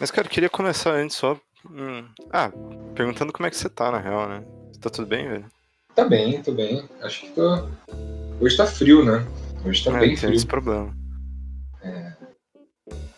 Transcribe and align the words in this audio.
Mas, 0.00 0.10
cara, 0.10 0.26
eu 0.26 0.30
queria 0.30 0.50
começar 0.50 0.92
antes 0.92 1.16
só. 1.16 1.38
hum, 1.70 2.04
Ah, 2.32 2.50
perguntando 2.94 3.32
como 3.32 3.46
é 3.46 3.50
que 3.50 3.56
você 3.56 3.68
tá, 3.68 3.90
na 3.90 3.98
real, 3.98 4.28
né? 4.28 4.44
Você 4.72 4.80
tá 4.80 4.90
tudo 4.90 5.06
bem, 5.06 5.28
velho? 5.28 5.46
Tá 5.94 6.04
bem, 6.04 6.42
tô 6.42 6.52
bem. 6.52 6.88
Acho 7.00 7.20
que 7.22 7.30
tô. 7.30 7.68
Hoje 8.40 8.56
tá 8.56 8.66
frio, 8.66 9.04
né? 9.04 9.24
Hoje 9.64 9.84
tá 9.84 9.92
É, 9.92 10.00
bem 10.00 10.10
tem 10.10 10.16
frio. 10.16 10.34
esse 10.34 10.46
problema. 10.46 10.94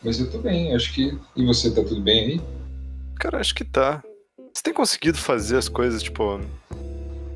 Mas 0.03 0.21
eu 0.21 0.31
tô 0.31 0.39
bem, 0.39 0.75
acho 0.75 0.93
que. 0.93 1.19
E 1.35 1.45
você 1.45 1.71
tá 1.75 1.83
tudo 1.83 2.01
bem 2.01 2.21
aí? 2.33 2.41
Cara, 3.19 3.41
acho 3.41 3.55
que 3.55 3.65
tá. 3.65 4.03
Você 4.55 4.63
tem 4.63 4.75
conseguido 4.75 5.19
fazer 5.19 5.57
as 5.57 5.69
coisas, 5.69 6.03
tipo. 6.03 6.41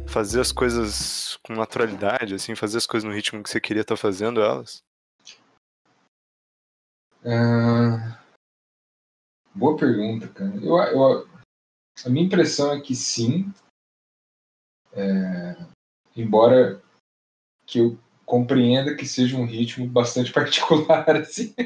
Fazer 0.07 0.41
as 0.41 0.51
coisas 0.53 1.39
com 1.43 1.55
naturalidade, 1.55 2.35
assim, 2.35 2.55
fazer 2.57 2.79
as 2.79 2.87
coisas 2.87 3.09
no 3.09 3.15
ritmo 3.15 3.43
que 3.43 3.49
você 3.49 3.61
queria 3.61 3.83
estar 3.83 3.97
fazendo 3.97 4.41
elas? 4.43 4.83
Ah, 7.25 8.19
Boa 9.55 9.77
pergunta, 9.77 10.29
cara. 10.29 10.55
Eu, 10.57 10.77
eu- 10.77 11.29
a 12.05 12.09
minha 12.09 12.25
impressão 12.25 12.73
é 12.73 12.81
que 12.81 12.95
sim. 12.95 13.53
É, 14.93 15.57
Embora 16.17 16.83
que 17.67 17.79
eu 17.79 17.99
compreenda 18.27 18.97
que 18.97 19.07
seja 19.07 19.37
um 19.37 19.45
ritmo 19.45 19.87
bastante 19.87 20.33
particular, 20.33 21.09
assim. 21.17 21.55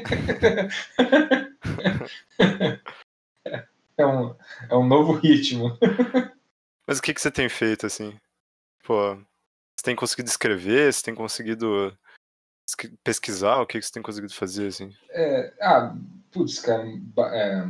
é, 3.97 4.05
um, 4.05 4.35
é 4.69 4.75
um 4.75 4.87
novo 4.87 5.13
ritmo. 5.13 5.77
Mas 6.87 6.99
o 6.99 7.01
que, 7.01 7.13
que 7.13 7.21
você 7.21 7.31
tem 7.31 7.49
feito, 7.49 7.85
assim? 7.85 8.17
Pô, 8.83 9.15
você 9.15 9.83
tem 9.83 9.95
conseguido 9.95 10.29
escrever? 10.29 10.93
Você 10.93 11.03
tem 11.03 11.15
conseguido 11.15 11.97
pesquisar? 13.03 13.61
O 13.61 13.67
que, 13.67 13.79
que 13.79 13.85
você 13.85 13.91
tem 13.91 14.03
conseguido 14.03 14.33
fazer, 14.33 14.67
assim? 14.67 14.93
É, 15.09 15.53
ah, 15.61 15.95
putz, 16.31 16.59
cara, 16.59 16.85
é, 17.33 17.65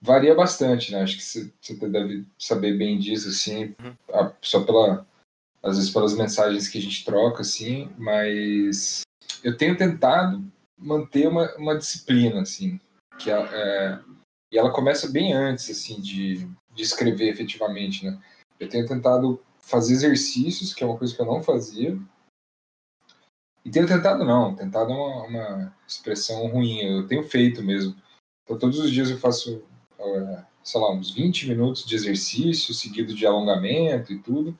varia 0.00 0.34
bastante, 0.34 0.92
né? 0.92 1.02
Acho 1.02 1.16
que 1.16 1.22
você 1.24 1.52
você 1.60 1.88
deve 1.88 2.24
saber 2.38 2.76
bem 2.76 2.98
disso, 2.98 3.28
assim, 3.28 3.74
Uhum. 3.82 3.94
a- 4.12 4.32
só 4.42 4.64
pela, 4.64 5.06
às 5.62 5.76
vezes 5.76 5.90
pelas 5.92 6.14
mensagens 6.16 6.68
que 6.68 6.78
a 6.78 6.82
gente 6.82 7.04
troca, 7.04 7.42
assim, 7.42 7.90
mas 7.98 9.02
eu 9.44 9.56
tenho 9.56 9.76
tentado 9.76 10.42
manter 10.78 11.28
uma, 11.28 11.54
uma 11.56 11.76
disciplina, 11.76 12.40
assim, 12.42 12.80
que 13.18 13.30
é, 13.30 13.34
é, 13.36 14.00
e 14.52 14.58
ela 14.58 14.72
começa 14.72 15.08
bem 15.10 15.32
antes, 15.34 15.70
assim, 15.70 16.00
de, 16.00 16.48
de 16.74 16.82
escrever 16.82 17.28
efetivamente, 17.28 18.04
né? 18.04 18.18
Eu 18.58 18.68
tenho 18.68 18.86
tentado 18.86 19.42
fazer 19.60 19.92
exercícios, 19.94 20.74
que 20.74 20.82
é 20.82 20.86
uma 20.86 20.96
coisa 20.98 21.14
que 21.14 21.20
eu 21.20 21.26
não 21.26 21.42
fazia, 21.42 21.98
e 23.64 23.70
tenho 23.70 23.86
tentado 23.86 24.24
não, 24.24 24.54
tentado 24.54 24.90
é 24.92 24.94
uma, 24.94 25.24
uma 25.26 25.76
expressão 25.86 26.46
ruim, 26.48 26.80
eu 26.80 27.06
tenho 27.06 27.22
feito 27.22 27.62
mesmo. 27.62 27.94
Então 28.44 28.58
todos 28.58 28.78
os 28.78 28.90
dias 28.90 29.10
eu 29.10 29.18
faço, 29.18 29.62
eh, 29.98 30.44
sei 30.62 30.80
lá, 30.80 30.92
uns 30.92 31.10
20 31.12 31.48
minutos 31.48 31.84
de 31.84 31.94
exercício, 31.94 32.74
seguido 32.74 33.14
de 33.14 33.26
alongamento 33.26 34.12
e 34.12 34.18
tudo. 34.18 34.58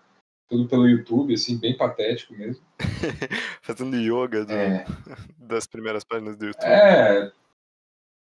Tudo 0.48 0.66
pelo 0.68 0.88
YouTube, 0.88 1.32
assim, 1.32 1.56
bem 1.56 1.76
patético 1.76 2.34
mesmo. 2.34 2.62
Fazendo 3.62 3.96
yoga 3.96 4.44
do- 4.44 4.52
É, 4.52 4.84
das 5.38 5.66
primeiras 5.66 6.02
páginas 6.04 6.36
do 6.36 6.46
YouTube. 6.46 6.64
é 6.68 7.30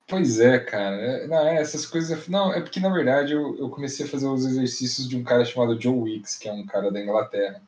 pois 0.08 0.41
é, 0.41 0.58
cara. 0.58 0.97
É, 0.97 1.27
Não, 1.28 1.47
é, 1.47 1.61
essas 1.61 1.86
coisas. 1.86 2.27
Não, 2.27 2.53
é 2.53 2.61
porque 2.61 2.81
na 2.81 2.88
verdade 2.92 3.33
eu, 3.33 3.56
eu 3.56 3.70
comecei 3.70 4.05
a 4.05 4.08
fazer 4.08 4.27
os 4.27 4.44
exercícios 4.44 5.08
de 5.08 5.16
um 5.16 5.22
cara 5.22 5.44
chamado 5.44 5.81
Joe 5.81 5.94
Wicks, 5.97 6.36
que 6.36 6.48
é 6.48 6.53
um 6.53 6.66
cara 6.66 6.91
da 6.91 7.00
Inglaterra. 7.00 7.62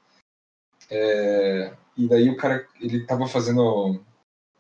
É, 0.91 1.73
e 1.97 2.09
daí 2.09 2.31
o 2.31 2.37
cara, 2.37 2.67
ele 2.81 3.07
tava 3.07 3.27
fazendo. 3.27 4.03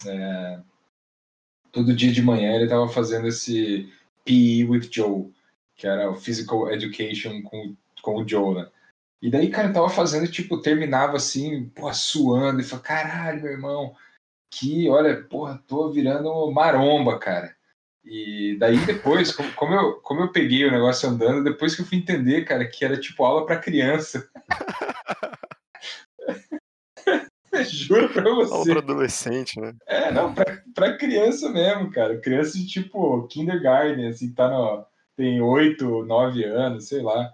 é, 0.06 0.60
todo 1.70 1.96
dia 1.96 2.12
de 2.12 2.22
manhã 2.22 2.54
ele 2.54 2.68
tava 2.68 2.88
fazendo 2.88 3.26
esse 3.26 3.90
PE 4.24 4.64
with 4.64 4.88
Joe, 4.90 5.32
que 5.74 5.86
era 5.86 6.10
o 6.10 6.16
Physical 6.16 6.70
Education 6.70 7.42
com, 7.42 7.74
com 8.02 8.16
o 8.16 8.28
Joe, 8.28 8.54
né? 8.54 8.68
E 9.20 9.30
daí, 9.30 9.50
cara, 9.50 9.68
eu 9.68 9.72
tava 9.72 9.88
fazendo, 9.88 10.30
tipo, 10.30 10.60
terminava 10.60 11.16
assim, 11.16 11.66
porra, 11.68 11.94
suando, 11.94 12.60
e 12.60 12.64
falei, 12.64 12.84
caralho, 12.84 13.42
meu 13.42 13.52
irmão, 13.52 13.94
que, 14.50 14.88
olha, 14.88 15.22
porra, 15.22 15.62
tô 15.66 15.90
virando 15.90 16.50
maromba, 16.50 17.18
cara. 17.18 17.54
E 18.04 18.56
daí 18.58 18.84
depois, 18.84 19.32
como, 19.32 19.52
como 19.54 19.74
eu, 19.74 19.92
como 20.00 20.22
eu 20.22 20.32
peguei 20.32 20.66
o 20.66 20.72
negócio 20.72 21.08
andando, 21.08 21.44
depois 21.44 21.74
que 21.74 21.82
eu 21.82 21.86
fui 21.86 21.98
entender, 21.98 22.44
cara, 22.44 22.66
que 22.66 22.84
era 22.84 22.98
tipo 22.98 23.24
aula 23.24 23.46
pra 23.46 23.60
criança. 23.60 24.28
Juro 27.70 28.08
pra 28.08 28.34
você. 28.34 28.70
pra 28.70 28.80
adolescente, 28.80 29.60
né? 29.60 29.74
É, 29.86 30.10
não, 30.12 30.34
pra, 30.34 30.62
pra 30.74 30.96
criança 30.96 31.48
mesmo, 31.50 31.90
cara. 31.90 32.18
Criança 32.18 32.58
de 32.58 32.66
tipo 32.66 33.26
kindergarten, 33.28 34.06
assim, 34.08 34.32
tá 34.32 34.48
no. 34.48 34.84
Tem 35.16 35.40
oito, 35.40 36.04
nove 36.04 36.44
anos, 36.44 36.88
sei 36.88 37.02
lá. 37.02 37.30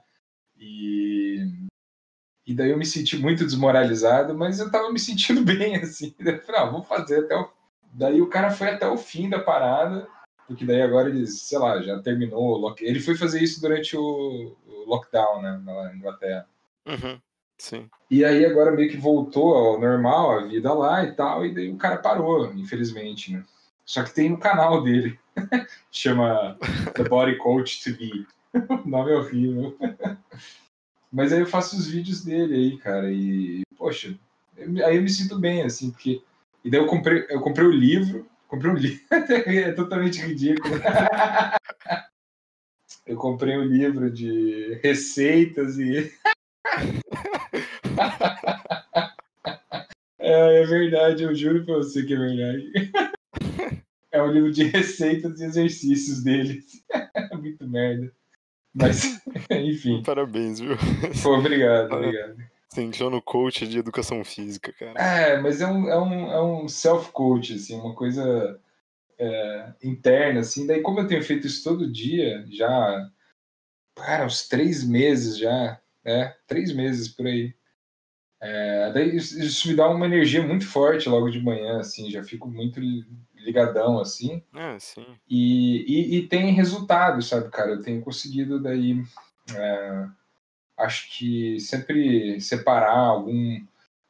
E. 0.59 1.47
E 2.47 2.55
daí 2.55 2.71
eu 2.71 2.79
me 2.79 2.87
senti 2.87 3.19
muito 3.19 3.45
desmoralizado, 3.45 4.35
mas 4.35 4.59
eu 4.59 4.71
tava 4.71 4.91
me 4.91 4.99
sentindo 4.99 5.43
bem, 5.45 5.77
assim. 5.77 6.15
Daí 6.19 6.37
eu 6.37 6.43
falei, 6.43 6.61
ah, 6.63 6.71
vou 6.71 6.83
fazer 6.83 7.21
até 7.21 7.37
o. 7.37 7.51
Daí 7.93 8.21
o 8.21 8.29
cara 8.29 8.51
foi 8.51 8.69
até 8.69 8.87
o 8.87 8.97
fim 8.97 9.29
da 9.29 9.39
parada, 9.39 10.09
porque 10.47 10.65
daí 10.65 10.81
agora 10.83 11.09
eles, 11.09 11.43
sei 11.43 11.59
lá, 11.59 11.81
já 11.83 12.01
terminou 12.01 12.43
o 12.43 12.57
lock... 12.57 12.83
Ele 12.85 13.01
foi 13.01 13.17
fazer 13.17 13.43
isso 13.43 13.61
durante 13.61 13.97
o, 13.97 14.57
o 14.67 14.85
lockdown, 14.87 15.43
né, 15.43 15.61
na 15.65 15.95
Inglaterra. 15.95 16.47
Uhum. 16.87 17.21
Sim. 17.59 17.91
E 18.11 18.25
aí 18.25 18.47
agora 18.47 18.71
meio 18.71 18.89
que 18.89 18.97
voltou 18.97 19.55
ao 19.55 19.81
normal, 19.81 20.39
a 20.39 20.47
vida 20.47 20.73
lá 20.73 21.05
e 21.05 21.13
tal, 21.13 21.45
e 21.45 21.53
daí 21.53 21.71
o 21.71 21.77
cara 21.77 21.99
parou, 21.99 22.53
infelizmente, 22.55 23.33
né? 23.33 23.45
Só 23.85 24.03
que 24.05 24.15
tem 24.15 24.33
o 24.33 24.39
canal 24.39 24.83
dele, 24.83 25.19
chama 25.91 26.57
The 26.95 27.05
Body 27.05 27.37
Coach 27.37 27.83
TV. 27.83 28.25
o 28.85 28.89
nome 28.89 29.13
é 29.13 29.17
horrível. 29.17 29.77
Mas 31.11 31.33
aí 31.33 31.41
eu 31.41 31.47
faço 31.47 31.77
os 31.77 31.89
vídeos 31.89 32.23
dele 32.23 32.55
aí, 32.55 32.79
cara, 32.79 33.11
e 33.11 33.63
poxa, 33.77 34.15
aí 34.59 34.97
eu 34.97 35.03
me 35.03 35.09
sinto 35.09 35.39
bem, 35.39 35.63
assim, 35.63 35.91
porque. 35.91 36.23
E 36.65 36.71
daí 36.71 36.81
eu 36.81 36.87
comprei, 36.87 37.25
eu 37.31 37.41
comprei 37.41 37.67
o 37.67 37.73
livro, 37.73 38.27
comprei 38.47 38.71
um 38.71 38.75
livro, 38.75 39.01
é 39.11 39.73
totalmente 39.73 40.21
ridículo. 40.21 40.75
eu 43.07 43.17
comprei 43.17 43.57
um 43.57 43.65
livro 43.65 44.11
de 44.11 44.79
receitas 44.83 45.79
e 45.79 46.13
É, 50.19 50.63
é 50.63 50.67
verdade, 50.67 51.23
eu 51.23 51.35
juro 51.35 51.65
pra 51.65 51.77
você 51.77 52.05
que 52.05 52.15
é 52.15 52.19
verdade. 52.19 52.73
É 54.11 54.23
um 54.23 54.33
livro 54.33 54.51
de 54.51 54.65
receitas 54.65 55.39
e 55.39 55.45
exercícios 55.45 56.23
deles. 56.23 56.83
Muito 57.39 57.69
merda. 57.69 58.11
Mas, 58.75 59.21
enfim. 59.51 60.03
Parabéns, 60.03 60.61
viu? 60.61 60.77
Pô, 61.23 61.37
obrigado, 61.37 61.93
obrigado. 61.93 62.37
Você 62.69 62.83
entrou 62.83 63.11
no 63.11 63.21
coach 63.21 63.67
de 63.67 63.79
educação 63.79 64.25
física, 64.25 64.73
cara. 64.73 64.99
É, 64.99 65.41
mas 65.41 65.61
é 65.61 65.67
um, 65.67 65.89
é 65.89 66.01
um, 66.01 66.33
é 66.33 66.43
um 66.43 66.69
self-coach, 66.69 67.55
assim, 67.55 67.77
uma 67.77 67.95
coisa 67.95 68.59
é, 69.19 69.73
interna, 69.83 70.41
assim. 70.41 70.67
Daí, 70.67 70.81
como 70.81 71.01
eu 71.01 71.07
tenho 71.07 71.23
feito 71.23 71.47
isso 71.47 71.65
todo 71.65 71.91
dia, 71.91 72.47
já, 72.51 73.11
cara, 73.95 74.27
uns 74.27 74.49
três 74.49 74.83
meses 74.87 75.39
já, 75.39 75.81
né? 76.05 76.35
Três 76.47 76.73
meses 76.73 77.09
por 77.09 77.27
aí. 77.27 77.55
É, 78.41 78.93
daí 78.93 79.17
isso 79.17 79.69
me 79.69 79.75
dá 79.75 79.89
uma 79.89 80.07
energia 80.07 80.43
muito 80.43 80.67
forte 80.67 81.09
logo 81.09 81.29
de 81.29 81.41
manhã, 81.41 81.81
assim, 81.81 82.11
já 82.11 82.23
fico 82.23 82.49
muito 82.49 82.81
ligadão, 83.35 83.99
assim. 83.99 84.43
É. 84.55 84.77
E, 85.29 85.85
e, 85.89 86.17
e 86.19 86.29
tem 86.29 86.53
resultado, 86.53 87.21
sabe, 87.23 87.51
cara? 87.51 87.73
Eu 87.73 87.83
tenho 87.83 88.01
conseguido 88.01 88.61
daí, 88.61 89.03
é, 89.55 90.07
acho 90.77 91.11
que 91.11 91.59
sempre 91.59 92.41
separar 92.41 92.97
algum. 92.97 93.61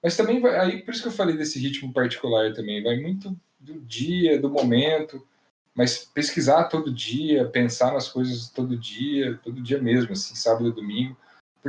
Mas 0.02 0.16
também 0.16 0.40
vai, 0.40 0.58
aí 0.58 0.82
por 0.82 0.92
isso 0.92 1.02
que 1.02 1.08
eu 1.08 1.12
falei 1.12 1.36
desse 1.36 1.58
ritmo 1.58 1.92
particular 1.92 2.52
também, 2.52 2.82
vai 2.82 2.98
muito 3.00 3.34
do 3.58 3.80
dia, 3.80 4.38
do 4.40 4.50
momento, 4.50 5.26
mas 5.74 5.98
pesquisar 5.98 6.64
todo 6.64 6.92
dia, 6.92 7.48
pensar 7.48 7.92
nas 7.92 8.08
coisas 8.08 8.50
todo 8.50 8.76
dia, 8.76 9.38
todo 9.42 9.60
dia 9.60 9.80
mesmo, 9.80 10.12
assim, 10.12 10.34
sábado 10.34 10.68
e 10.68 10.72
domingo, 10.72 11.16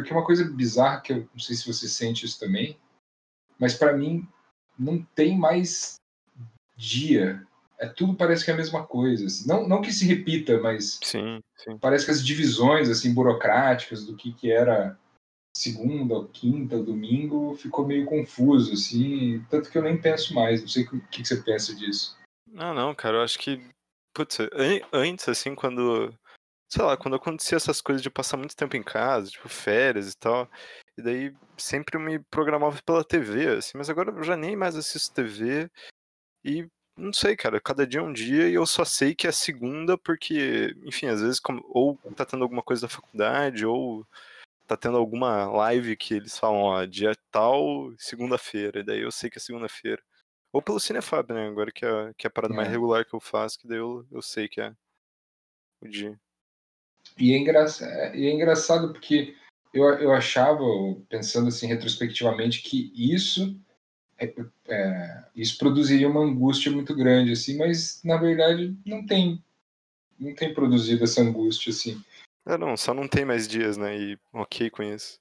porque 0.02 0.14
uma 0.14 0.26
coisa 0.26 0.44
bizarra 0.46 1.02
que 1.02 1.14
eu 1.14 1.30
não 1.34 1.40
sei 1.40 1.56
se 1.56 1.68
você 1.72 1.88
sente 1.88 2.26
isso 2.26 2.40
também, 2.40 2.78
mas 3.58 3.74
para 3.74 3.96
mim 3.96 4.28
não 4.78 5.02
tem 5.16 5.38
mais 5.38 5.96
dia 6.78 7.46
é 7.78 7.88
tudo 7.88 8.14
parece 8.14 8.44
que 8.44 8.52
é 8.52 8.54
a 8.54 8.58
mesma 8.58 8.86
coisa. 8.86 9.26
assim. 9.26 9.48
Não, 9.48 9.68
não 9.68 9.82
que 9.82 9.92
se 9.92 10.06
repita, 10.06 10.60
mas 10.60 11.00
Sim, 11.02 11.40
sim. 11.56 11.78
parece 11.78 12.06
que 12.06 12.12
as 12.12 12.24
divisões 12.26 12.90
assim 12.90 13.14
burocráticas 13.14 14.06
do 14.06 14.16
que, 14.16 14.34
que 14.34 14.52
era 14.52 15.00
segunda, 15.56 16.14
ou 16.16 16.28
quinta, 16.28 16.76
ou 16.76 16.84
domingo 16.84 17.56
ficou 17.56 17.88
meio 17.88 18.06
confuso, 18.06 18.74
assim, 18.74 19.44
tanto 19.50 19.70
que 19.70 19.78
eu 19.78 19.82
nem 19.82 20.00
penso 20.00 20.34
mais. 20.34 20.62
Não 20.62 20.68
sei 20.68 20.84
o 20.84 20.90
que, 20.90 21.00
que 21.24 21.26
você 21.26 21.38
pensa 21.38 21.74
disso. 21.74 22.18
Não, 22.46 22.74
não, 22.74 22.94
cara, 22.94 23.18
eu 23.18 23.22
acho 23.22 23.40
que. 23.40 23.62
Putz, 24.14 24.40
an- 24.40 24.88
antes, 24.92 25.28
assim, 25.30 25.56
quando. 25.56 26.14
Sei 26.72 26.84
lá, 26.84 26.96
quando 26.96 27.16
acontecia 27.16 27.56
essas 27.56 27.82
coisas 27.82 28.02
de 28.02 28.10
passar 28.10 28.38
muito 28.38 28.56
tempo 28.56 28.78
em 28.78 28.84
casa, 28.84 29.32
tipo, 29.32 29.50
férias 29.50 30.14
e 30.14 30.18
tal. 30.18 30.50
E 30.98 31.02
daí 31.02 31.36
sempre 31.58 31.98
eu 31.98 32.02
me 32.02 32.20
programava 32.20 32.80
pela 32.84 33.04
TV, 33.04 33.48
assim, 33.58 33.78
mas 33.78 33.90
agora 33.90 34.12
eu 34.12 34.24
já 34.24 34.38
nem 34.38 34.56
mais 34.56 34.76
assisto 34.76 35.16
TV. 35.16 35.70
E 36.44 36.68
não 36.96 37.14
sei, 37.14 37.36
cara, 37.36 37.62
cada 37.62 37.88
dia 37.88 38.02
é 38.02 38.04
um 38.04 38.14
dia 38.14 38.50
e 38.50 38.54
eu 38.54 38.66
só 38.66 38.86
sei 38.86 39.16
que 39.16 39.28
é 39.28 39.32
segunda 39.32 39.98
porque, 39.98 40.76
enfim, 40.84 41.08
às 41.08 41.22
vezes 41.22 41.40
ou 41.70 41.98
tá 42.16 42.26
tendo 42.26 42.44
alguma 42.44 42.62
coisa 42.62 42.84
da 42.84 42.90
faculdade 42.90 43.66
ou 43.66 44.06
tá 44.68 44.78
tendo 44.78 44.98
alguma 44.98 45.46
live 45.48 45.96
que 45.98 46.14
eles 46.16 46.38
falam, 46.38 46.62
ó, 46.62 46.86
dia 46.86 47.14
tal, 47.32 47.92
segunda-feira, 47.98 48.82
e 48.82 48.84
daí 48.84 49.02
eu 49.02 49.12
sei 49.12 49.30
que 49.30 49.38
é 49.40 49.42
segunda-feira. 49.42 50.02
Ou 50.52 50.62
pelo 50.62 50.80
Cinefab, 50.80 51.34
né, 51.34 51.48
agora 51.48 51.72
que 51.72 51.86
é, 51.86 52.14
que 52.18 52.28
é 52.28 52.30
a 52.30 52.32
parada 52.32 52.54
é. 52.54 52.58
mais 52.58 52.70
regular 52.70 53.06
que 53.06 53.16
eu 53.16 53.20
faço, 53.20 53.58
que 53.58 53.68
daí 53.68 53.80
eu, 53.80 54.06
eu 54.12 54.22
sei 54.22 54.48
que 54.48 54.62
é 54.62 54.76
o 55.82 55.88
dia. 55.88 56.20
E 57.18 57.34
é, 57.34 57.38
engraçado, 57.38 58.16
e 58.16 58.28
é 58.28 58.32
engraçado 58.32 58.94
porque 58.94 59.36
eu, 59.74 59.84
eu 59.84 60.12
achava, 60.14 60.64
pensando 61.10 61.50
assim 61.50 61.68
retrospectivamente, 61.68 62.62
que 62.62 62.92
isso 62.96 63.60
é, 64.18 64.34
é, 64.68 65.24
isso 65.36 65.58
produziria 65.58 66.10
uma 66.10 66.22
angústia 66.22 66.72
muito 66.72 66.96
grande, 66.96 67.32
assim, 67.32 67.58
mas 67.58 68.02
na 68.04 68.18
verdade 68.18 68.76
não 68.86 69.06
tem, 69.06 69.42
não 70.20 70.36
tem 70.36 70.54
produzido 70.54 71.04
essa 71.04 71.22
angústia, 71.22 71.72
assim. 71.72 72.02
É, 72.46 72.58
não, 72.58 72.76
só 72.76 72.94
não 72.94 73.08
tem 73.08 73.24
mais 73.24 73.48
dias, 73.48 73.78
né, 73.78 73.98
e 73.98 74.18
ok 74.34 74.70
com 74.70 74.84
isso. 74.84 75.20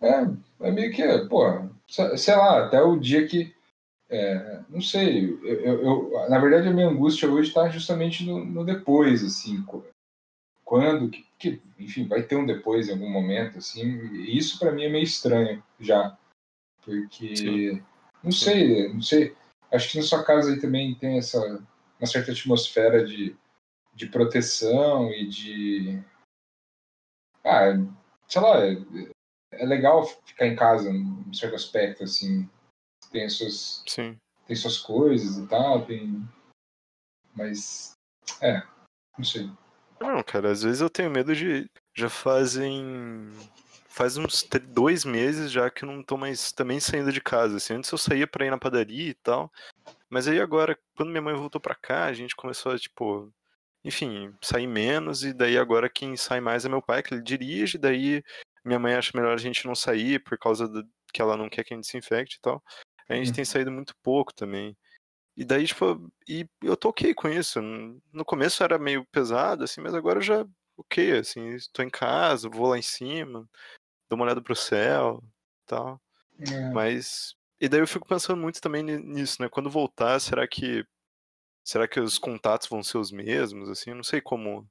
É, 0.00 0.26
é 0.60 0.70
meio 0.70 0.92
que, 0.92 1.02
pô, 1.28 1.68
sei 1.88 2.34
lá, 2.34 2.66
até 2.66 2.82
o 2.82 2.98
dia 2.98 3.26
que, 3.26 3.54
é, 4.08 4.60
não 4.68 4.80
sei, 4.80 5.38
eu, 5.42 5.60
eu, 5.60 5.84
eu, 5.84 6.28
na 6.28 6.38
verdade 6.38 6.68
a 6.68 6.72
minha 6.72 6.88
angústia 6.88 7.30
hoje 7.30 7.48
está 7.48 7.68
justamente 7.68 8.24
no, 8.24 8.44
no, 8.44 8.64
depois, 8.64 9.24
assim, 9.24 9.62
quando, 10.66 11.08
que, 11.08 11.26
que, 11.38 11.62
enfim, 11.78 12.06
vai 12.06 12.22
ter 12.22 12.36
um 12.36 12.44
depois 12.44 12.88
em 12.88 12.92
algum 12.92 13.08
momento, 13.08 13.56
assim, 13.56 13.86
e 14.12 14.36
isso 14.36 14.58
para 14.58 14.72
mim 14.72 14.84
é 14.84 14.88
meio 14.90 15.04
estranho 15.04 15.62
já, 15.80 16.18
porque... 16.84 17.34
Sim 17.34 17.82
não 18.26 18.32
sei, 18.32 18.92
não 18.92 19.02
sei. 19.02 19.36
Acho 19.72 19.92
que 19.92 19.98
na 19.98 20.02
sua 20.02 20.24
casa 20.24 20.50
aí 20.50 20.60
também 20.60 20.96
tem 20.96 21.18
essa 21.18 21.38
uma 21.98 22.06
certa 22.06 22.32
atmosfera 22.32 23.04
de, 23.04 23.36
de 23.94 24.06
proteção 24.08 25.12
e 25.12 25.28
de. 25.28 26.04
Ah, 27.44 27.72
sei 28.26 28.42
lá, 28.42 28.66
é, 28.66 28.76
é 29.52 29.64
legal 29.64 30.04
ficar 30.04 30.46
em 30.48 30.56
casa 30.56 30.90
em 30.90 31.32
certo 31.32 31.54
aspecto, 31.54 32.02
assim. 32.02 32.50
Tem 33.12 33.28
suas, 33.28 33.84
Sim. 33.86 34.18
tem 34.46 34.56
suas 34.56 34.78
coisas 34.78 35.38
e 35.38 35.46
tal, 35.46 35.86
tem. 35.86 36.28
Mas. 37.32 37.92
É, 38.42 38.60
não 39.16 39.24
sei. 39.24 39.48
Não, 40.00 40.22
cara, 40.22 40.50
às 40.50 40.62
vezes 40.62 40.80
eu 40.80 40.90
tenho 40.90 41.10
medo 41.10 41.34
de. 41.34 41.70
Já 41.94 42.08
fazem 42.08 43.30
faz 43.96 44.18
uns 44.18 44.46
dois 44.68 45.06
meses 45.06 45.50
já 45.50 45.70
que 45.70 45.82
eu 45.82 45.90
não 45.90 46.02
tô 46.02 46.18
mais 46.18 46.52
também 46.52 46.78
saindo 46.78 47.10
de 47.10 47.20
casa. 47.20 47.56
Assim. 47.56 47.74
Antes 47.74 47.90
eu 47.90 47.96
saía 47.96 48.26
pra 48.26 48.44
ir 48.44 48.50
na 48.50 48.58
padaria 48.58 49.08
e 49.08 49.14
tal. 49.14 49.50
Mas 50.10 50.28
aí 50.28 50.38
agora, 50.38 50.78
quando 50.94 51.08
minha 51.08 51.22
mãe 51.22 51.34
voltou 51.34 51.58
pra 51.58 51.74
cá, 51.74 52.04
a 52.04 52.12
gente 52.12 52.36
começou 52.36 52.72
a, 52.72 52.78
tipo, 52.78 53.32
enfim, 53.82 54.34
sair 54.42 54.66
menos. 54.66 55.24
E 55.24 55.32
daí 55.32 55.56
agora 55.56 55.88
quem 55.88 56.14
sai 56.14 56.40
mais 56.40 56.66
é 56.66 56.68
meu 56.68 56.82
pai, 56.82 57.02
que 57.02 57.14
ele 57.14 57.22
dirige. 57.22 57.78
Daí 57.78 58.22
minha 58.62 58.78
mãe 58.78 58.94
acha 58.94 59.12
melhor 59.14 59.32
a 59.32 59.38
gente 59.38 59.66
não 59.66 59.74
sair 59.74 60.22
por 60.22 60.36
causa 60.36 60.68
do, 60.68 60.86
que 61.10 61.22
ela 61.22 61.34
não 61.34 61.48
quer 61.48 61.64
que 61.64 61.72
a 61.72 61.76
gente 61.76 61.86
se 61.86 61.96
infecte 61.96 62.36
e 62.36 62.40
tal. 62.42 62.62
A 63.08 63.14
gente 63.14 63.30
hum. 63.30 63.34
tem 63.34 63.44
saído 63.46 63.72
muito 63.72 63.94
pouco 64.02 64.34
também. 64.34 64.76
E 65.36 65.44
daí, 65.44 65.66
tipo, 65.66 66.10
e 66.26 66.48
eu 66.62 66.76
tô 66.76 66.88
ok 66.88 67.14
com 67.14 67.28
isso. 67.28 67.60
No 68.12 68.24
começo 68.24 68.62
era 68.62 68.78
meio 68.78 69.04
pesado, 69.06 69.64
assim, 69.64 69.80
mas 69.80 69.94
agora 69.94 70.20
já 70.20 70.46
ok, 70.76 71.18
assim, 71.18 71.48
estou 71.50 71.84
em 71.84 71.90
casa, 71.90 72.48
vou 72.48 72.68
lá 72.68 72.78
em 72.78 72.82
cima, 72.82 73.48
dou 74.08 74.16
uma 74.16 74.24
olhada 74.24 74.42
pro 74.42 74.54
céu 74.56 75.22
tal. 75.66 76.00
É. 76.40 76.70
Mas. 76.70 77.34
E 77.60 77.68
daí 77.68 77.80
eu 77.80 77.88
fico 77.88 78.06
pensando 78.06 78.40
muito 78.40 78.60
também 78.60 78.82
nisso, 78.82 79.40
né? 79.40 79.48
Quando 79.48 79.70
voltar, 79.70 80.18
será 80.20 80.46
que. 80.46 80.84
Será 81.64 81.88
que 81.88 81.98
os 81.98 82.16
contatos 82.18 82.68
vão 82.68 82.82
ser 82.82 82.98
os 82.98 83.10
mesmos? 83.10 83.68
Assim, 83.68 83.90
eu 83.90 83.96
não 83.96 84.04
sei 84.04 84.20
como. 84.20 84.68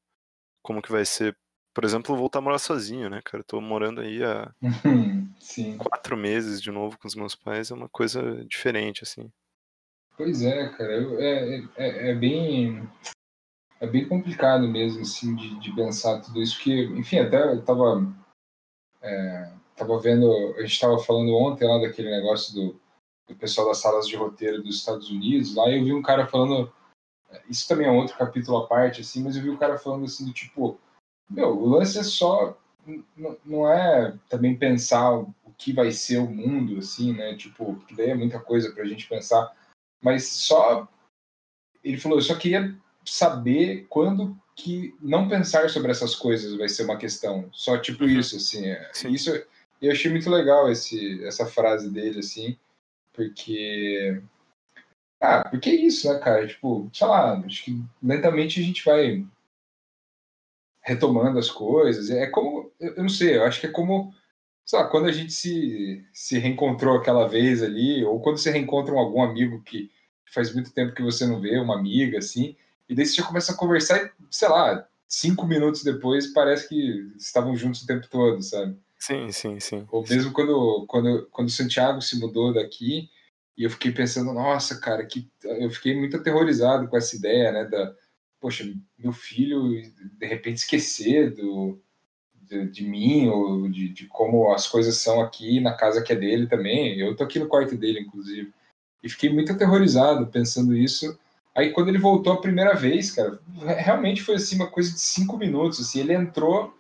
Como 0.64 0.82
que 0.82 0.92
vai 0.92 1.06
ser. 1.06 1.38
Por 1.74 1.84
exemplo, 1.84 2.16
voltar 2.16 2.40
a 2.40 2.42
morar 2.42 2.58
sozinho, 2.58 3.10
né, 3.10 3.22
cara? 3.24 3.42
Eu 3.42 3.46
tô 3.46 3.60
morando 3.60 4.00
aí 4.00 4.24
há 4.24 4.54
quatro 5.78 6.16
meses 6.16 6.62
de 6.62 6.72
novo 6.72 6.98
com 6.98 7.08
os 7.08 7.16
meus 7.16 7.36
pais, 7.36 7.70
é 7.70 7.74
uma 7.74 7.90
coisa 7.90 8.46
diferente, 8.46 9.04
assim. 9.04 9.30
Pois 10.18 10.42
é, 10.42 10.70
cara. 10.70 10.94
É, 11.22 11.64
é, 11.76 12.12
é 12.12 12.16
bem 12.16 12.88
é 13.80 13.88
bem 13.88 14.08
complicado 14.08 14.68
mesmo, 14.68 15.02
assim, 15.02 15.36
de, 15.36 15.60
de 15.60 15.72
pensar 15.76 16.22
tudo 16.22 16.42
isso, 16.42 16.60
que, 16.60 16.86
enfim, 16.98 17.20
até 17.20 17.44
eu 17.44 17.62
tava 17.64 18.14
é, 19.02 19.52
tava 19.76 20.00
vendo, 20.00 20.32
a 20.58 20.62
gente 20.62 20.74
estava 20.74 20.98
falando 21.00 21.36
ontem 21.36 21.68
lá 21.68 21.78
daquele 21.80 22.10
negócio 22.10 22.54
do, 22.54 22.80
do 23.28 23.36
pessoal 23.36 23.68
das 23.68 23.80
salas 23.80 24.08
de 24.08 24.16
roteiro 24.16 24.64
dos 24.64 24.78
Estados 24.78 25.10
Unidos, 25.10 25.56
lá 25.56 25.70
eu 25.70 25.84
vi 25.84 25.94
um 25.94 26.02
cara 26.02 26.26
falando, 26.26 26.72
é, 27.30 27.42
isso 27.50 27.68
também 27.68 27.88
é 27.88 27.92
outro 27.92 28.18
capítulo 28.18 28.58
à 28.58 28.68
parte, 28.68 29.02
assim, 29.02 29.24
mas 29.24 29.36
eu 29.36 29.44
vi 29.44 29.50
um 29.50 29.58
cara 29.58 29.78
falando 29.78 30.06
assim 30.06 30.26
do 30.26 30.34
tipo, 30.34 30.80
meu, 31.30 31.50
o 31.50 31.68
lance 31.68 32.00
é 32.00 32.04
só, 32.04 32.58
não 33.46 33.72
é 33.72 34.16
também 34.30 34.58
pensar 34.58 35.14
o 35.14 35.34
que 35.58 35.74
vai 35.74 35.92
ser 35.92 36.18
o 36.18 36.30
mundo, 36.30 36.80
assim, 36.80 37.14
né, 37.14 37.36
tipo, 37.36 37.76
que 37.88 37.96
daí 37.96 38.12
é 38.12 38.16
muita 38.16 38.40
coisa 38.40 38.72
pra 38.72 38.86
gente 38.86 39.08
pensar, 39.08 39.54
mas 40.06 40.28
só, 40.28 40.88
ele 41.84 41.98
falou, 41.98 42.20
eu 42.20 42.22
só 42.22 42.36
queria 42.36 42.76
saber 43.04 43.88
quando 43.90 44.40
que 44.56 44.96
não 45.02 45.28
pensar 45.28 45.68
sobre 45.68 45.90
essas 45.90 46.14
coisas 46.14 46.56
vai 46.56 46.70
ser 46.70 46.84
uma 46.84 46.96
questão. 46.96 47.50
Só 47.52 47.76
tipo 47.80 48.04
uhum. 48.04 48.12
isso, 48.12 48.36
assim. 48.38 48.68
É, 48.68 48.92
isso 49.10 49.32
eu 49.82 49.92
achei 49.92 50.12
muito 50.12 50.30
legal 50.30 50.72
esse, 50.72 51.24
essa 51.26 51.48
frase 51.48 51.90
dele, 51.90 52.20
assim, 52.20 52.56
porque. 53.12 54.22
Ah, 55.20 55.50
porque 55.50 55.72
é 55.72 55.76
isso, 55.76 56.08
né, 56.08 56.20
cara? 56.20 56.48
Tipo, 56.48 56.88
sei 56.94 57.08
lá, 57.08 57.40
acho 57.40 57.64
que 57.64 57.84
lentamente 58.04 58.60
a 58.60 58.64
gente 58.64 58.86
vai 58.86 59.26
retomando 60.82 61.40
as 61.40 61.50
coisas. 61.50 62.12
É 62.12 62.28
como, 62.28 62.72
eu 62.80 62.96
não 63.02 63.10
sei, 63.10 63.38
eu 63.38 63.44
acho 63.44 63.60
que 63.60 63.66
é 63.66 63.72
como, 63.72 64.14
sei 64.64 64.78
lá, 64.78 64.88
quando 64.88 65.08
a 65.08 65.12
gente 65.12 65.34
se, 65.34 66.06
se 66.14 66.38
reencontrou 66.38 66.96
aquela 66.96 67.28
vez 67.28 67.64
ali, 67.64 68.06
ou 68.06 68.20
quando 68.22 68.38
você 68.38 68.52
reencontra 68.52 68.94
algum 68.94 69.24
amigo 69.24 69.64
que 69.64 69.90
faz 70.34 70.54
muito 70.54 70.72
tempo 70.72 70.94
que 70.94 71.04
você 71.04 71.26
não 71.26 71.40
vê, 71.40 71.58
uma 71.60 71.78
amiga, 71.78 72.18
assim, 72.18 72.56
e 72.88 72.96
daí 72.96 73.06
você 73.06 73.16
já 73.16 73.24
começa 73.24 73.52
a 73.52 73.58
conversar 73.58 74.06
e, 74.06 74.12
sei 74.30 74.48
lá, 74.48 74.88
cinco 75.08 75.46
minutos 75.46 75.84
depois 75.84 76.34
parece 76.34 76.70
que 76.70 77.12
estavam 77.18 77.56
juntos 77.56 77.82
o 77.84 77.88
tempo 77.88 78.08
todo, 78.10 78.42
sabe? 78.42 78.78
Sim, 79.00 79.32
sim, 79.32 79.60
sim. 79.60 79.86
Ou 79.92 80.04
mesmo 80.08 80.32
quando, 80.32 80.86
quando, 80.88 81.28
quando 81.32 81.48
o 81.48 81.52
Santiago 81.52 82.02
se 82.02 82.20
mudou 82.20 82.54
daqui, 82.54 83.10
e 83.58 83.64
eu 83.64 83.70
fiquei 83.70 83.92
pensando, 83.92 84.34
nossa, 84.34 84.80
cara, 84.80 85.06
que 85.06 85.30
eu 85.44 85.70
fiquei 85.70 85.96
muito 85.96 86.18
aterrorizado 86.18 86.88
com 86.88 86.98
essa 86.98 87.16
ideia, 87.16 87.52
né, 87.52 87.66
da, 87.66 87.96
poxa, 88.40 88.66
meu 88.98 89.14
filho 89.14 89.82
de 90.20 90.26
repente 90.26 90.58
esquecer 90.58 91.34
do, 91.34 91.80
de, 92.34 92.68
de 92.68 92.84
mim, 92.84 93.28
ou 93.28 93.70
de, 93.70 93.90
de, 93.90 94.08
como 94.08 94.52
as 94.54 94.68
coisas 94.68 94.98
são 94.98 95.22
aqui 95.22 95.60
na 95.60 95.74
casa 95.74 96.02
que 96.02 96.14
é 96.14 96.16
dele 96.16 96.48
também. 96.48 97.00
Eu 97.00 97.16
tô 97.16 97.24
aqui 97.24 97.40
no 97.40 97.48
quarto 97.48 97.76
dele, 97.76 98.02
inclusive. 98.02 98.54
E 99.06 99.10
fiquei 99.10 99.32
muito 99.32 99.54
aterrorizado 99.54 100.28
pensando 100.28 100.76
isso, 100.76 101.18
Aí 101.56 101.72
quando 101.72 101.88
ele 101.88 101.98
voltou 101.98 102.34
a 102.34 102.42
primeira 102.42 102.76
vez, 102.76 103.12
cara, 103.12 103.40
realmente 103.78 104.22
foi 104.22 104.36
assim 104.36 104.58
uma 104.58 104.68
coisa 104.68 104.92
de 104.92 105.00
cinco 105.00 105.38
minutos. 105.38 105.80
Assim, 105.80 106.02
ele 106.02 106.14
entrou, 106.14 106.76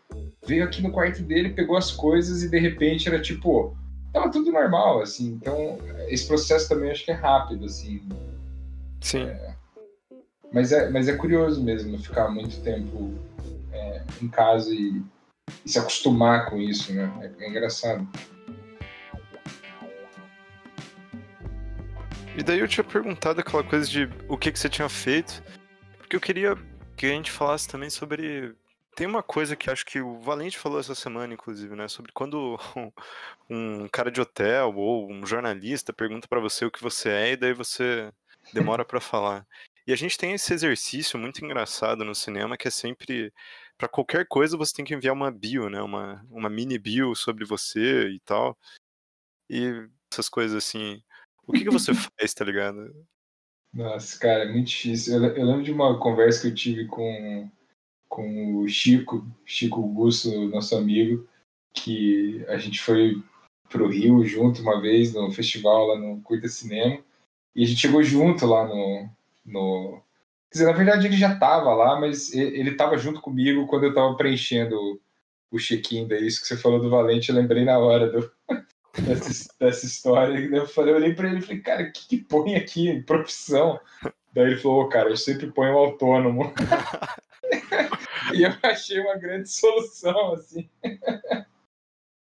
veio 0.46 0.65
aqui 0.65 0.82
no 0.82 0.91
quarto 0.91 1.24
dele, 1.24 1.51
pegou 1.51 1.77
as 1.77 1.91
coisas 1.91 2.44
e 2.44 2.50
de 2.50 2.60
repente 2.60 3.08
era 3.08 3.22
tipo, 3.22 3.74
tava 4.12 4.29
tudo 4.29 4.51
normal, 4.51 5.01
assim. 5.01 5.29
Então 5.29 5.77
esse 6.10 6.27
processo 6.27 6.67
também 6.67 6.91
acho 6.91 7.05
que 7.05 7.12
é 7.12 7.13
rápido, 7.13 7.63
assim. 7.63 8.03
Sim. 9.00 9.24
É, 9.24 9.55
mas 10.51 10.74
é, 10.74 10.89
mas 10.89 11.08
é 11.08 11.15
curioso 11.15 11.63
mesmo 11.63 11.98
ficar 11.98 12.27
muito 12.27 12.60
tempo 12.60 13.13
é, 13.72 14.03
em 14.22 14.27
casa 14.27 14.74
e, 14.74 15.01
e, 15.63 15.70
se 15.70 15.79
acostumar 15.79 16.50
com 16.50 16.60
isso, 16.60 16.94
né? 16.94 17.10
É, 17.39 17.46
é 17.46 17.50
engraçado. 17.50 18.05
E 22.38 22.44
daí 22.44 22.60
eu 22.60 22.68
tinha 22.68 22.84
perguntado 22.84 23.39
aquela 23.39 23.63
coisa 23.63 23.88
de 23.89 24.10
o 24.27 24.38
que, 24.38 24.51
que 24.51 24.60
você 24.60 24.68
tinha 24.68 24.89
feito, 24.89 25.42
porque 25.98 26.18
eu 26.18 26.20
queria 26.20 26.56
que 26.98 27.06
a 27.06 27.10
gente 27.10 27.32
falasse 27.32 27.68
também 27.68 27.89
sobre. 27.89 28.54
Tem 28.96 29.08
uma 29.08 29.24
coisa 29.24 29.56
que 29.56 29.70
acho 29.70 29.86
que 29.86 30.01
o 30.01 30.20
Valente 30.20 30.58
falou 30.58 30.80
essa 30.80 30.96
semana, 30.96 31.34
inclusive, 31.34 31.75
né? 31.75 31.88
Sobre 31.88 32.12
quando 32.12 32.58
um 33.50 33.88
cara 33.88 34.12
de 34.12 34.20
hotel 34.20 34.74
ou 34.75 35.10
um 35.12 35.25
jornalista 35.25 35.94
pergunta 35.94 36.27
para 36.27 36.39
você 36.39 36.65
o 36.65 36.72
que 36.72 36.82
você 36.82 37.10
é 37.10 37.32
e 37.32 37.38
daí 37.38 37.54
você 37.54 38.12
demora 38.54 38.84
para 38.84 39.00
falar. 39.00 39.48
E 39.88 39.94
a 39.94 39.96
gente 39.96 40.18
tem 40.18 40.34
esse 40.34 40.54
exercício 40.54 41.20
muito 41.20 41.44
engraçado 41.44 42.04
no 42.04 42.15
cinema 42.15 42.58
que 42.58 42.68
é 42.68 42.72
sempre 42.72 43.32
para 43.77 43.88
qualquer 43.88 44.25
coisa 44.27 44.58
você 44.58 44.74
tem 44.74 44.86
que 44.86 44.94
enviar 44.94 45.13
uma 45.13 45.32
bio, 45.32 45.70
né? 45.70 45.82
Uma, 45.82 46.25
uma 46.30 46.50
mini 46.50 46.77
bio 46.77 47.15
sobre 47.15 47.46
você 47.46 48.10
e 48.10 48.20
tal. 48.20 48.58
E 49.50 49.88
essas 50.12 50.30
coisas 50.30 50.58
assim. 50.58 51.04
O 51.47 51.53
que, 51.53 51.63
que 51.63 51.69
você 51.69 51.93
faz, 52.19 52.33
tá 52.33 52.45
ligado? 52.45 52.93
Nossa, 53.73 54.17
cara, 54.17 54.43
é 54.43 54.51
muito 54.51 54.67
difícil. 54.67 55.15
Eu, 55.15 55.35
eu, 55.35 55.45
lembro 55.45 55.63
de 55.63 55.71
uma 55.71 55.99
conversa 55.99 56.41
que 56.41 56.47
eu 56.47 56.55
tive 56.55 56.85
com, 56.85 57.49
com 58.07 58.57
o 58.57 58.67
Chico, 58.67 59.25
Chico 59.45 59.81
Augusto, 59.81 60.29
nosso 60.49 60.75
amigo, 60.75 61.27
que 61.73 62.43
a 62.47 62.57
gente 62.57 62.81
foi 62.81 63.21
pro 63.69 63.89
Rio 63.89 64.23
junto 64.23 64.61
uma 64.61 64.79
vez 64.79 65.13
no 65.13 65.31
festival 65.31 65.87
lá 65.87 65.99
no 65.99 66.21
Curta 66.21 66.47
Cinema. 66.47 66.99
E 67.55 67.63
a 67.63 67.67
gente 67.67 67.81
chegou 67.81 68.01
junto 68.01 68.45
lá 68.45 68.65
no, 68.65 69.09
no. 69.45 70.01
Quer 70.49 70.59
dizer, 70.59 70.65
na 70.65 70.77
verdade 70.77 71.07
ele 71.07 71.17
já 71.17 71.33
estava 71.33 71.73
lá, 71.73 71.99
mas 71.99 72.33
ele 72.33 72.71
estava 72.71 72.97
junto 72.97 73.19
comigo 73.19 73.67
quando 73.67 73.83
eu 73.83 73.89
estava 73.89 74.15
preenchendo 74.15 75.01
o 75.51 75.57
check-in, 75.57 76.07
daí 76.07 76.25
isso 76.25 76.41
que 76.41 76.47
você 76.47 76.57
falou 76.57 76.81
do 76.81 76.89
Valente, 76.89 77.29
eu 77.29 77.35
lembrei 77.35 77.63
na 77.63 77.77
hora 77.77 78.09
do, 78.09 78.31
dessa, 79.01 79.49
dessa 79.59 79.85
história. 79.85 80.37
Eu, 80.37 80.67
falei, 80.67 80.93
eu 80.93 80.97
olhei 80.97 81.13
para 81.13 81.29
ele 81.29 81.39
e 81.39 81.41
falei, 81.41 81.61
cara, 81.61 81.83
o 81.83 81.91
que, 81.91 82.07
que 82.07 82.17
põe 82.17 82.55
aqui? 82.55 83.01
Profissão? 83.03 83.79
Daí 84.33 84.45
ele 84.45 84.57
falou, 84.57 84.89
cara, 84.89 85.09
eu 85.09 85.17
sempre 85.17 85.51
ponho 85.51 85.77
autônomo. 85.77 86.53
e 88.33 88.43
eu 88.43 88.53
achei 88.63 88.99
uma 88.99 89.17
grande 89.17 89.49
solução, 89.49 90.33
assim 90.33 90.69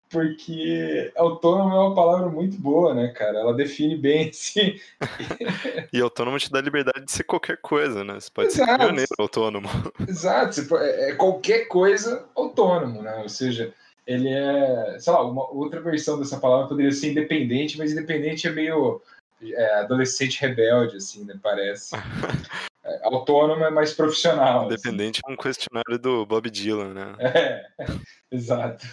porque 0.09 1.11
autônomo 1.15 1.75
é 1.75 1.79
uma 1.79 1.95
palavra 1.95 2.29
muito 2.29 2.57
boa, 2.57 2.93
né, 2.93 3.09
cara? 3.09 3.39
Ela 3.39 3.53
define 3.53 3.95
bem 3.95 4.29
assim. 4.29 4.79
e 5.93 6.01
autônomo 6.01 6.39
te 6.39 6.51
dá 6.51 6.59
liberdade 6.59 7.05
de 7.05 7.11
ser 7.11 7.23
qualquer 7.23 7.57
coisa, 7.57 8.03
né? 8.03 8.19
Você 8.19 8.29
pode 8.33 8.49
Exato. 8.49 8.71
ser 8.71 8.77
pioneiro 8.79 9.15
autônomo. 9.19 9.69
Exato, 10.07 10.77
é, 10.77 11.11
é 11.11 11.15
qualquer 11.15 11.67
coisa 11.67 12.27
autônomo, 12.35 13.03
né? 13.03 13.17
Ou 13.21 13.29
seja, 13.29 13.73
ele 14.09 14.27
é, 14.27 14.97
sei 14.97 15.13
lá, 15.13 15.23
uma 15.23 15.47
outra 15.51 15.79
versão 15.79 16.17
dessa 16.17 16.39
palavra 16.39 16.67
poderia 16.67 16.91
ser 16.91 17.11
independente, 17.11 17.77
mas 17.77 17.91
independente 17.91 18.47
é 18.47 18.51
meio 18.51 19.03
é, 19.39 19.75
adolescente 19.75 20.41
rebelde, 20.41 20.97
assim, 20.97 21.23
né? 21.23 21.39
Parece. 21.41 21.95
É, 22.81 23.01
autônomo 23.03 23.61
é 23.65 23.69
mais 23.69 23.93
profissional. 23.93 24.61
Assim. 24.61 24.67
Independente 24.67 25.19
assim. 25.21 25.31
é 25.31 25.33
um 25.33 25.37
questionário 25.37 25.99
do 25.99 26.25
Bob 26.25 26.49
Dylan, 26.49 26.93
né? 26.93 27.15
É, 27.19 27.65
exato. 28.31 28.87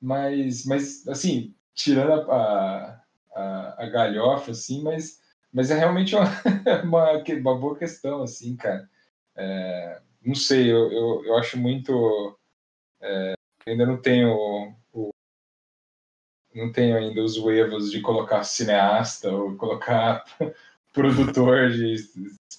Mas, 0.00 0.64
mas 0.64 1.06
assim, 1.06 1.54
tirando 1.74 2.32
a, 2.32 3.02
a, 3.36 3.84
a 3.84 3.86
galhofa, 3.90 4.52
assim, 4.52 4.82
mas, 4.82 5.20
mas 5.52 5.70
é 5.70 5.78
realmente 5.78 6.16
uma, 6.16 6.24
uma, 6.82 7.12
uma 7.12 7.54
boa 7.54 7.76
questão, 7.78 8.22
assim, 8.22 8.56
cara. 8.56 8.88
É, 9.36 10.00
não 10.24 10.34
sei, 10.34 10.72
eu, 10.72 10.90
eu, 10.90 11.24
eu 11.26 11.36
acho 11.36 11.58
muito. 11.58 12.36
É, 13.02 13.34
ainda 13.66 13.86
não 13.86 14.00
tenho 14.00 14.74
o, 14.92 15.10
não 16.54 16.72
tenho 16.72 16.96
ainda 16.96 17.22
os 17.22 17.36
huevos 17.36 17.90
de 17.90 18.00
colocar 18.00 18.44
cineasta 18.44 19.30
ou 19.30 19.56
colocar 19.56 20.24
produtor 20.92 21.70
de. 21.70 21.96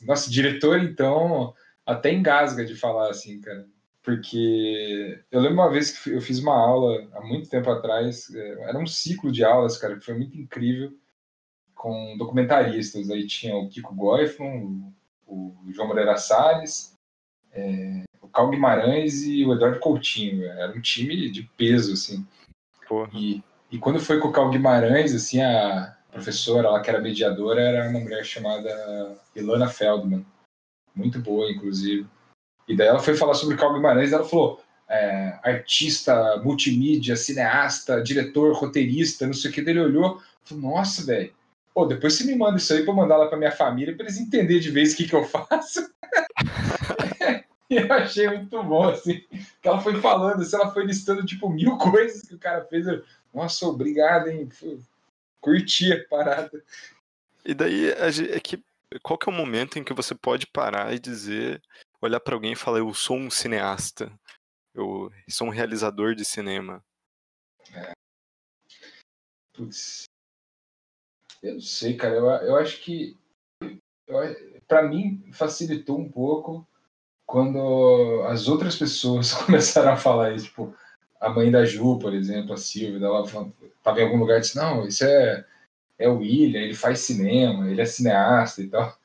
Nossa, 0.03 0.29
diretor, 0.29 0.79
então, 0.79 1.53
até 1.85 2.11
engasga 2.11 2.65
de 2.65 2.75
falar 2.75 3.09
assim, 3.09 3.39
cara 3.39 3.65
porque 4.03 5.23
eu 5.31 5.39
lembro 5.39 5.55
uma 5.55 5.71
vez 5.71 5.97
que 5.97 6.11
eu 6.11 6.21
fiz 6.21 6.37
uma 6.39 6.53
aula 6.53 7.07
há 7.13 7.21
muito 7.21 7.49
tempo 7.49 7.69
atrás, 7.71 8.29
é, 8.35 8.69
era 8.69 8.77
um 8.77 8.85
ciclo 8.85 9.31
de 9.31 9.45
aulas, 9.45 9.77
cara, 9.77 9.97
que 9.97 10.03
foi 10.03 10.13
muito 10.13 10.37
incrível, 10.37 10.93
com 11.73 12.17
documentaristas. 12.17 13.09
Aí 13.09 13.25
tinha 13.25 13.55
o 13.55 13.69
Kiko 13.69 13.95
Goifman, 13.95 14.93
o 15.25 15.55
João 15.71 15.87
Moreira 15.87 16.17
Salles, 16.17 16.97
é, 17.53 18.03
o 18.12 18.12
Cal 18.33 18.49
Guimarães 18.49 19.23
e 19.23 19.45
o 19.45 19.53
Eduardo 19.53 19.79
Coutinho. 19.79 20.45
Era 20.45 20.71
um 20.71 20.81
time 20.81 21.29
de 21.29 21.43
peso, 21.57 21.93
assim. 21.93 22.25
Porra. 22.87 23.09
E, 23.13 23.43
e 23.71 23.77
quando 23.77 23.99
foi 23.99 24.19
com 24.19 24.29
o 24.29 24.31
Cal 24.31 24.49
Guimarães, 24.49 25.13
assim, 25.13 25.41
a 25.41 25.95
professora 26.11 26.69
lá 26.69 26.81
que 26.81 26.89
era 26.89 27.01
mediadora 27.01 27.61
era 27.61 27.89
uma 27.89 27.99
mulher 27.99 28.23
chamada 28.23 29.17
Ilana 29.35 29.67
Feldman. 29.67 30.25
Muito 30.95 31.19
boa, 31.19 31.49
inclusive. 31.51 32.05
E 32.67 32.75
daí 32.75 32.87
ela 32.87 32.99
foi 32.99 33.15
falar 33.15 33.33
sobre 33.33 33.57
Carl 33.57 33.73
Guimarães 33.73 34.11
e 34.11 34.13
ela 34.13 34.23
falou: 34.23 34.61
é, 34.87 35.39
artista, 35.43 36.37
multimídia, 36.43 37.15
cineasta, 37.15 38.01
diretor, 38.01 38.53
roteirista, 38.53 39.25
não 39.25 39.33
sei 39.33 39.51
o 39.51 39.53
que. 39.53 39.61
Daí 39.61 39.73
ele 39.73 39.81
olhou 39.81 40.21
e 40.45 40.49
falou: 40.49 40.63
Nossa, 40.75 41.05
velho, 41.05 41.33
pô, 41.73 41.85
depois 41.85 42.13
você 42.13 42.23
me 42.23 42.35
manda 42.35 42.57
isso 42.57 42.73
aí 42.73 42.83
pra 42.83 42.91
eu 42.91 42.95
mandar 42.95 43.17
lá 43.17 43.27
pra 43.27 43.37
minha 43.37 43.51
família 43.51 43.95
pra 43.95 44.05
eles 44.05 44.17
entenderem 44.17 44.61
de 44.61 44.71
vez 44.71 44.93
o 44.93 44.97
que, 44.97 45.07
que 45.07 45.15
eu 45.15 45.25
faço. 45.25 45.91
E 47.73 47.77
eu 47.87 47.93
achei 47.93 48.27
muito 48.27 48.63
bom, 48.63 48.89
assim, 48.89 49.19
que 49.61 49.67
ela 49.67 49.81
foi 49.81 49.99
falando, 49.99 50.41
assim, 50.41 50.55
ela 50.55 50.71
foi 50.71 50.85
listando, 50.85 51.25
tipo, 51.25 51.49
mil 51.49 51.77
coisas 51.79 52.21
que 52.21 52.35
o 52.35 52.39
cara 52.39 52.63
fez. 52.65 52.87
Eu, 52.87 53.03
Nossa, 53.33 53.65
obrigado, 53.65 54.27
hein? 54.27 54.47
Curti 55.41 55.91
a 55.91 56.07
parada. 56.07 56.63
E 57.43 57.53
daí, 57.53 57.89
é 57.89 58.39
que, 58.39 58.63
qual 59.01 59.17
que 59.17 59.29
é 59.29 59.33
o 59.33 59.35
momento 59.35 59.77
em 59.77 59.83
que 59.83 59.93
você 59.93 60.15
pode 60.15 60.47
parar 60.47 60.93
e 60.93 60.99
dizer 60.99 61.61
olhar 62.01 62.19
para 62.19 62.35
alguém 62.35 62.53
e 62.53 62.57
falar: 62.57 62.79
Eu 62.79 62.93
sou 62.93 63.17
um 63.17 63.29
cineasta, 63.29 64.11
eu 64.73 65.11
sou 65.29 65.47
um 65.47 65.51
realizador 65.51 66.15
de 66.15 66.23
cinema? 66.23 66.83
É. 67.73 67.91
Putz. 69.53 70.05
Eu 71.41 71.55
não 71.55 71.61
sei, 71.61 71.97
cara. 71.97 72.15
Eu, 72.15 72.25
eu 72.25 72.55
acho 72.55 72.81
que. 72.81 73.17
Para 74.67 74.87
mim, 74.87 75.29
facilitou 75.33 75.99
um 75.99 76.09
pouco 76.09 76.67
quando 77.25 78.23
as 78.27 78.47
outras 78.47 78.75
pessoas 78.75 79.33
começaram 79.45 79.93
a 79.93 79.97
falar 79.97 80.33
isso. 80.33 80.45
Tipo, 80.45 80.75
a 81.19 81.29
mãe 81.29 81.49
da 81.49 81.65
Ju, 81.65 81.99
por 81.99 82.13
exemplo, 82.13 82.53
a 82.53 82.57
Silvia, 82.57 83.05
ela 83.05 83.23
estava 83.23 83.99
em 83.99 84.03
algum 84.03 84.17
lugar 84.17 84.37
e 84.37 84.41
disse: 84.41 84.55
Não, 84.55 84.85
isso 84.87 85.03
é, 85.05 85.45
é 85.97 86.09
o 86.09 86.17
William, 86.17 86.59
ele 86.59 86.73
faz 86.73 86.99
cinema, 86.99 87.69
ele 87.69 87.81
é 87.81 87.85
cineasta 87.85 88.61
e 88.61 88.67
tal 88.69 88.97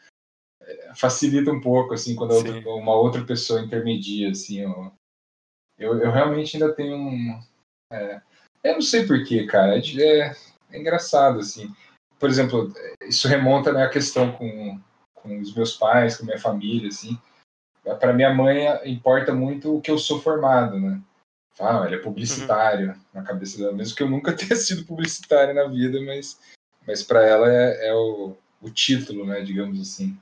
facilita 0.94 1.50
um 1.50 1.60
pouco, 1.60 1.94
assim, 1.94 2.14
quando 2.14 2.34
uma 2.68 2.94
outra 2.94 3.24
pessoa 3.24 3.60
intermedia, 3.60 4.30
assim, 4.30 4.60
eu, 4.60 4.92
eu, 5.78 5.98
eu 5.98 6.10
realmente 6.10 6.56
ainda 6.56 6.74
tenho 6.74 6.96
um... 6.96 7.40
É, 7.92 8.20
eu 8.64 8.74
não 8.74 8.82
sei 8.82 9.06
porquê, 9.06 9.46
cara, 9.46 9.76
é, 9.76 9.80
é, 9.80 10.36
é, 10.70 10.78
engraçado, 10.78 11.38
assim. 11.38 11.72
Por 12.18 12.28
exemplo, 12.28 12.72
isso 13.02 13.28
remonta 13.28 13.72
né, 13.72 13.84
à 13.84 13.88
questão 13.88 14.32
com, 14.32 14.80
com 15.14 15.38
os 15.40 15.54
meus 15.54 15.76
pais, 15.76 16.16
com 16.16 16.24
a 16.24 16.26
minha 16.26 16.38
família, 16.38 16.88
assim. 16.88 17.18
Para 17.94 18.12
minha 18.12 18.32
mãe 18.32 18.66
importa 18.84 19.32
muito 19.34 19.76
o 19.76 19.80
que 19.80 19.90
eu 19.90 19.98
sou 19.98 20.20
formado, 20.20 20.78
né? 20.78 21.00
Ah, 21.60 21.84
ele 21.86 21.96
é 21.96 21.98
publicitário 21.98 22.90
uhum. 22.90 22.96
na 23.12 23.22
cabeça 23.22 23.58
dela, 23.58 23.72
mesmo 23.72 23.96
que 23.96 24.02
eu 24.02 24.08
nunca 24.08 24.32
tenha 24.36 24.54
sido 24.56 24.84
publicitário 24.84 25.54
na 25.54 25.66
vida, 25.66 26.00
mas, 26.02 26.38
mas 26.86 27.02
para 27.02 27.26
ela 27.26 27.50
é, 27.50 27.88
é 27.88 27.94
o, 27.94 28.36
o 28.62 28.70
título, 28.70 29.26
né, 29.26 29.40
digamos 29.42 29.80
assim. 29.80 30.16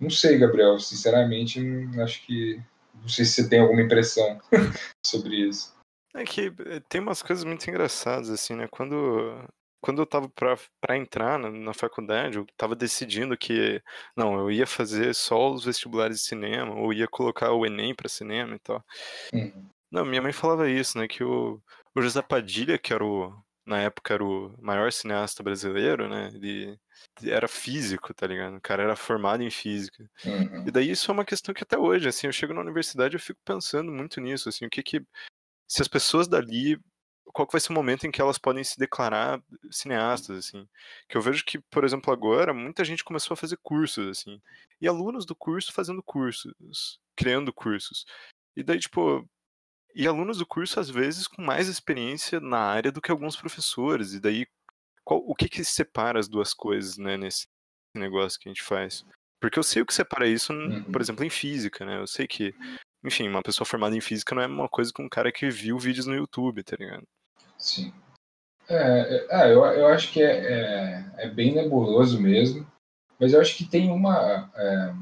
Não 0.00 0.10
sei, 0.10 0.38
Gabriel, 0.38 0.80
sinceramente, 0.80 1.60
acho 2.00 2.26
que. 2.26 2.60
Não 3.00 3.08
sei 3.08 3.24
se 3.24 3.34
você 3.42 3.48
tem 3.48 3.60
alguma 3.60 3.82
impressão 3.82 4.40
sobre 5.06 5.36
isso. 5.48 5.74
É 6.14 6.24
que 6.24 6.52
eh, 6.66 6.80
tem 6.88 7.00
umas 7.00 7.22
coisas 7.22 7.44
muito 7.44 7.68
engraçadas, 7.68 8.28
assim, 8.28 8.54
né? 8.54 8.66
Quando, 8.70 9.44
quando 9.82 10.00
eu 10.00 10.06
tava 10.06 10.28
pra, 10.28 10.56
pra 10.80 10.96
entrar 10.96 11.38
na, 11.38 11.50
na 11.50 11.74
faculdade, 11.74 12.38
eu 12.38 12.46
tava 12.56 12.76
decidindo 12.76 13.36
que, 13.36 13.82
não, 14.16 14.38
eu 14.38 14.50
ia 14.50 14.66
fazer 14.66 15.12
só 15.12 15.50
os 15.50 15.64
vestibulares 15.64 16.18
de 16.18 16.22
cinema, 16.22 16.74
ou 16.76 16.92
ia 16.92 17.08
colocar 17.08 17.50
o 17.52 17.66
Enem 17.66 17.92
pra 17.92 18.08
cinema 18.08 18.54
e 18.54 18.58
tal. 18.60 18.82
Uhum. 19.34 19.68
Não, 19.90 20.04
minha 20.04 20.22
mãe 20.22 20.32
falava 20.32 20.70
isso, 20.70 20.96
né? 20.96 21.08
Que 21.08 21.24
o, 21.24 21.60
o 21.94 22.00
José 22.00 22.22
Padilha, 22.22 22.78
que 22.78 22.94
era 22.94 23.04
o, 23.04 23.34
na 23.66 23.80
época 23.80 24.14
era 24.14 24.24
o 24.24 24.54
maior 24.60 24.92
cineasta 24.92 25.42
brasileiro, 25.42 26.08
né? 26.08 26.30
Ele 26.32 26.78
era 27.24 27.48
físico, 27.48 28.14
tá 28.14 28.24
ligado? 28.24 28.56
O 28.56 28.60
cara 28.60 28.84
era 28.84 28.94
formado 28.94 29.42
em 29.42 29.50
física. 29.50 30.08
Uhum. 30.24 30.64
E 30.64 30.70
daí 30.70 30.92
isso 30.92 31.10
é 31.10 31.14
uma 31.14 31.24
questão 31.24 31.52
que 31.52 31.64
até 31.64 31.76
hoje, 31.76 32.06
assim, 32.08 32.28
eu 32.28 32.32
chego 32.32 32.54
na 32.54 32.60
universidade 32.60 33.14
e 33.14 33.16
eu 33.16 33.20
fico 33.20 33.40
pensando 33.44 33.90
muito 33.90 34.20
nisso, 34.20 34.48
assim, 34.48 34.64
o 34.64 34.70
que 34.70 34.80
que 34.80 35.02
se 35.68 35.82
as 35.82 35.88
pessoas 35.88 36.28
dali 36.28 36.78
qual 37.26 37.46
que 37.46 37.52
vai 37.52 37.60
ser 37.60 37.72
o 37.72 37.74
momento 37.74 38.06
em 38.06 38.10
que 38.10 38.20
elas 38.20 38.38
podem 38.38 38.62
se 38.62 38.78
declarar 38.78 39.42
cineastas, 39.70 40.38
assim. 40.38 40.68
Que 41.08 41.16
eu 41.16 41.22
vejo 41.22 41.44
que, 41.44 41.58
por 41.58 41.84
exemplo, 41.84 42.12
agora, 42.12 42.52
muita 42.52 42.84
gente 42.84 43.04
começou 43.04 43.34
a 43.34 43.36
fazer 43.36 43.58
cursos, 43.62 44.08
assim. 44.08 44.40
E 44.80 44.88
alunos 44.88 45.24
do 45.24 45.34
curso 45.34 45.72
fazendo 45.72 46.02
cursos, 46.02 47.00
criando 47.16 47.52
cursos. 47.52 48.04
E 48.56 48.62
daí, 48.62 48.78
tipo, 48.78 49.28
e 49.94 50.06
alunos 50.06 50.38
do 50.38 50.46
curso, 50.46 50.80
às 50.80 50.90
vezes, 50.90 51.26
com 51.26 51.42
mais 51.42 51.68
experiência 51.68 52.40
na 52.40 52.58
área 52.58 52.90
do 52.90 53.00
que 53.00 53.10
alguns 53.10 53.36
professores. 53.36 54.14
E 54.14 54.20
daí, 54.20 54.46
qual, 55.04 55.20
o 55.20 55.34
que 55.34 55.48
que 55.48 55.64
separa 55.64 56.18
as 56.18 56.28
duas 56.28 56.52
coisas, 56.54 56.98
né, 56.98 57.16
nesse 57.16 57.46
negócio 57.94 58.38
que 58.38 58.48
a 58.48 58.52
gente 58.52 58.62
faz? 58.62 59.04
Porque 59.40 59.58
eu 59.58 59.62
sei 59.62 59.82
o 59.82 59.86
que 59.86 59.94
separa 59.94 60.26
isso, 60.26 60.52
uhum. 60.52 60.84
por 60.84 61.00
exemplo, 61.00 61.24
em 61.24 61.30
física, 61.30 61.84
né? 61.84 61.98
Eu 61.98 62.06
sei 62.06 62.26
que, 62.26 62.54
enfim, 63.04 63.28
uma 63.28 63.42
pessoa 63.42 63.66
formada 63.66 63.96
em 63.96 64.00
física 64.00 64.34
não 64.34 64.42
é 64.42 64.46
uma 64.46 64.68
coisa 64.68 64.92
que 64.94 65.02
um 65.02 65.08
cara 65.08 65.32
que 65.32 65.50
viu 65.50 65.78
vídeos 65.78 66.06
no 66.06 66.14
YouTube, 66.14 66.62
tá 66.62 66.76
ligado? 66.78 67.06
Sim. 67.58 67.92
É, 68.68 68.76
é, 68.76 69.26
é 69.30 69.52
eu, 69.52 69.64
eu 69.64 69.86
acho 69.88 70.12
que 70.12 70.22
é, 70.22 70.30
é, 70.30 71.04
é, 71.18 71.28
bem 71.28 71.54
nebuloso 71.54 72.20
mesmo, 72.20 72.66
mas 73.18 73.32
eu 73.32 73.40
acho 73.40 73.56
que 73.56 73.64
tem 73.64 73.90
uma. 73.90 74.50
É, 74.54 74.94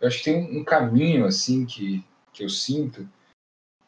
eu 0.00 0.08
acho 0.08 0.18
que 0.18 0.24
tem 0.24 0.58
um 0.58 0.64
caminho, 0.64 1.26
assim, 1.26 1.64
que, 1.64 2.04
que 2.32 2.44
eu 2.44 2.48
sinto, 2.48 3.08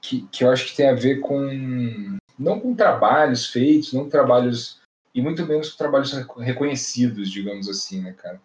que, 0.01 0.27
que 0.29 0.45
eu 0.45 0.51
acho 0.51 0.67
que 0.67 0.77
tem 0.77 0.89
a 0.89 0.95
ver 0.95 1.21
com 1.21 2.19
não 2.39 2.59
com 2.59 2.75
trabalhos 2.75 3.47
feitos, 3.47 3.93
não 3.93 4.09
trabalhos 4.09 4.81
e 5.15 5.21
muito 5.21 5.47
menos 5.47 5.71
com 5.71 5.77
trabalhos 5.77 6.13
reconhecidos, 6.39 7.31
digamos 7.31 7.69
assim, 7.69 8.01
né, 8.01 8.13
cara? 8.15 8.41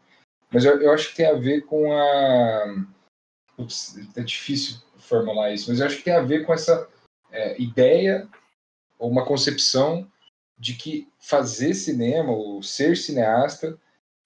Mas 0.51 0.65
eu, 0.65 0.81
eu 0.81 0.91
acho 0.93 1.09
que 1.09 1.15
tem 1.15 1.25
a 1.25 1.33
ver 1.33 1.61
com 1.61 1.91
a 1.91 2.85
é 4.15 4.21
difícil 4.21 4.77
formular 5.07 5.53
isso, 5.53 5.69
mas 5.69 5.79
eu 5.79 5.85
acho 5.85 5.97
que 5.97 6.03
tem 6.03 6.13
a 6.13 6.21
ver 6.21 6.45
com 6.45 6.53
essa 6.53 6.87
é, 7.31 7.59
ideia 7.61 8.27
ou 8.99 9.09
uma 9.09 9.25
concepção 9.25 10.09
de 10.57 10.73
que 10.73 11.07
fazer 11.19 11.73
cinema 11.73 12.31
ou 12.31 12.63
ser 12.63 12.97
cineasta 12.97 13.77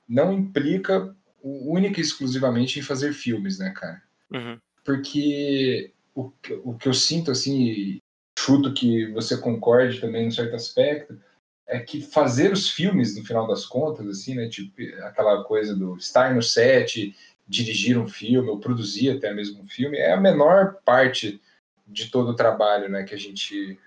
não 0.08 0.32
implica 0.32 1.16
única 1.44 2.00
e 2.00 2.04
exclusivamente 2.04 2.80
em 2.80 2.84
fazer 2.84 3.14
filmes, 3.14 3.58
né, 3.58 3.72
cara? 3.76 4.02
Uhum. 4.32 4.60
Porque 4.84 5.92
o, 6.16 6.32
o 6.64 6.78
que 6.78 6.88
eu 6.88 6.94
sinto, 6.94 7.32
assim, 7.32 8.00
chuto 8.38 8.74
que 8.74 9.08
você 9.12 9.38
concorde 9.38 10.00
também 10.00 10.28
em 10.28 10.32
certo 10.32 10.56
aspecto, 10.56 11.20
é 11.68 11.80
que 11.80 12.02
fazer 12.02 12.52
os 12.52 12.70
filmes, 12.70 13.16
no 13.16 13.26
final 13.26 13.48
das 13.48 13.66
contas, 13.66 14.06
assim, 14.08 14.36
né, 14.36 14.50
tipo, 14.50 14.82
aquela 15.04 15.44
coisa 15.44 15.76
do 15.76 15.96
estar 15.96 16.34
no 16.36 16.42
set, 16.42 17.16
dirigir 17.52 17.98
um 17.98 18.08
filme, 18.08 18.50
ou 18.50 18.60
produzir 18.60 19.10
até 19.10 19.34
mesmo 19.34 19.62
um 19.62 19.68
filme, 19.68 19.98
é 19.98 20.14
a 20.14 20.20
menor 20.20 20.78
parte 20.86 21.42
de 21.86 22.10
todo 22.10 22.30
o 22.30 22.36
trabalho, 22.36 22.88
né, 22.88 23.04
que 23.04 23.14
a 23.14 23.18
gente 23.18 23.78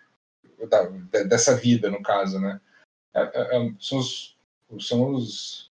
da, 0.68 0.84
dessa 1.24 1.56
vida, 1.56 1.90
no 1.90 2.02
caso, 2.02 2.38
né? 2.38 2.60
É, 3.14 3.20
é, 3.22 3.56
é, 3.56 3.72
são, 3.80 3.98
os, 3.98 4.36
são 4.80 5.14
os 5.14 5.70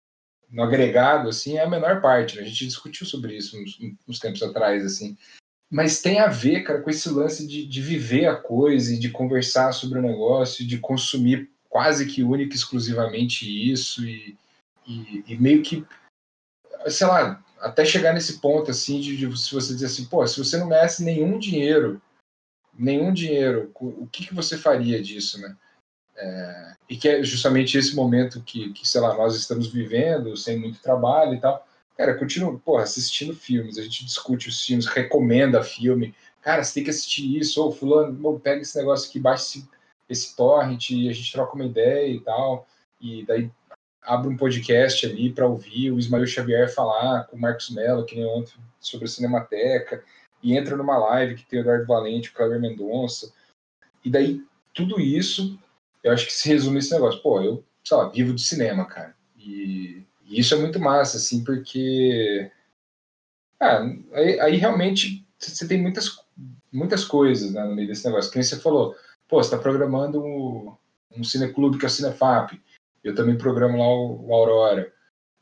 no 0.50 0.63
agregado, 0.63 1.29
assim, 1.29 1.58
é 1.58 1.63
a 1.63 1.70
menor 1.70 2.01
parte. 2.01 2.36
Né? 2.36 2.41
A 2.41 2.46
gente 2.46 2.65
discutiu 2.65 3.06
sobre 3.06 3.36
isso 3.36 3.58
uns, 3.62 3.77
uns, 4.08 4.20
tempos 4.20 4.41
atrás, 4.41 4.86
assim. 4.86 5.17
Mas 5.70 6.01
tem 6.01 6.20
a 6.20 6.27
ver, 6.27 6.63
cara, 6.63 6.82
com 6.82 6.89
esse 6.89 7.10
lance 7.10 7.46
de, 7.46 7.65
de 7.65 7.82
viver 7.82 8.25
a 8.27 8.36
coisa 8.36 8.94
e 8.94 9.00
de 9.00 9.10
conversar 9.10 9.74
sobre 9.74 10.00
o 10.00 10.01
negócio, 10.01 10.65
de 10.65 10.77
consumir 10.77 11.50
quase 11.70 12.06
que 12.08 12.24
única 12.24 12.53
e 12.53 12.58
exclusivamente 12.58 13.46
isso 13.46 14.06
e, 14.06 14.38
e, 14.88 15.24
e, 15.27 15.38
meio 15.38 15.62
que, 15.62 15.86
sei 16.88 17.06
lá, 17.06 17.44
até 17.60 17.86
chegar 17.86 18.14
nesse 18.14 18.40
ponto, 18.40 18.72
assim, 18.72 19.00
de, 19.00 19.18
de 19.18 19.38
se 19.40 19.54
você 19.54 19.74
dizer 19.74 19.88
assim, 19.88 20.06
pô, 20.06 20.26
se 20.28 20.38
você 20.38 20.58
não 20.58 20.70
ganhasse 20.70 21.04
nenhum 21.04 21.40
dinheiro 21.40 22.02
nenhum 22.78 23.12
dinheiro, 23.12 23.72
o 23.76 24.08
que, 24.08 24.28
que 24.28 24.34
você 24.34 24.58
faria 24.58 25.02
disso, 25.02 25.42
né? 25.42 25.56
É, 26.16 26.74
e 26.90 26.98
que 26.98 27.10
é 27.10 27.24
justamente 27.24 27.78
esse 27.78 27.96
momento 27.96 28.42
que, 28.42 28.72
que, 28.74 28.88
sei 28.88 29.02
lá, 29.02 29.16
nós 29.16 29.36
estamos 29.36 29.68
vivendo, 29.68 30.38
sem 30.38 30.58
muito 30.58 30.80
trabalho 30.82 31.34
e 31.34 31.40
tal. 31.40 31.68
Cara, 31.98 32.18
continua, 32.18 32.58
porra, 32.60 32.84
assistindo 32.84 33.36
filmes, 33.36 33.78
a 33.78 33.84
gente 33.84 34.06
discute 34.06 34.50
os 34.50 34.64
filmes, 34.64 34.86
recomenda 34.86 35.64
filme. 35.64 36.14
Cara, 36.42 36.64
você 36.64 36.76
tem 36.76 36.84
que 36.84 36.90
assistir 36.90 37.38
isso, 37.38 37.62
ou 37.62 37.72
fulano, 37.72 38.40
pega 38.40 38.62
esse 38.62 38.78
negócio 38.78 39.10
aqui, 39.10 39.20
baixa 39.20 39.44
esse, 39.44 39.70
esse 40.08 40.36
torrent 40.36 40.92
e 40.92 41.10
a 41.10 41.14
gente 41.14 41.32
troca 41.32 41.56
uma 41.56 41.66
ideia 41.66 42.12
e 42.12 42.20
tal. 42.20 42.68
E 43.02 43.26
daí 43.26 43.52
abre 44.08 44.30
um 44.30 44.38
podcast 44.38 45.06
ali 45.06 45.32
para 45.32 45.48
ouvir 45.48 45.92
o 45.92 46.00
Ismael 46.00 46.26
Xavier 46.26 46.74
falar 46.74 47.26
com 47.26 47.36
o 47.36 47.40
Marcos 47.40 47.70
Mello, 47.70 48.06
que 48.06 48.16
nem 48.16 48.26
ontem, 48.26 48.54
sobre 48.80 49.06
a 49.06 49.10
Cinemateca 49.10 50.04
e 50.42 50.56
entra 50.56 50.78
numa 50.78 50.98
live 50.98 51.36
que 51.36 51.46
tem 51.46 51.60
o 51.60 51.62
Eduardo 51.62 51.86
Valente, 51.86 52.30
o 52.30 52.34
Cleber 52.34 52.60
Mendonça, 52.60 53.34
e 54.04 54.10
daí 54.10 54.42
tudo 54.74 55.00
isso, 55.00 55.60
eu 56.04 56.14
acho 56.14 56.28
que 56.28 56.34
se 56.34 56.48
resume 56.48 56.76
nesse 56.76 56.92
negócio. 56.92 57.22
Pô, 57.22 57.42
eu, 57.42 57.64
sei 57.84 57.98
lá, 57.98 58.10
vivo 58.10 58.34
de 58.34 58.42
cinema, 58.42 58.86
cara. 58.86 59.16
E, 59.36 60.04
e 60.24 60.40
isso 60.40 60.54
é 60.54 60.58
muito 60.58 60.80
massa, 60.80 61.18
assim, 61.18 61.44
porque. 61.44 62.52
Ah, 63.60 63.82
aí, 64.14 64.40
aí 64.40 64.56
realmente 64.56 65.26
você 65.40 65.68
tem 65.68 65.82
muitas, 65.82 66.24
muitas 66.72 67.04
coisas 67.04 67.52
né, 67.52 67.64
no 67.64 67.76
meio 67.76 67.88
desse 67.88 68.06
negócio. 68.06 68.32
Quem 68.32 68.44
você 68.44 68.60
falou, 68.60 68.96
pô, 69.28 69.42
você 69.42 69.48
está 69.48 69.58
programando 69.58 70.24
um, 70.24 70.76
um 71.16 71.24
cineclube 71.24 71.80
que 71.80 71.86
é 71.86 71.88
o 71.88 71.92
Cinefap. 71.92 72.62
Eu 73.08 73.16
também 73.16 73.38
programo 73.38 73.78
lá 73.78 73.88
o, 73.88 74.28
o 74.28 74.34
Aurora. 74.34 74.92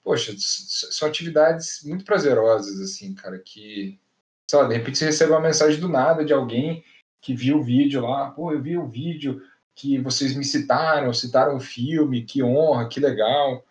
Poxa, 0.04 0.34
são 0.38 1.08
atividades 1.08 1.82
muito 1.84 2.06
prazerosas, 2.06 2.80
assim, 2.80 3.16
cara, 3.16 3.40
que 3.40 4.00
sei 4.48 4.60
lá, 4.60 4.68
de 4.68 4.76
repente 4.76 4.98
você 4.98 5.06
recebe 5.06 5.32
uma 5.32 5.42
mensagem 5.42 5.80
do 5.80 5.90
nada 5.90 6.24
de 6.24 6.32
alguém 6.32 6.84
que 7.22 7.34
viu 7.34 7.58
o 7.58 7.64
vídeo 7.64 8.02
lá, 8.02 8.30
pô, 8.30 8.52
eu 8.52 8.62
vi 8.62 8.78
o 8.78 8.88
vídeo 8.88 9.42
que 9.76 9.98
vocês 9.98 10.36
me 10.36 10.44
citaram, 10.44 11.12
citaram 11.12 11.58
o 11.58 11.60
filme, 11.60 12.24
que 12.24 12.44
honra, 12.44 12.88
que 12.88 13.00
legal. 13.00 13.66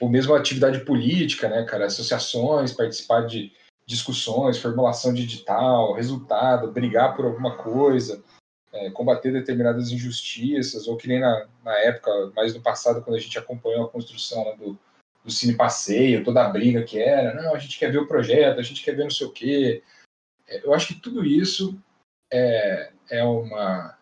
Ou 0.00 0.08
mesmo 0.08 0.34
atividade 0.34 0.84
política, 0.84 1.48
né, 1.48 1.64
cara, 1.64 1.86
associações, 1.86 2.72
participar 2.72 3.22
de 3.22 3.52
discussões, 3.86 4.58
formulação 4.58 5.14
de 5.14 5.22
edital, 5.22 5.94
resultado, 5.94 6.72
brigar 6.72 7.14
por 7.14 7.24
alguma 7.24 7.56
coisa, 7.56 8.22
é, 8.76 8.90
combater 8.90 9.32
determinadas 9.32 9.90
injustiças, 9.90 10.86
ou 10.86 10.96
que 10.96 11.08
nem 11.08 11.20
na, 11.20 11.46
na 11.64 11.78
época, 11.78 12.10
mais 12.34 12.54
no 12.54 12.60
passado, 12.60 13.02
quando 13.02 13.16
a 13.16 13.20
gente 13.20 13.38
acompanhou 13.38 13.84
a 13.84 13.88
construção 13.90 14.44
né, 14.44 14.56
do, 14.56 14.78
do 15.24 15.30
Cine 15.30 15.54
Passeio, 15.54 16.24
toda 16.24 16.44
a 16.44 16.48
briga 16.48 16.82
que 16.82 16.98
era, 16.98 17.34
não, 17.34 17.54
a 17.54 17.58
gente 17.58 17.78
quer 17.78 17.90
ver 17.90 17.98
o 17.98 18.06
projeto, 18.06 18.58
a 18.58 18.62
gente 18.62 18.82
quer 18.82 18.94
ver 18.94 19.04
não 19.04 19.10
sei 19.10 19.26
o 19.26 19.32
quê, 19.32 19.82
eu 20.48 20.72
acho 20.72 20.88
que 20.88 21.00
tudo 21.00 21.24
isso 21.24 21.76
é, 22.32 22.92
é 23.10 23.24
uma. 23.24 23.96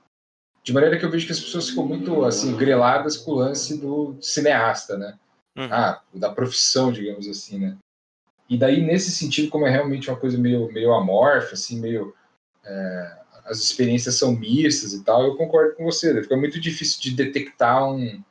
De 0.63 0.73
maneira 0.73 0.99
que 0.99 1.05
eu 1.05 1.11
vejo 1.11 1.27
que 1.27 1.33
as 1.33 1.41
pessoas 1.41 1.69
ficam 1.69 1.87
muito 1.87 2.25
assim, 2.25 2.57
greladas 2.57 3.17
com 3.17 3.33
o 3.33 3.35
lance 3.35 3.79
do 3.79 4.17
cineasta, 4.21 4.97
né? 4.97 5.19
Uhum. 5.57 5.69
Ah, 5.71 6.03
da 6.13 6.33
profissão, 6.33 6.91
digamos 6.91 7.29
assim, 7.29 7.59
né? 7.59 7.77
E 8.49 8.59
daí, 8.59 8.81
nesse 8.81 9.11
sentido, 9.11 9.51
como 9.51 9.67
é 9.67 9.71
realmente 9.71 10.11
uma 10.11 10.19
coisa 10.19 10.37
meio, 10.39 10.71
meio 10.73 10.93
amorfa, 10.93 11.55
assim, 11.55 11.81
meio. 11.81 12.15
É, 12.65 13.24
as 13.45 13.59
experiências 13.59 14.17
são 14.17 14.33
mistas 14.33 14.93
e 14.93 15.05
tal, 15.05 15.25
eu 15.25 15.37
concordo 15.37 15.75
com 15.77 15.85
você. 15.85 16.13
Né? 16.13 16.23
Fica 16.23 16.37
muito 16.37 16.61
difícil 16.61 17.01
de 17.01 17.11
detectar 17.13 17.89
um, 17.89 18.23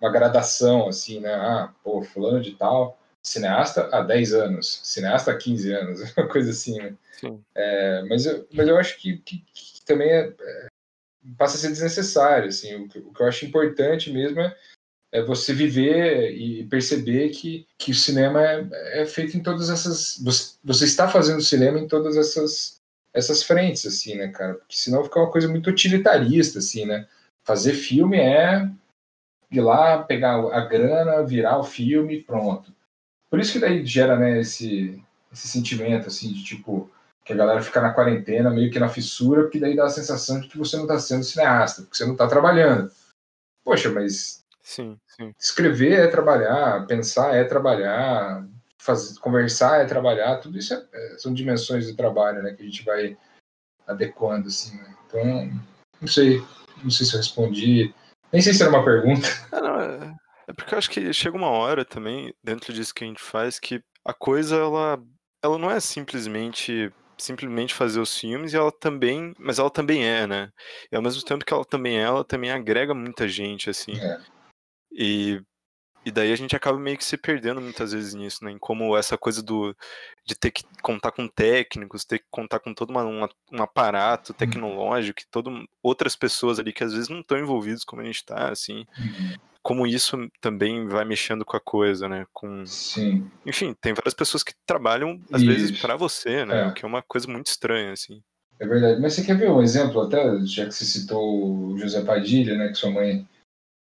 uma 0.00 0.10
gradação, 0.10 0.88
assim, 0.88 1.20
né? 1.20 1.32
Ah, 1.34 1.72
pô, 1.82 2.02
fulano 2.02 2.40
de 2.40 2.52
tal 2.52 2.98
cineasta 3.26 3.88
há 3.92 4.02
10 4.02 4.32
anos, 4.34 4.80
cineasta 4.84 5.32
há 5.32 5.36
15 5.36 5.72
anos, 5.72 6.00
uma 6.16 6.28
coisa 6.28 6.50
assim, 6.50 6.78
né? 6.78 6.94
É, 7.54 8.02
mas, 8.08 8.24
eu, 8.24 8.46
mas 8.52 8.68
eu 8.68 8.78
acho 8.78 8.98
que, 8.98 9.18
que, 9.18 9.44
que 9.52 9.84
também 9.84 10.08
é, 10.08 10.32
é, 10.38 10.66
passa 11.36 11.56
a 11.56 11.60
ser 11.60 11.68
desnecessário, 11.68 12.48
assim, 12.48 12.74
o, 12.76 12.84
o, 12.84 13.12
que 13.12 13.20
eu 13.20 13.26
acho 13.26 13.44
importante 13.44 14.12
mesmo 14.12 14.40
é, 14.40 14.56
é 15.12 15.22
você 15.22 15.52
viver 15.52 16.30
e 16.32 16.64
perceber 16.66 17.30
que, 17.30 17.66
que 17.76 17.90
o 17.90 17.94
cinema 17.94 18.42
é, 18.42 19.02
é 19.02 19.06
feito 19.06 19.36
em 19.36 19.42
todas 19.42 19.70
essas... 19.70 20.20
Você, 20.22 20.56
você 20.62 20.84
está 20.84 21.08
fazendo 21.08 21.42
cinema 21.42 21.80
em 21.80 21.88
todas 21.88 22.16
essas, 22.16 22.80
essas 23.16 23.42
frentes, 23.42 23.86
assim, 23.86 24.16
né, 24.16 24.28
cara? 24.28 24.54
Porque 24.54 24.76
senão 24.76 25.04
fica 25.04 25.18
uma 25.18 25.30
coisa 25.30 25.48
muito 25.48 25.70
utilitarista, 25.70 26.58
assim, 26.58 26.86
né? 26.86 27.06
Fazer 27.44 27.72
filme 27.72 28.18
é 28.18 28.68
ir 29.50 29.60
lá, 29.60 30.02
pegar 30.02 30.34
a 30.34 30.60
grana, 30.66 31.22
virar 31.24 31.58
o 31.58 31.64
filme, 31.64 32.22
pronto 32.22 32.76
por 33.30 33.40
isso 33.40 33.52
que 33.52 33.58
daí 33.58 33.84
gera, 33.84 34.16
né, 34.16 34.40
esse, 34.40 35.02
esse 35.32 35.48
sentimento, 35.48 36.06
assim, 36.06 36.32
de 36.32 36.44
tipo, 36.44 36.90
que 37.24 37.32
a 37.32 37.36
galera 37.36 37.62
fica 37.62 37.80
na 37.80 37.92
quarentena, 37.92 38.50
meio 38.50 38.70
que 38.70 38.78
na 38.78 38.88
fissura, 38.88 39.42
porque 39.42 39.60
daí 39.60 39.76
dá 39.76 39.84
a 39.84 39.90
sensação 39.90 40.40
de 40.40 40.48
que 40.48 40.56
você 40.56 40.76
não 40.76 40.84
está 40.84 40.98
sendo 40.98 41.24
cineasta, 41.24 41.82
porque 41.82 41.96
você 41.96 42.04
não 42.04 42.12
está 42.12 42.26
trabalhando. 42.26 42.90
Poxa, 43.64 43.90
mas. 43.90 44.44
Sim, 44.62 44.98
sim. 45.06 45.34
Escrever 45.38 46.00
é 46.00 46.08
trabalhar, 46.08 46.86
pensar 46.86 47.34
é 47.34 47.44
trabalhar, 47.44 48.46
fazer, 48.80 49.18
conversar 49.20 49.80
é 49.80 49.86
trabalhar, 49.86 50.38
tudo 50.38 50.58
isso 50.58 50.74
é, 50.74 50.84
é, 50.92 51.18
são 51.18 51.32
dimensões 51.32 51.86
do 51.86 51.96
trabalho, 51.96 52.42
né, 52.42 52.52
que 52.52 52.62
a 52.62 52.66
gente 52.66 52.84
vai 52.84 53.16
adequando, 53.86 54.48
assim, 54.48 54.76
né? 54.76 54.96
Então, 55.06 55.50
não 56.00 56.08
sei, 56.08 56.40
não 56.82 56.90
sei 56.90 57.06
se 57.06 57.14
eu 57.14 57.18
respondi. 57.18 57.94
Nem 58.32 58.42
sei 58.42 58.52
se 58.52 58.62
era 58.62 58.70
uma 58.70 58.84
pergunta. 58.84 59.28
Ah, 59.52 59.60
não, 59.62 59.80
é, 59.80 60.14
é 60.48 60.52
porque 60.52 60.74
eu 60.74 60.78
acho 60.78 60.90
que 60.90 61.12
chega 61.12 61.36
uma 61.36 61.50
hora 61.50 61.84
também, 61.84 62.34
dentro 62.42 62.72
disso 62.72 62.94
que 62.94 63.04
a 63.04 63.06
gente 63.06 63.22
faz, 63.22 63.58
que 63.58 63.80
a 64.04 64.12
coisa, 64.12 64.56
ela, 64.56 64.98
ela 65.42 65.58
não 65.58 65.70
é 65.70 65.80
simplesmente 65.80 66.92
simplesmente 67.18 67.74
fazer 67.74 67.98
os 67.98 68.14
filmes 68.14 68.52
e 68.52 68.56
ela 68.56 68.70
também, 68.70 69.32
mas 69.38 69.58
ela 69.58 69.70
também 69.70 70.04
é, 70.06 70.26
né? 70.26 70.50
E 70.92 70.96
ao 70.96 71.02
mesmo 71.02 71.22
tempo 71.22 71.44
que 71.44 71.52
ela 71.52 71.64
também 71.64 71.98
é, 71.98 72.02
ela 72.02 72.22
também 72.22 72.50
agrega 72.50 72.94
muita 72.94 73.26
gente, 73.26 73.70
assim. 73.70 73.98
É. 73.98 74.20
E 74.92 75.40
e 76.06 76.10
daí 76.12 76.32
a 76.32 76.36
gente 76.36 76.54
acaba 76.54 76.78
meio 76.78 76.96
que 76.96 77.04
se 77.04 77.16
perdendo 77.16 77.60
muitas 77.60 77.90
vezes 77.90 78.14
nisso, 78.14 78.44
né? 78.44 78.52
Em 78.52 78.58
como 78.58 78.96
essa 78.96 79.18
coisa 79.18 79.42
do 79.42 79.74
de 80.24 80.36
ter 80.36 80.52
que 80.52 80.62
contar 80.80 81.10
com 81.10 81.26
técnicos, 81.26 82.04
ter 82.04 82.20
que 82.20 82.26
contar 82.30 82.60
com 82.60 82.72
todo 82.72 82.90
uma, 82.90 83.02
uma, 83.02 83.28
um 83.52 83.60
aparato 83.60 84.30
uhum. 84.30 84.38
tecnológico, 84.38 85.18
que 85.18 85.26
todo, 85.28 85.66
outras 85.82 86.14
pessoas 86.14 86.60
ali 86.60 86.72
que 86.72 86.84
às 86.84 86.92
vezes 86.92 87.08
não 87.08 87.20
estão 87.20 87.36
envolvidos 87.36 87.82
como 87.82 88.02
a 88.02 88.04
gente 88.04 88.16
está, 88.18 88.50
assim. 88.50 88.86
Uhum. 88.96 89.34
Como 89.64 89.84
isso 89.84 90.16
também 90.40 90.86
vai 90.86 91.04
mexendo 91.04 91.44
com 91.44 91.56
a 91.56 91.60
coisa, 91.60 92.08
né? 92.08 92.24
Com... 92.32 92.64
Sim. 92.64 93.28
Enfim, 93.44 93.74
tem 93.80 93.92
várias 93.92 94.14
pessoas 94.14 94.44
que 94.44 94.54
trabalham, 94.64 95.20
às 95.32 95.42
isso. 95.42 95.50
vezes, 95.50 95.80
para 95.80 95.96
você, 95.96 96.44
né? 96.44 96.68
É. 96.68 96.70
Que 96.70 96.84
é 96.84 96.88
uma 96.88 97.02
coisa 97.02 97.26
muito 97.26 97.48
estranha, 97.48 97.92
assim. 97.92 98.22
É 98.60 98.66
verdade. 98.66 99.00
Mas 99.00 99.14
você 99.14 99.24
quer 99.24 99.36
ver 99.36 99.50
um 99.50 99.60
exemplo, 99.60 100.02
até, 100.02 100.38
já 100.44 100.66
que 100.66 100.72
você 100.72 100.84
citou 100.84 101.72
o 101.72 101.78
José 101.78 102.00
Padilha, 102.02 102.56
né? 102.56 102.68
Que 102.68 102.74
sua 102.74 102.92
mãe 102.92 103.26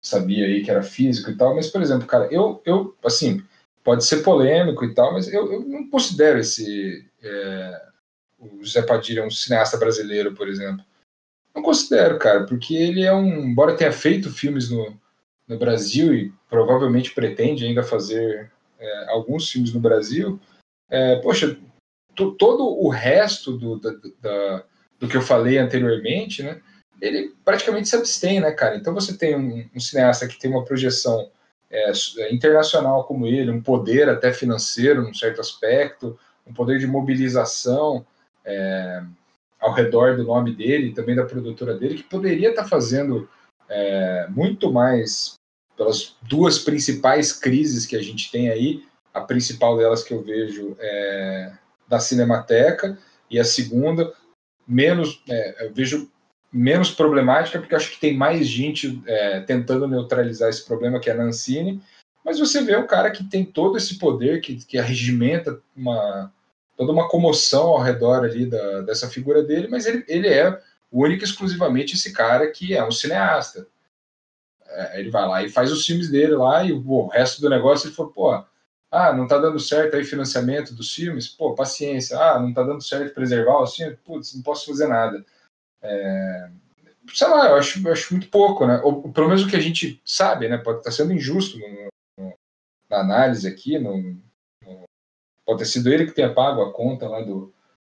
sabia 0.03 0.47
aí 0.47 0.63
que 0.63 0.71
era 0.71 0.83
físico 0.83 1.31
e 1.31 1.37
tal, 1.37 1.55
mas, 1.55 1.69
por 1.69 1.83
exemplo, 1.83 2.07
cara, 2.07 2.27
eu, 2.33 2.63
eu 2.65 2.97
assim, 3.05 3.43
pode 3.85 4.05
ser 4.05 4.23
polêmico 4.23 4.85
e 4.85 4.95
tal, 4.95 5.13
mas 5.13 5.33
eu, 5.33 5.53
eu 5.53 5.61
não 5.61 5.89
considero 5.89 6.39
esse. 6.39 7.07
É, 7.23 7.83
o 8.39 8.65
José 8.65 8.83
Padilha 8.83 9.25
um 9.25 9.31
cineasta 9.31 9.77
brasileiro, 9.77 10.35
por 10.35 10.49
exemplo. 10.49 10.85
Não 11.55 11.63
considero, 11.63 12.19
cara, 12.19 12.45
porque 12.45 12.75
ele 12.75 13.03
é 13.03 13.13
um. 13.13 13.45
Embora 13.45 13.77
tenha 13.77 13.93
feito 13.93 14.33
filmes 14.33 14.71
no, 14.71 14.97
no 15.47 15.59
Brasil 15.59 16.15
e 16.15 16.33
provavelmente 16.49 17.13
pretende 17.13 17.67
ainda 17.67 17.83
fazer 17.83 18.51
é, 18.79 19.11
alguns 19.11 19.51
filmes 19.51 19.73
no 19.75 19.81
Brasil, 19.81 20.41
é, 20.89 21.17
poxa, 21.17 21.59
todo 22.15 22.65
o 22.65 22.89
resto 22.89 23.57
do, 23.57 23.79
da, 23.79 23.91
da, 24.21 24.65
do 24.99 25.09
que 25.09 25.17
eu 25.17 25.23
falei 25.23 25.59
anteriormente, 25.59 26.43
né? 26.43 26.61
Ele 27.01 27.35
praticamente 27.45 27.89
se 27.89 27.97
abstém, 27.97 28.41
né, 28.41 28.51
cara? 28.53 28.77
Então 28.77 28.95
você 28.95 29.17
tem 29.17 29.37
um, 29.37 29.69
um 29.75 29.81
cineasta 29.81 30.29
que 30.29 30.39
tem 30.39 30.51
uma 30.51 30.65
projeção 30.65 31.31
é, 31.71 31.93
internacional 32.33 33.05
como 33.05 33.27
ele, 33.27 33.51
um 33.51 33.63
poder 33.63 34.09
até 34.09 34.33
financeiro, 34.33 35.03
num 35.03 35.15
certo 35.15 35.41
aspecto, 35.41 36.19
um 36.47 36.53
poder 36.53 36.79
de 36.79 36.87
mobilização 36.87 38.05
é, 38.45 39.03
ao 39.61 39.73
redor 39.73 40.17
do 40.17 40.25
nome 40.25 40.55
dele, 40.55 40.93
também 40.93 41.15
da 41.15 41.25
produtora 41.25 41.75
dele, 41.75 41.97
que 41.97 42.03
poderia 42.03 42.51
estar 42.51 42.65
tá 42.65 42.69
fazendo 42.69 43.29
é, 43.69 44.27
muito 44.29 44.73
mais 44.73 45.35
pelas 45.77 46.17
duas 46.23 46.59
principais 46.59 47.33
crises 47.33 47.87
que 47.87 47.97
a 47.97 48.03
gente 48.03 48.31
tem 48.31 48.51
aí. 48.51 48.85
A 49.13 49.21
principal 49.21 49.77
delas 49.77 50.03
que 50.03 50.13
eu 50.13 50.23
vejo 50.23 50.77
é 50.79 51.53
da 51.89 51.99
Cinemateca, 51.99 52.97
e 53.29 53.39
a 53.39 53.45
segunda, 53.45 54.13
menos, 54.67 55.23
é, 55.29 55.67
eu 55.67 55.73
vejo 55.73 56.09
menos 56.53 56.91
problemática, 56.91 57.59
porque 57.59 57.75
acho 57.75 57.93
que 57.93 58.01
tem 58.01 58.17
mais 58.17 58.47
gente 58.47 59.03
é, 59.07 59.41
tentando 59.41 59.87
neutralizar 59.87 60.49
esse 60.49 60.65
problema, 60.65 60.99
que 60.99 61.09
é 61.09 61.13
a 61.13 61.17
Nancini, 61.17 61.81
mas 62.25 62.39
você 62.39 62.63
vê 62.63 62.77
o 62.77 62.87
cara 62.87 63.11
que 63.11 63.25
tem 63.25 63.45
todo 63.45 63.77
esse 63.77 63.99
poder, 63.99 64.41
que, 64.41 64.57
que 64.57 64.79
arregimenta 64.79 65.61
uma, 65.77 66.33
toda 66.77 66.93
uma 66.93 67.09
comoção 67.09 67.69
ao 67.69 67.81
redor 67.81 68.25
ali 68.25 68.47
da, 68.47 68.83
dessa 68.83 69.09
figura 69.09 69.43
dele, 69.43 69.69
mas 69.69 69.87
ele, 69.87 70.05
ele 70.09 70.29
é 70.29 70.61
único 70.93 71.25
exclusivamente 71.25 71.95
esse 71.95 72.13
cara 72.13 72.51
que 72.51 72.75
é 72.75 72.85
um 72.85 72.91
cineasta. 72.91 73.67
É, 74.67 75.01
ele 75.01 75.11
vai 75.11 75.27
lá 75.27 75.43
e 75.43 75.49
faz 75.49 75.73
os 75.73 75.87
filmes 75.87 76.11
dele 76.11 76.35
lá, 76.35 76.65
e 76.65 76.73
o 76.73 77.07
resto 77.07 77.41
do 77.41 77.49
negócio 77.49 77.87
ele 77.87 77.95
falou, 77.95 78.13
pô, 78.13 78.45
ah, 78.91 79.13
não 79.13 79.27
tá 79.27 79.39
dando 79.39 79.61
certo 79.61 79.97
aí 79.97 80.05
financiamento 80.05 80.75
dos 80.75 80.93
filmes, 80.93 81.29
pô, 81.29 81.55
paciência, 81.55 82.19
ah, 82.19 82.41
não 82.41 82.53
tá 82.53 82.63
dando 82.63 82.83
certo 82.83 83.15
preservar 83.15 83.63
os 83.63 83.75
filmes, 83.75 83.99
putz, 84.05 84.35
não 84.35 84.43
posso 84.43 84.67
fazer 84.67 84.89
nada. 84.89 85.25
É, 85.83 86.51
sei 87.13 87.29
lá, 87.29 87.49
eu 87.49 87.57
acho, 87.57 87.87
eu 87.87 87.93
acho 87.93 88.15
muito 88.15 88.29
pouco, 88.29 88.67
né? 88.67 88.81
Ou, 88.83 89.11
pelo 89.13 89.29
menos 89.29 89.43
o 89.43 89.49
que 89.49 89.57
a 89.57 89.61
gente 89.61 90.01
sabe, 90.05 90.49
né? 90.49 90.59
Pode 90.59 90.79
estar 90.79 90.91
sendo 90.91 91.13
injusto 91.13 91.59
no, 91.59 91.89
no, 92.19 92.35
na 92.89 93.01
análise 93.01 93.49
aqui, 93.49 93.79
no, 93.79 94.21
pode 95.51 95.59
ter 95.59 95.67
sido 95.67 95.93
ele 95.93 96.07
que 96.07 96.13
tenha 96.13 96.33
pago 96.33 96.63
a 96.63 96.73
conta 96.73 97.09
lá 97.09 97.21
do, 97.21 97.53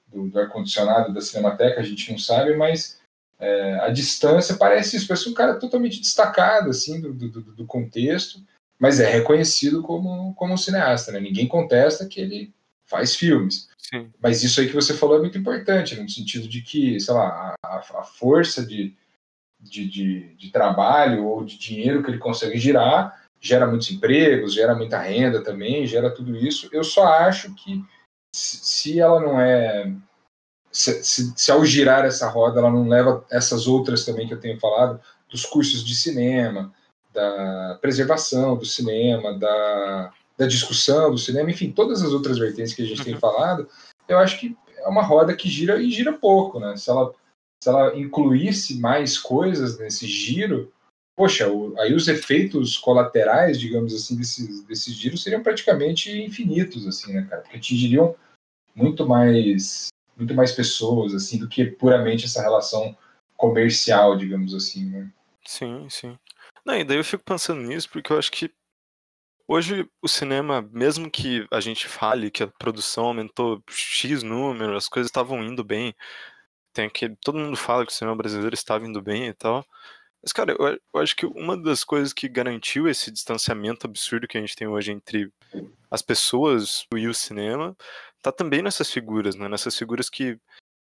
do, 0.08 0.28
do 0.28 0.40
ar-condicionado 0.40 1.14
da 1.14 1.20
Cinemateca, 1.20 1.80
a 1.80 1.84
gente 1.84 2.10
não 2.10 2.18
sabe, 2.18 2.56
mas 2.56 3.00
é, 3.38 3.74
a 3.80 3.90
distância 3.90 4.56
parece 4.56 4.96
isso, 4.96 5.06
parece 5.06 5.28
um 5.28 5.34
cara 5.34 5.54
totalmente 5.54 6.00
destacado, 6.00 6.70
assim, 6.70 7.00
do, 7.00 7.12
do, 7.12 7.28
do 7.28 7.66
contexto, 7.66 8.42
mas 8.78 8.98
é 8.98 9.08
reconhecido 9.08 9.82
como, 9.82 10.34
como 10.34 10.52
um 10.52 10.56
cineasta, 10.56 11.12
né? 11.12 11.20
Ninguém 11.20 11.46
contesta 11.46 12.06
que 12.06 12.20
ele 12.20 12.52
faz 12.86 13.16
filmes. 13.16 13.68
Sim. 13.78 14.10
Mas 14.22 14.42
isso 14.42 14.60
aí 14.60 14.66
que 14.66 14.74
você 14.74 14.94
falou 14.94 15.18
é 15.18 15.20
muito 15.20 15.38
importante, 15.38 16.00
no 16.00 16.08
sentido 16.08 16.48
de 16.48 16.62
que, 16.62 16.98
sei 16.98 17.14
lá, 17.14 17.54
a, 17.64 17.76
a 17.76 18.02
força 18.02 18.64
de, 18.64 18.94
de, 19.60 19.88
de, 19.88 20.34
de, 20.34 20.50
trabalho 20.50 21.24
ou 21.26 21.44
de 21.44 21.58
dinheiro 21.58 22.02
que 22.02 22.10
ele 22.10 22.18
consegue 22.18 22.58
girar 22.58 23.24
gera 23.44 23.66
muitos 23.66 23.90
empregos, 23.90 24.54
gera 24.54 24.74
muita 24.74 24.98
renda 24.98 25.44
também, 25.44 25.86
gera 25.86 26.10
tudo 26.10 26.34
isso. 26.34 26.66
Eu 26.72 26.82
só 26.82 27.06
acho 27.06 27.54
que 27.54 27.84
se 28.34 28.98
ela 28.98 29.20
não 29.20 29.38
é. 29.38 29.92
Se, 30.72 31.04
se, 31.04 31.32
se 31.36 31.52
ao 31.52 31.62
girar 31.62 32.06
essa 32.06 32.28
roda 32.28 32.58
ela 32.58 32.70
não 32.70 32.88
leva 32.88 33.24
essas 33.30 33.66
outras 33.66 34.04
também 34.04 34.26
que 34.26 34.32
eu 34.32 34.40
tenho 34.40 34.58
falado, 34.58 34.98
dos 35.30 35.44
cursos 35.44 35.84
de 35.84 35.94
cinema, 35.94 36.72
da 37.12 37.78
preservação 37.82 38.56
do 38.56 38.64
cinema, 38.64 39.38
da 39.38 40.10
da 40.36 40.46
discussão 40.46 41.10
do 41.10 41.18
cinema, 41.18 41.50
enfim, 41.50 41.70
todas 41.70 42.02
as 42.02 42.12
outras 42.12 42.38
vertentes 42.38 42.74
que 42.74 42.82
a 42.82 42.86
gente 42.86 42.98
uhum. 42.98 43.04
tem 43.04 43.18
falado, 43.18 43.68
eu 44.08 44.18
acho 44.18 44.38
que 44.38 44.56
é 44.78 44.88
uma 44.88 45.02
roda 45.02 45.34
que 45.34 45.48
gira 45.48 45.80
e 45.80 45.90
gira 45.90 46.12
pouco, 46.12 46.58
né? 46.60 46.76
Se 46.76 46.90
ela, 46.90 47.12
se 47.62 47.68
ela 47.68 47.96
incluísse 47.96 48.78
mais 48.78 49.18
coisas 49.18 49.78
nesse 49.78 50.06
giro, 50.06 50.72
poxa, 51.16 51.48
o, 51.48 51.78
aí 51.80 51.94
os 51.94 52.08
efeitos 52.08 52.76
colaterais, 52.76 53.58
digamos 53.58 53.94
assim, 53.94 54.16
desses, 54.16 54.64
desses 54.64 54.94
giros 54.94 55.22
seriam 55.22 55.42
praticamente 55.42 56.10
infinitos, 56.10 56.86
assim, 56.86 57.12
né, 57.14 57.26
cara? 57.28 57.42
Porque 57.42 57.56
atingiriam 57.56 58.14
muito 58.74 59.06
mais, 59.06 59.88
muito 60.16 60.34
mais 60.34 60.52
pessoas, 60.52 61.14
assim, 61.14 61.38
do 61.38 61.48
que 61.48 61.64
puramente 61.64 62.24
essa 62.24 62.42
relação 62.42 62.96
comercial, 63.36 64.16
digamos 64.16 64.54
assim, 64.54 64.86
né? 64.86 65.10
Sim, 65.46 65.86
sim. 65.88 66.18
Não, 66.64 66.74
e 66.74 66.84
daí 66.84 66.96
eu 66.96 67.04
fico 67.04 67.22
pensando 67.22 67.60
nisso 67.62 67.88
porque 67.90 68.12
eu 68.12 68.18
acho 68.18 68.32
que 68.32 68.50
Hoje, 69.46 69.86
o 70.00 70.08
cinema, 70.08 70.62
mesmo 70.72 71.10
que 71.10 71.46
a 71.50 71.60
gente 71.60 71.86
fale 71.86 72.30
que 72.30 72.42
a 72.42 72.48
produção 72.48 73.06
aumentou 73.06 73.62
X 73.68 74.22
número, 74.22 74.76
as 74.76 74.88
coisas 74.88 75.08
estavam 75.08 75.42
indo 75.44 75.62
bem, 75.62 75.94
tem 76.72 76.86
aquele, 76.86 77.14
todo 77.16 77.38
mundo 77.38 77.56
fala 77.56 77.84
que 77.84 77.92
o 77.92 77.94
cinema 77.94 78.16
brasileiro 78.16 78.54
estava 78.54 78.86
indo 78.86 79.02
bem 79.02 79.28
e 79.28 79.34
tal. 79.34 79.64
Mas, 80.22 80.32
cara, 80.32 80.56
eu, 80.58 80.78
eu 80.94 81.00
acho 81.00 81.14
que 81.14 81.26
uma 81.26 81.54
das 81.54 81.84
coisas 81.84 82.14
que 82.14 82.26
garantiu 82.28 82.88
esse 82.88 83.10
distanciamento 83.10 83.86
absurdo 83.86 84.26
que 84.26 84.38
a 84.38 84.40
gente 84.40 84.56
tem 84.56 84.66
hoje 84.66 84.90
entre 84.90 85.30
as 85.90 86.00
pessoas 86.00 86.86
e 86.96 87.06
o 87.06 87.12
cinema 87.12 87.76
tá 88.22 88.32
também 88.32 88.62
nessas 88.62 88.90
figuras, 88.90 89.36
né? 89.36 89.46
Nessas 89.48 89.76
figuras 89.76 90.08
que 90.08 90.38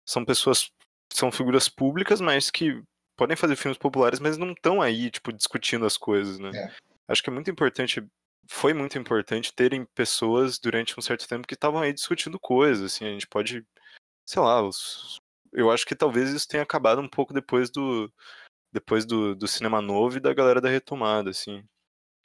são 0.05 0.23
pessoas, 0.27 0.71
são 1.11 1.33
figuras 1.33 1.71
públicas, 1.71 2.21
mas 2.21 2.51
que 2.51 2.83
podem 3.17 3.37
fazer 3.37 3.57
filmes 3.57 3.79
populares, 3.79 4.21
mas 4.21 4.37
não 4.37 4.53
estão 4.53 4.83
aí, 4.83 5.11
tipo, 5.11 5.33
discutindo 5.33 5.87
as 5.87 5.97
coisas, 5.97 6.39
né? 6.39 6.51
É. 6.55 6.71
Acho 7.09 7.23
que 7.23 7.31
é 7.31 7.33
muito 7.33 7.51
importante 7.51 8.07
foi 8.51 8.75
muito 8.75 8.99
importante 8.99 9.55
terem 9.55 9.85
pessoas 9.95 10.59
durante 10.59 10.99
um 10.99 11.03
certo 11.03 11.27
tempo 11.29 11.47
que 11.47 11.55
estavam 11.55 11.81
aí 11.81 11.93
discutindo 11.93 12.39
coisas, 12.39 12.93
assim, 12.93 13.07
a 13.07 13.11
gente 13.13 13.29
pode, 13.29 13.65
sei 14.27 14.43
lá, 14.43 14.61
os, 14.61 15.21
eu 15.53 15.71
acho 15.71 15.87
que 15.87 15.95
talvez 15.95 16.31
isso 16.31 16.49
tenha 16.49 16.65
acabado 16.65 17.01
um 17.01 17.09
pouco 17.09 17.33
depois 17.33 17.71
do 17.71 18.13
depois 18.73 19.05
do, 19.05 19.35
do 19.35 19.49
cinema 19.49 19.81
novo 19.81 20.17
e 20.17 20.21
da 20.21 20.35
galera 20.35 20.61
da 20.61 20.69
retomada, 20.69 21.31
assim. 21.31 21.63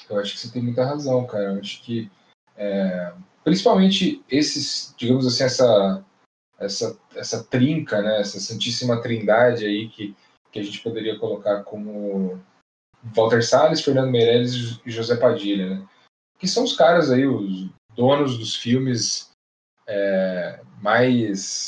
Eu 0.10 0.20
acho 0.20 0.34
que 0.34 0.40
você 0.40 0.52
tem 0.52 0.62
muita 0.62 0.84
razão, 0.84 1.26
cara. 1.26 1.54
Eu 1.54 1.60
acho 1.60 1.82
que 1.84 2.12
é, 2.58 3.14
principalmente 3.44 4.24
esses, 4.30 4.96
digamos 4.98 5.28
assim, 5.28 5.44
essa 5.44 6.04
essa 6.58 7.00
essa 7.16 7.44
trinca, 7.44 8.02
né, 8.02 8.20
essa 8.20 8.40
santíssima 8.40 9.00
trindade 9.00 9.66
aí 9.66 9.90
que 9.90 10.16
que 10.52 10.60
a 10.60 10.64
gente 10.64 10.82
poderia 10.82 11.20
colocar 11.20 11.64
como 11.64 12.42
Walter 13.16 13.44
Salles, 13.44 13.82
Fernando 13.82 14.10
Meirelles 14.10 14.80
e 14.86 14.90
José 14.90 15.18
Padilha, 15.18 15.70
né? 15.70 15.88
Que 16.39 16.48
são 16.48 16.63
os 16.63 16.76
caras 16.76 17.12
aí, 17.12 17.26
os 17.26 17.69
donos 17.95 18.38
dos 18.38 18.56
filmes 18.56 19.32
é, 19.88 20.62
mais 20.82 21.65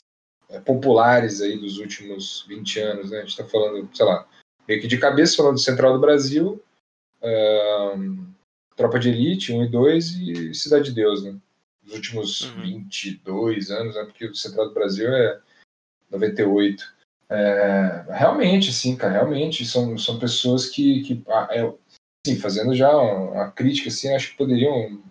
é, 0.50 0.60
populares 0.60 1.42
aí 1.42 1.58
dos 1.58 1.78
últimos 1.78 2.46
20 2.48 2.80
anos, 2.80 3.12
né? 3.12 3.18
A 3.18 3.22
gente 3.22 3.30
está 3.30 3.46
falando, 3.46 3.90
sei 3.96 4.06
lá, 4.06 4.28
meio 4.68 4.82
que 4.82 4.88
de 4.88 4.98
cabeça 4.98 5.38
falando 5.38 5.56
do 5.56 5.60
Central 5.60 5.94
do 5.94 6.00
Brasil, 6.00 6.64
um, 7.22 8.28
Tropa 8.76 9.00
de 9.00 9.10
Elite 9.10 9.52
1 9.52 9.66
e 9.66 9.68
2 9.70 10.16
e 10.20 10.54
Cidade 10.54 10.86
de 10.86 10.96
Deus, 10.96 11.24
né? 11.24 11.36
Dos 11.84 11.96
últimos 11.96 12.42
uhum. 12.42 12.62
22 12.62 13.72
anos, 13.72 13.96
né? 13.96 14.04
Porque 14.04 14.26
o 14.26 14.36
Central 14.36 14.68
do 14.68 14.74
Brasil 14.74 15.10
é 15.10 15.40
98. 16.12 16.98
É, 17.30 18.06
realmente, 18.10 18.72
sim, 18.72 18.96
cara, 18.96 19.14
realmente 19.14 19.66
são, 19.66 19.98
são 19.98 20.18
pessoas 20.18 20.68
que, 20.68 21.02
que 21.02 21.24
ah, 21.28 21.48
é, 21.52 21.74
sim, 22.28 22.36
fazendo 22.38 22.76
já 22.76 22.96
uma 22.96 23.52
crítica, 23.52 23.90
assim, 23.90 24.14
acho 24.14 24.32
que 24.32 24.38
poderiam. 24.38 25.02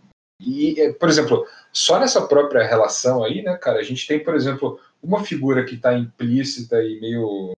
E, 0.41 0.79
é, 0.81 0.93
por 0.93 1.09
exemplo, 1.09 1.47
só 1.73 1.99
nessa 1.99 2.27
própria 2.27 2.67
relação 2.67 3.25
aí, 3.25 3.43
né, 3.43 3.57
cara, 3.57 3.79
a 3.79 3.83
gente 3.83 4.07
tem, 4.07 4.23
por 4.23 4.35
exemplo, 4.35 4.79
uma 5.03 5.25
figura 5.25 5.65
que 5.65 5.77
está 5.77 5.97
implícita 5.97 6.83
e 6.83 7.01
meio. 7.01 7.53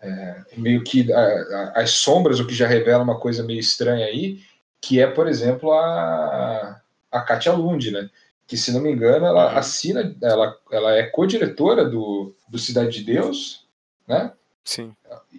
É, 0.00 0.44
meio 0.56 0.84
que 0.84 1.10
a, 1.12 1.18
a, 1.18 1.82
as 1.82 1.90
sombras, 1.90 2.38
o 2.38 2.46
que 2.46 2.54
já 2.54 2.66
revela 2.66 3.02
uma 3.02 3.18
coisa 3.18 3.42
meio 3.42 3.58
estranha 3.58 4.06
aí, 4.06 4.40
que 4.80 5.00
é, 5.00 5.06
por 5.06 5.26
exemplo, 5.26 5.72
a, 5.72 6.80
a 7.10 7.20
Katia 7.22 7.52
Lund, 7.52 7.90
né? 7.90 8.08
Que, 8.46 8.56
se 8.56 8.72
não 8.72 8.80
me 8.80 8.92
engano, 8.92 9.26
ela 9.26 9.52
uhum. 9.52 9.58
assina, 9.58 10.16
ela, 10.22 10.56
ela 10.70 10.94
é 10.94 11.04
co-diretora 11.04 11.84
do, 11.84 12.34
do 12.48 12.58
Cidade 12.58 12.98
de 12.98 13.04
Deus, 13.04 13.66
né? 14.06 14.32
Sim. 14.64 14.94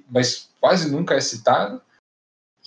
Mas 0.10 0.50
quase 0.60 0.91
nunca 0.91 1.15
é 1.15 1.22
citada. 1.22 1.82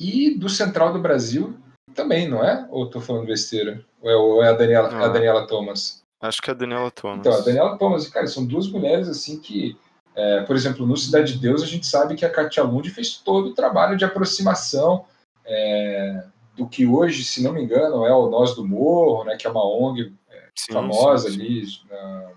E 0.01 0.35
do 0.35 0.49
Central 0.49 0.95
do 0.95 0.99
Brasil 0.99 1.55
também, 1.95 2.27
não 2.27 2.43
é? 2.43 2.67
Ou 2.71 2.87
estou 2.87 3.03
falando 3.03 3.27
besteira? 3.27 3.85
Ou 4.01 4.11
é, 4.11 4.17
ou 4.17 4.43
é 4.43 4.49
a, 4.49 4.53
Daniela, 4.55 4.89
a 4.89 5.09
Daniela 5.09 5.47
Thomas? 5.47 6.03
Acho 6.23 6.41
que 6.41 6.51
é 6.51 6.55
a 6.55 6.57
Daniela 6.57 6.91
Thomas. 6.91 7.19
Então, 7.19 7.35
a 7.35 7.41
Daniela 7.41 7.77
Thomas, 7.77 8.09
cara, 8.09 8.27
são 8.27 8.47
duas 8.47 8.67
mulheres 8.67 9.09
assim 9.09 9.39
que, 9.39 9.77
é, 10.15 10.41
por 10.43 10.57
exemplo, 10.57 10.87
no 10.87 10.97
Cidade 10.97 11.35
de 11.35 11.39
Deus, 11.39 11.63
a 11.63 11.67
gente 11.67 11.87
sabe 11.87 12.15
que 12.15 12.25
a 12.25 12.31
Katia 12.31 12.63
Lund 12.63 12.89
fez 12.89 13.19
todo 13.19 13.49
o 13.49 13.55
trabalho 13.55 13.97
de 13.97 14.05
aproximação 14.05 15.05
é, 15.45 16.25
do 16.57 16.67
que 16.67 16.87
hoje, 16.87 17.23
se 17.23 17.43
não 17.43 17.53
me 17.53 17.63
engano, 17.63 18.07
é 18.07 18.15
o 18.15 18.31
Nós 18.31 18.55
do 18.55 18.67
Morro, 18.67 19.25
né, 19.25 19.37
que 19.37 19.47
é 19.47 19.51
uma 19.51 19.65
ONG 19.65 20.15
é, 20.31 20.49
sim, 20.59 20.73
famosa 20.73 21.31
sim, 21.31 21.37
sim. 21.37 21.43
ali. 21.43 21.67
Na... 21.91 22.31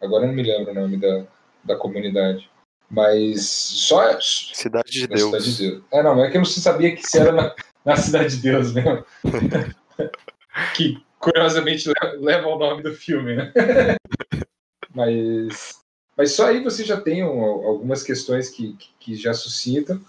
Agora 0.00 0.24
eu 0.24 0.28
não 0.28 0.34
me 0.34 0.42
lembro 0.42 0.70
o 0.70 0.74
nome 0.74 0.96
da, 0.96 1.24
da 1.64 1.76
comunidade. 1.76 2.48
Mas 2.90 3.44
só. 3.44 4.18
Cidade 4.20 4.90
de 4.90 5.06
Deus. 5.06 5.22
Cidade 5.22 5.56
de 5.56 5.70
Deus. 5.70 5.84
É, 5.92 6.02
não, 6.02 6.24
é 6.24 6.30
que 6.30 6.36
eu 6.36 6.40
não 6.40 6.46
sabia 6.46 6.94
que 6.94 7.02
se 7.02 7.18
era 7.18 7.32
na, 7.32 7.54
na 7.84 7.96
Cidade 7.96 8.36
de 8.36 8.42
Deus 8.42 8.72
mesmo. 8.72 9.04
que 10.74 11.02
curiosamente 11.18 11.90
leva 12.18 12.46
o 12.46 12.58
nome 12.58 12.82
do 12.82 12.94
filme, 12.94 13.34
né? 13.34 13.52
mas, 14.94 15.80
mas 16.16 16.32
só 16.32 16.46
aí 16.46 16.62
você 16.62 16.84
já 16.84 17.00
tem 17.00 17.24
um, 17.24 17.42
algumas 17.42 18.02
questões 18.02 18.48
que, 18.48 18.76
que 19.00 19.16
já 19.16 19.34
suscitam. 19.34 20.00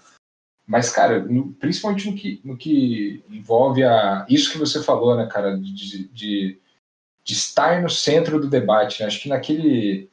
Mas, 0.66 0.90
cara, 0.90 1.24
no, 1.24 1.52
principalmente 1.54 2.10
no 2.10 2.16
que, 2.16 2.40
no 2.44 2.56
que 2.56 3.24
envolve 3.30 3.82
a, 3.82 4.26
isso 4.28 4.52
que 4.52 4.58
você 4.58 4.82
falou, 4.82 5.16
né, 5.16 5.26
cara, 5.26 5.56
de, 5.56 6.08
de, 6.08 6.60
de 7.24 7.32
estar 7.32 7.80
no 7.82 7.88
centro 7.88 8.38
do 8.38 8.50
debate. 8.50 9.00
Né? 9.00 9.06
Acho 9.06 9.22
que 9.22 9.28
naquele, 9.30 10.10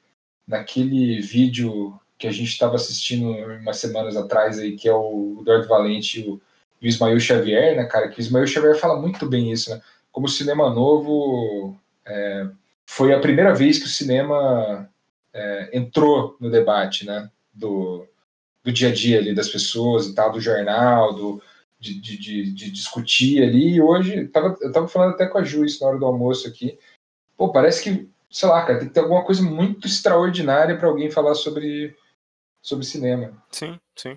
naquele 0.48 1.22
vídeo 1.22 2.00
que 2.26 2.30
a 2.30 2.32
gente 2.32 2.50
estava 2.50 2.76
assistindo 2.76 3.30
umas 3.30 3.78
semanas 3.78 4.18
atrás 4.18 4.58
aí, 4.58 4.76
que 4.76 4.90
é 4.90 4.94
o 4.94 5.38
Eduardo 5.42 5.68
Valente 5.68 6.22
e 6.22 6.28
o, 6.28 6.34
o 6.34 6.42
Ismael 6.82 7.20
Xavier, 7.20 7.76
né, 7.76 7.86
cara, 7.86 8.10
que 8.10 8.20
o 8.20 8.22
Ismael 8.22 8.48
Xavier 8.48 8.76
fala 8.80 9.00
muito 9.00 9.28
bem 9.28 9.52
isso, 9.52 9.70
né? 9.70 9.80
Como 10.12 10.26
o 10.26 10.30
cinema 10.30 10.70
novo 10.72 11.78
é, 12.04 12.48
foi 12.86 13.14
a 13.14 13.20
primeira 13.20 13.54
vez 13.54 13.78
que 13.78 13.86
o 13.86 13.90
cinema 13.90 14.90
é, 15.32 15.70
entrou 15.78 16.36
no 16.40 16.50
debate, 16.50 17.06
né? 17.06 17.30
Do, 17.54 18.08
do 18.64 18.72
dia 18.72 18.90
a 18.90 18.94
dia 18.94 19.20
ali 19.20 19.36
das 19.36 19.50
pessoas 19.50 20.08
e 20.08 20.16
tal, 20.16 20.32
do 20.32 20.42
jornal, 20.42 21.14
do, 21.14 21.42
de, 21.80 22.02
de, 22.02 22.18
de, 22.18 22.52
de 22.54 22.72
discutir 22.72 23.44
ali. 23.44 23.76
E 23.76 23.82
hoje, 23.82 24.28
tava, 24.30 24.58
eu 24.62 24.72
tava 24.72 24.88
falando 24.88 25.14
até 25.14 25.28
com 25.28 25.38
a 25.38 25.44
Ju 25.44 25.64
isso 25.64 25.84
na 25.84 25.90
hora 25.90 26.00
do 26.00 26.06
almoço 26.06 26.48
aqui. 26.48 26.78
Pô, 27.38 27.52
parece 27.52 27.84
que, 27.84 28.10
sei 28.32 28.50
lá, 28.50 28.66
cara, 28.66 28.80
tem 28.80 28.88
que 28.88 28.94
ter 28.96 29.02
alguma 29.02 29.24
coisa 29.24 29.44
muito 29.44 29.86
extraordinária 29.86 30.76
para 30.76 30.88
alguém 30.88 31.12
falar 31.12 31.36
sobre, 31.36 31.96
sobre 32.66 32.86
cinema. 32.86 33.32
Sim, 33.52 33.80
sim. 33.96 34.16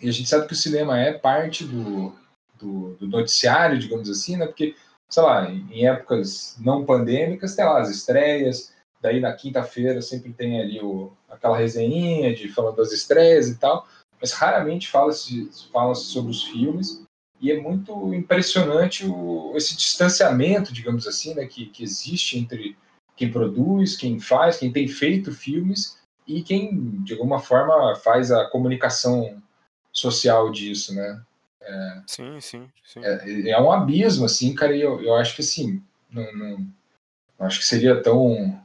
E 0.00 0.08
a 0.08 0.12
gente 0.12 0.28
sabe 0.28 0.46
que 0.46 0.52
o 0.52 0.56
cinema 0.56 0.98
é 1.00 1.12
parte 1.12 1.64
do, 1.64 2.14
do, 2.58 2.94
do 2.96 3.08
noticiário, 3.08 3.78
digamos 3.78 4.08
assim, 4.10 4.36
né? 4.36 4.46
Porque, 4.46 4.76
sei 5.08 5.22
lá, 5.22 5.50
em 5.50 5.86
épocas 5.86 6.56
não 6.60 6.84
pandêmicas, 6.84 7.56
tem 7.56 7.64
lá 7.64 7.80
as 7.80 7.90
estreias, 7.90 8.72
Daí 9.00 9.20
na 9.20 9.32
quinta-feira 9.32 10.02
sempre 10.02 10.32
tem 10.32 10.60
ali 10.60 10.80
o, 10.80 11.12
aquela 11.28 11.56
resenhinha 11.56 12.34
de 12.34 12.48
falando 12.48 12.76
das 12.76 12.92
estreias 12.92 13.48
e 13.48 13.56
tal, 13.56 13.86
mas 14.20 14.32
raramente 14.32 14.88
fala-se 14.88 15.48
fala 15.72 15.94
sobre 15.94 16.32
os 16.32 16.44
filmes. 16.44 17.04
E 17.40 17.52
é 17.52 17.60
muito 17.60 18.12
impressionante 18.12 19.06
o, 19.06 19.52
esse 19.56 19.76
distanciamento, 19.76 20.72
digamos 20.72 21.06
assim, 21.06 21.34
né, 21.34 21.46
que, 21.46 21.66
que 21.66 21.84
existe 21.84 22.36
entre 22.36 22.76
quem 23.14 23.30
produz, 23.30 23.96
quem 23.96 24.18
faz, 24.18 24.58
quem 24.58 24.72
tem 24.72 24.88
feito 24.88 25.32
filmes 25.32 25.97
e 26.28 26.42
quem, 26.42 27.02
de 27.02 27.14
alguma 27.14 27.40
forma, 27.40 27.96
faz 27.96 28.30
a 28.30 28.44
comunicação 28.44 29.42
social 29.90 30.52
disso, 30.52 30.94
né? 30.94 31.22
É, 31.62 32.02
sim, 32.06 32.40
sim, 32.40 32.68
sim. 32.84 33.00
É, 33.02 33.50
é, 33.50 33.60
um 33.60 33.72
abismo, 33.72 34.26
assim, 34.26 34.54
cara, 34.54 34.76
e 34.76 34.82
eu, 34.82 35.02
eu 35.02 35.14
acho 35.14 35.34
que, 35.34 35.40
assim, 35.40 35.82
não, 36.10 36.32
não, 36.34 36.66
acho 37.40 37.58
que 37.58 37.64
seria 37.64 38.02
tão 38.02 38.60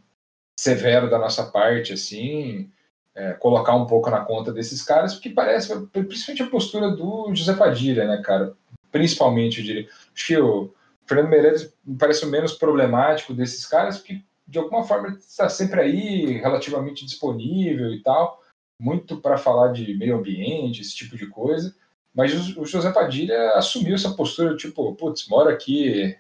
severo 0.60 1.10
da 1.10 1.18
nossa 1.18 1.46
parte, 1.46 1.94
assim, 1.94 2.70
é, 3.16 3.32
colocar 3.34 3.76
um 3.76 3.88
pouco 3.88 4.10
na 4.10 4.22
conta 4.22 4.52
desses 4.52 4.84
caras, 4.84 5.14
porque 5.14 5.30
parece, 5.30 5.74
principalmente 5.88 6.44
a 6.44 6.50
postura 6.50 6.92
do 6.92 7.34
José 7.34 7.54
Padilha, 7.54 8.06
né, 8.06 8.22
cara? 8.22 8.54
Principalmente, 8.92 9.60
eu 9.60 9.66
diria. 9.66 9.88
Acho 10.14 10.28
que 10.28 10.38
o 10.38 10.74
Fernando 11.06 11.30
Meirelles 11.30 11.74
me 11.86 11.98
parece 11.98 12.26
o 12.26 12.30
menos 12.30 12.54
problemático 12.54 13.34
desses 13.34 13.66
caras, 13.66 13.98
porque 13.98 14.22
de 14.48 14.60
alguma 14.60 14.84
forma 14.84 15.10
está 15.10 15.50
sempre 15.50 15.82
aí, 15.82 16.38
relativamente 16.38 17.06
disponível 17.06 17.94
e 17.94 18.02
tal, 18.02 18.42
muito 18.80 19.22
para 19.22 19.38
falar 19.38 19.72
de 19.72 19.94
meio 19.96 20.18
ambiente, 20.18 20.82
esse 20.82 20.96
tipo 20.96 21.18
de 21.18 21.28
coisa. 21.28 21.76
Mas 22.14 22.56
o 22.58 22.66
José 22.66 22.92
Padilha 22.92 23.54
assumiu 23.54 23.96
essa 23.96 24.12
postura, 24.12 24.56
tipo, 24.56 24.94
putz, 24.96 25.28
mora 25.28 25.52
aqui 25.52 26.16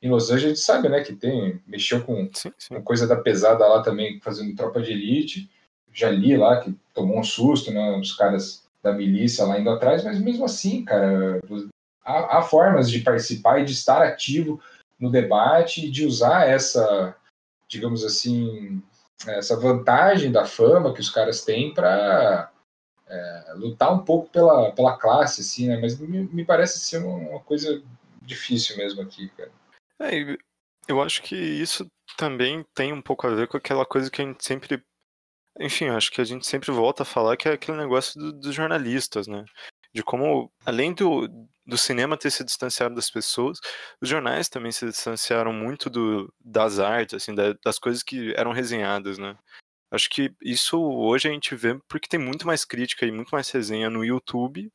em 0.00 0.10
Los 0.10 0.30
Angeles 0.30 0.44
a 0.44 0.48
gente 0.48 0.60
sabe, 0.60 0.88
né, 0.88 1.02
que 1.02 1.14
tem, 1.14 1.60
mexeu 1.66 2.02
com, 2.02 2.28
sim, 2.32 2.52
sim. 2.56 2.74
com 2.74 2.82
coisa 2.82 3.06
da 3.06 3.16
pesada 3.16 3.66
lá 3.66 3.82
também, 3.82 4.20
fazendo 4.20 4.54
tropa 4.56 4.80
de 4.80 4.92
elite. 4.92 5.50
Já 5.92 6.10
li 6.10 6.36
lá 6.36 6.60
que 6.60 6.74
tomou 6.94 7.18
um 7.18 7.24
susto, 7.24 7.72
né, 7.72 7.96
os 7.96 8.14
caras 8.14 8.64
da 8.82 8.92
milícia 8.92 9.44
lá 9.44 9.58
indo 9.58 9.70
atrás, 9.70 10.04
mas 10.04 10.20
mesmo 10.20 10.44
assim, 10.44 10.84
cara, 10.84 11.40
há, 12.04 12.38
há 12.38 12.42
formas 12.42 12.90
de 12.90 13.00
participar 13.00 13.60
e 13.60 13.64
de 13.64 13.72
estar 13.72 14.02
ativo 14.02 14.60
no 14.98 15.10
debate 15.10 15.86
e 15.86 15.90
de 15.90 16.06
usar 16.06 16.48
essa, 16.48 17.16
digamos 17.68 18.04
assim, 18.04 18.82
essa 19.26 19.58
vantagem 19.58 20.32
da 20.32 20.44
fama 20.44 20.94
que 20.94 21.00
os 21.00 21.10
caras 21.10 21.44
têm 21.44 21.72
para 21.72 22.50
é, 23.06 23.52
lutar 23.56 23.92
um 23.92 24.04
pouco 24.04 24.30
pela, 24.30 24.72
pela 24.72 24.96
classe, 24.96 25.40
assim, 25.40 25.68
né? 25.68 25.78
Mas 25.80 25.98
me, 25.98 26.24
me 26.24 26.44
parece 26.44 26.78
ser 26.78 26.98
uma 26.98 27.40
coisa 27.40 27.82
difícil 28.22 28.76
mesmo 28.76 29.02
aqui, 29.02 29.28
cara. 29.30 29.50
É, 30.00 30.36
eu 30.86 31.02
acho 31.02 31.22
que 31.22 31.34
isso 31.34 31.90
também 32.16 32.64
tem 32.74 32.92
um 32.92 33.02
pouco 33.02 33.26
a 33.26 33.34
ver 33.34 33.48
com 33.48 33.56
aquela 33.56 33.84
coisa 33.84 34.10
que 34.10 34.22
a 34.22 34.24
gente 34.24 34.44
sempre. 34.44 34.82
Enfim, 35.60 35.88
acho 35.88 36.12
que 36.12 36.20
a 36.20 36.24
gente 36.24 36.46
sempre 36.46 36.70
volta 36.70 37.02
a 37.02 37.06
falar 37.06 37.36
que 37.36 37.48
é 37.48 37.52
aquele 37.52 37.78
negócio 37.78 38.18
do, 38.20 38.32
dos 38.32 38.54
jornalistas, 38.54 39.26
né? 39.26 39.44
De 39.92 40.02
como, 40.02 40.52
além 40.64 40.94
do, 40.94 41.28
do 41.68 41.76
cinema 41.76 42.16
ter 42.16 42.30
se 42.30 42.42
distanciado 42.42 42.94
das 42.94 43.10
pessoas, 43.10 43.60
os 44.00 44.08
jornais 44.08 44.48
também 44.48 44.72
se 44.72 44.86
distanciaram 44.86 45.52
muito 45.52 45.90
do, 45.90 46.32
das 46.42 46.78
artes, 46.78 47.14
assim, 47.14 47.34
da, 47.34 47.52
das 47.62 47.78
coisas 47.78 48.02
que 48.02 48.32
eram 48.34 48.52
resenhadas, 48.52 49.18
né? 49.18 49.36
Acho 49.90 50.08
que 50.08 50.34
isso 50.42 50.80
hoje 50.80 51.28
a 51.28 51.30
gente 51.30 51.54
vê 51.54 51.78
porque 51.86 52.08
tem 52.08 52.18
muito 52.18 52.46
mais 52.46 52.64
crítica 52.64 53.04
e 53.04 53.12
muito 53.12 53.30
mais 53.30 53.50
resenha 53.50 53.90
no 53.90 54.04
YouTube 54.04 54.70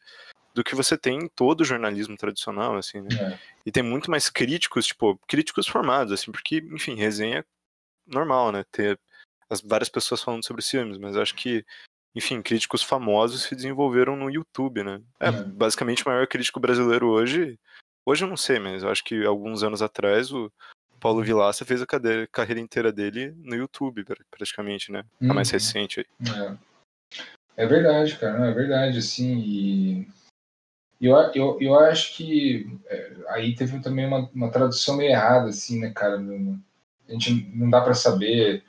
do 0.54 0.64
que 0.64 0.76
você 0.76 0.96
tem 0.96 1.18
em 1.18 1.28
todo 1.28 1.62
o 1.62 1.66
jornalismo 1.66 2.16
tradicional, 2.16 2.78
assim, 2.78 3.02
né? 3.02 3.10
É. 3.20 3.40
E 3.66 3.72
tem 3.72 3.82
muito 3.82 4.12
mais 4.12 4.30
críticos, 4.30 4.86
tipo, 4.86 5.20
críticos 5.28 5.68
formados, 5.68 6.14
assim, 6.14 6.32
porque, 6.32 6.58
enfim, 6.72 6.94
resenha 6.94 7.40
é 7.40 7.46
normal, 8.06 8.52
né? 8.52 8.64
Ter 8.72 9.00
as 9.50 9.62
várias 9.62 9.90
pessoas 9.90 10.22
falando 10.22 10.46
sobre 10.46 10.62
os 10.62 10.70
filmes, 10.70 11.00
mas 11.00 11.18
acho 11.18 11.34
que, 11.34 11.66
enfim, 12.16 12.42
críticos 12.42 12.84
famosos 12.84 13.44
se 13.44 13.56
desenvolveram 13.56 14.16
no 14.16 14.30
YouTube, 14.30 14.84
né? 14.84 15.02
É, 15.20 15.30
é. 15.30 15.32
basicamente 15.32 16.06
o 16.06 16.10
maior 16.10 16.28
crítico 16.28 16.60
brasileiro 16.60 17.08
hoje, 17.08 17.60
hoje 18.06 18.24
eu 18.24 18.30
não 18.30 18.38
sei, 18.38 18.60
mas 18.60 18.84
eu 18.84 18.90
acho 18.90 19.04
que 19.04 19.26
alguns 19.26 19.64
anos 19.64 19.82
atrás 19.82 20.32
o 20.32 20.52
Paulo 21.00 21.20
uhum. 21.20 21.26
Vilaça 21.26 21.66
fez 21.66 21.82
a 21.82 21.86
cadeira, 21.86 22.28
carreira 22.28 22.62
inteira 22.62 22.92
dele 22.92 23.34
no 23.38 23.56
YouTube, 23.56 24.06
praticamente, 24.32 24.92
né? 24.92 25.04
A 25.22 25.26
uhum. 25.26 25.34
mais 25.34 25.50
recente 25.50 26.00
aí. 26.00 26.58
É. 27.58 27.64
é 27.64 27.68
verdade, 27.68 28.18
cara, 28.18 28.48
é 28.48 28.52
verdade, 28.54 29.00
assim, 29.00 29.40
e 29.40 30.08
eu, 31.04 31.18
eu, 31.36 31.58
eu 31.60 31.80
acho 31.80 32.16
que 32.16 32.80
é, 32.88 33.12
aí 33.28 33.54
teve 33.54 33.82
também 33.82 34.06
uma, 34.06 34.30
uma 34.34 34.50
tradução 34.50 34.96
meio 34.96 35.12
errada, 35.12 35.50
assim, 35.50 35.82
né, 35.82 35.92
cara? 35.94 36.18
A 36.18 37.12
gente 37.12 37.52
não 37.54 37.70
dá 37.70 37.82
para 37.82 37.94
saber. 37.94 38.64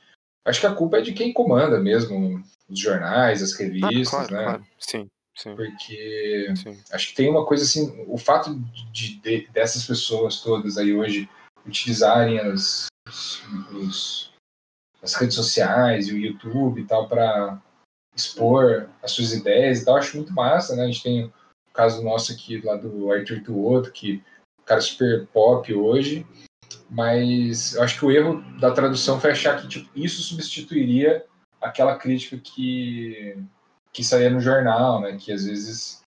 Acho 0.45 0.61
que 0.61 0.67
a 0.67 0.75
culpa 0.75 0.99
é 0.99 1.01
de 1.01 1.13
quem 1.13 1.33
comanda 1.33 1.79
mesmo 1.79 2.43
os 2.69 2.79
jornais, 2.79 3.43
as 3.43 3.55
revistas, 3.55 4.09
ah, 4.09 4.11
claro, 4.11 4.35
né? 4.35 4.45
Claro. 4.45 4.67
Sim, 4.79 5.11
sim. 5.37 5.57
Porque 5.57 6.53
sim. 6.57 6.81
acho 6.93 7.09
que 7.09 7.15
tem 7.15 7.29
uma 7.29 7.45
coisa 7.45 7.65
assim, 7.65 8.05
o 8.07 8.17
fato 8.17 8.55
de, 8.93 9.21
de, 9.21 9.49
dessas 9.49 9.87
pessoas 9.87 10.41
todas 10.41 10.79
aí 10.79 10.95
hoje 10.95 11.29
utilizarem 11.67 12.39
as, 12.41 12.87
os, 13.73 14.33
as 15.03 15.15
redes 15.15 15.35
sociais 15.35 16.09
e 16.09 16.13
o 16.13 16.19
YouTube 16.19 16.81
e 16.81 16.87
tal 16.87 17.09
para 17.09 17.61
expor 18.15 18.89
as 19.03 19.13
suas 19.13 19.33
ideias 19.33 19.81
e 19.81 19.85
tal, 19.85 19.97
acho 19.97 20.17
muito 20.17 20.33
massa, 20.33 20.77
né? 20.77 20.85
A 20.85 20.87
gente 20.87 21.03
tem 21.03 21.33
caso 21.73 22.03
nosso 22.03 22.33
aqui 22.33 22.61
lá 22.61 22.77
do 22.77 23.11
Arthur 23.11 23.43
Tuoto, 23.43 23.91
que 23.91 24.23
cara 24.65 24.81
super 24.81 25.27
pop 25.27 25.73
hoje, 25.75 26.27
mas 26.91 27.75
eu 27.75 27.83
acho 27.83 27.99
que 27.99 28.05
o 28.05 28.11
erro 28.11 28.43
da 28.59 28.71
tradução 28.71 29.21
foi 29.21 29.33
achar 29.33 29.61
que 29.61 29.69
tipo, 29.69 29.91
isso 29.95 30.23
substituiria 30.23 31.25
aquela 31.65 31.97
crítica 31.97 32.37
que, 32.37 33.37
que 33.93 34.05
saía 34.05 34.29
no 34.29 34.41
jornal, 34.41 35.01
né? 35.01 35.17
Que 35.19 35.33
às 35.33 35.47
vezes 35.47 36.03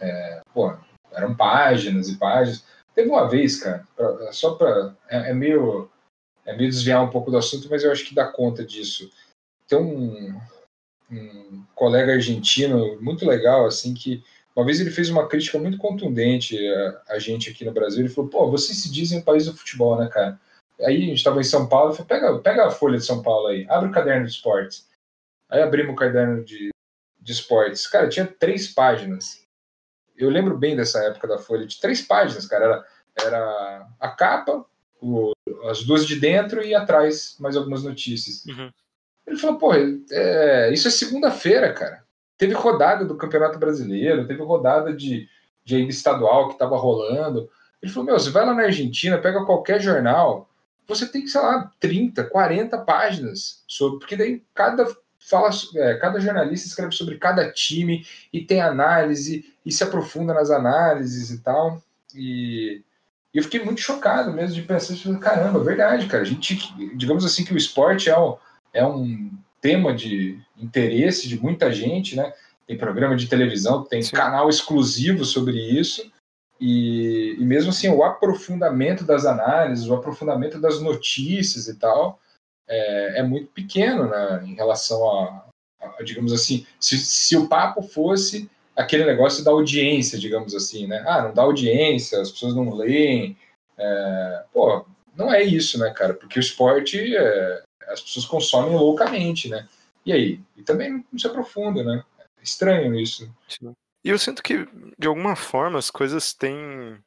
é, 0.00 0.40
pô, 0.54 0.72
eram 1.12 1.34
páginas 1.34 2.08
e 2.08 2.16
páginas. 2.16 2.64
Teve 2.94 3.08
uma 3.08 3.28
vez, 3.28 3.60
cara, 3.60 3.86
só 4.32 4.54
para 4.54 4.94
é, 5.08 5.30
é, 5.30 5.34
meio 5.34 5.90
é 6.46 6.56
meio 6.56 6.70
desviar 6.70 7.02
um 7.02 7.10
pouco 7.10 7.30
do 7.30 7.38
assunto, 7.38 7.68
mas 7.70 7.82
eu 7.82 7.92
acho 7.92 8.04
que 8.04 8.14
dá 8.14 8.26
conta 8.26 8.64
disso. 8.64 9.10
Tem 9.66 9.78
um, 9.78 10.38
um 11.10 11.64
colega 11.74 12.12
argentino 12.12 13.00
muito 13.00 13.26
legal, 13.26 13.66
assim, 13.66 13.94
que 13.94 14.22
uma 14.54 14.66
vez 14.66 14.80
ele 14.80 14.90
fez 14.90 15.08
uma 15.08 15.26
crítica 15.26 15.58
muito 15.58 15.78
contundente 15.78 16.56
a, 16.68 17.14
a 17.14 17.18
gente 17.18 17.50
aqui 17.50 17.64
no 17.64 17.72
Brasil. 17.72 18.00
Ele 18.00 18.08
falou: 18.12 18.30
pô, 18.30 18.50
vocês 18.50 18.78
se 18.78 18.92
dizem 18.92 19.20
o 19.20 19.24
país 19.24 19.46
do 19.46 19.56
futebol, 19.56 19.98
né, 19.98 20.08
cara? 20.08 20.38
Aí 20.82 20.96
a 20.96 21.06
gente 21.06 21.18
estava 21.18 21.40
em 21.40 21.44
São 21.44 21.68
Paulo, 21.68 21.92
e 21.92 21.96
falou: 21.96 22.08
pega, 22.08 22.38
pega 22.38 22.66
a 22.66 22.70
folha 22.70 22.98
de 22.98 23.04
São 23.04 23.22
Paulo 23.22 23.48
aí, 23.48 23.66
abre 23.68 23.88
o 23.88 23.92
caderno 23.92 24.26
de 24.26 24.32
esportes. 24.32 24.88
Aí 25.48 25.62
abrimos 25.62 25.92
o 25.92 25.96
caderno 25.96 26.44
de, 26.44 26.70
de 27.20 27.32
esportes. 27.32 27.86
Cara, 27.86 28.08
tinha 28.08 28.26
três 28.26 28.72
páginas. 28.72 29.42
Eu 30.16 30.30
lembro 30.30 30.56
bem 30.56 30.76
dessa 30.76 31.02
época 31.04 31.28
da 31.28 31.38
folha, 31.38 31.66
de 31.66 31.80
três 31.80 32.02
páginas, 32.02 32.46
cara. 32.46 32.64
Era, 32.64 32.86
era 33.26 33.88
a 34.00 34.08
capa, 34.08 34.64
o, 35.00 35.32
as 35.68 35.84
duas 35.84 36.06
de 36.06 36.18
dentro 36.18 36.62
e 36.62 36.74
atrás 36.74 37.36
mais 37.38 37.56
algumas 37.56 37.82
notícias. 37.82 38.44
Uhum. 38.46 38.70
Ele 39.26 39.36
falou: 39.36 39.58
pô, 39.58 39.72
é, 39.74 40.72
isso 40.72 40.88
é 40.88 40.90
segunda-feira, 40.90 41.72
cara 41.72 42.02
teve 42.42 42.54
rodada 42.54 43.04
do 43.04 43.16
Campeonato 43.16 43.56
Brasileiro, 43.56 44.26
teve 44.26 44.42
rodada 44.42 44.92
de, 44.92 45.28
de 45.64 45.86
estadual 45.86 46.48
que 46.48 46.54
estava 46.54 46.76
rolando. 46.76 47.48
Ele 47.80 47.92
falou: 47.92 48.06
Meu, 48.06 48.18
você 48.18 48.30
vai 48.30 48.44
lá 48.44 48.52
na 48.52 48.64
Argentina, 48.64 49.16
pega 49.16 49.44
qualquer 49.44 49.80
jornal, 49.80 50.50
você 50.86 51.06
tem, 51.06 51.26
sei 51.26 51.40
lá, 51.40 51.70
30, 51.80 52.24
40 52.24 52.78
páginas 52.78 53.62
sobre, 53.66 53.98
porque 53.98 54.16
daí 54.16 54.42
cada 54.54 54.86
fala, 55.18 55.50
é, 55.76 55.94
cada 55.94 56.20
jornalista 56.20 56.66
escreve 56.68 56.92
sobre 56.92 57.16
cada 57.16 57.50
time 57.50 58.04
e 58.32 58.44
tem 58.44 58.60
análise 58.60 59.44
e 59.64 59.72
se 59.72 59.84
aprofunda 59.84 60.34
nas 60.34 60.50
análises 60.50 61.30
e 61.30 61.38
tal. 61.38 61.80
E, 62.14 62.82
e 63.32 63.38
eu 63.38 63.42
fiquei 63.44 63.64
muito 63.64 63.80
chocado 63.80 64.32
mesmo 64.32 64.54
de 64.54 64.62
pensar, 64.62 64.96
caramba, 65.18 65.60
é 65.60 65.64
verdade, 65.64 66.06
cara. 66.06 66.22
A 66.22 66.26
gente, 66.26 66.56
digamos 66.96 67.24
assim, 67.24 67.44
que 67.44 67.54
o 67.54 67.56
esporte 67.56 68.10
é 68.10 68.18
um, 68.18 68.36
é 68.72 68.84
um 68.84 69.30
tema 69.60 69.94
de 69.94 70.38
interesse 70.58 71.28
de 71.28 71.40
muita 71.40 71.72
gente, 71.72 72.16
né? 72.16 72.32
Tem 72.66 72.76
programa 72.76 73.16
de 73.16 73.28
televisão, 73.28 73.84
tem 73.84 74.02
Sim. 74.02 74.12
canal 74.12 74.48
exclusivo 74.48 75.24
sobre 75.24 75.56
isso. 75.56 76.10
E, 76.64 77.34
e 77.40 77.44
mesmo 77.44 77.70
assim, 77.70 77.88
o 77.88 78.04
aprofundamento 78.04 79.02
das 79.02 79.26
análises, 79.26 79.88
o 79.88 79.94
aprofundamento 79.94 80.60
das 80.60 80.80
notícias 80.80 81.66
e 81.66 81.76
tal, 81.76 82.20
é, 82.68 83.18
é 83.18 83.22
muito 83.24 83.48
pequeno 83.48 84.08
né, 84.08 84.44
em 84.46 84.54
relação 84.54 85.04
a, 85.10 85.44
a 85.80 86.02
digamos 86.04 86.32
assim, 86.32 86.64
se, 86.78 86.96
se, 86.98 87.36
o 87.36 87.48
papo 87.48 87.82
fosse 87.82 88.48
aquele 88.76 89.04
negócio 89.04 89.42
da 89.42 89.50
audiência, 89.50 90.16
digamos 90.16 90.54
assim, 90.54 90.86
né? 90.86 91.02
Ah, 91.04 91.22
não 91.22 91.34
dá 91.34 91.42
audiência, 91.42 92.20
as 92.20 92.30
pessoas 92.30 92.54
não 92.54 92.72
leem. 92.72 93.36
É, 93.76 94.44
pô, 94.52 94.86
não 95.16 95.34
é 95.34 95.42
isso, 95.42 95.80
né, 95.80 95.90
cara? 95.90 96.14
Porque 96.14 96.38
o 96.38 96.40
esporte, 96.40 97.16
é, 97.16 97.62
as 97.88 98.00
pessoas 98.00 98.24
consomem 98.24 98.76
loucamente, 98.76 99.48
né? 99.48 99.68
E 100.06 100.12
aí? 100.12 100.40
E 100.56 100.62
também 100.62 101.04
não 101.10 101.18
se 101.18 101.26
aprofunda, 101.26 101.82
né? 101.82 102.04
É 102.20 102.42
estranho 102.44 102.94
isso. 102.94 103.28
Sim. 103.48 103.72
E 104.04 104.08
eu 104.08 104.18
sinto 104.18 104.42
que, 104.42 104.66
de 104.98 105.06
alguma 105.06 105.36
forma, 105.36 105.78
as 105.78 105.90
coisas 105.90 106.34
têm. 106.34 106.98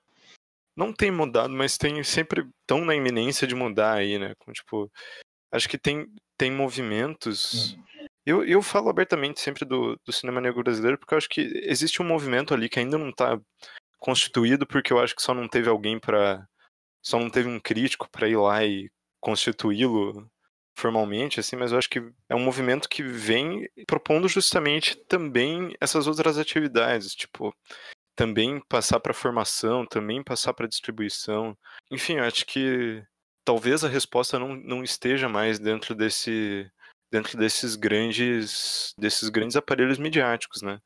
Não 0.76 0.92
têm 0.92 1.12
mudado, 1.12 1.54
mas 1.54 1.78
tem 1.78 2.04
sempre 2.04 2.46
tão 2.68 2.84
na 2.84 2.96
iminência 2.96 3.48
de 3.48 3.56
mudar 3.56 3.94
aí, 3.94 4.20
né? 4.20 4.34
Com, 4.40 4.52
tipo, 4.52 4.92
acho 5.52 5.70
que 5.70 5.78
tem, 5.78 6.06
tem 6.38 6.52
movimentos. 6.52 7.74
Hum. 7.74 7.84
Eu, 8.26 8.44
eu 8.44 8.62
falo 8.62 8.90
abertamente 8.90 9.40
sempre 9.40 9.64
do, 9.66 9.98
do 10.04 10.12
cinema 10.12 10.42
negro 10.42 10.64
brasileiro, 10.64 10.98
porque 10.98 11.14
eu 11.14 11.18
acho 11.18 11.30
que 11.30 11.42
existe 11.64 12.02
um 12.02 12.06
movimento 12.06 12.54
ali 12.54 12.68
que 12.68 12.80
ainda 12.80 12.98
não 12.98 13.10
está 13.10 13.40
constituído, 14.00 14.66
porque 14.68 14.92
eu 14.92 15.00
acho 15.00 15.16
que 15.16 15.22
só 15.22 15.34
não 15.34 15.48
teve 15.48 15.70
alguém 15.70 16.00
para. 16.00 16.46
Só 17.02 17.20
não 17.20 17.30
teve 17.30 17.48
um 17.48 17.60
crítico 17.60 18.10
para 18.10 18.28
ir 18.28 18.36
lá 18.36 18.66
e 18.66 18.90
constituí-lo 19.22 20.30
formalmente, 20.76 21.40
assim, 21.40 21.56
mas 21.56 21.72
eu 21.72 21.78
acho 21.78 21.90
que 21.90 22.00
é 22.30 22.36
um 22.36 22.44
movimento 22.44 22.90
que 22.90 23.02
vem 23.02 23.68
propondo 23.88 24.28
justamente 24.28 24.96
também 25.08 25.76
essas 25.80 26.06
outras 26.08 26.38
atividades, 26.38 27.16
tipo, 27.16 27.56
também 28.16 28.60
passar 28.62 29.00
para 29.00 29.14
formação, 29.14 29.86
também 29.86 30.24
passar 30.24 30.54
para 30.54 30.68
distribuição. 30.68 31.58
Enfim, 31.92 32.16
eu 32.16 32.24
acho 32.24 32.46
que 32.46 33.04
talvez 33.46 33.84
a 33.84 33.90
resposta 33.90 34.38
não, 34.40 34.56
não 34.56 34.84
esteja 34.84 35.30
mais 35.30 35.60
dentro 35.60 35.96
desse 35.96 36.70
dentro 37.12 37.38
desses 37.38 37.76
grandes 37.76 38.94
desses 38.98 39.30
grandes 39.30 39.56
aparelhos 39.56 39.98
midiáticos, 39.98 40.62
né? 40.62 40.80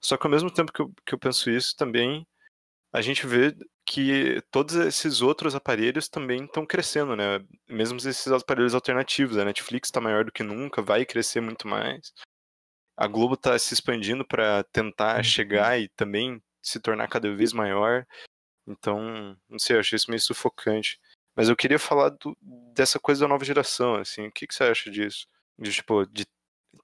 Só 0.00 0.16
que 0.16 0.26
ao 0.26 0.30
mesmo 0.30 0.50
tempo 0.50 0.72
que 0.72 0.82
eu, 0.82 0.92
que 1.04 1.14
eu 1.14 1.18
penso 1.18 1.50
isso, 1.50 1.74
também 1.76 2.26
a 2.92 3.00
gente 3.00 3.26
vê 3.26 3.56
que 3.86 4.42
todos 4.50 4.74
esses 4.76 5.22
outros 5.22 5.54
aparelhos 5.54 6.08
também 6.08 6.44
estão 6.44 6.66
crescendo, 6.66 7.16
né? 7.16 7.44
Mesmo 7.68 7.96
esses 7.98 8.28
aparelhos 8.28 8.74
alternativos. 8.74 9.38
A 9.38 9.44
Netflix 9.44 9.88
está 9.88 10.00
maior 10.00 10.24
do 10.24 10.32
que 10.32 10.42
nunca, 10.42 10.82
vai 10.82 11.04
crescer 11.06 11.40
muito 11.40 11.66
mais. 11.66 12.12
A 12.96 13.06
Globo 13.06 13.34
está 13.34 13.58
se 13.58 13.72
expandindo 13.72 14.26
para 14.26 14.62
tentar 14.64 15.16
uhum. 15.16 15.24
chegar 15.24 15.80
e 15.80 15.88
também 15.88 16.42
se 16.62 16.78
tornar 16.78 17.08
cada 17.08 17.34
vez 17.34 17.52
maior. 17.52 18.06
Então, 18.66 19.36
não 19.48 19.58
sei, 19.58 19.76
eu 19.76 19.80
achei 19.80 19.96
isso 19.96 20.10
meio 20.10 20.20
sufocante. 20.20 21.00
Mas 21.34 21.48
eu 21.48 21.56
queria 21.56 21.78
falar 21.78 22.10
do, 22.10 22.36
dessa 22.74 23.00
coisa 23.00 23.22
da 23.22 23.28
nova 23.28 23.44
geração, 23.44 23.94
assim. 23.94 24.26
O 24.26 24.32
que, 24.32 24.46
que 24.46 24.54
você 24.54 24.64
acha 24.64 24.90
disso? 24.90 25.26
De, 25.58 25.72
tipo, 25.72 26.06
de 26.06 26.26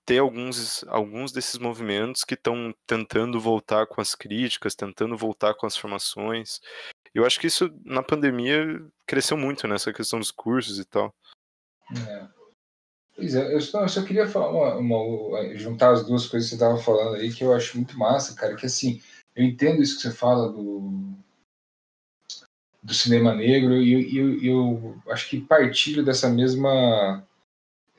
ter 0.04 0.18
alguns, 0.18 0.84
alguns 0.88 1.32
desses 1.32 1.58
movimentos 1.58 2.24
que 2.24 2.34
estão 2.34 2.74
tentando 2.86 3.40
voltar 3.40 3.86
com 3.86 4.00
as 4.00 4.14
críticas, 4.14 4.74
tentando 4.74 5.16
voltar 5.16 5.54
com 5.54 5.66
as 5.66 5.76
formações. 5.76 6.60
Eu 7.14 7.24
acho 7.24 7.38
que 7.40 7.46
isso 7.46 7.70
na 7.84 8.02
pandemia 8.02 8.64
cresceu 9.06 9.36
muito 9.36 9.66
nessa 9.66 9.92
questão 9.92 10.18
dos 10.18 10.30
cursos 10.30 10.78
e 10.78 10.84
tal. 10.84 11.14
É. 11.94 12.38
Pois 13.18 13.34
é, 13.34 13.52
eu 13.52 13.60
só, 13.60 13.82
eu 13.82 13.88
só 13.88 14.04
queria 14.04 14.28
falar 14.28 14.50
uma, 14.50 14.76
uma, 14.76 15.56
juntar 15.56 15.90
as 15.90 16.06
duas 16.06 16.26
coisas 16.26 16.48
que 16.48 16.56
você 16.56 16.62
estava 16.62 16.80
falando 16.80 17.16
aí, 17.16 17.32
que 17.32 17.42
eu 17.42 17.52
acho 17.52 17.76
muito 17.76 17.98
massa, 17.98 18.34
cara, 18.34 18.54
que 18.54 18.64
assim, 18.64 19.02
eu 19.34 19.44
entendo 19.44 19.82
isso 19.82 19.96
que 19.96 20.02
você 20.02 20.12
fala 20.12 20.52
do, 20.52 21.18
do 22.80 22.94
cinema 22.94 23.34
negro 23.34 23.74
e 23.82 24.16
eu, 24.16 24.40
eu, 24.40 24.44
eu, 24.44 25.12
acho 25.12 25.28
que 25.28 25.40
partilho 25.40 26.04
dessa 26.04 26.28
mesma 26.28 27.26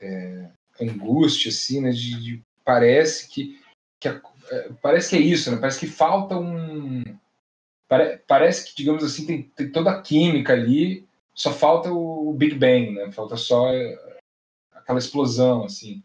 é, 0.00 0.50
angústia, 0.80 1.50
assim, 1.50 1.80
né? 1.80 1.90
De, 1.90 2.20
de 2.20 2.42
parece 2.64 3.28
que, 3.28 3.60
que 3.98 4.08
a, 4.08 4.20
é, 4.50 4.70
parece 4.82 5.10
que 5.10 5.16
é 5.16 5.20
isso, 5.20 5.50
né? 5.50 5.58
Parece 5.58 5.80
que 5.80 5.86
falta 5.86 6.36
um 6.36 7.02
pare, 7.88 8.18
parece 8.26 8.64
que 8.68 8.76
digamos 8.76 9.02
assim 9.04 9.26
tem, 9.26 9.42
tem, 9.42 9.70
toda 9.70 9.90
a 9.90 10.00
química 10.00 10.52
ali, 10.52 11.06
só 11.34 11.52
falta 11.52 11.90
o 11.92 12.32
Big 12.32 12.54
Bang, 12.54 12.92
né? 12.92 13.10
Falta 13.12 13.36
só 13.36 13.72
é, 13.72 13.98
aquela 14.72 14.98
explosão, 14.98 15.64
assim. 15.64 16.02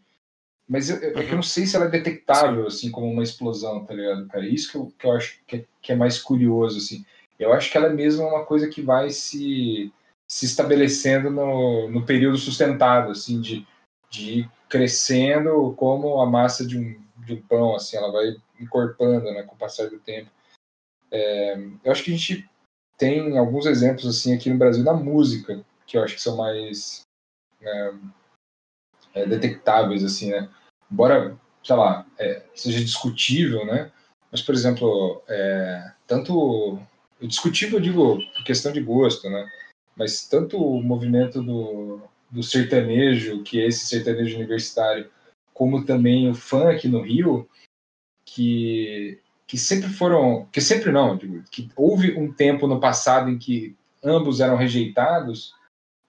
Mas 0.68 0.90
eu, 0.90 0.96
eu, 0.96 1.22
eu 1.22 1.36
não 1.36 1.42
sei 1.42 1.66
se 1.66 1.76
ela 1.76 1.86
é 1.86 1.90
detectável, 1.90 2.66
assim, 2.66 2.90
como 2.90 3.10
uma 3.10 3.22
explosão, 3.22 3.84
tá 3.84 3.94
ligado, 3.94 4.26
cara? 4.26 4.46
Isso 4.46 4.70
que 4.70 4.76
eu, 4.76 4.92
que 4.98 5.06
eu 5.06 5.12
acho 5.12 5.38
que 5.46 5.56
é, 5.56 5.64
que 5.80 5.92
é 5.92 5.96
mais 5.96 6.18
curioso, 6.18 6.78
assim. 6.78 7.04
Eu 7.38 7.52
acho 7.52 7.70
que 7.70 7.76
ela 7.76 7.86
é 7.86 7.92
mesmo 7.92 8.26
uma 8.26 8.44
coisa 8.44 8.68
que 8.68 8.82
vai 8.82 9.10
se, 9.10 9.92
se 10.26 10.46
estabelecendo 10.46 11.30
no, 11.30 11.88
no 11.88 12.04
período 12.04 12.38
sustentado, 12.38 13.12
assim, 13.12 13.40
de, 13.40 13.66
de 14.10 14.40
ir 14.40 14.50
crescendo 14.68 15.74
como 15.76 16.20
a 16.20 16.26
massa 16.26 16.66
de 16.66 16.78
um, 16.78 17.00
de 17.24 17.34
um 17.34 17.42
pão, 17.42 17.74
assim, 17.74 17.96
ela 17.96 18.10
vai 18.10 18.36
encorpando, 18.60 19.32
né, 19.32 19.42
com 19.42 19.54
o 19.54 19.58
passar 19.58 19.88
do 19.88 19.98
tempo. 19.98 20.30
É, 21.10 21.56
eu 21.84 21.92
acho 21.92 22.02
que 22.02 22.12
a 22.12 22.16
gente 22.16 22.48
tem 22.98 23.36
alguns 23.38 23.66
exemplos, 23.66 24.06
assim, 24.06 24.34
aqui 24.34 24.50
no 24.50 24.58
Brasil, 24.58 24.82
na 24.82 24.94
música, 24.94 25.64
que 25.86 25.96
eu 25.96 26.02
acho 26.02 26.14
que 26.14 26.22
são 26.22 26.36
mais 26.36 27.02
é, 27.60 27.94
é, 29.14 29.26
detectáveis, 29.26 30.02
assim, 30.02 30.30
né, 30.30 30.48
embora, 30.90 31.36
sei 31.62 31.76
lá, 31.76 32.06
é, 32.18 32.42
seja 32.54 32.84
discutível, 32.84 33.64
né, 33.66 33.92
mas, 34.30 34.42
por 34.42 34.54
exemplo, 34.54 35.22
é, 35.28 35.92
tanto, 36.06 36.80
discutível, 37.20 37.78
eu 37.78 37.82
digo, 37.82 38.16
por 38.34 38.44
questão 38.44 38.72
de 38.72 38.80
gosto, 38.80 39.28
né, 39.30 39.48
mas 39.96 40.26
tanto 40.26 40.58
o 40.58 40.82
movimento 40.82 41.42
do, 41.42 42.02
do 42.30 42.42
sertanejo, 42.42 43.42
que 43.42 43.60
é 43.60 43.66
esse 43.66 43.86
sertanejo 43.86 44.36
universitário, 44.36 45.10
como 45.54 45.84
também 45.84 46.28
o 46.28 46.34
funk 46.34 46.86
no 46.88 47.00
Rio, 47.00 47.48
que, 48.24 49.20
que 49.46 49.56
sempre 49.56 49.88
foram, 49.88 50.46
que 50.52 50.60
sempre 50.60 50.92
não, 50.92 51.16
digo, 51.16 51.42
que 51.50 51.70
houve 51.76 52.12
um 52.18 52.32
tempo 52.32 52.66
no 52.66 52.80
passado 52.80 53.30
em 53.30 53.38
que 53.38 53.76
ambos 54.02 54.40
eram 54.40 54.56
rejeitados, 54.56 55.54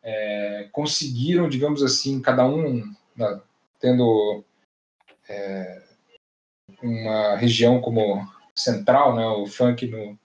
é, 0.04 0.68
conseguiram, 0.72 1.50
digamos 1.50 1.84
assim, 1.84 2.22
cada 2.22 2.46
um 2.46 2.84
na, 3.16 3.42
tendo 3.80 4.44
é, 5.30 5.84
uma 6.82 7.36
região 7.36 7.80
como 7.82 8.28
central, 8.56 9.16
né, 9.16 9.26
o 9.26 9.46
funk 9.46 9.88
no, 9.88 10.18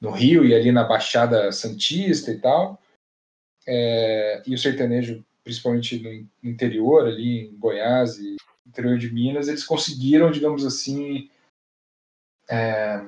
no 0.00 0.10
Rio 0.10 0.44
e 0.44 0.54
ali 0.54 0.70
na 0.70 0.84
Baixada 0.84 1.50
Santista 1.52 2.30
e 2.30 2.38
tal, 2.38 2.80
é, 3.66 4.42
e 4.46 4.54
o 4.54 4.58
sertanejo 4.58 5.24
principalmente 5.48 6.28
no 6.42 6.50
interior, 6.50 7.06
ali 7.06 7.46
em 7.46 7.56
Goiás 7.56 8.18
e 8.18 8.36
interior 8.66 8.98
de 8.98 9.10
Minas, 9.10 9.48
eles 9.48 9.64
conseguiram, 9.64 10.30
digamos 10.30 10.62
assim, 10.66 11.30
é, 12.50 13.00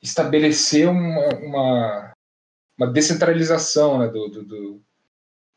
estabelecer 0.00 0.88
uma, 0.88 1.28
uma, 1.34 2.12
uma 2.78 2.86
descentralização 2.86 3.98
né, 3.98 4.08
do, 4.08 4.28
do, 4.30 4.80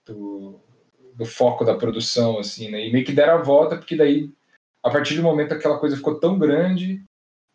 do, 0.06 0.60
do, 1.16 1.26
foco 1.26 1.64
da 1.64 1.78
produção, 1.78 2.40
assim, 2.40 2.70
né, 2.70 2.86
e 2.86 2.92
meio 2.92 3.06
que 3.06 3.14
deram 3.14 3.36
a 3.36 3.42
volta, 3.42 3.78
porque 3.78 3.96
daí, 3.96 4.30
a 4.84 4.90
partir 4.90 5.16
do 5.16 5.24
momento 5.24 5.54
aquela 5.54 5.80
coisa 5.80 5.96
ficou 5.96 6.20
tão 6.20 6.38
grande 6.38 7.02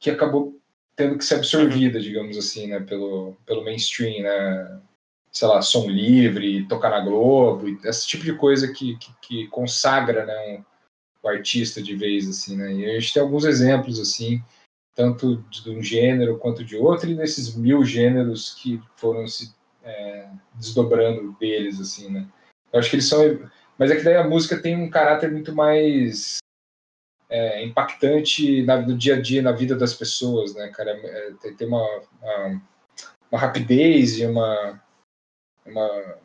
que 0.01 0.11
acabou 0.11 0.59
tendo 0.97 1.19
que 1.19 1.25
ser 1.27 1.35
absorvida, 1.35 2.01
digamos 2.01 2.39
assim, 2.39 2.69
né, 2.69 2.81
pelo, 2.81 3.37
pelo 3.45 3.63
mainstream, 3.63 4.23
né, 4.23 4.81
sei 5.33 5.49
lá, 5.49 5.62
som 5.62 5.88
livre, 5.88 6.66
tocar 6.68 6.91
na 6.91 7.01
Globo, 7.01 7.66
esse 7.85 8.07
tipo 8.07 8.22
de 8.22 8.35
coisa 8.35 8.72
que, 8.72 8.97
que, 8.99 9.12
que 9.22 9.49
consagra 9.49 10.26
né, 10.26 10.35
um, 10.59 10.64
o 11.22 11.28
artista 11.28 11.83
de 11.83 11.97
vez, 11.97 12.28
assim, 12.28 12.57
né? 12.57 12.72
E 12.72 12.85
a 12.85 13.01
gente 13.01 13.14
tem 13.14 13.22
alguns 13.22 13.45
exemplos, 13.45 13.99
assim, 13.99 14.43
tanto 14.95 15.37
de 15.51 15.70
um 15.70 15.83
gênero 15.83 16.37
quanto 16.39 16.62
de 16.62 16.76
outro, 16.76 17.09
e 17.09 17.14
desses 17.14 17.57
mil 17.57 17.83
gêneros 17.83 18.55
que 18.55 18.80
foram 18.97 19.26
se 19.26 19.55
é, 19.83 20.28
desdobrando 20.55 21.33
deles, 21.41 21.80
assim, 21.80 22.11
né? 22.11 22.28
Eu 22.70 22.78
acho 22.78 22.91
que 22.91 22.97
eles 22.97 23.09
são... 23.09 23.20
Mas 23.78 23.91
é 23.91 23.97
que 23.97 24.03
daí 24.03 24.16
a 24.16 24.28
música 24.28 24.61
tem 24.61 24.76
um 24.76 24.91
caráter 24.91 25.33
muito 25.33 25.55
mais 25.55 26.39
é, 27.30 27.64
impactante 27.64 28.62
na, 28.62 28.83
no 28.83 28.97
dia 28.97 29.16
a 29.16 29.20
dia, 29.20 29.41
na 29.41 29.53
vida 29.53 29.74
das 29.74 29.95
pessoas, 29.95 30.55
né, 30.55 30.68
cara? 30.68 30.91
É, 30.91 31.33
tem, 31.41 31.57
tem 31.57 31.68
uma, 31.68 32.03
uma, 32.20 32.62
uma 33.30 33.41
rapidez 33.41 34.18
e 34.18 34.26
uma 34.26 34.82
uma, 35.67 36.17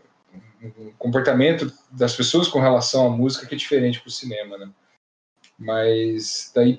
um 0.62 0.92
comportamento 0.98 1.72
das 1.92 2.16
pessoas 2.16 2.48
com 2.48 2.60
relação 2.60 3.08
à 3.08 3.10
música 3.10 3.46
que 3.46 3.56
é 3.56 3.58
diferente 3.58 4.00
para 4.00 4.10
o 4.10 4.12
cinema, 4.12 4.58
né? 4.58 4.70
Mas 5.58 6.52
daí 6.54 6.78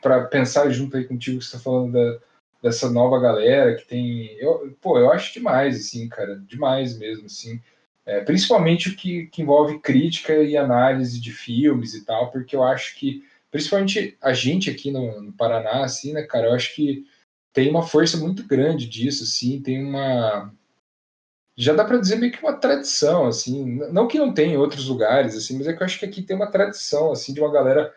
para 0.00 0.24
pensar 0.24 0.70
junto 0.70 0.96
aí 0.96 1.04
contigo 1.04 1.38
que 1.38 1.44
você 1.44 1.56
tá 1.56 1.62
falando 1.62 1.92
da, 1.92 2.18
dessa 2.62 2.90
nova 2.90 3.20
galera 3.20 3.74
que 3.76 3.86
tem. 3.86 4.32
Eu, 4.38 4.76
pô, 4.80 4.98
eu 4.98 5.10
acho 5.10 5.32
demais, 5.32 5.76
assim, 5.76 6.08
cara. 6.08 6.36
Demais 6.46 6.98
mesmo, 6.98 7.26
assim. 7.26 7.60
É, 8.04 8.20
principalmente 8.20 8.88
o 8.88 8.96
que, 8.96 9.26
que 9.26 9.42
envolve 9.42 9.80
crítica 9.80 10.34
e 10.34 10.56
análise 10.56 11.20
de 11.20 11.32
filmes 11.32 11.92
e 11.92 12.04
tal, 12.04 12.30
porque 12.30 12.54
eu 12.54 12.62
acho 12.62 12.94
que, 12.96 13.24
principalmente 13.50 14.16
a 14.22 14.32
gente 14.32 14.70
aqui 14.70 14.92
no, 14.92 15.20
no 15.20 15.32
Paraná, 15.32 15.82
assim, 15.82 16.12
né, 16.12 16.22
cara, 16.22 16.46
eu 16.46 16.54
acho 16.54 16.72
que 16.76 17.04
tem 17.52 17.68
uma 17.68 17.82
força 17.82 18.16
muito 18.16 18.46
grande 18.46 18.86
disso, 18.86 19.24
assim, 19.24 19.60
tem 19.60 19.84
uma. 19.84 20.52
Já 21.56 21.72
dá 21.72 21.84
para 21.84 21.98
dizer 21.98 22.16
meio 22.16 22.32
que 22.32 22.42
uma 22.42 22.52
tradição, 22.52 23.26
assim, 23.26 23.64
não 23.90 24.06
que 24.06 24.18
não 24.18 24.32
tem 24.32 24.52
em 24.52 24.56
outros 24.58 24.88
lugares, 24.88 25.34
assim, 25.34 25.56
mas 25.56 25.66
é 25.66 25.72
que 25.72 25.82
eu 25.82 25.86
acho 25.86 25.98
que 25.98 26.04
aqui 26.04 26.22
tem 26.22 26.36
uma 26.36 26.50
tradição, 26.50 27.12
assim, 27.12 27.32
de 27.32 27.40
uma 27.40 27.50
galera 27.50 27.94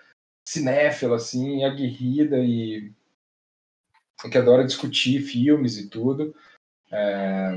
cinéfila, 0.48 1.18
assim, 1.18 1.66
aguerrida 1.66 2.38
e 2.38 2.92
que 4.32 4.38
adora 4.38 4.66
discutir 4.66 5.22
filmes 5.22 5.78
e 5.78 5.90
tudo. 5.90 6.34
É... 6.92 7.52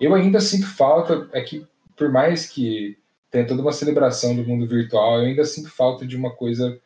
Eu 0.00 0.14
ainda 0.14 0.40
sinto 0.40 0.66
falta, 0.66 1.28
é 1.32 1.40
que 1.40 1.66
por 1.96 2.10
mais 2.10 2.46
que 2.46 2.98
tenha 3.30 3.46
toda 3.46 3.62
uma 3.62 3.72
celebração 3.72 4.34
do 4.34 4.44
mundo 4.44 4.66
virtual, 4.66 5.18
eu 5.18 5.26
ainda 5.26 5.44
sinto 5.44 5.70
falta 5.70 6.06
de 6.06 6.16
uma 6.16 6.34
coisa 6.34 6.80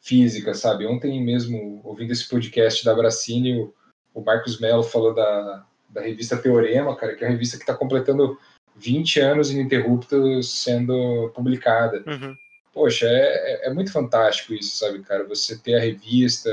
física, 0.00 0.54
sabe? 0.54 0.86
Ontem 0.86 1.22
mesmo, 1.24 1.80
ouvindo 1.84 2.12
esse 2.12 2.28
podcast 2.28 2.84
da 2.84 2.94
Bracini, 2.94 3.58
o, 3.60 3.74
o 4.14 4.22
Marcos 4.22 4.60
Mello 4.60 4.82
falou 4.82 5.14
da, 5.14 5.66
da 5.88 6.00
revista 6.02 6.36
Teorema, 6.36 6.96
cara, 6.96 7.14
que 7.14 7.24
é 7.24 7.28
a 7.28 7.30
revista 7.30 7.56
que 7.56 7.62
está 7.62 7.74
completando 7.74 8.38
20 8.76 9.20
anos 9.20 9.50
ininterruptos 9.50 10.62
sendo 10.62 11.30
publicada. 11.34 12.02
Uhum. 12.06 12.34
Poxa, 12.72 13.06
é, 13.06 13.66
é, 13.66 13.66
é 13.68 13.74
muito 13.74 13.90
fantástico 13.90 14.54
isso, 14.54 14.76
sabe, 14.76 15.02
cara? 15.02 15.26
Você 15.26 15.58
ter 15.58 15.74
a 15.74 15.80
revista, 15.80 16.50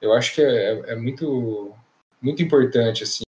eu 0.00 0.12
acho 0.12 0.34
que 0.34 0.42
é, 0.42 0.72
é, 0.72 0.92
é 0.92 0.96
muito, 0.96 1.74
muito 2.20 2.42
importante, 2.42 3.02
assim. 3.02 3.24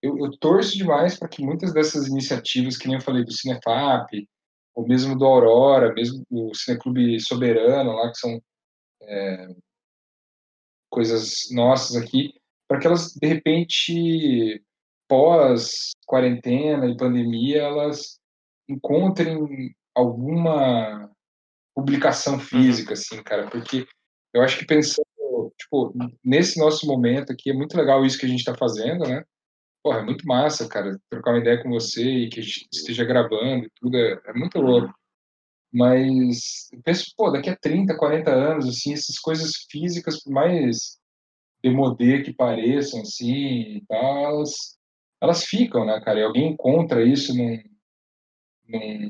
Eu, 0.00 0.16
eu 0.18 0.30
torço 0.38 0.76
demais 0.76 1.18
para 1.18 1.28
que 1.28 1.42
muitas 1.42 1.72
dessas 1.72 2.06
iniciativas, 2.06 2.76
que 2.76 2.86
nem 2.86 2.96
eu 2.96 3.02
falei, 3.02 3.24
do 3.24 3.32
Cinefap, 3.32 4.28
ou 4.74 4.86
mesmo 4.86 5.18
do 5.18 5.24
Aurora, 5.24 5.92
mesmo 5.92 6.22
do 6.30 6.54
Cineclube 6.54 7.18
Soberano, 7.18 7.96
lá, 7.96 8.08
que 8.12 8.18
são 8.18 8.40
é, 9.02 9.48
coisas 10.88 11.48
nossas 11.50 11.96
aqui, 11.96 12.32
para 12.68 12.78
que 12.78 12.86
elas, 12.86 13.14
de 13.14 13.26
repente, 13.26 14.62
pós-quarentena 15.08 16.86
e 16.86 16.96
pandemia, 16.96 17.62
elas 17.62 18.20
encontrem 18.68 19.74
alguma 19.94 21.10
publicação 21.74 22.34
uhum. 22.34 22.40
física, 22.40 22.92
assim, 22.92 23.22
cara, 23.22 23.48
porque 23.48 23.86
eu 24.34 24.42
acho 24.42 24.58
que 24.58 24.66
pensando 24.66 25.08
tipo, 25.58 25.92
nesse 26.24 26.58
nosso 26.58 26.86
momento 26.86 27.32
aqui, 27.32 27.50
é 27.50 27.54
muito 27.54 27.76
legal 27.76 28.04
isso 28.04 28.18
que 28.18 28.26
a 28.26 28.28
gente 28.28 28.40
está 28.40 28.54
fazendo, 28.54 29.06
né? 29.06 29.22
Porra, 29.82 30.00
é 30.00 30.04
muito 30.04 30.26
massa, 30.26 30.68
cara, 30.68 30.98
trocar 31.10 31.32
uma 31.32 31.40
ideia 31.40 31.62
com 31.62 31.70
você 31.70 32.02
e 32.02 32.28
que 32.28 32.40
a 32.40 32.42
gente 32.42 32.68
esteja 32.72 33.04
gravando 33.04 33.64
e 33.64 33.70
tudo, 33.76 33.96
é, 33.96 34.20
é 34.26 34.32
muito 34.34 34.60
louco. 34.60 34.92
Mas 35.72 36.68
eu 36.72 36.80
penso, 36.82 37.12
pô, 37.16 37.30
daqui 37.30 37.50
a 37.50 37.56
30, 37.56 37.96
40 37.96 38.30
anos, 38.30 38.68
assim, 38.68 38.92
essas 38.92 39.18
coisas 39.18 39.52
físicas, 39.70 40.22
por 40.22 40.32
mais 40.32 40.97
demodê 41.62 42.22
que 42.22 42.32
pareçam, 42.32 43.00
assim, 43.02 43.76
e 43.76 43.84
tal, 43.88 44.24
elas, 44.26 44.78
elas 45.20 45.44
ficam, 45.44 45.84
né, 45.84 46.00
cara? 46.00 46.20
E 46.20 46.22
alguém 46.22 46.52
encontra 46.52 47.02
isso 47.04 47.34
num, 47.34 47.58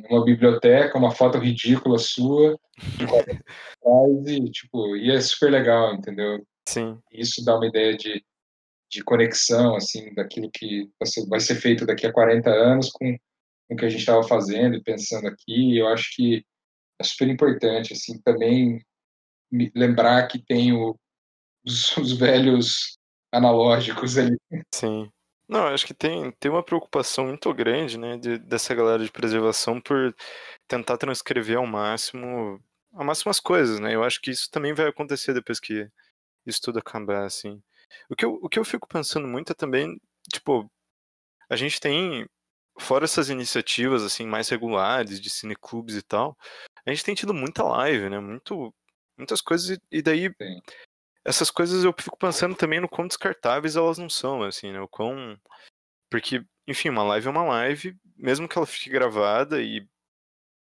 numa 0.09 0.25
biblioteca, 0.25 0.99
uma 0.99 1.11
foto 1.11 1.39
ridícula 1.39 1.99
sua, 1.99 2.59
e, 4.27 4.51
tipo, 4.51 4.97
e 4.97 5.11
é 5.11 5.21
super 5.21 5.51
legal, 5.51 5.95
entendeu? 5.95 6.45
Sim. 6.69 6.99
Isso 7.13 7.45
dá 7.45 7.57
uma 7.57 7.67
ideia 7.67 7.97
de, 7.97 8.23
de 8.91 9.03
conexão, 9.03 9.75
assim, 9.75 10.15
daquilo 10.15 10.51
que 10.51 10.89
vai 11.29 11.41
ser 11.41 11.57
feito 11.57 11.85
daqui 11.85 12.07
a 12.07 12.13
40 12.13 12.51
anos 12.51 12.91
com, 12.91 13.17
com 13.69 13.75
o 13.75 13.77
que 13.77 13.85
a 13.85 13.89
gente 13.89 14.01
estava 14.01 14.23
fazendo 14.23 14.77
e 14.77 14.83
pensando 14.83 15.27
aqui. 15.27 15.77
Eu 15.77 15.89
acho 15.89 16.15
que 16.15 16.45
é 17.01 17.05
super 17.05 17.29
importante, 17.29 17.93
assim, 17.93 18.21
também 18.23 18.81
lembrar 19.75 20.27
que 20.29 20.39
tem 20.39 20.73
o, 20.73 20.95
os, 21.69 21.97
os 21.97 22.13
velhos 22.13 22.99
analógicos 23.33 24.17
ali. 24.17 24.37
Sim. 24.75 25.11
Não, 25.49 25.67
acho 25.69 25.87
que 25.87 25.95
tem, 25.95 26.31
tem 26.33 26.51
uma 26.51 26.63
preocupação 26.63 27.27
muito 27.27 27.53
grande, 27.55 27.97
né, 27.97 28.19
de, 28.19 28.39
dessa 28.39 28.75
galera 28.75 29.03
de 29.03 29.11
preservação 29.11 29.81
por 29.81 30.15
tentar 30.67 30.99
transcrever 30.99 31.57
ao 31.57 31.67
máximo, 31.67 32.63
ao 32.93 33.05
máximo 33.05 33.31
as 33.31 33.41
coisas, 33.41 33.81
né? 33.81 33.95
Eu 33.95 34.05
acho 34.05 34.21
que 34.21 34.31
isso 34.31 34.51
também 34.51 34.75
vai 34.75 34.89
acontecer 34.89 35.33
depois 35.33 35.59
que 35.59 35.89
isso 36.47 36.61
tudo 36.61 36.79
acabar, 36.79 37.25
assim. 37.25 37.63
O 38.11 38.17
que 38.17 38.25
eu, 38.25 38.39
o 38.43 38.49
que 38.49 38.59
eu 38.59 38.65
fico 38.65 38.87
pensando 38.87 39.27
muito 39.27 39.53
é 39.53 39.55
também, 39.55 39.99
tipo, 40.31 40.71
a 41.49 41.57
gente 41.57 41.81
tem, 41.81 42.27
fora 42.79 43.05
essas 43.05 43.31
iniciativas, 43.31 44.03
assim, 44.03 44.27
mais 44.27 44.51
regulares, 44.51 45.21
de 45.21 45.31
cineclubes 45.31 45.97
e 45.97 46.03
tal, 46.03 46.37
a 46.85 46.91
gente 46.91 47.05
tem 47.05 47.15
tido 47.15 47.33
muita 47.33 47.63
live, 47.63 48.11
né? 48.11 48.19
Muito, 48.21 48.75
muitas 49.17 49.41
coisas, 49.41 49.79
e 49.91 50.03
daí 50.03 50.31
Sim 50.39 50.61
essas 51.29 51.51
coisas 51.51 51.85
eu 51.85 51.95
fico 51.99 52.17
pensando 52.17 52.57
também 52.57 52.81
no 52.81 52.89
quão 52.89 53.07
descartáveis 53.07 53.77
elas 53.77 53.99
não 53.99 54.09
são, 54.09 54.43
assim, 54.43 54.73
né? 54.73 54.81
O 54.81 54.89
quão. 54.89 55.39
Porque, 56.11 56.43
enfim, 56.67 56.89
uma 56.89 57.03
live 57.03 57.27
é 57.27 57.31
uma 57.31 57.45
live, 57.45 57.95
mesmo 58.17 58.49
que 58.49 58.57
ela 58.57 58.67
fique 58.67 58.89
gravada 58.89 59.61
e 59.63 59.87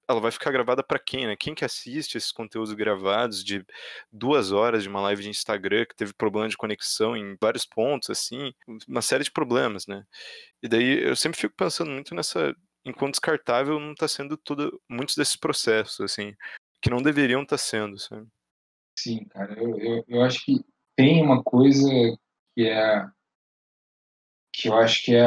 ela 0.07 0.19
vai 0.19 0.31
ficar 0.31 0.51
gravada 0.51 0.83
para 0.83 0.99
quem, 0.99 1.27
né? 1.27 1.35
Quem 1.35 1.53
que 1.53 1.63
assiste 1.63 2.17
esses 2.17 2.31
conteúdos 2.31 2.73
gravados 2.73 3.43
de 3.43 3.63
duas 4.11 4.51
horas 4.51 4.83
de 4.83 4.89
uma 4.89 5.01
live 5.01 5.23
de 5.23 5.29
Instagram 5.29 5.85
que 5.85 5.95
teve 5.95 6.13
problema 6.13 6.49
de 6.49 6.57
conexão 6.57 7.15
em 7.15 7.37
vários 7.39 7.65
pontos, 7.65 8.09
assim, 8.09 8.51
uma 8.87 9.01
série 9.01 9.23
de 9.23 9.31
problemas, 9.31 9.85
né? 9.87 10.03
E 10.63 10.67
daí 10.67 11.03
eu 11.03 11.15
sempre 11.15 11.39
fico 11.39 11.55
pensando 11.55 11.91
muito 11.91 12.15
nessa, 12.15 12.55
enquanto 12.83 13.13
descartável 13.13 13.79
não 13.79 13.91
está 13.93 14.07
sendo 14.07 14.35
tudo, 14.37 14.81
muitos 14.89 15.15
desses 15.15 15.35
processos, 15.35 15.99
assim, 16.01 16.35
que 16.81 16.89
não 16.89 17.01
deveriam 17.01 17.43
estar 17.43 17.57
tá 17.57 17.63
sendo, 17.63 17.99
sabe? 17.99 18.27
Sim, 18.97 19.25
cara, 19.25 19.53
eu, 19.61 19.77
eu, 19.77 20.05
eu 20.07 20.21
acho 20.23 20.43
que 20.45 20.63
tem 20.95 21.21
uma 21.21 21.43
coisa 21.43 21.87
que 22.55 22.63
é 22.67 23.05
que 24.53 24.67
eu 24.69 24.75
acho 24.77 25.03
que 25.03 25.13
é 25.15 25.21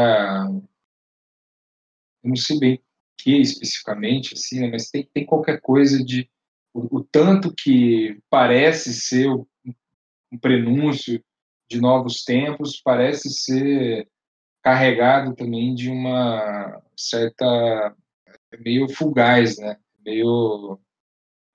eu 2.22 2.28
não 2.30 2.36
sei 2.36 2.58
bem 2.58 2.74
o 2.76 2.80
que 3.18 3.36
especificamente, 3.40 4.34
assim, 4.34 4.60
né, 4.60 4.70
mas 4.70 4.90
tem, 4.90 5.08
tem 5.12 5.26
qualquer 5.26 5.60
coisa 5.60 6.02
de 6.04 6.28
o, 6.72 6.98
o 6.98 7.04
tanto 7.04 7.52
que 7.54 8.20
parece 8.30 8.92
ser 8.94 9.28
um 9.28 10.38
prenúncio 10.40 11.22
de 11.70 11.80
novos 11.80 12.24
tempos, 12.24 12.80
parece 12.82 13.30
ser 13.30 14.08
carregado 14.62 15.34
também 15.34 15.74
de 15.74 15.90
uma 15.90 16.82
certa 16.96 17.94
meio 18.60 18.88
fugaz, 18.88 19.58
né? 19.58 19.78
Meio 20.04 20.78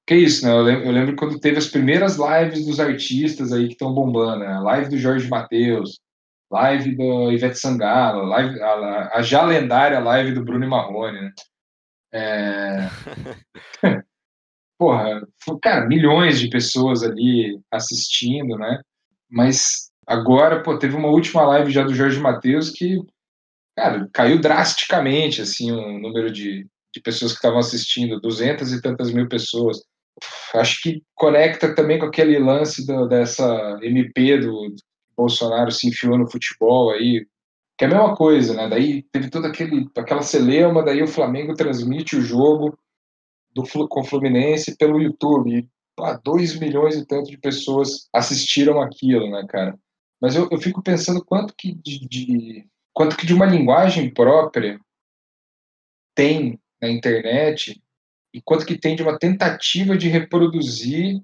que 0.06 0.16
isso, 0.16 0.46
né? 0.46 0.52
Eu 0.52 0.62
lembro, 0.62 0.86
eu 0.86 0.92
lembro, 0.92 1.16
quando 1.16 1.40
teve 1.40 1.58
as 1.58 1.68
primeiras 1.68 2.18
lives 2.18 2.66
dos 2.66 2.80
artistas 2.80 3.54
aí 3.54 3.68
que 3.68 3.74
estão 3.74 3.94
bombando, 3.94 4.40
né? 4.40 4.60
Live 4.60 4.90
do 4.90 4.98
Jorge 4.98 5.30
Matheus, 5.30 6.00
live 6.52 6.96
do 6.96 7.32
Ivete 7.32 7.58
Sangalo, 7.58 8.26
live, 8.26 8.62
a, 8.62 9.18
a, 9.18 9.22
já 9.22 9.44
lendária 9.44 10.00
live 10.00 10.34
do 10.34 10.44
Bruno 10.44 10.68
Marrone, 10.68 11.22
né? 11.22 11.32
É... 12.14 12.90
Porra, 14.78 15.22
cara, 15.62 15.88
milhões 15.88 16.40
de 16.40 16.50
pessoas 16.50 17.04
ali 17.04 17.60
assistindo, 17.72 18.58
né? 18.58 18.82
Mas 19.30 19.90
agora, 20.06 20.62
pô, 20.62 20.78
teve 20.78 20.96
uma 20.96 21.08
última 21.08 21.44
live 21.46 21.72
já 21.72 21.84
do 21.84 21.96
Jorge 21.96 22.20
Matheus 22.20 22.70
que, 22.70 23.00
cara, 23.76 24.10
caiu 24.14 24.42
drasticamente, 24.42 25.42
assim, 25.42 25.72
o 25.72 26.00
número 26.00 26.30
de, 26.32 26.68
de 26.94 27.02
pessoas 27.02 27.32
que 27.32 27.38
estavam 27.38 27.60
assistindo, 27.60 28.20
duzentas 28.20 28.74
e 28.74 28.82
tantas 28.82 29.12
mil 29.12 29.30
pessoas 29.30 29.82
acho 30.56 30.82
que 30.82 31.04
conecta 31.16 31.74
também 31.74 32.00
com 32.00 32.06
aquele 32.06 32.38
lance 32.40 32.86
do, 32.86 33.08
dessa 33.08 33.80
MP 33.82 34.38
do, 34.38 34.70
do 34.70 34.76
Bolsonaro 35.16 35.72
se 35.72 35.88
enfiou 35.88 36.18
no 36.18 36.30
futebol 36.30 36.92
aí, 36.92 37.26
que 37.78 37.86
é 37.86 37.88
a 37.88 37.92
mesma 37.92 38.16
coisa, 38.16 38.54
né? 38.54 38.70
Daí 38.70 39.04
teve 39.12 39.30
toda 39.30 39.48
aquele, 39.48 39.88
aquela 39.98 40.22
celeuma, 40.22 40.84
daí 40.84 41.02
o 41.02 41.08
Flamengo 41.08 41.54
transmite 41.54 42.16
o 42.16 42.22
jogo 42.22 42.78
do, 43.54 43.64
com 43.88 44.02
o 44.02 44.06
Fluminense 44.06 44.78
pelo 44.78 45.02
YouTube. 45.02 45.58
E, 45.58 45.70
pá, 45.96 46.20
milhões 46.60 46.96
e 46.96 47.06
tanto 47.06 47.30
de 47.30 47.38
pessoas 47.38 48.08
assistiram 48.14 48.82
aquilo, 48.82 49.30
né, 49.30 49.46
cara? 49.48 49.78
Mas 50.22 50.36
eu, 50.36 50.48
eu 50.52 50.58
fico 50.58 50.82
pensando 50.82 51.24
quanto 51.24 51.54
que 51.58 51.74
de, 51.74 52.08
de, 52.08 52.68
quanto 52.94 53.18
que 53.18 53.26
de 53.26 53.34
uma 53.34 53.46
linguagem 53.46 54.14
própria 54.14 54.80
tem 56.16 56.60
na 56.82 56.90
internet 56.90 57.83
e 58.34 58.42
quanto 58.42 58.66
que 58.66 58.78
tem 58.78 58.96
de 58.96 59.04
uma 59.04 59.18
tentativa 59.18 59.98
de 59.98 60.10
reproduzir 60.10 61.22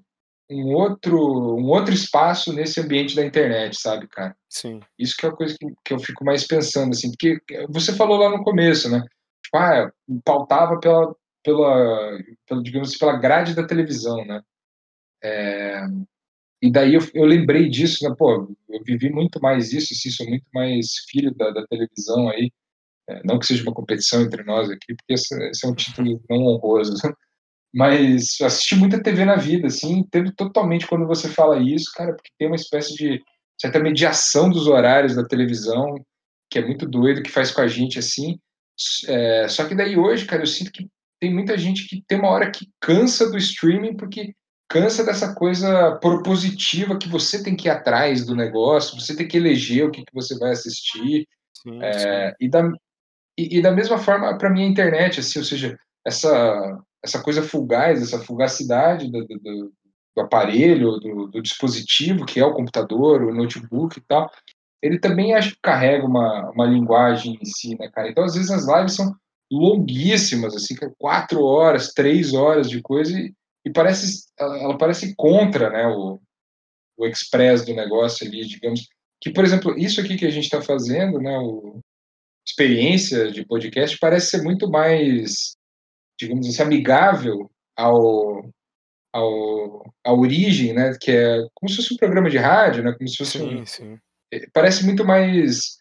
um 0.50 0.74
outro, 0.74 1.56
um 1.56 1.68
outro 1.68 1.94
espaço 1.94 2.52
nesse 2.52 2.80
ambiente 2.80 3.14
da 3.14 3.24
internet, 3.24 3.80
sabe, 3.80 4.08
cara? 4.08 4.36
Sim. 4.48 4.80
Isso 4.98 5.16
que 5.16 5.24
é 5.24 5.28
a 5.28 5.32
coisa 5.32 5.56
que, 5.58 5.66
que 5.84 5.94
eu 5.94 5.98
fico 5.98 6.24
mais 6.24 6.46
pensando, 6.46 6.90
assim, 6.90 7.10
porque 7.10 7.40
você 7.68 7.94
falou 7.94 8.18
lá 8.18 8.30
no 8.30 8.42
começo, 8.42 8.90
né? 8.90 9.00
Tipo, 9.44 9.56
ah, 9.58 9.92
pautava 10.24 10.78
pela, 10.80 11.14
pela, 11.42 12.18
pela 12.46 12.62
digamos 12.62 12.88
assim, 12.88 12.98
pela 12.98 13.18
grade 13.18 13.54
da 13.54 13.66
televisão, 13.66 14.24
né? 14.24 14.40
É, 15.22 15.82
e 16.62 16.70
daí 16.70 16.94
eu, 16.94 17.00
eu, 17.14 17.24
lembrei 17.24 17.68
disso, 17.68 18.08
né? 18.08 18.14
Pô, 18.18 18.54
eu 18.68 18.82
vivi 18.84 19.10
muito 19.10 19.40
mais 19.40 19.72
isso, 19.72 19.94
assim, 19.94 20.10
sou 20.10 20.28
muito 20.28 20.46
mais 20.52 20.98
filho 21.08 21.34
da, 21.34 21.50
da 21.50 21.66
televisão 21.66 22.28
aí. 22.28 22.50
É, 23.10 23.22
não 23.24 23.38
que 23.38 23.46
seja 23.46 23.62
uma 23.62 23.74
competição 23.74 24.22
entre 24.22 24.44
nós 24.44 24.70
aqui, 24.70 24.94
porque 24.94 25.14
esse, 25.14 25.34
é 25.34 25.68
um 25.68 25.74
título 25.74 26.22
não 26.28 26.38
honroso. 26.38 26.94
Mas 27.72 28.40
assisti 28.40 28.74
muita 28.74 29.02
TV 29.02 29.24
na 29.24 29.36
vida, 29.36 29.68
assim, 29.68 30.02
teve 30.10 30.32
totalmente 30.32 30.86
quando 30.86 31.06
você 31.06 31.28
fala 31.28 31.58
isso, 31.58 31.92
cara, 31.94 32.12
porque 32.14 32.30
tem 32.36 32.48
uma 32.48 32.56
espécie 32.56 32.94
de 32.94 33.22
certa 33.60 33.78
mediação 33.78 34.50
dos 34.50 34.66
horários 34.66 35.14
da 35.14 35.24
televisão, 35.24 35.94
que 36.50 36.58
é 36.58 36.64
muito 36.64 36.84
doido, 36.84 37.22
que 37.22 37.30
faz 37.30 37.52
com 37.52 37.60
a 37.60 37.68
gente 37.68 37.98
assim. 37.98 38.38
É, 39.06 39.46
só 39.48 39.64
que 39.68 39.74
daí 39.74 39.96
hoje, 39.96 40.26
cara, 40.26 40.42
eu 40.42 40.46
sinto 40.46 40.72
que 40.72 40.88
tem 41.20 41.32
muita 41.32 41.56
gente 41.56 41.86
que 41.86 42.02
tem 42.08 42.18
uma 42.18 42.30
hora 42.30 42.50
que 42.50 42.66
cansa 42.80 43.30
do 43.30 43.36
streaming 43.36 43.96
porque 43.96 44.34
cansa 44.68 45.04
dessa 45.04 45.34
coisa 45.34 45.96
propositiva 45.96 46.98
que 46.98 47.08
você 47.08 47.42
tem 47.42 47.54
que 47.54 47.68
ir 47.68 47.70
atrás 47.70 48.24
do 48.24 48.34
negócio, 48.34 48.98
você 48.98 49.14
tem 49.14 49.28
que 49.28 49.36
eleger 49.36 49.84
o 49.84 49.90
que, 49.90 50.04
que 50.04 50.14
você 50.14 50.38
vai 50.38 50.52
assistir. 50.52 51.28
Sim, 51.62 51.82
é, 51.82 51.92
sim. 52.30 52.34
E, 52.40 52.48
da, 52.48 52.62
e, 53.38 53.58
e, 53.58 53.62
da 53.62 53.70
mesma 53.70 53.98
forma, 53.98 54.36
para 54.36 54.50
mim, 54.50 54.64
a 54.64 54.68
internet, 54.68 55.20
assim, 55.20 55.38
ou 55.38 55.44
seja, 55.44 55.78
essa, 56.06 56.78
essa 57.02 57.22
coisa 57.22 57.42
fugaz, 57.42 58.02
essa 58.02 58.18
fugacidade 58.18 59.10
do, 59.10 59.26
do, 59.26 59.72
do 60.16 60.22
aparelho, 60.22 60.98
do, 60.98 61.26
do, 61.28 61.42
dispositivo, 61.42 62.26
que 62.26 62.40
é 62.40 62.44
o 62.44 62.54
computador, 62.54 63.22
o 63.22 63.34
notebook 63.34 63.98
e 63.98 64.02
tal, 64.02 64.30
ele 64.82 64.98
também 64.98 65.34
acho 65.34 65.52
que 65.52 65.60
carrega 65.62 66.06
uma, 66.06 66.50
uma 66.50 66.66
linguagem 66.66 67.38
em 67.40 67.44
si, 67.44 67.76
né, 67.78 67.88
cara? 67.90 68.08
Então, 68.08 68.24
às 68.24 68.34
vezes, 68.34 68.50
as 68.50 68.66
lives 68.66 68.94
são 68.94 69.14
longuíssimas, 69.52 70.54
assim, 70.54 70.74
quatro 70.98 71.42
horas, 71.42 71.92
três 71.92 72.34
horas 72.34 72.68
de 72.68 72.80
coisa, 72.80 73.18
e, 73.18 73.34
e 73.64 73.70
parece, 73.70 74.26
ela 74.38 74.76
parece 74.78 75.14
contra, 75.16 75.70
né, 75.70 75.86
o, 75.86 76.20
o 76.96 77.06
express 77.06 77.64
do 77.64 77.74
negócio 77.74 78.26
ali, 78.26 78.46
digamos. 78.46 78.86
Que, 79.20 79.30
por 79.30 79.44
exemplo, 79.44 79.76
isso 79.76 80.00
aqui 80.00 80.16
que 80.16 80.26
a 80.26 80.30
gente 80.30 80.44
está 80.44 80.62
fazendo, 80.62 81.18
né, 81.18 81.36
o 81.38 81.80
experiência 82.50 83.30
de 83.30 83.44
podcast, 83.44 83.96
parece 83.98 84.30
ser 84.30 84.42
muito 84.42 84.68
mais, 84.68 85.56
digamos 86.18 86.46
assim, 86.48 86.62
amigável 86.62 87.50
ao, 87.76 88.50
ao, 89.12 89.94
à 90.04 90.12
origem, 90.12 90.72
né, 90.72 90.96
que 91.00 91.10
é 91.10 91.46
como 91.54 91.70
se 91.70 91.76
fosse 91.76 91.94
um 91.94 91.96
programa 91.96 92.28
de 92.28 92.38
rádio, 92.38 92.82
né, 92.82 92.92
como 92.92 93.08
se 93.08 93.16
fosse 93.16 93.38
sim, 93.38 93.60
um, 93.60 93.66
sim. 93.66 93.98
É, 94.32 94.46
parece 94.52 94.84
muito 94.84 95.04
mais 95.04 95.78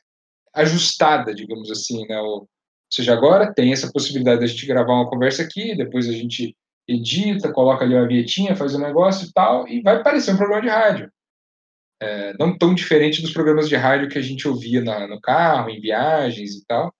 ajustada, 0.53 1.33
digamos 1.33 1.69
assim, 1.71 2.07
né, 2.07 2.19
ou 2.19 2.47
seja, 2.91 3.13
agora 3.13 3.53
tem 3.53 3.71
essa 3.71 3.91
possibilidade 3.91 4.39
de 4.39 4.45
a 4.45 4.47
gente 4.47 4.65
gravar 4.65 4.93
uma 4.93 5.09
conversa 5.09 5.43
aqui, 5.43 5.75
depois 5.75 6.07
a 6.07 6.13
gente 6.13 6.55
edita, 6.87 7.53
coloca 7.53 7.85
ali 7.85 7.93
uma 7.93 8.07
vietinha, 8.07 8.55
faz 8.55 8.73
um 8.73 8.79
negócio 8.79 9.27
e 9.27 9.31
tal, 9.31 9.67
e 9.67 9.81
vai 9.81 10.01
parecer 10.01 10.33
um 10.33 10.37
programa 10.37 10.61
de 10.61 10.69
rádio. 10.69 11.11
É, 12.01 12.33
não 12.39 12.57
tão 12.57 12.73
diferente 12.73 13.21
dos 13.21 13.33
programas 13.33 13.67
de 13.67 13.75
rádio 13.75 14.09
que 14.09 14.17
a 14.17 14.21
gente 14.21 14.47
ouvia 14.47 14.81
na, 14.81 15.07
no 15.07 15.19
carro, 15.19 15.69
em 15.69 15.81
viagens 15.81 16.55
e 16.55 16.65
tal. 16.65 16.93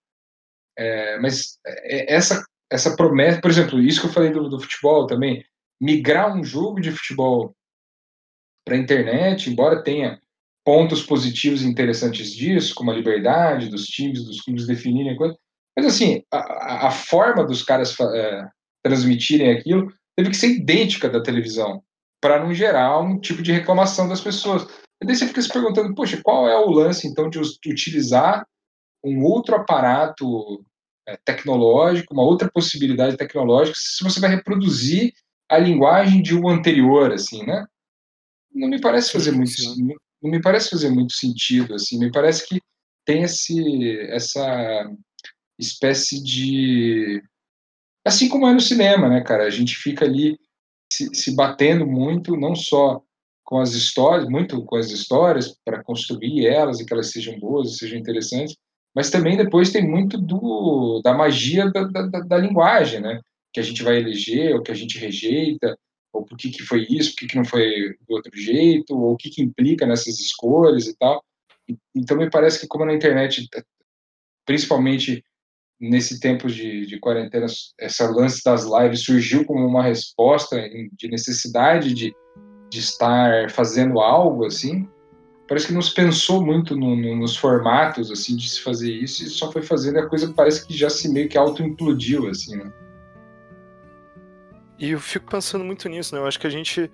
É, 0.78 1.18
mas 1.20 1.58
é, 1.66 2.14
essa, 2.14 2.44
essa 2.72 2.96
promessa, 2.96 3.42
por 3.42 3.50
exemplo, 3.50 3.80
isso 3.80 4.02
que 4.02 4.08
eu 4.08 4.14
falei 4.14 4.32
do, 4.32 4.50
do 4.50 4.60
futebol 4.60 5.08
também, 5.08 5.44
migrar 5.82 6.36
um 6.36 6.44
jogo 6.44 6.82
de 6.82 6.92
futebol 6.92 7.56
para 8.66 8.76
a 8.76 8.80
internet, 8.80 9.50
embora 9.50 9.84
tenha 9.84 10.20
pontos 10.66 11.02
positivos 11.02 11.64
e 11.64 11.68
interessantes 11.68 12.32
disso, 12.32 12.76
como 12.76 12.92
a 12.92 12.94
liberdade 12.94 13.70
dos 13.70 13.86
times, 13.86 14.26
dos 14.26 14.42
clubes 14.42 14.68
definirem 14.68 15.16
coisa, 15.16 15.36
mas 15.76 15.86
assim, 15.88 16.24
a, 16.32 16.88
a 16.88 16.92
forma 16.92 17.46
dos 17.46 17.64
caras 17.64 17.98
é, 18.00 18.48
transmitirem 18.84 19.52
aquilo 19.52 19.92
teve 20.16 20.30
que 20.30 20.38
ser 20.38 20.50
idêntica 20.50 21.10
da 21.10 21.24
televisão, 21.24 21.82
para 22.22 22.44
não 22.44 22.54
gerar 22.54 23.00
um 23.00 23.20
tipo 23.20 23.42
de 23.42 23.52
reclamação 23.52 24.08
das 24.08 24.22
pessoas. 24.22 24.68
E 25.02 25.06
daí 25.06 25.16
você 25.16 25.28
fica 25.28 25.42
se 25.42 25.52
perguntando, 25.52 25.96
poxa, 25.96 26.20
qual 26.24 26.48
é 26.48 26.58
o 26.58 26.70
lance 26.70 27.08
então 27.08 27.30
de 27.30 27.40
utilizar 27.40 28.46
um 29.04 29.24
outro 29.24 29.56
aparato 29.56 30.64
é, 31.08 31.18
tecnológico, 31.24 32.14
uma 32.14 32.24
outra 32.24 32.50
possibilidade 32.52 33.18
tecnológica, 33.18 33.78
se 33.80 34.04
você 34.04 34.20
vai 34.20 34.30
reproduzir 34.30 35.14
a 35.50 35.58
linguagem 35.58 36.22
de 36.22 36.36
um 36.36 36.48
anterior, 36.48 37.12
assim, 37.12 37.46
né? 37.46 37.66
Não 38.54 38.68
me 38.68 38.80
parece 38.80 39.12
fazer 39.12 39.32
muito, 39.32 39.52
não 40.22 40.30
me 40.30 40.42
parece 40.42 40.70
fazer 40.70 40.90
muito 40.90 41.14
sentido, 41.14 41.74
assim. 41.74 41.98
Me 41.98 42.12
parece 42.12 42.48
que 42.48 42.62
tem 43.06 43.24
esse, 43.24 44.00
essa 44.12 44.92
espécie 45.58 46.22
de, 46.22 47.22
assim 48.06 48.30
como 48.30 48.48
é 48.48 48.54
no 48.54 48.60
cinema, 48.62 49.10
né, 49.10 49.22
cara? 49.22 49.46
A 49.46 49.50
gente 49.50 49.76
fica 49.76 50.06
ali 50.06 50.38
se, 50.92 51.10
se 51.16 51.36
batendo 51.36 51.88
muito, 51.88 52.36
não 52.36 52.56
só 52.56 53.02
com 53.50 53.60
as 53.60 53.74
histórias, 53.74 54.30
muito 54.30 54.64
com 54.64 54.76
as 54.76 54.92
histórias 54.92 55.58
para 55.66 55.84
construir 55.84 56.46
elas 56.46 56.80
e 56.80 56.86
que 56.86 56.94
elas 56.94 57.10
sejam 57.10 57.40
boas 57.40 57.78
sejam 57.78 57.98
interessantes, 57.98 58.56
mas 58.96 59.10
também 59.10 59.36
depois 59.36 59.72
tem 59.72 59.84
muito 59.84 60.20
do, 60.20 61.02
da 61.04 61.16
magia 61.16 61.68
da, 61.72 61.82
da, 61.82 62.20
da 62.20 62.38
linguagem, 62.38 63.02
né? 63.02 63.20
que 63.52 63.60
a 63.60 63.64
gente 63.64 63.82
vai 63.82 63.98
eleger, 63.98 64.54
ou 64.54 64.62
que 64.62 64.72
a 64.72 64.76
gente 64.76 65.00
rejeita, 65.00 65.76
ou 66.14 66.24
por 66.24 66.38
que, 66.38 66.52
que 66.52 66.62
foi 66.62 66.86
isso, 66.92 67.10
por 67.10 67.22
que, 67.22 67.28
que 67.28 67.36
não 67.36 67.44
foi 67.44 67.96
do 68.08 68.14
outro 68.14 68.38
jeito, 68.38 68.96
ou 68.96 69.14
o 69.14 69.18
que, 69.18 69.32
que 69.32 69.42
implica 69.42 69.88
nessas 69.88 70.20
escolhas 70.20 70.86
e 70.86 70.96
tal. 70.96 71.24
Então, 71.96 72.18
me 72.18 72.30
parece 72.30 72.60
que, 72.60 72.68
como 72.68 72.86
na 72.86 72.94
internet, 72.94 73.48
principalmente 74.46 75.24
nesse 75.80 76.20
tempo 76.20 76.48
de, 76.48 76.86
de 76.86 77.00
quarentena, 77.00 77.48
essa 77.80 78.08
lance 78.12 78.44
das 78.46 78.64
lives 78.64 79.02
surgiu 79.02 79.44
como 79.44 79.66
uma 79.66 79.82
resposta 79.82 80.56
de 80.94 81.08
necessidade 81.08 81.96
de, 81.96 82.14
de 82.70 82.80
estar 82.80 83.50
fazendo 83.50 84.00
algo 84.00 84.46
assim. 84.46 84.88
Parece 85.48 85.68
que 85.68 85.74
não 85.74 85.82
se 85.82 85.94
pensou 85.94 86.46
muito 86.46 86.76
no, 86.76 86.96
no, 86.96 87.16
nos 87.16 87.36
formatos 87.36 88.12
assim 88.12 88.36
de 88.36 88.48
se 88.48 88.62
fazer 88.62 88.94
isso 88.94 89.24
e 89.24 89.30
só 89.30 89.52
foi 89.52 89.64
fazendo 89.64 89.98
a 90.00 90.08
coisa 90.08 90.32
parece 90.32 90.66
que 90.66 90.78
já 90.78 90.90
se 90.90 91.10
meio 91.10 91.28
que 91.28 91.38
auto-implodiu 91.38 92.30
assim, 92.30 92.58
né? 92.58 92.72
E 94.78 94.92
eu 94.92 95.00
fico 95.00 95.30
pensando 95.30 95.66
muito 95.66 95.90
nisso, 95.90 96.16
né? 96.16 96.22
Eu 96.22 96.28
acho 96.28 96.40
que 96.40 96.48
a 96.48 96.52
gente 96.52 96.90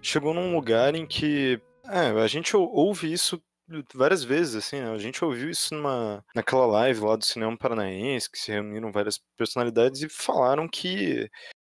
chegou 0.00 0.32
num 0.32 0.54
lugar 0.54 0.94
em 0.94 1.06
que. 1.06 1.60
É, 1.84 2.08
a 2.08 2.26
gente 2.26 2.56
ouve 2.56 3.12
isso 3.12 3.40
várias 3.94 4.22
vezes, 4.22 4.54
assim, 4.54 4.80
né? 4.80 4.90
a 4.90 4.98
gente 4.98 5.24
ouviu 5.24 5.50
isso 5.50 5.74
numa, 5.74 6.24
naquela 6.34 6.66
live 6.66 7.00
lá 7.00 7.16
do 7.16 7.24
Cinema 7.24 7.56
Paranaense, 7.56 8.30
que 8.30 8.38
se 8.38 8.52
reuniram 8.52 8.92
várias 8.92 9.20
personalidades 9.36 10.02
e 10.02 10.08
falaram 10.08 10.68
que, 10.68 11.28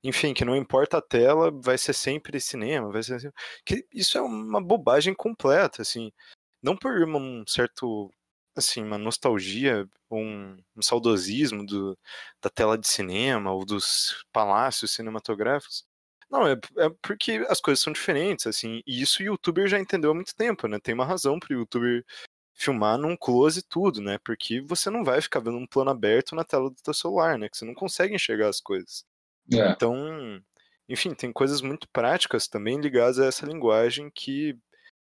enfim, 0.08 0.34
que 0.34 0.44
não 0.44 0.56
importa 0.56 0.98
a 0.98 1.02
tela, 1.02 1.50
vai 1.50 1.78
ser 1.78 1.92
sempre 1.92 2.40
cinema, 2.40 2.90
vai 2.90 3.02
ser 3.02 3.32
que 3.64 3.86
isso 3.92 4.18
é 4.18 4.22
uma 4.22 4.62
bobagem 4.62 5.14
completa, 5.14 5.82
assim, 5.82 6.12
não 6.62 6.76
por 6.76 6.92
um 7.08 7.44
certo 7.46 8.10
assim, 8.56 8.82
uma 8.82 8.98
nostalgia, 8.98 9.86
um, 10.10 10.56
um 10.76 10.82
saudosismo 10.82 11.64
do, 11.66 11.98
da 12.42 12.48
tela 12.50 12.78
de 12.78 12.88
cinema 12.88 13.52
ou 13.52 13.66
dos 13.66 14.24
palácios 14.32 14.92
cinematográficos. 14.92 15.84
Não, 16.30 16.46
é, 16.48 16.52
é, 16.78 16.90
porque 17.02 17.44
as 17.48 17.60
coisas 17.60 17.82
são 17.82 17.92
diferentes, 17.92 18.46
assim, 18.46 18.82
e 18.86 19.00
isso 19.02 19.22
o 19.22 19.26
youtuber 19.26 19.68
já 19.68 19.78
entendeu 19.78 20.10
há 20.10 20.14
muito 20.14 20.34
tempo, 20.34 20.66
né? 20.66 20.78
Tem 20.80 20.94
uma 20.94 21.04
razão 21.04 21.38
pro 21.38 21.54
youtuber 21.54 22.04
filmar 22.54 22.98
num 22.98 23.16
close 23.16 23.62
tudo, 23.62 24.00
né? 24.00 24.18
Porque 24.24 24.60
você 24.62 24.90
não 24.90 25.04
vai 25.04 25.20
ficar 25.20 25.40
vendo 25.40 25.58
um 25.58 25.66
plano 25.66 25.90
aberto 25.90 26.34
na 26.34 26.44
tela 26.44 26.70
do 26.70 26.76
teu 26.82 26.94
celular, 26.94 27.38
né? 27.38 27.48
Que 27.48 27.56
você 27.58 27.64
não 27.64 27.74
consegue 27.74 28.14
enxergar 28.14 28.48
as 28.48 28.60
coisas. 28.60 29.04
É. 29.52 29.70
Então, 29.70 30.42
enfim, 30.88 31.14
tem 31.14 31.32
coisas 31.32 31.60
muito 31.60 31.88
práticas 31.92 32.48
também 32.48 32.80
ligadas 32.80 33.18
a 33.18 33.26
essa 33.26 33.46
linguagem 33.46 34.10
que 34.14 34.56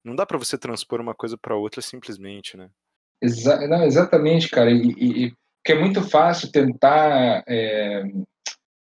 não 0.03 0.15
dá 0.15 0.25
para 0.25 0.38
você 0.38 0.57
transpor 0.57 1.01
uma 1.01 1.13
coisa 1.13 1.38
para 1.38 1.55
outra 1.55 1.82
simplesmente, 1.82 2.57
né? 2.57 2.69
Exa 3.21 3.67
não, 3.67 3.84
exatamente, 3.84 4.49
cara. 4.49 4.71
E, 4.71 4.91
e, 4.97 5.34
porque 5.57 5.73
é 5.73 5.80
muito 5.80 6.01
fácil 6.01 6.51
tentar, 6.51 7.43
é, 7.47 8.03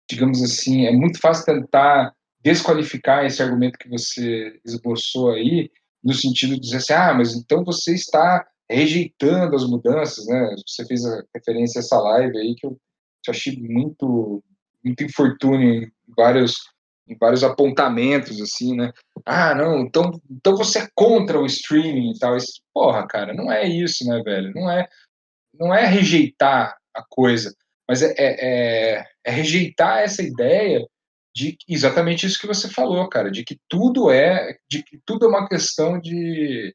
digamos 0.10 0.44
assim, 0.44 0.86
é 0.86 0.92
muito 0.92 1.20
fácil 1.20 1.46
tentar 1.46 2.14
desqualificar 2.44 3.26
esse 3.26 3.42
argumento 3.42 3.80
que 3.80 3.90
você 3.90 4.60
esboçou 4.64 5.32
aí, 5.32 5.72
no 6.04 6.14
sentido 6.14 6.54
de 6.54 6.60
dizer 6.60 6.78
assim, 6.78 6.94
ah, 6.94 7.14
mas 7.14 7.34
então 7.34 7.64
você 7.64 7.96
está 7.96 8.46
rejeitando 8.70 9.56
as 9.56 9.68
mudanças, 9.68 10.26
né? 10.28 10.56
Você 10.68 10.86
fez 10.86 11.04
a 11.06 11.24
referência 11.34 11.80
a 11.80 11.82
essa 11.82 11.98
live 12.00 12.38
aí 12.38 12.56
que 12.56 12.68
eu, 12.68 12.72
que 13.24 13.32
eu 13.32 13.34
achei 13.34 13.58
muito, 13.58 14.44
muito 14.86 15.04
infortúnio 15.04 15.84
em 15.84 15.92
vários 16.16 16.56
em 17.08 17.16
vários 17.18 17.44
apontamentos, 17.44 18.42
assim, 18.42 18.76
né? 18.76 18.92
Ah, 19.26 19.54
não, 19.54 19.82
então, 19.82 20.20
então 20.30 20.56
você 20.56 20.80
é 20.80 20.90
contra 20.96 21.40
o 21.40 21.46
streaming 21.46 22.12
e 22.12 22.20
tal. 22.20 22.36
Isso, 22.36 22.62
porra, 22.74 23.06
cara, 23.08 23.34
não 23.34 23.52
é 23.52 23.68
isso, 23.68 24.04
né, 24.08 24.22
velho? 24.24 24.52
Não 24.56 24.70
é, 24.70 24.88
não 25.54 25.74
é 25.74 25.86
rejeitar 25.86 26.76
a 26.94 27.04
coisa, 27.08 27.54
mas 27.88 28.02
é, 28.02 28.14
é, 28.18 28.96
é, 28.98 29.06
é 29.24 29.32
rejeitar 29.32 30.00
essa 30.00 30.24
ideia 30.24 30.86
de 31.36 31.58
exatamente 31.68 32.26
isso 32.26 32.40
que 32.40 32.48
você 32.48 32.70
falou, 32.70 33.08
cara, 33.10 33.30
de 33.30 33.44
que 33.44 33.60
tudo 33.68 34.10
é, 34.10 34.58
de 34.70 34.82
que 34.82 35.00
tudo 35.06 35.26
é 35.26 35.30
uma 35.30 35.48
questão 35.48 36.00
de, 36.00 36.74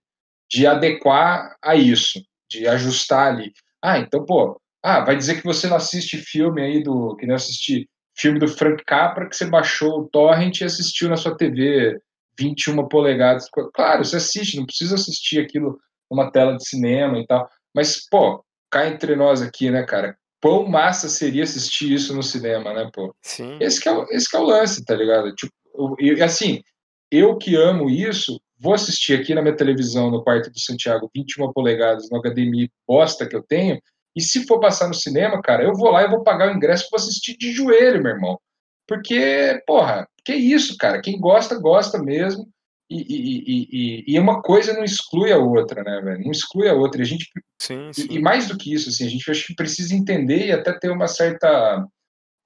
de 0.51 0.67
adequar 0.67 1.57
a 1.63 1.75
isso, 1.75 2.23
de 2.49 2.69
ajustar 2.69 3.33
ali. 3.33 3.53
Ah, 3.83 3.99
então, 3.99 4.25
pô, 4.25 4.61
ah, 4.83 5.01
vai 5.01 5.17
dizer 5.17 5.41
que 5.41 5.47
você 5.47 5.67
não 5.67 5.77
assiste 5.77 6.19
filme 6.19 6.63
aí 6.63 6.83
do 6.83 7.17
que 7.17 7.27
não 7.27 7.35
assisti 7.35 7.89
filme 8.17 8.39
do 8.39 8.49
Frank 8.49 8.85
Capra 8.85 9.29
que 9.29 9.37
você 9.37 9.47
baixou 9.47 10.01
o 10.01 10.09
torrent 10.09 10.61
e 10.61 10.65
assistiu 10.65 11.09
na 11.09 11.17
sua 11.17 11.37
TV 11.37 11.99
21 12.39 12.89
polegadas. 12.89 13.47
Claro, 13.75 14.05
você 14.05 14.17
assiste, 14.17 14.57
não 14.57 14.67
precisa 14.67 14.95
assistir 14.95 15.41
aquilo 15.41 15.79
numa 16.11 16.31
tela 16.31 16.57
de 16.57 16.67
cinema 16.67 17.19
e 17.19 17.27
tal. 17.27 17.49
Mas, 17.75 18.09
pô, 18.09 18.45
cá 18.71 18.89
entre 18.89 19.15
nós 19.15 19.43
aqui, 19.43 19.71
né, 19.71 19.85
cara? 19.85 20.17
Quão 20.43 20.67
massa 20.67 21.09
seria 21.09 21.43
assistir 21.43 21.93
isso 21.93 22.15
no 22.15 22.23
cinema, 22.23 22.73
né, 22.73 22.91
pô? 22.93 23.15
Sim. 23.23 23.59
Esse 23.61 23.87
é 23.87 23.93
o, 23.93 24.05
esse 24.11 24.35
é 24.35 24.39
o 24.39 24.45
lance, 24.45 24.85
tá 24.85 24.95
ligado? 24.95 25.35
Tipo, 25.35 25.53
eu, 25.99 26.25
assim, 26.25 26.63
eu 27.11 27.37
que 27.37 27.55
amo 27.57 27.91
isso, 27.91 28.41
vou 28.59 28.75
assistir 28.75 29.21
aqui 29.21 29.35
na 29.35 29.43
minha 29.43 29.57
televisão, 29.57 30.11
no 30.11 30.25
quarto 30.25 30.51
do 30.51 30.59
Santiago, 30.59 31.11
21 31.15 31.53
polegadas, 31.53 32.09
no 32.11 32.21
HDMI 32.21 32.71
bosta 32.89 33.29
que 33.29 33.37
eu 33.37 33.43
tenho, 33.43 33.79
e 34.17 34.21
se 34.21 34.47
for 34.47 34.59
passar 34.61 34.89
no 34.89 34.95
cinema, 34.95 35.41
cara, 35.41 35.63
eu 35.63 35.75
vou 35.75 35.91
lá 35.91 36.03
e 36.03 36.09
vou 36.09 36.23
pagar 36.23 36.53
o 36.53 36.57
ingresso 36.57 36.89
para 36.91 36.99
assistir 36.99 37.37
de 37.37 37.53
joelho, 37.53 38.03
meu 38.03 38.13
irmão. 38.13 38.39
Porque, 38.87 39.63
porra, 39.67 40.09
que 40.25 40.35
isso, 40.35 40.77
cara? 40.77 41.01
Quem 41.01 41.19
gosta, 41.21 41.59
gosta 41.59 42.03
mesmo. 42.03 42.49
E, 42.91 42.97
e, 42.97 43.45
e, 43.47 44.15
e, 44.15 44.19
uma 44.19 44.43
coisa 44.43 44.73
não 44.73 44.83
exclui 44.83 45.31
a 45.31 45.39
outra, 45.39 45.85
né, 45.85 46.01
velho? 46.01 46.25
Não 46.25 46.33
exclui 46.33 46.69
a 46.69 46.75
outra. 46.75 47.01
E 47.01 47.03
a 47.03 47.07
gente, 47.07 47.31
sim, 47.61 47.93
sim. 47.93 48.09
E, 48.11 48.19
mais 48.19 48.49
do 48.49 48.59
que 48.59 48.75
isso, 48.75 48.89
assim, 48.89 49.07
a 49.07 49.09
gente 49.09 49.31
acho 49.31 49.47
que 49.47 49.55
precisa 49.55 49.95
entender 49.95 50.47
e 50.47 50.53
até 50.53 50.77
ter 50.77 50.91
uma 50.91 51.07
certa 51.07 51.87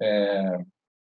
é, 0.02 0.58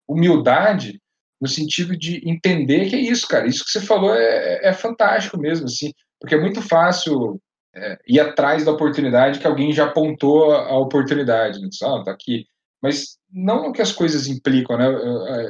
humildade 0.07 1.01
no 1.41 1.47
sentido 1.47 1.97
de 1.97 2.21
entender 2.29 2.87
que 2.87 2.95
é 2.95 2.99
isso, 2.99 3.27
cara. 3.27 3.47
Isso 3.47 3.65
que 3.65 3.71
você 3.71 3.81
falou 3.81 4.13
é, 4.13 4.59
é 4.63 4.73
fantástico 4.73 5.39
mesmo, 5.39 5.65
assim, 5.65 5.91
porque 6.19 6.35
é 6.35 6.39
muito 6.39 6.61
fácil 6.61 7.41
é, 7.75 7.99
ir 8.07 8.19
atrás 8.19 8.63
da 8.63 8.71
oportunidade 8.71 9.39
que 9.39 9.47
alguém 9.47 9.73
já 9.73 9.85
apontou 9.85 10.53
a 10.53 10.77
oportunidade, 10.77 11.59
né? 11.59 11.69
Ah, 11.83 12.03
tá 12.03 12.11
aqui. 12.11 12.47
Mas 12.81 13.17
não 13.31 13.67
o 13.67 13.73
que 13.73 13.81
as 13.81 13.91
coisas 13.91 14.27
implicam, 14.27 14.77
né? 14.77 14.87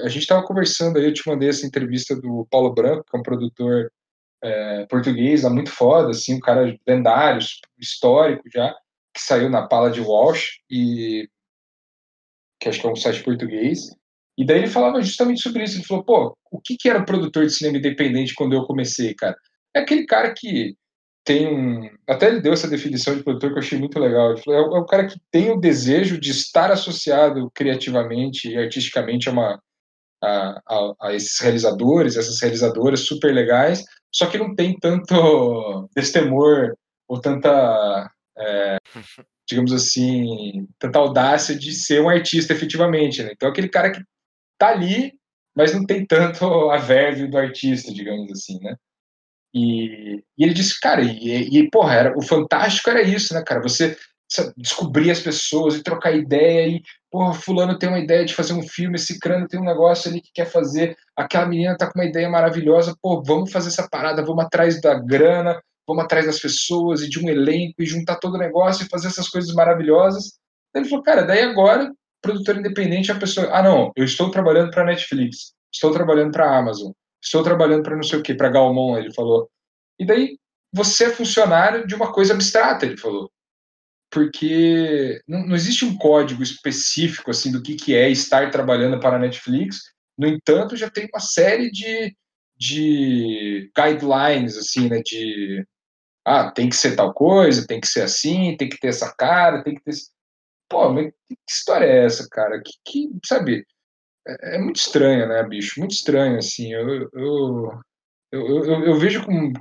A, 0.04 0.10
gente 0.10 0.22
estava 0.22 0.46
conversando 0.46 0.98
aí, 0.98 1.06
eu 1.06 1.14
te 1.14 1.28
mandei 1.28 1.50
essa 1.50 1.66
entrevista 1.66 2.16
do 2.16 2.48
Paulo 2.50 2.74
Branco, 2.74 3.04
que 3.10 3.16
é 3.16 3.20
um 3.20 3.24
produtor 3.24 3.92
é, 4.44 4.86
português, 4.88 5.44
lá 5.44 5.50
muito 5.50 5.70
foda, 5.70 6.12
assim, 6.12 6.36
um 6.36 6.40
cara 6.40 6.76
lendário, 6.88 7.46
histórico 7.78 8.44
já, 8.52 8.74
que 9.14 9.22
saiu 9.22 9.50
na 9.50 9.68
Pala 9.68 9.92
de 9.92 10.02
Walsh, 10.02 10.60
e 10.70 11.28
que 12.60 12.70
acho 12.70 12.80
que 12.80 12.88
é 12.88 12.92
um 12.92 12.96
site 12.96 13.24
português, 13.24 13.90
e 14.38 14.46
daí 14.46 14.60
ele 14.60 14.68
falava 14.68 15.02
justamente 15.02 15.42
sobre 15.42 15.64
isso. 15.64 15.78
Ele 15.78 15.86
falou, 15.86 16.04
pô, 16.04 16.38
o 16.52 16.60
que, 16.60 16.76
que 16.78 16.90
era 16.90 17.06
produtor 17.06 17.46
de 17.46 17.54
cinema 17.54 17.78
independente 17.78 18.34
quando 18.34 18.54
eu 18.54 18.66
comecei, 18.66 19.14
cara? 19.14 19.36
É 19.76 19.80
aquele 19.80 20.06
cara 20.06 20.34
que 20.34 20.76
tem 21.26 21.48
um. 21.48 21.90
Até 22.08 22.28
ele 22.28 22.40
deu 22.40 22.54
essa 22.54 22.70
definição 22.70 23.16
de 23.16 23.24
produtor 23.24 23.50
que 23.52 23.58
eu 23.58 23.64
achei 23.64 23.80
muito 23.80 24.00
legal. 24.00 24.32
Ele 24.32 24.42
falou, 24.42 24.60
é, 24.60 24.80
o, 24.80 24.84
é 24.84 24.88
cara 24.88 25.08
que 25.08 25.20
tem 25.32 25.52
o 25.52 25.60
desejo 25.60 26.20
de 26.20 26.30
estar 26.30 26.72
associado 26.72 27.52
criativamente 27.54 28.48
e 28.50 28.58
artisticamente 28.58 29.28
a, 29.28 29.32
uma, 29.32 29.60
a, 30.24 30.62
a, 30.68 30.94
a 31.02 31.14
esses 31.14 31.40
realizadores, 31.40 32.16
essas 32.16 32.40
realizadoras 32.40 33.02
super 33.02 33.34
legais, 33.34 33.84
só 34.14 34.28
que 34.28 34.38
não 34.38 34.56
tem 34.56 34.78
tanto 34.80 35.90
destemor 35.96 36.76
ou 37.08 37.20
tanta. 37.20 38.10
É, 38.38 38.78
digamos 39.48 39.72
assim, 39.74 40.68
tanta 40.80 41.00
audácia 41.00 41.56
de 41.56 41.72
ser 41.74 42.02
um 42.02 42.10
artista 42.10 42.54
efetivamente. 42.54 43.24
Né? 43.24 43.32
Então, 43.34 43.50
aquele 43.50 43.70
cara 43.70 43.92
que 43.92 44.02
tá 44.58 44.70
ali, 44.70 45.14
mas 45.56 45.74
não 45.74 45.86
tem 45.86 46.06
tanto 46.06 46.46
a 46.72 46.78
verve 46.78 47.28
do 47.28 47.38
artista, 47.38 47.94
digamos 47.94 48.32
assim, 48.32 48.60
né? 48.60 48.76
E, 49.56 50.22
e 50.38 50.44
ele 50.44 50.54
disse, 50.54 50.78
cara, 50.82 51.02
e, 51.02 51.48
e 51.48 51.70
porra, 51.70 51.94
era, 51.94 52.18
o 52.18 52.22
fantástico 52.22 52.90
era 52.90 53.02
isso, 53.02 53.34
né, 53.34 53.42
cara? 53.42 53.62
Você 53.62 53.98
descobrir 54.58 55.12
as 55.12 55.22
pessoas 55.22 55.76
e 55.76 55.84
trocar 55.84 56.12
ideia 56.12 56.68
e, 56.68 56.82
porra, 57.10 57.34
fulano 57.34 57.78
tem 57.78 57.88
uma 57.88 58.00
ideia 58.00 58.26
de 58.26 58.34
fazer 58.34 58.54
um 58.54 58.64
filme, 58.68 58.96
esse 58.96 59.18
crânio 59.18 59.48
tem 59.48 59.60
um 59.60 59.66
negócio 59.66 60.10
ali 60.12 60.20
que 60.20 60.32
quer 60.34 60.46
fazer, 60.46 60.98
aquela 61.16 61.46
menina 61.46 61.78
tá 61.78 61.90
com 61.90 61.98
uma 61.98 62.08
ideia 62.08 62.30
maravilhosa, 62.30 62.96
pô, 63.02 63.24
vamos 63.24 63.52
fazer 63.52 63.70
essa 63.70 63.88
parada, 63.88 64.26
vamos 64.26 64.44
atrás 64.44 64.82
da 64.82 64.96
grana, 64.96 65.62
vamos 65.88 66.04
atrás 66.04 66.26
das 66.26 66.40
pessoas 66.40 67.02
e 67.02 67.10
de 67.10 67.24
um 67.24 67.30
elenco 67.30 67.76
e 67.80 67.86
juntar 67.86 68.18
todo 68.18 68.36
o 68.36 68.40
negócio 68.40 68.86
e 68.86 68.90
fazer 68.90 69.08
essas 69.08 69.30
coisas 69.30 69.54
maravilhosas. 69.54 70.34
Ele 70.74 70.90
falou, 70.90 71.04
cara, 71.04 71.22
daí 71.22 71.42
agora 71.42 71.94
produtor 72.22 72.58
independente 72.58 73.12
a 73.12 73.16
pessoa, 73.16 73.48
ah, 73.54 73.62
não, 73.62 73.92
eu 73.96 74.04
estou 74.04 74.32
trabalhando 74.32 74.72
para 74.72 74.84
Netflix, 74.84 75.54
estou 75.72 75.92
trabalhando 75.92 76.32
para 76.32 76.58
Amazon, 76.58 76.92
estou 77.26 77.44
trabalhando 77.44 77.84
para 77.84 77.96
não 77.96 78.04
sei 78.04 78.20
o 78.20 78.24
que, 78.24 78.34
para 78.34 78.50
Galmon, 78.50 78.98
ele 78.98 79.14
falou. 79.14 79.50
E 80.00 80.06
daí 80.06 80.38
você 80.74 81.06
é 81.06 81.10
funcionário 81.10 81.88
de 81.88 81.96
uma 81.96 82.12
coisa 82.14 82.34
abstrata, 82.34 82.86
ele 82.86 82.98
falou. 82.98 83.32
Porque 84.12 85.22
não, 85.28 85.46
não 85.48 85.56
existe 85.56 85.84
um 85.84 85.98
código 85.98 86.44
específico 86.44 87.32
assim 87.32 87.52
do 87.52 87.62
que, 87.62 87.76
que 87.76 87.96
é 87.96 88.10
estar 88.10 88.52
trabalhando 88.52 89.00
para 89.00 89.18
a 89.18 89.20
Netflix. 89.20 89.78
No 90.18 90.28
entanto, 90.28 90.78
já 90.78 90.90
tem 90.90 91.08
uma 91.12 91.20
série 91.20 91.72
de, 91.72 92.16
de 92.58 93.72
guidelines 93.76 94.58
assim, 94.58 94.88
né, 94.88 95.02
de 95.04 95.66
ah, 96.26 96.52
tem 96.52 96.70
que 96.70 96.76
ser 96.76 96.96
tal 96.96 97.14
coisa, 97.14 97.68
tem 97.68 97.80
que 97.80 97.88
ser 97.88 98.02
assim, 98.02 98.56
tem 98.58 98.70
que 98.70 98.80
ter 98.80 98.88
essa 98.88 99.14
cara, 99.16 99.64
tem 99.64 99.76
que 99.76 99.84
ter 99.84 99.94
pô, 100.70 100.92
mas 100.92 101.12
que 101.28 101.38
história 101.50 101.86
é 101.86 102.06
essa, 102.06 102.28
cara? 102.30 102.62
Que, 102.62 102.74
que 102.86 103.10
sabe, 103.26 103.66
é, 104.28 104.56
é, 104.56 104.60
muito 104.60 104.78
estranho, 104.78 105.28
né, 105.28 105.44
bicho? 105.44 105.80
Muito 105.80 105.92
estranho, 105.92 106.38
assim. 106.38 106.74
Eu, 106.74 107.10
eu, 107.14 107.80
eu, 108.32 108.64
eu, 108.64 108.86
eu 108.86 109.00
vejo 109.00 109.24
com 109.26 109.54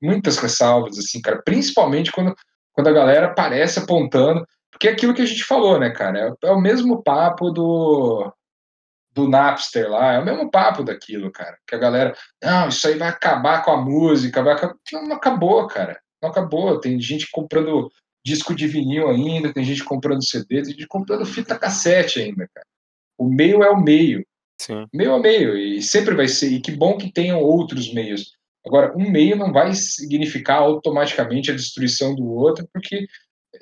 muitas 0.00 0.36
ressalvas, 0.36 0.98
assim, 0.98 1.20
cara, 1.20 1.42
principalmente 1.44 2.12
quando, 2.12 2.34
quando 2.72 2.88
a 2.88 2.92
galera 2.92 3.26
aparece 3.26 3.78
apontando, 3.78 4.46
porque 4.70 4.88
é 4.88 4.92
aquilo 4.92 5.14
que 5.14 5.22
a 5.22 5.26
gente 5.26 5.44
falou, 5.44 5.78
né, 5.78 5.90
cara? 5.90 6.36
É, 6.42 6.48
é 6.48 6.50
o 6.50 6.60
mesmo 6.60 7.02
papo 7.02 7.50
do, 7.50 8.32
do 9.12 9.28
Napster 9.28 9.88
lá, 9.88 10.14
é 10.14 10.18
o 10.18 10.24
mesmo 10.24 10.50
papo 10.50 10.82
daquilo, 10.82 11.30
cara. 11.30 11.56
Que 11.66 11.74
a 11.74 11.78
galera, 11.78 12.14
não, 12.42 12.68
isso 12.68 12.86
aí 12.86 12.98
vai 12.98 13.08
acabar 13.08 13.64
com 13.64 13.70
a 13.70 13.76
música, 13.76 14.42
vai 14.42 14.54
acabar. 14.54 14.74
Não, 14.92 15.08
não 15.08 15.16
acabou, 15.16 15.66
cara. 15.68 16.00
Não 16.22 16.30
acabou. 16.30 16.80
Tem 16.80 17.00
gente 17.00 17.30
comprando 17.30 17.90
disco 18.24 18.54
de 18.54 18.66
vinil 18.66 19.08
ainda, 19.08 19.52
tem 19.52 19.64
gente 19.64 19.84
comprando 19.84 20.24
CD, 20.24 20.62
tem 20.62 20.72
gente 20.72 20.86
comprando 20.88 21.26
fita 21.26 21.58
cassete 21.58 22.20
ainda, 22.20 22.48
cara. 22.52 22.66
O 23.18 23.28
meio 23.28 23.62
é 23.62 23.70
o 23.70 23.80
meio. 23.80 24.24
Sim. 24.60 24.86
Meio 24.92 25.14
a 25.14 25.18
meio, 25.18 25.56
e 25.56 25.82
sempre 25.82 26.14
vai 26.14 26.28
ser. 26.28 26.52
E 26.52 26.60
que 26.60 26.72
bom 26.72 26.96
que 26.96 27.12
tenham 27.12 27.40
outros 27.40 27.92
meios. 27.92 28.32
Agora, 28.66 28.96
um 28.96 29.10
meio 29.10 29.36
não 29.36 29.52
vai 29.52 29.74
significar 29.74 30.58
automaticamente 30.58 31.50
a 31.50 31.54
destruição 31.54 32.14
do 32.14 32.26
outro, 32.26 32.66
porque 32.72 33.06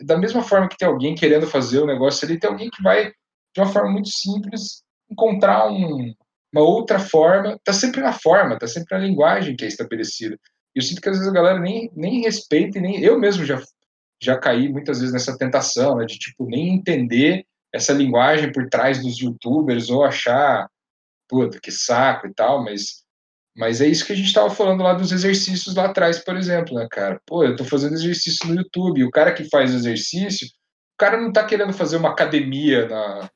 da 0.00 0.16
mesma 0.16 0.42
forma 0.42 0.68
que 0.68 0.76
tem 0.76 0.86
alguém 0.86 1.14
querendo 1.14 1.46
fazer 1.46 1.80
o 1.80 1.86
negócio 1.86 2.26
ali, 2.26 2.38
tem 2.38 2.48
alguém 2.48 2.70
que 2.70 2.82
vai, 2.82 3.06
de 3.06 3.60
uma 3.60 3.66
forma 3.66 3.90
muito 3.90 4.08
simples, 4.08 4.82
encontrar 5.10 5.70
um, 5.70 6.14
uma 6.54 6.62
outra 6.62 6.98
forma. 6.98 7.58
Tá 7.64 7.72
sempre 7.72 8.00
na 8.00 8.12
forma, 8.12 8.58
tá 8.58 8.66
sempre 8.66 8.96
na 8.96 9.04
linguagem 9.04 9.56
que 9.56 9.64
é 9.64 9.68
estabelecida. 9.68 10.38
E 10.74 10.78
eu 10.78 10.82
sinto 10.82 11.00
que 11.00 11.08
às 11.08 11.16
vezes 11.16 11.30
a 11.30 11.34
galera 11.34 11.58
nem, 11.58 11.90
nem 11.94 12.22
respeita, 12.22 12.78
e 12.78 12.80
nem 12.80 13.02
eu 13.02 13.18
mesmo 13.18 13.44
já 13.44 13.60
já 14.22 14.38
caí 14.38 14.68
muitas 14.68 15.00
vezes 15.00 15.12
nessa 15.12 15.36
tentação, 15.36 15.96
né, 15.96 16.06
de 16.06 16.16
tipo 16.16 16.46
nem 16.46 16.72
entender 16.72 17.44
essa 17.72 17.92
linguagem 17.92 18.52
por 18.52 18.68
trás 18.68 19.02
dos 19.02 19.18
youtubers 19.18 19.90
ou 19.90 20.04
achar, 20.04 20.68
puta, 21.28 21.58
que 21.60 21.70
saco 21.70 22.26
e 22.26 22.34
tal, 22.34 22.62
mas 22.64 23.02
mas 23.54 23.82
é 23.82 23.86
isso 23.86 24.06
que 24.06 24.12
a 24.12 24.16
gente 24.16 24.28
estava 24.28 24.48
falando 24.48 24.82
lá 24.82 24.94
dos 24.94 25.12
exercícios 25.12 25.74
lá 25.74 25.84
atrás, 25.84 26.18
por 26.18 26.36
exemplo, 26.36 26.74
né, 26.74 26.88
cara? 26.90 27.20
Pô, 27.26 27.44
eu 27.44 27.54
tô 27.54 27.64
fazendo 27.64 27.94
exercício 27.94 28.48
no 28.48 28.54
YouTube, 28.54 29.04
o 29.04 29.10
cara 29.10 29.32
que 29.32 29.44
faz 29.50 29.74
exercício, 29.74 30.46
o 30.46 30.98
cara 30.98 31.20
não 31.20 31.30
tá 31.30 31.44
querendo 31.44 31.72
fazer 31.72 31.98
uma 31.98 32.08
academia 32.08 32.88
na, 32.88 33.30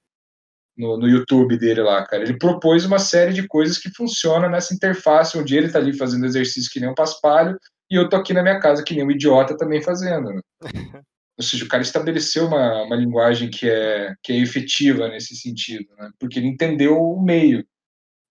no, 0.76 0.96
no 0.96 1.06
YouTube 1.06 1.58
dele 1.58 1.82
lá, 1.82 2.04
cara. 2.06 2.22
Ele 2.22 2.38
propôs 2.38 2.86
uma 2.86 2.98
série 2.98 3.34
de 3.34 3.46
coisas 3.46 3.76
que 3.76 3.90
funcionam 3.90 4.48
nessa 4.48 4.74
interface, 4.74 5.38
onde 5.38 5.54
ele 5.54 5.70
tá 5.70 5.78
ali 5.78 5.92
fazendo 5.92 6.24
exercício 6.24 6.70
que 6.72 6.80
nem 6.80 6.88
um 6.88 6.94
paspalho, 6.94 7.58
e 7.90 7.96
eu 7.96 8.08
tô 8.08 8.16
aqui 8.16 8.32
na 8.32 8.42
minha 8.42 8.58
casa 8.58 8.82
que 8.82 8.94
nem 8.94 9.04
um 9.04 9.10
idiota 9.10 9.56
também 9.56 9.82
fazendo. 9.82 10.30
Né? 10.30 10.40
Ou 11.38 11.44
seja, 11.44 11.64
o 11.64 11.68
cara 11.68 11.82
estabeleceu 11.82 12.46
uma, 12.46 12.82
uma 12.82 12.96
linguagem 12.96 13.50
que 13.50 13.68
é, 13.68 14.14
que 14.22 14.32
é 14.32 14.36
efetiva 14.36 15.08
nesse 15.08 15.36
sentido, 15.36 15.94
né? 15.96 16.10
porque 16.18 16.38
ele 16.38 16.48
entendeu 16.48 16.96
o 16.96 17.22
meio. 17.22 17.66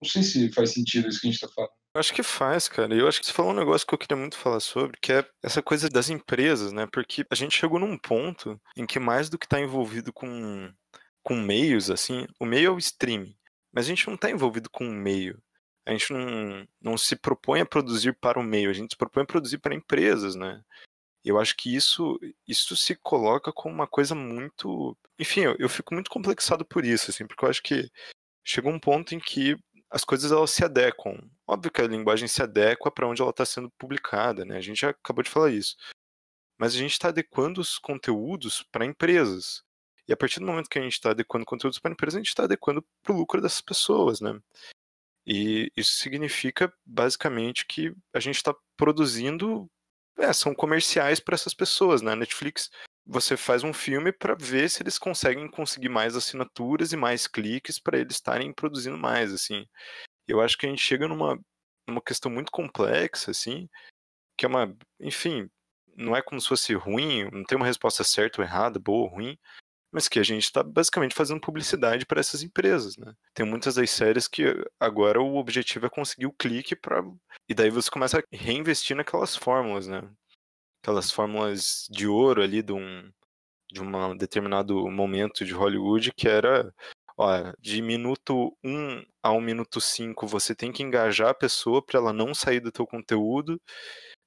Não 0.01 0.09
sei 0.09 0.23
se 0.23 0.51
faz 0.51 0.71
sentido 0.71 1.07
isso 1.07 1.21
que 1.21 1.27
a 1.27 1.31
gente 1.31 1.41
está 1.41 1.53
falando. 1.53 1.71
Acho 1.95 2.13
que 2.13 2.23
faz, 2.23 2.67
cara. 2.67 2.93
Eu 2.93 3.07
acho 3.07 3.21
que 3.21 3.27
você 3.27 3.31
falou 3.31 3.51
um 3.51 3.55
negócio 3.55 3.87
que 3.87 3.93
eu 3.93 3.97
queria 3.97 4.17
muito 4.17 4.37
falar 4.37 4.59
sobre, 4.59 4.97
que 5.01 5.13
é 5.13 5.25
essa 5.41 5.61
coisa 5.61 5.87
das 5.87 6.09
empresas, 6.09 6.73
né? 6.73 6.87
Porque 6.91 7.25
a 7.29 7.35
gente 7.35 7.57
chegou 7.57 7.79
num 7.79 7.97
ponto 7.97 8.59
em 8.75 8.85
que 8.85 8.99
mais 8.99 9.29
do 9.29 9.37
que 9.37 9.45
estar 9.45 9.57
tá 9.57 9.63
envolvido 9.63 10.11
com, 10.11 10.69
com 11.23 11.35
meios, 11.35 11.89
assim, 11.89 12.27
o 12.37 12.45
meio 12.45 12.67
é 12.67 12.71
o 12.71 12.77
streaming, 12.77 13.33
mas 13.71 13.85
a 13.85 13.89
gente 13.89 14.05
não 14.07 14.15
está 14.15 14.29
envolvido 14.29 14.69
com 14.69 14.85
o 14.85 14.91
meio 14.91 15.41
a 15.85 15.91
gente 15.91 16.11
não, 16.11 16.67
não 16.81 16.97
se 16.97 17.15
propõe 17.15 17.61
a 17.61 17.65
produzir 17.65 18.13
para 18.13 18.39
o 18.39 18.43
meio, 18.43 18.69
a 18.69 18.73
gente 18.73 18.91
se 18.91 18.97
propõe 18.97 19.23
a 19.23 19.27
produzir 19.27 19.59
para 19.59 19.75
empresas, 19.75 20.35
né? 20.35 20.61
Eu 21.25 21.39
acho 21.39 21.57
que 21.57 21.75
isso, 21.75 22.19
isso 22.47 22.77
se 22.77 22.95
coloca 22.95 23.51
como 23.51 23.73
uma 23.73 23.87
coisa 23.87 24.13
muito. 24.13 24.95
Enfim, 25.17 25.41
eu, 25.41 25.55
eu 25.57 25.67
fico 25.67 25.93
muito 25.93 26.09
complexado 26.09 26.63
por 26.63 26.85
isso, 26.85 27.09
assim, 27.09 27.25
porque 27.25 27.43
eu 27.43 27.49
acho 27.49 27.63
que 27.63 27.89
chega 28.43 28.69
um 28.69 28.79
ponto 28.79 29.15
em 29.15 29.19
que 29.19 29.57
as 29.89 30.03
coisas 30.05 30.31
elas 30.31 30.51
se 30.51 30.63
adequam. 30.63 31.17
Óbvio 31.47 31.71
que 31.71 31.81
a 31.81 31.87
linguagem 31.87 32.27
se 32.27 32.43
adequa 32.43 32.91
para 32.91 33.07
onde 33.07 33.21
ela 33.21 33.31
está 33.31 33.43
sendo 33.43 33.71
publicada, 33.71 34.45
né? 34.45 34.57
A 34.57 34.61
gente 34.61 34.81
já 34.81 34.91
acabou 34.91 35.23
de 35.23 35.29
falar 35.29 35.51
isso. 35.51 35.75
Mas 36.59 36.75
a 36.75 36.77
gente 36.77 36.91
está 36.91 37.09
adequando 37.09 37.59
os 37.59 37.79
conteúdos 37.79 38.63
para 38.71 38.85
empresas. 38.85 39.63
E 40.07 40.13
a 40.13 40.17
partir 40.17 40.39
do 40.39 40.45
momento 40.45 40.69
que 40.69 40.77
a 40.77 40.81
gente 40.81 40.93
está 40.93 41.09
adequando 41.09 41.45
conteúdos 41.45 41.79
para 41.79 41.91
a 41.91 41.93
empresa, 41.93 42.17
a 42.17 42.19
gente 42.19 42.29
está 42.29 42.43
adequando 42.43 42.85
para 43.01 43.13
o 43.13 43.17
lucro 43.17 43.41
dessas 43.41 43.61
pessoas, 43.61 44.21
né? 44.21 44.39
E 45.25 45.71
isso 45.75 45.93
significa 45.93 46.71
basicamente 46.85 47.65
que 47.65 47.91
a 48.13 48.19
gente 48.19 48.35
está 48.35 48.55
produzindo, 48.77 49.67
é, 50.17 50.31
são 50.33 50.53
comerciais 50.53 51.19
para 51.19 51.35
essas 51.35 51.53
pessoas, 51.53 52.01
né? 52.01 52.15
Netflix, 52.15 52.69
você 53.05 53.37
faz 53.37 53.63
um 53.63 53.73
filme 53.73 54.11
para 54.11 54.35
ver 54.35 54.69
se 54.69 54.81
eles 54.81 54.97
conseguem 54.97 55.49
conseguir 55.49 55.89
mais 55.89 56.15
assinaturas 56.15 56.91
e 56.91 56.97
mais 56.97 57.27
cliques 57.27 57.79
para 57.79 57.99
eles 57.99 58.15
estarem 58.15 58.53
produzindo 58.53 58.97
mais, 58.97 59.33
assim. 59.33 59.65
Eu 60.27 60.41
acho 60.41 60.57
que 60.57 60.65
a 60.65 60.69
gente 60.69 60.81
chega 60.81 61.07
numa, 61.07 61.39
numa 61.87 62.01
questão 62.01 62.31
muito 62.31 62.51
complexa, 62.51 63.31
assim, 63.31 63.69
que 64.37 64.45
é 64.45 64.49
uma, 64.49 64.75
enfim, 64.99 65.49
não 65.95 66.15
é 66.15 66.21
como 66.21 66.41
se 66.41 66.47
fosse 66.47 66.73
ruim, 66.73 67.29
não 67.31 67.43
tem 67.43 67.57
uma 67.57 67.65
resposta 67.65 68.03
certa 68.03 68.41
ou 68.41 68.45
errada, 68.47 68.79
boa 68.79 69.03
ou 69.03 69.15
ruim, 69.15 69.37
mas 69.91 70.07
que 70.07 70.19
a 70.19 70.23
gente 70.23 70.43
está 70.43 70.63
basicamente 70.63 71.15
fazendo 71.15 71.39
publicidade 71.39 72.05
para 72.05 72.19
essas 72.19 72.43
empresas, 72.43 72.97
né? 72.97 73.13
Tem 73.33 73.45
muitas 73.45 73.75
das 73.75 73.89
séries 73.91 74.27
que 74.27 74.43
agora 74.79 75.21
o 75.21 75.37
objetivo 75.37 75.85
é 75.85 75.89
conseguir 75.89 76.25
o 76.25 76.33
clique 76.33 76.75
para 76.75 77.03
e 77.47 77.53
daí 77.53 77.69
você 77.69 77.89
começa 77.89 78.19
a 78.19 78.23
reinvestir 78.31 78.95
naquelas 78.95 79.35
fórmulas, 79.35 79.87
né? 79.87 80.01
Aquelas 80.83 81.11
fórmulas 81.11 81.87
de 81.89 82.07
ouro 82.07 82.41
ali 82.41 82.61
de 82.61 82.73
um 82.73 83.11
de 83.71 83.81
um 83.81 84.15
determinado 84.15 84.89
momento 84.89 85.43
de 85.43 85.53
Hollywood 85.53 86.11
que 86.15 86.27
era 86.27 86.73
ó, 87.17 87.53
de 87.59 87.81
minuto 87.81 88.55
1 88.63 89.03
ao 89.23 89.41
minuto 89.41 89.81
5 89.81 90.27
você 90.27 90.55
tem 90.55 90.71
que 90.71 90.83
engajar 90.83 91.29
a 91.29 91.33
pessoa 91.33 91.83
para 91.83 91.99
ela 91.99 92.13
não 92.13 92.33
sair 92.33 92.59
do 92.59 92.71
teu 92.71 92.85
conteúdo, 92.85 93.59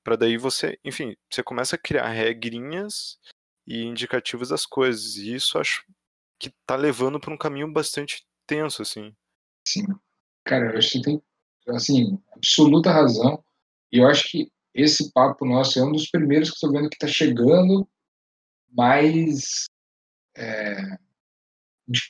para 0.05 0.17
daí 0.17 0.37
você, 0.39 0.79
enfim, 0.85 1.15
você 1.31 1.43
começa 1.43 1.77
a 1.77 1.79
criar 1.79 2.09
regrinhas 2.09 3.19
e 3.69 3.85
indicativos 3.85 4.49
das 4.49 4.65
coisas. 4.65 5.17
E 5.17 5.35
isso 5.35 5.59
acho 5.59 5.85
que 6.39 6.51
tá 6.67 6.75
levando 6.75 7.21
para 7.21 7.33
um 7.33 7.37
caminho 7.37 7.71
bastante 7.71 8.27
tenso, 8.47 8.81
assim. 8.81 9.15
Sim. 9.67 9.87
Cara, 10.45 10.73
eu 10.73 10.79
acho 10.79 10.93
que 10.93 11.03
tem, 11.03 11.23
assim, 11.69 12.19
absoluta 12.35 12.91
razão. 12.91 13.45
E 13.93 13.99
eu 13.99 14.09
acho 14.09 14.27
que 14.31 14.51
esse 14.75 15.13
papo 15.13 15.45
nosso 15.45 15.79
é 15.79 15.85
um 15.85 15.93
dos 15.93 16.11
primeiros 16.11 16.49
que 16.49 16.55
estou 16.55 16.73
vendo 16.73 16.89
que 16.89 16.97
está 16.97 17.07
chegando 17.07 17.87
mais 18.71 19.67
é, 20.35 20.99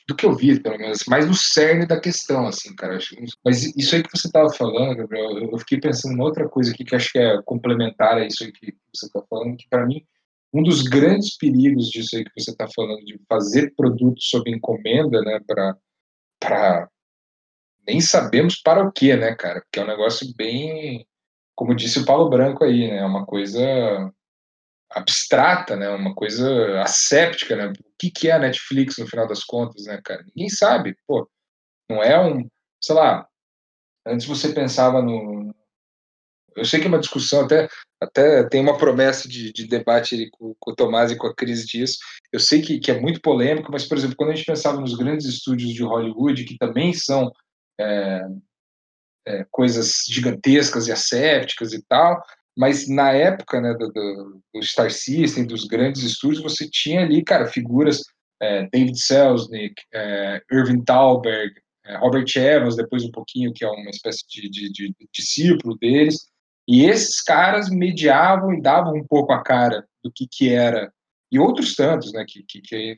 do 0.07 0.15
que 0.15 0.25
eu 0.25 0.35
vi, 0.35 0.59
pelo 0.61 0.77
menos, 0.77 1.03
mais 1.07 1.25
no 1.27 1.33
cerne 1.33 1.85
da 1.85 1.99
questão, 1.99 2.47
assim, 2.47 2.73
cara. 2.75 2.99
Mas 3.43 3.63
isso 3.75 3.95
aí 3.95 4.03
que 4.03 4.17
você 4.17 4.27
estava 4.27 4.49
falando, 4.53 4.95
Gabriel, 4.95 5.37
eu 5.39 5.57
fiquei 5.59 5.79
pensando 5.79 6.15
em 6.15 6.21
outra 6.21 6.47
coisa 6.47 6.71
aqui 6.71 6.85
que 6.85 6.95
acho 6.95 7.11
que 7.11 7.19
é 7.19 7.41
complementar 7.41 8.17
a 8.17 8.25
isso 8.25 8.43
aí 8.43 8.51
que 8.51 8.77
você 8.93 9.07
está 9.07 9.21
falando, 9.29 9.57
que 9.57 9.67
para 9.67 9.85
mim 9.85 10.05
um 10.53 10.63
dos 10.63 10.81
grandes 10.83 11.37
perigos 11.37 11.89
disso 11.89 12.15
aí 12.15 12.23
que 12.23 12.31
você 12.41 12.51
está 12.51 12.67
falando, 12.73 13.03
de 13.05 13.19
fazer 13.27 13.73
produtos 13.75 14.29
sob 14.29 14.49
encomenda, 14.49 15.21
né, 15.21 15.39
para. 16.41 16.89
Nem 17.87 18.01
sabemos 18.01 18.61
para 18.61 18.83
o 18.83 18.91
que, 18.91 19.15
né, 19.15 19.35
cara? 19.35 19.61
Porque 19.61 19.79
é 19.79 19.83
um 19.83 19.87
negócio 19.87 20.27
bem. 20.35 21.07
Como 21.55 21.75
disse 21.75 21.99
o 21.99 22.05
Paulo 22.05 22.29
Branco 22.29 22.63
aí, 22.63 22.87
né? 22.87 22.97
É 22.97 23.05
uma 23.05 23.25
coisa 23.25 24.11
abstrata, 24.91 25.75
né? 25.75 25.89
Uma 25.89 26.13
coisa 26.15 26.81
asséptica, 26.81 27.55
né? 27.55 27.67
O 27.67 27.73
que, 27.99 28.11
que 28.11 28.29
é 28.29 28.33
a 28.33 28.39
Netflix 28.39 28.97
no 28.97 29.07
final 29.07 29.27
das 29.27 29.43
contas, 29.43 29.85
né, 29.85 29.99
cara? 30.03 30.23
Ninguém 30.23 30.49
sabe, 30.49 30.95
pô. 31.07 31.29
Não 31.89 32.03
é 32.03 32.19
um. 32.19 32.47
Sei 32.81 32.95
lá. 32.95 33.27
Antes 34.05 34.25
você 34.27 34.53
pensava 34.53 35.01
no, 35.01 35.53
eu 36.59 36.65
sei 36.65 36.79
que 36.79 36.85
é 36.85 36.89
uma 36.89 36.99
discussão, 36.99 37.41
até, 37.41 37.67
até 38.01 38.43
tem 38.47 38.61
uma 38.61 38.77
promessa 38.77 39.27
de, 39.27 39.51
de 39.51 39.67
debate 39.67 40.29
com, 40.31 40.53
com, 40.59 40.71
o 40.71 40.75
Tomás 40.75 41.11
e 41.11 41.15
com 41.15 41.27
a 41.27 41.35
Cris 41.35 41.65
disso. 41.65 41.97
Eu 42.31 42.39
sei 42.39 42.61
que, 42.61 42.79
que 42.79 42.91
é 42.91 42.99
muito 42.99 43.21
polêmico, 43.21 43.71
mas, 43.71 43.85
por 43.85 43.97
exemplo, 43.97 44.15
quando 44.15 44.31
a 44.31 44.35
gente 44.35 44.45
pensava 44.45 44.79
nos 44.79 44.95
grandes 44.95 45.25
estúdios 45.25 45.73
de 45.73 45.83
Hollywood, 45.83 46.43
que 46.43 46.57
também 46.57 46.93
são 46.93 47.31
é, 47.79 48.21
é, 49.27 49.45
coisas 49.49 50.03
gigantescas 50.07 50.87
e 50.87 50.91
assépticas 50.91 51.73
e 51.73 51.81
tal, 51.83 52.21
mas 52.57 52.89
na 52.89 53.11
época 53.13 53.61
né, 53.61 53.73
do, 53.73 53.91
do, 53.91 54.41
do, 54.53 54.63
Star 54.63 54.91
System, 54.91 55.45
dos 55.45 55.65
grandes 55.65 56.03
estúdios, 56.03 56.43
você 56.43 56.69
tinha 56.69 57.01
ali, 57.01 57.23
cara, 57.23 57.47
figuras 57.47 58.03
é, 58.41 58.67
David 58.69 58.99
Selznick, 58.99 59.75
é, 59.93 60.41
Irving 60.51 60.83
Thalberg, 60.83 61.53
é, 61.85 61.97
Robert 61.97 62.25
Evans, 62.35 62.75
depois 62.75 63.03
um 63.03 63.11
pouquinho, 63.11 63.53
que 63.53 63.63
é 63.63 63.67
uma 63.67 63.89
espécie 63.89 64.25
de, 64.27 64.49
de, 64.49 64.71
de, 64.71 64.89
de 64.89 65.09
discípulo 65.13 65.77
deles, 65.77 66.28
e 66.69 66.85
esses 66.85 67.19
caras 67.19 67.67
mediavam 67.67 68.53
e 68.53 68.61
davam 68.61 68.93
um 68.93 69.03
pouco 69.03 69.33
a 69.33 69.41
cara 69.41 69.83
do 70.03 70.11
que, 70.11 70.27
que 70.31 70.53
era. 70.53 70.93
E 71.31 71.39
outros 71.39 71.75
tantos, 71.75 72.13
né, 72.13 72.23
que, 72.27 72.43
que, 72.43 72.61
que 72.61 72.95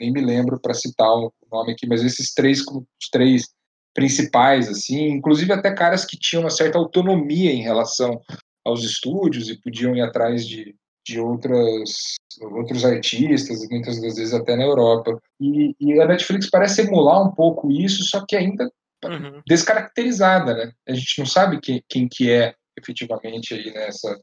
nem 0.00 0.12
me 0.12 0.20
lembro 0.20 0.60
para 0.60 0.74
citar 0.74 1.08
o 1.08 1.32
nome 1.50 1.72
aqui, 1.72 1.86
mas 1.86 2.02
esses 2.02 2.34
três, 2.34 2.62
os 2.62 3.08
três 3.12 3.44
principais, 3.94 4.68
assim, 4.68 5.10
inclusive 5.10 5.52
até 5.52 5.72
caras 5.72 6.04
que 6.04 6.18
tinham 6.18 6.42
uma 6.42 6.50
certa 6.50 6.78
autonomia 6.78 7.52
em 7.52 7.62
relação 7.62 8.20
aos 8.66 8.82
estúdios 8.82 9.48
e 9.48 9.60
podiam 9.60 9.94
ir 9.94 10.00
atrás 10.00 10.44
de, 10.44 10.74
de 11.06 11.20
outras, 11.20 12.16
outros 12.40 12.84
artistas, 12.84 13.68
muitas 13.70 14.00
das 14.00 14.16
vezes 14.16 14.34
até 14.34 14.56
na 14.56 14.64
Europa. 14.64 15.16
E, 15.40 15.76
e 15.78 16.00
a 16.00 16.06
Netflix 16.06 16.50
parece 16.50 16.82
emular 16.82 17.24
um 17.24 17.32
pouco 17.32 17.70
isso, 17.70 18.02
só 18.02 18.26
que 18.26 18.34
ainda 18.34 18.68
uhum. 19.04 19.40
descaracterizada, 19.46 20.54
né? 20.54 20.72
A 20.88 20.92
gente 20.92 21.20
não 21.20 21.26
sabe 21.26 21.60
quem, 21.60 21.84
quem 21.88 22.08
que 22.08 22.28
é 22.28 22.54
efetivamente 22.78 23.54
aí 23.54 23.72
nessa. 23.72 24.20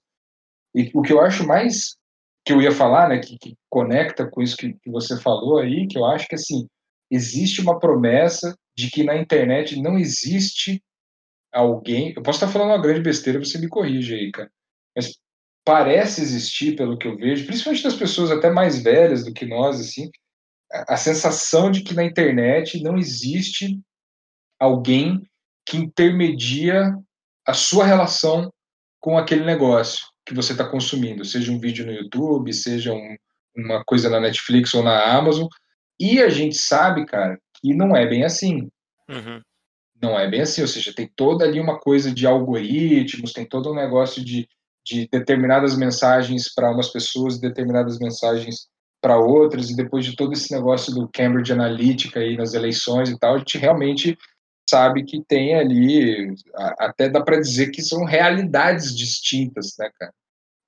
E 0.75 0.89
o 0.93 1.01
que 1.01 1.13
eu 1.13 1.21
acho 1.21 1.45
mais 1.45 1.97
que 2.45 2.53
eu 2.53 2.61
ia 2.61 2.71
falar, 2.71 3.09
né, 3.09 3.19
que, 3.19 3.37
que 3.37 3.55
conecta 3.69 4.29
com 4.29 4.41
isso 4.41 4.57
que, 4.57 4.73
que 4.73 4.89
você 4.89 5.19
falou 5.19 5.59
aí, 5.59 5.87
que 5.87 5.97
eu 5.97 6.05
acho 6.05 6.27
que 6.27 6.35
assim 6.35 6.67
existe 7.11 7.61
uma 7.61 7.79
promessa 7.79 8.55
de 8.77 8.89
que 8.89 9.03
na 9.03 9.17
internet 9.17 9.79
não 9.81 9.97
existe 9.97 10.81
alguém. 11.51 12.13
Eu 12.15 12.21
posso 12.21 12.37
estar 12.37 12.51
falando 12.51 12.69
uma 12.69 12.81
grande 12.81 13.01
besteira, 13.01 13.39
você 13.39 13.57
me 13.57 13.67
corrige 13.67 14.13
aí, 14.13 14.31
cara. 14.31 14.51
Mas 14.95 15.17
parece 15.65 16.21
existir, 16.21 16.75
pelo 16.75 16.97
que 16.97 17.07
eu 17.07 17.17
vejo, 17.17 17.45
principalmente 17.45 17.83
das 17.83 17.95
pessoas 17.95 18.31
até 18.31 18.49
mais 18.49 18.81
velhas 18.81 19.25
do 19.25 19.33
que 19.33 19.45
nós, 19.45 19.79
assim, 19.79 20.09
a, 20.71 20.93
a 20.93 20.97
sensação 20.97 21.71
de 21.71 21.83
que 21.83 21.93
na 21.93 22.03
internet 22.03 22.81
não 22.81 22.97
existe 22.97 23.79
alguém 24.59 25.21
que 25.65 25.77
intermedia 25.77 26.95
a 27.49 27.53
sua 27.53 27.83
relação 27.83 28.51
com 28.99 29.17
aquele 29.17 29.43
negócio 29.43 30.05
que 30.23 30.35
você 30.35 30.51
está 30.51 30.63
consumindo, 30.63 31.25
seja 31.25 31.51
um 31.51 31.59
vídeo 31.59 31.83
no 31.83 31.91
YouTube, 31.91 32.53
seja 32.53 32.93
um, 32.93 33.15
uma 33.57 33.83
coisa 33.83 34.07
na 34.07 34.19
Netflix 34.19 34.71
ou 34.75 34.83
na 34.83 35.17
Amazon. 35.17 35.47
E 35.99 36.21
a 36.21 36.29
gente 36.29 36.55
sabe, 36.55 37.07
cara, 37.07 37.39
que 37.55 37.73
não 37.73 37.95
é 37.95 38.07
bem 38.07 38.23
assim. 38.23 38.69
Uhum. 39.09 39.41
Não 39.99 40.17
é 40.17 40.29
bem 40.29 40.41
assim, 40.41 40.61
ou 40.61 40.67
seja, 40.67 40.93
tem 40.93 41.09
toda 41.15 41.43
ali 41.43 41.59
uma 41.59 41.79
coisa 41.79 42.13
de 42.13 42.27
algoritmos, 42.27 43.33
tem 43.33 43.47
todo 43.47 43.71
um 43.71 43.75
negócio 43.75 44.23
de, 44.23 44.47
de 44.85 45.07
determinadas 45.11 45.75
mensagens 45.75 46.53
para 46.53 46.71
umas 46.71 46.89
pessoas 46.89 47.35
e 47.35 47.41
determinadas 47.41 47.97
mensagens 47.97 48.67
para 49.01 49.17
outras, 49.17 49.71
e 49.71 49.75
depois 49.75 50.05
de 50.05 50.15
todo 50.15 50.33
esse 50.33 50.53
negócio 50.53 50.93
do 50.93 51.09
Cambridge 51.11 51.51
Analytica 51.51 52.19
aí 52.19 52.37
nas 52.37 52.53
eleições 52.53 53.09
e 53.09 53.17
tal, 53.17 53.35
a 53.35 53.37
gente 53.39 53.57
realmente 53.57 54.15
sabe 54.69 55.03
que 55.03 55.23
tem 55.23 55.55
ali, 55.55 56.33
até 56.77 57.09
dá 57.09 57.21
para 57.21 57.39
dizer 57.39 57.71
que 57.71 57.81
são 57.81 58.05
realidades 58.05 58.95
distintas, 58.95 59.75
né, 59.77 59.89
cara? 59.99 60.13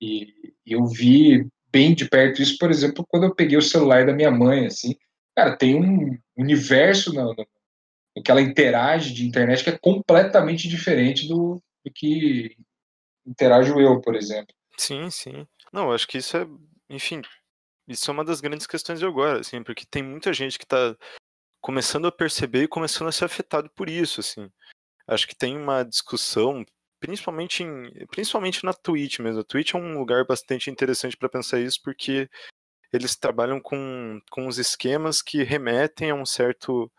E 0.00 0.34
eu 0.66 0.84
vi 0.86 1.46
bem 1.70 1.94
de 1.94 2.08
perto 2.08 2.42
isso, 2.42 2.58
por 2.58 2.70
exemplo, 2.70 3.06
quando 3.08 3.24
eu 3.24 3.34
peguei 3.34 3.56
o 3.56 3.62
celular 3.62 4.04
da 4.04 4.12
minha 4.12 4.30
mãe, 4.30 4.66
assim, 4.66 4.96
cara, 5.34 5.56
tem 5.56 5.74
um 5.74 6.18
universo 6.36 7.12
no, 7.12 7.34
no, 7.34 7.46
no 8.16 8.22
que 8.22 8.30
ela 8.30 8.42
interage 8.42 9.14
de 9.14 9.26
internet 9.26 9.64
que 9.64 9.70
é 9.70 9.78
completamente 9.78 10.68
diferente 10.68 11.26
do, 11.26 11.62
do 11.84 11.92
que 11.94 12.56
interajo 13.26 13.80
eu, 13.80 14.00
por 14.00 14.14
exemplo. 14.14 14.54
Sim, 14.76 15.08
sim. 15.10 15.46
Não, 15.72 15.92
acho 15.92 16.06
que 16.06 16.18
isso 16.18 16.36
é, 16.36 16.46
enfim, 16.90 17.22
isso 17.88 18.10
é 18.10 18.12
uma 18.12 18.24
das 18.24 18.40
grandes 18.40 18.66
questões 18.66 18.98
de 18.98 19.06
agora, 19.06 19.40
assim, 19.40 19.62
porque 19.62 19.84
tem 19.88 20.02
muita 20.02 20.32
gente 20.32 20.58
que 20.58 20.64
está 20.64 20.96
começando 21.62 22.06
a 22.06 22.12
perceber 22.12 22.64
e 22.64 22.68
começando 22.68 23.08
a 23.08 23.12
ser 23.12 23.24
afetado 23.24 23.70
por 23.70 23.88
isso, 23.88 24.20
assim. 24.20 24.50
Acho 25.06 25.26
que 25.26 25.36
tem 25.36 25.56
uma 25.56 25.84
discussão, 25.84 26.66
principalmente, 27.00 27.62
em, 27.62 28.06
principalmente 28.08 28.64
na 28.64 28.74
Twitch 28.74 29.20
mesmo. 29.20 29.40
A 29.40 29.44
Twitch 29.44 29.74
é 29.74 29.78
um 29.78 29.96
lugar 29.98 30.26
bastante 30.26 30.70
interessante 30.70 31.16
para 31.16 31.28
pensar 31.28 31.60
isso, 31.60 31.80
porque 31.82 32.28
eles 32.92 33.16
trabalham 33.16 33.60
com, 33.60 34.20
com 34.30 34.48
os 34.48 34.58
esquemas 34.58 35.22
que 35.22 35.42
remetem 35.44 36.10
a 36.10 36.14
um 36.14 36.26
certo 36.26 36.90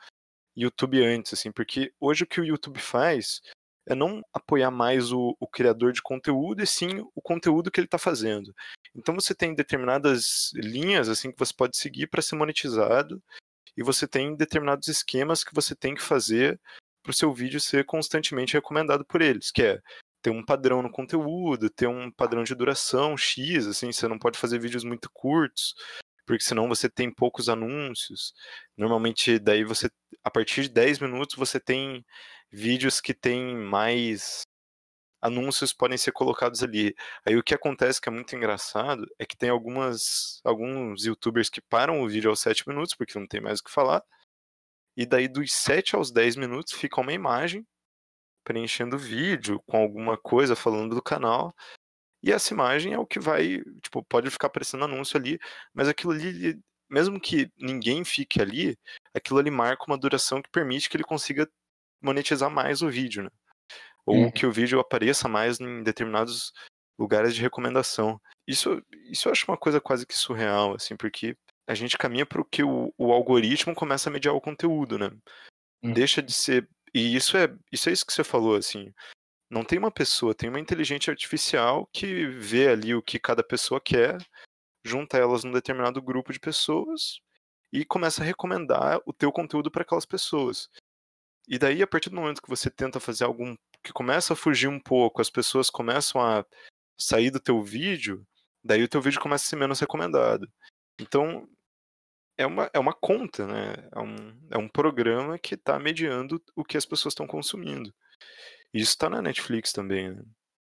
YouTube 0.55 1.03
antes, 1.03 1.33
assim, 1.33 1.51
porque 1.51 1.93
hoje 1.99 2.23
o 2.23 2.27
que 2.27 2.39
o 2.39 2.45
YouTube 2.45 2.79
faz 2.79 3.41
é 3.85 3.93
não 3.93 4.23
apoiar 4.33 4.71
mais 4.71 5.11
o, 5.11 5.35
o 5.39 5.47
criador 5.47 5.91
de 5.91 6.01
conteúdo, 6.01 6.63
e 6.63 6.67
sim 6.67 7.05
o 7.13 7.21
conteúdo 7.21 7.69
que 7.69 7.79
ele 7.81 7.87
está 7.87 7.97
fazendo. 7.97 8.53
Então 8.95 9.13
você 9.13 9.35
tem 9.35 9.53
determinadas 9.53 10.51
linhas 10.53 11.09
assim 11.09 11.31
que 11.31 11.39
você 11.39 11.53
pode 11.53 11.75
seguir 11.75 12.07
para 12.07 12.21
ser 12.21 12.35
monetizado, 12.35 13.21
e 13.75 13.83
você 13.83 14.07
tem 14.07 14.35
determinados 14.35 14.87
esquemas 14.87 15.43
que 15.43 15.53
você 15.53 15.75
tem 15.75 15.95
que 15.95 16.01
fazer 16.01 16.59
para 17.01 17.11
o 17.11 17.13
seu 17.13 17.33
vídeo 17.33 17.59
ser 17.59 17.85
constantemente 17.85 18.53
recomendado 18.53 19.05
por 19.05 19.21
eles, 19.21 19.51
que 19.51 19.61
é 19.61 19.81
ter 20.21 20.29
um 20.29 20.43
padrão 20.43 20.81
no 20.81 20.89
conteúdo, 20.89 21.69
ter 21.69 21.87
um 21.87 22.09
padrão 22.09 22.43
de 22.43 22.55
duração 22.55 23.17
X, 23.17 23.67
assim, 23.67 23.91
você 23.91 24.07
não 24.07 24.17
pode 24.17 24.39
fazer 24.39 24.57
vídeos 24.57 24.85
muito 24.85 25.09
curtos, 25.11 25.75
porque 26.25 26.43
senão 26.43 26.69
você 26.69 26.89
tem 26.89 27.13
poucos 27.13 27.49
anúncios. 27.49 28.33
Normalmente, 28.77 29.37
daí 29.37 29.65
você, 29.65 29.89
a 30.23 30.31
partir 30.31 30.63
de 30.63 30.69
10 30.69 30.99
minutos, 30.99 31.35
você 31.35 31.59
tem 31.59 32.05
vídeos 32.49 33.01
que 33.01 33.13
tem 33.13 33.55
mais 33.57 34.43
anúncios 35.23 35.73
podem 35.73 35.97
ser 35.97 36.11
colocados 36.11 36.61
ali. 36.61 36.93
Aí 37.25 37.37
o 37.37 37.43
que 37.43 37.53
acontece 37.55 38.01
que 38.01 38.09
é 38.09 38.11
muito 38.11 38.35
engraçado 38.35 39.07
é 39.17 39.25
que 39.25 39.37
tem 39.37 39.49
algumas 39.49 40.41
alguns 40.43 41.05
youtubers 41.05 41.49
que 41.49 41.61
param 41.61 42.01
o 42.01 42.09
vídeo 42.09 42.29
aos 42.29 42.41
7 42.41 42.67
minutos 42.67 42.93
porque 42.93 43.17
não 43.17 43.25
tem 43.25 43.39
mais 43.41 43.59
o 43.59 43.63
que 43.63 43.71
falar. 43.71 44.03
E 44.97 45.05
daí 45.05 45.27
dos 45.27 45.51
7 45.53 45.95
aos 45.95 46.11
10 46.11 46.35
minutos 46.35 46.73
fica 46.73 47.01
uma 47.01 47.13
imagem 47.13 47.65
preenchendo 48.43 48.97
o 48.97 48.99
vídeo 48.99 49.61
com 49.67 49.77
alguma 49.77 50.17
coisa 50.17 50.55
falando 50.55 50.95
do 50.95 51.01
canal. 51.01 51.55
E 52.23 52.31
essa 52.31 52.53
imagem 52.53 52.93
é 52.93 52.99
o 52.99 53.05
que 53.05 53.19
vai, 53.19 53.61
tipo, 53.81 54.03
pode 54.05 54.29
ficar 54.31 54.47
aparecendo 54.47 54.85
anúncio 54.85 55.17
ali, 55.17 55.39
mas 55.73 55.87
aquilo 55.89 56.13
ali, 56.13 56.59
mesmo 56.89 57.19
que 57.19 57.51
ninguém 57.57 58.03
fique 58.05 58.41
ali, 58.41 58.77
aquilo 59.13 59.39
ali 59.39 59.51
marca 59.51 59.85
uma 59.87 59.97
duração 59.97 60.41
que 60.41 60.49
permite 60.51 60.89
que 60.89 60.97
ele 60.97 61.03
consiga 61.03 61.49
monetizar 62.01 62.49
mais 62.51 62.81
o 62.81 62.89
vídeo, 62.89 63.23
né? 63.23 63.29
Ou 64.05 64.15
uhum. 64.15 64.31
que 64.31 64.45
o 64.45 64.51
vídeo 64.51 64.79
apareça 64.79 65.27
mais 65.27 65.59
em 65.59 65.83
determinados 65.83 66.51
lugares 66.99 67.33
de 67.33 67.41
recomendação. 67.41 68.19
Isso, 68.47 68.81
isso 69.09 69.27
eu 69.27 69.31
acho 69.31 69.45
uma 69.49 69.57
coisa 69.57 69.79
quase 69.79 70.05
que 70.05 70.13
surreal, 70.13 70.75
assim, 70.75 70.95
porque 70.95 71.35
a 71.67 71.73
gente 71.73 71.97
caminha 71.97 72.25
para 72.25 72.41
o 72.41 72.45
que 72.45 72.63
o, 72.63 72.93
o 72.97 73.11
algoritmo 73.11 73.73
começa 73.73 74.09
a 74.09 74.13
mediar 74.13 74.35
o 74.35 74.41
conteúdo, 74.41 74.97
né? 74.97 75.09
Uhum. 75.83 75.93
Deixa 75.93 76.21
de 76.21 76.33
ser. 76.33 76.67
E 76.93 77.15
isso 77.15 77.37
é, 77.37 77.47
isso 77.71 77.89
é 77.89 77.93
isso 77.93 78.05
que 78.05 78.13
você 78.13 78.23
falou, 78.23 78.55
assim. 78.55 78.93
Não 79.49 79.63
tem 79.63 79.79
uma 79.79 79.91
pessoa, 79.91 80.33
tem 80.33 80.49
uma 80.49 80.59
inteligência 80.59 81.11
artificial 81.11 81.87
que 81.93 82.27
vê 82.27 82.69
ali 82.69 82.95
o 82.95 83.01
que 83.01 83.19
cada 83.19 83.43
pessoa 83.43 83.79
quer, 83.79 84.17
junta 84.85 85.17
elas 85.17 85.43
num 85.43 85.51
determinado 85.51 86.01
grupo 86.01 86.33
de 86.33 86.39
pessoas 86.39 87.19
e 87.71 87.85
começa 87.85 88.21
a 88.21 88.25
recomendar 88.25 88.99
o 89.05 89.13
teu 89.13 89.31
conteúdo 89.31 89.71
para 89.71 89.83
aquelas 89.83 90.05
pessoas. 90.05 90.69
E 91.47 91.57
daí, 91.57 91.81
a 91.81 91.87
partir 91.87 92.09
do 92.09 92.15
momento 92.15 92.41
que 92.41 92.49
você 92.49 92.69
tenta 92.69 92.99
fazer 92.99 93.25
algum 93.25 93.55
que 93.83 93.93
começa 93.93 94.33
a 94.33 94.35
fugir 94.35 94.67
um 94.67 94.79
pouco, 94.79 95.21
as 95.21 95.29
pessoas 95.29 95.69
começam 95.69 96.21
a 96.21 96.45
sair 96.97 97.29
do 97.29 97.39
teu 97.39 97.61
vídeo, 97.61 98.25
daí 98.63 98.83
o 98.83 98.87
teu 98.87 99.01
vídeo 99.01 99.19
começa 99.19 99.45
a 99.45 99.47
ser 99.47 99.55
menos 99.57 99.79
recomendado. 99.79 100.49
Então, 100.99 101.47
é 102.37 102.45
uma, 102.45 102.69
é 102.73 102.79
uma 102.79 102.93
conta, 102.93 103.45
né? 103.45 103.89
É 103.93 103.99
um, 103.99 104.47
é 104.51 104.57
um 104.57 104.67
programa 104.67 105.37
que 105.37 105.55
está 105.55 105.77
mediando 105.77 106.41
o 106.55 106.63
que 106.63 106.77
as 106.77 106.85
pessoas 106.85 107.11
estão 107.11 107.27
consumindo. 107.27 107.93
Isso 108.73 108.91
está 108.91 109.09
na 109.09 109.21
Netflix 109.21 109.71
também, 109.71 110.09
né? 110.09 110.23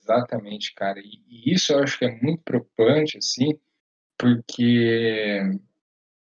Exatamente, 0.02 0.74
cara. 0.74 0.98
E, 0.98 1.22
e, 1.28 1.54
isso 1.54 1.72
eu 1.72 1.80
acho 1.80 1.98
que 1.98 2.04
é 2.04 2.20
muito 2.20 2.42
preocupante, 2.42 3.18
assim, 3.18 3.58
porque, 4.18 5.40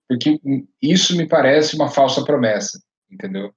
porque 0.09 0.41
isso 0.81 1.17
me 1.17 1.27
parece 1.27 1.75
uma 1.75 1.91
falsa 1.91 2.25
promessa, 2.25 2.81
entendeu? 3.11 3.55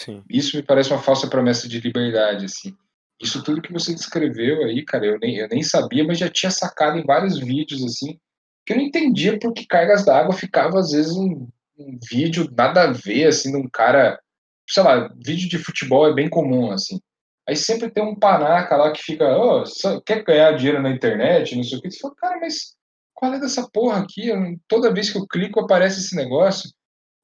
Sim. 0.00 0.22
Isso 0.28 0.56
me 0.56 0.62
parece 0.62 0.90
uma 0.90 1.02
falsa 1.02 1.28
promessa 1.28 1.68
de 1.68 1.80
liberdade, 1.80 2.44
assim. 2.44 2.76
Isso 3.20 3.42
tudo 3.42 3.62
que 3.62 3.72
você 3.72 3.94
descreveu 3.94 4.64
aí, 4.64 4.84
cara, 4.84 5.06
eu 5.06 5.18
nem, 5.18 5.36
eu 5.36 5.48
nem 5.48 5.62
sabia, 5.62 6.04
mas 6.04 6.18
já 6.18 6.28
tinha 6.28 6.50
sacado 6.50 6.98
em 6.98 7.04
vários 7.04 7.38
vídeos, 7.38 7.82
assim, 7.82 8.18
que 8.64 8.72
eu 8.72 8.76
não 8.76 8.84
entendia 8.84 9.38
por 9.38 9.54
que 9.54 9.66
Cargas 9.66 10.04
d'Água 10.04 10.34
ficava, 10.34 10.78
às 10.78 10.90
vezes, 10.90 11.16
um, 11.16 11.48
um 11.78 11.98
vídeo 12.10 12.50
nada 12.56 12.82
a 12.82 12.92
ver, 12.92 13.26
assim, 13.26 13.50
de 13.50 13.56
um 13.56 13.68
cara, 13.68 14.20
sei 14.68 14.82
lá, 14.82 15.08
vídeo 15.16 15.48
de 15.48 15.58
futebol 15.58 16.06
é 16.06 16.14
bem 16.14 16.28
comum, 16.28 16.70
assim. 16.70 17.00
Aí 17.48 17.56
sempre 17.56 17.90
tem 17.90 18.02
um 18.02 18.14
panaca 18.14 18.76
lá 18.76 18.90
que 18.92 19.02
fica, 19.02 19.24
oh, 19.38 19.64
quer 20.04 20.24
ganhar 20.24 20.52
dinheiro 20.52 20.82
na 20.82 20.90
internet, 20.90 21.54
não 21.54 21.62
sei 21.62 21.78
o 21.78 21.80
que. 21.80 21.90
Você 21.90 22.00
fala, 22.00 22.14
cara, 22.16 22.40
mas 22.40 22.76
qual 23.14 23.32
é 23.34 23.40
dessa 23.40 23.68
porra 23.70 24.02
aqui? 24.02 24.28
Eu, 24.28 24.58
toda 24.68 24.92
vez 24.92 25.10
que 25.10 25.16
eu 25.16 25.26
clico 25.26 25.60
aparece 25.60 26.00
esse 26.00 26.16
negócio. 26.16 26.68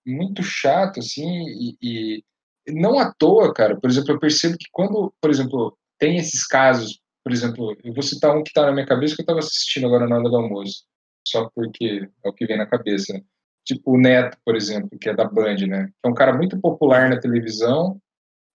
Muito 0.06 0.42
chato, 0.42 1.00
assim, 1.00 1.26
e, 1.26 1.76
e 1.82 2.24
não 2.68 2.98
à 2.98 3.12
toa, 3.12 3.52
cara, 3.52 3.78
por 3.78 3.90
exemplo, 3.90 4.12
eu 4.12 4.20
percebo 4.20 4.56
que 4.58 4.66
quando, 4.70 5.12
por 5.20 5.30
exemplo, 5.30 5.76
tem 5.98 6.16
esses 6.16 6.46
casos, 6.46 7.00
por 7.24 7.32
exemplo, 7.32 7.76
eu 7.84 7.92
vou 7.92 8.02
citar 8.02 8.36
um 8.36 8.42
que 8.42 8.50
está 8.50 8.66
na 8.66 8.72
minha 8.72 8.86
cabeça 8.86 9.14
que 9.14 9.22
eu 9.22 9.24
estava 9.24 9.38
assistindo 9.38 9.86
agora 9.86 10.08
na 10.08 10.16
hora 10.16 10.28
do 10.28 10.36
almoço, 10.36 10.84
só 11.26 11.48
porque 11.54 12.08
é 12.24 12.28
o 12.28 12.32
que 12.32 12.46
vem 12.46 12.58
na 12.58 12.66
cabeça. 12.66 13.20
Tipo 13.64 13.92
o 13.92 13.98
Neto, 14.00 14.36
por 14.44 14.56
exemplo, 14.56 14.98
que 14.98 15.08
é 15.08 15.14
da 15.14 15.24
Band, 15.24 15.66
né? 15.68 15.88
É 16.04 16.08
um 16.08 16.14
cara 16.14 16.32
muito 16.32 16.60
popular 16.60 17.08
na 17.08 17.20
televisão, 17.20 18.00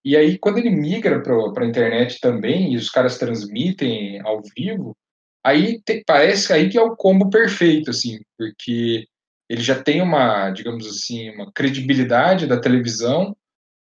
e 0.04 0.16
aí 0.16 0.38
quando 0.38 0.58
ele 0.58 0.70
migra 0.70 1.22
para 1.22 1.64
a 1.64 1.66
internet 1.66 2.20
também, 2.20 2.72
e 2.72 2.76
os 2.76 2.90
caras 2.90 3.18
transmitem 3.18 4.20
ao 4.20 4.42
vivo, 4.56 4.96
aí 5.44 5.80
te, 5.82 6.02
parece 6.06 6.52
aí 6.52 6.68
que 6.68 6.78
é 6.78 6.82
o 6.82 6.96
combo 6.96 7.30
perfeito, 7.30 7.90
assim, 7.90 8.20
porque 8.36 9.06
ele 9.48 9.62
já 9.62 9.82
tem 9.82 10.02
uma, 10.02 10.50
digamos 10.50 10.86
assim, 10.86 11.30
uma 11.30 11.50
credibilidade 11.52 12.46
da 12.46 12.60
televisão, 12.60 13.34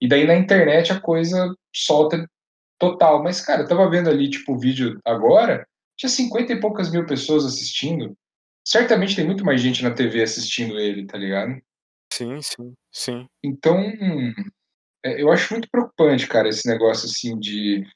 e 0.03 0.07
daí 0.07 0.27
na 0.27 0.35
internet 0.35 0.91
a 0.91 0.99
coisa 0.99 1.55
solta 1.73 2.29
total. 2.77 3.23
Mas, 3.23 3.39
cara, 3.39 3.61
eu 3.61 3.67
tava 3.69 3.89
vendo 3.89 4.09
ali, 4.09 4.29
tipo, 4.29 4.51
o 4.51 4.59
vídeo 4.59 4.99
agora, 5.05 5.65
tinha 5.97 6.09
50 6.09 6.51
e 6.51 6.59
poucas 6.59 6.91
mil 6.91 7.05
pessoas 7.05 7.45
assistindo. 7.45 8.13
Certamente 8.67 9.15
tem 9.15 9.25
muito 9.25 9.45
mais 9.45 9.61
gente 9.61 9.81
na 9.81 9.91
TV 9.91 10.21
assistindo 10.21 10.77
ele, 10.77 11.07
tá 11.07 11.17
ligado? 11.17 11.57
Sim, 12.11 12.41
sim, 12.41 12.73
sim. 12.91 13.25
Então, 13.41 13.79
é, 15.05 15.21
eu 15.21 15.31
acho 15.31 15.53
muito 15.53 15.69
preocupante, 15.71 16.27
cara, 16.27 16.49
esse 16.49 16.67
negócio 16.67 17.05
assim 17.05 17.39
de. 17.39 17.87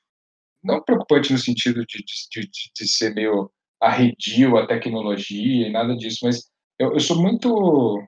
Não 0.63 0.81
preocupante 0.81 1.33
no 1.33 1.37
sentido 1.37 1.85
de, 1.85 1.97
de, 1.97 2.41
de, 2.41 2.71
de 2.73 2.87
ser 2.87 3.13
meio 3.13 3.51
arredio 3.81 4.57
à 4.57 4.65
tecnologia 4.65 5.67
e 5.67 5.71
nada 5.71 5.93
disso, 5.93 6.19
mas 6.23 6.49
eu, 6.79 6.93
eu 6.93 6.99
sou 7.01 7.21
muito 7.21 8.01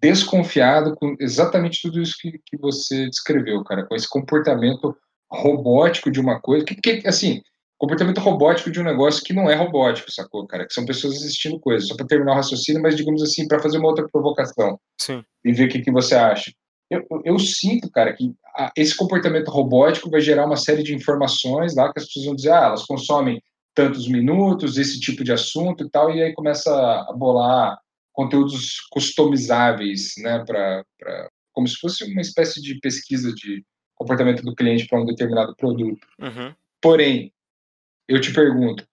desconfiado 0.00 0.94
com 0.94 1.16
exatamente 1.18 1.80
tudo 1.82 2.00
isso 2.00 2.14
que, 2.20 2.38
que 2.44 2.56
você 2.56 3.08
descreveu, 3.08 3.62
cara, 3.64 3.86
com 3.86 3.94
esse 3.94 4.08
comportamento 4.08 4.96
robótico 5.30 6.10
de 6.10 6.20
uma 6.20 6.40
coisa, 6.40 6.64
que, 6.64 6.74
que 6.74 7.08
assim, 7.08 7.42
comportamento 7.78 8.20
robótico 8.20 8.70
de 8.70 8.80
um 8.80 8.84
negócio 8.84 9.22
que 9.22 9.32
não 9.32 9.50
é 9.50 9.54
robótico, 9.54 10.10
sacou, 10.10 10.46
cara? 10.46 10.66
Que 10.66 10.72
são 10.72 10.84
pessoas 10.84 11.16
assistindo 11.16 11.60
coisas, 11.60 11.88
só 11.88 11.96
para 11.96 12.06
terminar 12.06 12.32
o 12.32 12.36
raciocínio, 12.36 12.82
mas 12.82 12.96
digamos 12.96 13.22
assim, 13.22 13.46
para 13.46 13.60
fazer 13.60 13.78
uma 13.78 13.88
outra 13.88 14.08
provocação. 14.08 14.78
Sim. 14.98 15.22
E 15.44 15.52
ver 15.52 15.66
o 15.66 15.68
que, 15.68 15.80
que 15.80 15.92
você 15.92 16.14
acha. 16.14 16.52
Eu, 16.88 17.04
eu, 17.24 17.38
sinto, 17.38 17.90
cara, 17.90 18.12
que 18.12 18.32
a, 18.56 18.70
esse 18.76 18.96
comportamento 18.96 19.48
robótico 19.48 20.08
vai 20.08 20.20
gerar 20.20 20.46
uma 20.46 20.56
série 20.56 20.82
de 20.82 20.94
informações 20.94 21.74
lá 21.74 21.92
que 21.92 21.98
as 21.98 22.06
pessoas 22.06 22.26
vão 22.26 22.36
dizer, 22.36 22.52
ah, 22.52 22.66
elas 22.66 22.84
consomem 22.84 23.42
tantos 23.74 24.08
minutos, 24.08 24.78
esse 24.78 24.98
tipo 25.00 25.22
de 25.22 25.32
assunto 25.32 25.84
e 25.84 25.90
tal, 25.90 26.10
e 26.10 26.22
aí 26.22 26.32
começa 26.32 26.70
a 26.70 27.12
bolar 27.12 27.78
conteúdos 28.16 28.80
customizáveis, 28.90 30.14
né, 30.18 30.42
para 30.44 30.84
como 31.52 31.68
se 31.68 31.76
fosse 31.76 32.04
uma 32.04 32.20
espécie 32.20 32.60
de 32.60 32.78
pesquisa 32.80 33.32
de 33.32 33.62
comportamento 33.94 34.42
do 34.42 34.54
cliente 34.54 34.86
para 34.86 35.00
um 35.00 35.04
determinado 35.04 35.54
produto. 35.56 36.06
Uhum. 36.18 36.54
Porém, 36.82 37.32
eu 38.08 38.20
te 38.20 38.32
pergunto, 38.32 38.86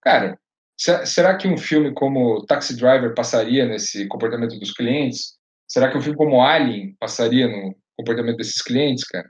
cara, 0.00 0.38
será 0.76 1.36
que 1.36 1.46
um 1.46 1.56
filme 1.56 1.92
como 1.92 2.44
Taxi 2.46 2.76
Driver 2.76 3.14
passaria 3.14 3.66
nesse 3.66 4.06
comportamento 4.06 4.58
dos 4.58 4.72
clientes? 4.72 5.36
Será 5.68 5.90
que 5.90 5.98
um 5.98 6.00
filme 6.00 6.16
como 6.16 6.42
Alien 6.42 6.96
passaria 6.98 7.46
no 7.46 7.76
comportamento 7.96 8.36
desses 8.36 8.62
clientes, 8.62 9.04
cara? 9.04 9.28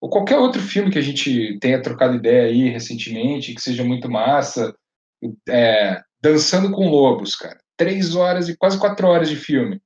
Ou 0.00 0.10
qualquer 0.10 0.38
outro 0.38 0.60
filme 0.60 0.90
que 0.90 0.98
a 0.98 1.02
gente 1.02 1.58
tenha 1.58 1.80
trocado 1.80 2.16
ideia 2.16 2.44
aí 2.44 2.68
recentemente, 2.68 3.54
que 3.54 3.62
seja 3.62 3.84
muito 3.84 4.10
massa, 4.10 4.74
é, 5.48 6.02
Dançando 6.22 6.70
com 6.70 6.88
Lobos, 6.88 7.34
cara 7.34 7.63
três 7.76 8.14
horas 8.14 8.48
e 8.48 8.56
quase 8.56 8.78
quatro 8.78 9.06
horas 9.06 9.28
de 9.28 9.36
filme. 9.36 9.80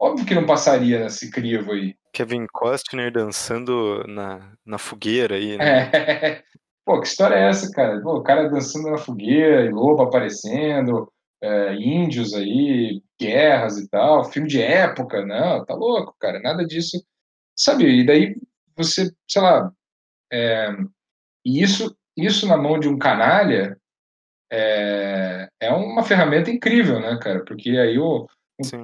Óbvio 0.00 0.26
que 0.26 0.34
não 0.34 0.46
passaria 0.46 1.00
nesse 1.00 1.30
crivo 1.30 1.72
aí. 1.72 1.94
Kevin 2.12 2.46
Costner 2.52 3.12
dançando 3.12 4.04
na, 4.06 4.52
na 4.64 4.78
fogueira 4.78 5.36
aí, 5.36 5.56
né? 5.56 5.90
É. 5.90 6.44
Pô, 6.84 7.00
que 7.00 7.06
história 7.06 7.34
é 7.34 7.48
essa, 7.48 7.70
cara? 7.70 8.00
Pô, 8.02 8.16
o 8.16 8.22
cara 8.22 8.48
dançando 8.48 8.90
na 8.90 8.98
fogueira, 8.98 9.64
e 9.64 9.70
lobo 9.70 10.02
aparecendo, 10.02 11.10
é, 11.42 11.74
índios 11.74 12.34
aí, 12.34 13.02
guerras 13.18 13.78
e 13.78 13.88
tal, 13.88 14.24
filme 14.24 14.48
de 14.48 14.60
época, 14.60 15.24
não, 15.24 15.64
tá 15.64 15.74
louco, 15.74 16.14
cara, 16.20 16.40
nada 16.40 16.64
disso. 16.64 17.02
Sabe, 17.56 17.86
e 17.86 18.04
daí 18.04 18.36
você, 18.76 19.10
sei 19.28 19.40
lá, 19.40 19.72
é, 20.32 20.68
isso, 21.44 21.96
isso 22.16 22.46
na 22.46 22.56
mão 22.56 22.78
de 22.78 22.88
um 22.88 22.98
canalha 22.98 23.78
é, 24.54 25.48
é 25.60 25.72
uma 25.72 26.04
ferramenta 26.04 26.50
incrível, 26.50 27.00
né, 27.00 27.18
cara? 27.20 27.44
Porque 27.44 27.70
aí 27.70 27.98
o, 27.98 28.26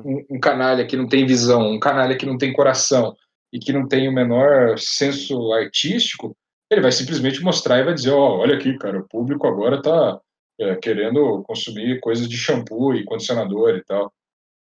um, 0.04 0.24
um, 0.36 0.40
canalha 0.40 0.84
que 0.84 0.96
não 0.96 1.06
tem 1.06 1.24
visão, 1.24 1.70
um 1.70 1.78
canalha 1.78 2.16
que 2.16 2.26
não 2.26 2.36
tem 2.36 2.52
coração 2.52 3.16
e 3.52 3.58
que 3.58 3.72
não 3.72 3.86
tem 3.86 4.08
o 4.08 4.12
menor 4.12 4.78
senso 4.78 5.52
artístico, 5.52 6.36
ele 6.70 6.80
vai 6.80 6.90
simplesmente 6.90 7.42
mostrar 7.42 7.78
e 7.78 7.84
vai 7.84 7.94
dizer, 7.94 8.10
ó, 8.10 8.36
oh, 8.36 8.38
olha 8.40 8.56
aqui, 8.56 8.76
cara, 8.78 8.98
o 8.98 9.08
público 9.08 9.46
agora 9.46 9.80
tá 9.80 10.20
é, 10.58 10.74
querendo 10.76 11.42
consumir 11.44 12.00
coisas 12.00 12.28
de 12.28 12.36
shampoo 12.36 12.94
e 12.94 13.04
condicionador 13.04 13.76
e 13.76 13.84
tal. 13.84 14.12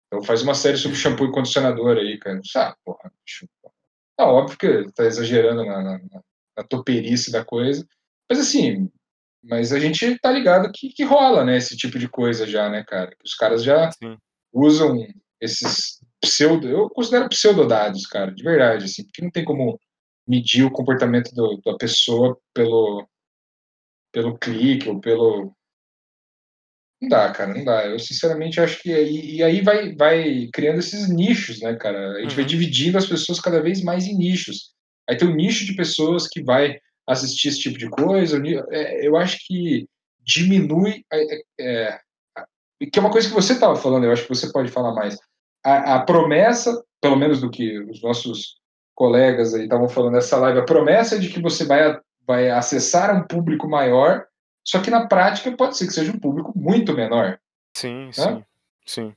Então 0.06 0.22
faz 0.22 0.42
uma 0.42 0.54
série 0.54 0.76
sobre 0.76 0.96
shampoo 0.96 1.26
e 1.26 1.32
condicionador 1.32 1.98
aí, 1.98 2.18
cara. 2.18 2.40
Ah, 2.56 2.74
porra, 2.84 3.12
Não, 4.18 4.26
óbvio 4.26 4.58
que 4.58 4.92
tá 4.92 5.04
exagerando 5.04 5.64
na, 5.64 5.82
na, 5.82 6.00
na 6.56 6.64
toperice 6.64 7.30
da 7.30 7.44
coisa. 7.44 7.86
Mas 8.28 8.38
assim, 8.38 8.90
mas 9.44 9.72
a 9.72 9.78
gente 9.78 10.18
tá 10.18 10.30
ligado 10.30 10.70
que, 10.72 10.88
que 10.90 11.04
rola, 11.04 11.44
né? 11.44 11.56
Esse 11.56 11.76
tipo 11.76 11.98
de 11.98 12.08
coisa 12.08 12.46
já, 12.46 12.68
né, 12.68 12.84
cara? 12.86 13.14
Os 13.24 13.34
caras 13.34 13.62
já, 13.62 13.90
usam 14.52 15.06
esses 15.40 16.00
pseudo, 16.20 16.68
eu 16.68 16.88
considero 16.88 17.28
pseudodados, 17.28 18.06
cara, 18.06 18.32
de 18.32 18.42
verdade, 18.42 18.86
assim, 18.86 19.04
porque 19.04 19.22
não 19.22 19.30
tem 19.30 19.44
como 19.44 19.78
medir 20.26 20.64
o 20.64 20.70
comportamento 20.70 21.34
do, 21.34 21.60
da 21.64 21.76
pessoa 21.76 22.38
pelo, 22.54 23.06
pelo 24.12 24.38
clique 24.38 24.88
ou 24.88 25.00
pelo. 25.00 25.54
Não 27.00 27.08
dá, 27.08 27.30
cara, 27.30 27.52
não 27.52 27.64
dá. 27.64 27.86
Eu 27.86 27.98
sinceramente 27.98 28.60
acho 28.60 28.80
que. 28.80 28.90
E, 28.90 29.36
e 29.36 29.42
aí 29.42 29.60
vai, 29.60 29.94
vai 29.94 30.48
criando 30.52 30.78
esses 30.78 31.10
nichos, 31.10 31.60
né, 31.60 31.74
cara? 31.74 32.12
A 32.12 32.20
gente 32.20 32.30
uhum. 32.30 32.36
vai 32.36 32.44
dividindo 32.44 32.96
as 32.96 33.06
pessoas 33.06 33.40
cada 33.40 33.60
vez 33.62 33.82
mais 33.82 34.06
em 34.06 34.16
nichos. 34.16 34.72
Aí 35.08 35.16
tem 35.16 35.28
um 35.28 35.34
nicho 35.34 35.66
de 35.66 35.74
pessoas 35.74 36.26
que 36.26 36.42
vai 36.42 36.78
assistir 37.06 37.48
esse 37.48 37.60
tipo 37.60 37.78
de 37.78 37.88
coisa. 37.88 38.40
É, 38.70 39.06
eu 39.06 39.16
acho 39.16 39.38
que 39.46 39.88
diminui. 40.20 41.04
É, 41.12 41.42
é, 41.60 42.00
que 42.90 42.98
é 42.98 43.00
uma 43.02 43.10
coisa 43.10 43.28
que 43.28 43.34
você 43.34 43.52
estava 43.52 43.76
falando, 43.76 44.04
eu 44.04 44.12
acho 44.12 44.22
que 44.22 44.34
você 44.34 44.50
pode 44.52 44.70
falar 44.70 44.92
mais. 44.94 45.18
A, 45.64 45.96
a, 45.96 46.02
promessa, 46.02 46.82
pelo 47.00 47.16
menos 47.16 47.40
do 47.40 47.50
que 47.50 47.78
os 47.80 48.02
nossos 48.02 48.56
colegas 48.94 49.54
aí 49.54 49.64
estavam 49.64 49.88
falando 49.88 50.14
nessa 50.14 50.36
live, 50.36 50.60
a 50.60 50.64
promessa 50.64 51.18
de 51.18 51.28
que 51.28 51.40
você 51.40 51.64
vai, 51.64 51.98
vai 52.26 52.50
acessar 52.50 53.16
um 53.16 53.26
público 53.26 53.68
maior, 53.68 54.26
só 54.62 54.80
que 54.80 54.90
na 54.90 55.06
prática 55.06 55.50
pode 55.56 55.76
ser 55.76 55.86
que 55.86 55.92
seja 55.92 56.12
um 56.12 56.18
público 56.18 56.52
muito 56.54 56.94
menor. 56.94 57.38
Sim, 57.76 58.06
né? 58.06 58.12
sim, 58.12 58.44
sim. 58.86 59.16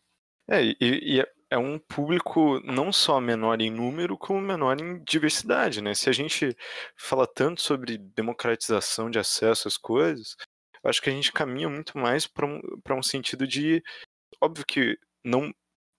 É, 0.50 0.64
e, 0.64 0.76
e 0.80 1.28
é, 1.50 1.58
um 1.58 1.80
público 1.80 2.60
não 2.64 2.92
só 2.92 3.20
menor 3.20 3.62
em 3.62 3.70
número, 3.72 4.18
como 4.18 4.42
menor 4.42 4.80
em 4.82 5.04
diversidade, 5.04 5.82
né? 5.82 5.94
Se 5.94 6.10
a 6.10 6.14
gente 6.14 6.56
fala 6.96 7.26
tanto 7.28 7.62
sobre 7.62 7.98
democratização 7.98 9.10
de 9.10 9.20
acesso 9.20 9.68
às 9.68 9.78
coisas, 9.78 10.36
acho 10.84 11.02
que 11.02 11.10
a 11.10 11.14
gente 11.14 11.32
caminha 11.32 11.70
muito 11.70 11.98
mais 11.98 12.28
para 12.28 12.46
um, 12.46 12.62
um 12.92 13.04
sentido 13.04 13.48
de. 13.48 13.82
Óbvio 14.42 14.66
que 14.66 14.98
não 15.24 15.52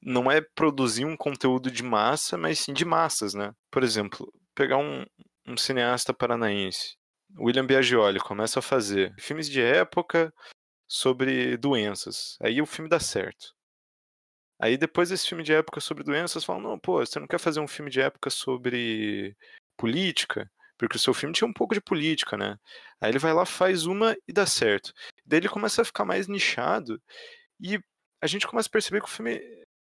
não 0.03 0.31
é 0.31 0.41
produzir 0.41 1.05
um 1.05 1.17
conteúdo 1.17 1.71
de 1.71 1.83
massa, 1.83 2.39
mas 2.39 2.61
sim 2.61 2.73
de 2.73 2.85
massas, 2.85 3.35
né? 3.35 3.53
Por 3.71 3.83
exemplo, 3.83 4.33
pegar 4.55 4.79
um, 4.79 5.05
um 5.47 5.57
cineasta 5.57 6.15
paranaense, 6.15 6.97
William 7.39 7.67
Biagioli, 7.67 8.21
começa 8.21 8.61
a 8.61 8.63
fazer 8.63 9.15
filmes 9.19 9.49
de 9.49 9.61
época 9.61 10.33
sobre 10.87 11.57
doenças. 11.57 12.37
Aí 12.41 12.63
o 12.63 12.67
filme 12.67 12.89
dá 12.89 13.01
certo. 13.01 13.58
Aí 14.59 14.77
depois 14.77 15.11
desse 15.11 15.29
filme 15.29 15.45
de 15.45 15.53
época 15.53 15.81
sobre 15.81 16.05
doenças, 16.05 16.45
falam, 16.45 16.63
não, 16.63 16.79
pô, 16.79 17.05
você 17.05 17.21
não 17.21 17.27
quer 17.27 17.39
fazer 17.39 17.61
um 17.61 17.69
filme 17.69 17.91
de 17.91 18.01
época 18.01 18.31
sobre 18.31 19.37
política? 19.77 20.51
Porque 20.77 20.97
o 20.97 21.01
seu 21.01 21.15
filme 21.15 21.35
tinha 21.35 21.49
um 21.49 21.53
pouco 21.53 21.75
de 21.75 21.81
política, 21.81 22.37
né? 22.37 22.59
Aí 23.01 23.11
ele 23.11 23.19
vai 23.19 23.33
lá, 23.33 23.45
faz 23.47 23.87
uma 23.87 24.17
e 24.27 24.33
dá 24.33 24.47
certo. 24.47 24.93
Daí 25.27 25.41
ele 25.41 25.49
começa 25.49 25.83
a 25.83 25.85
ficar 25.85 26.05
mais 26.05 26.29
nichado 26.29 27.01
e 27.61 27.81
a 28.21 28.27
gente 28.27 28.47
começa 28.47 28.69
a 28.69 28.73
perceber 28.73 29.01
que 29.01 29.07
o 29.07 29.11
filme 29.11 29.41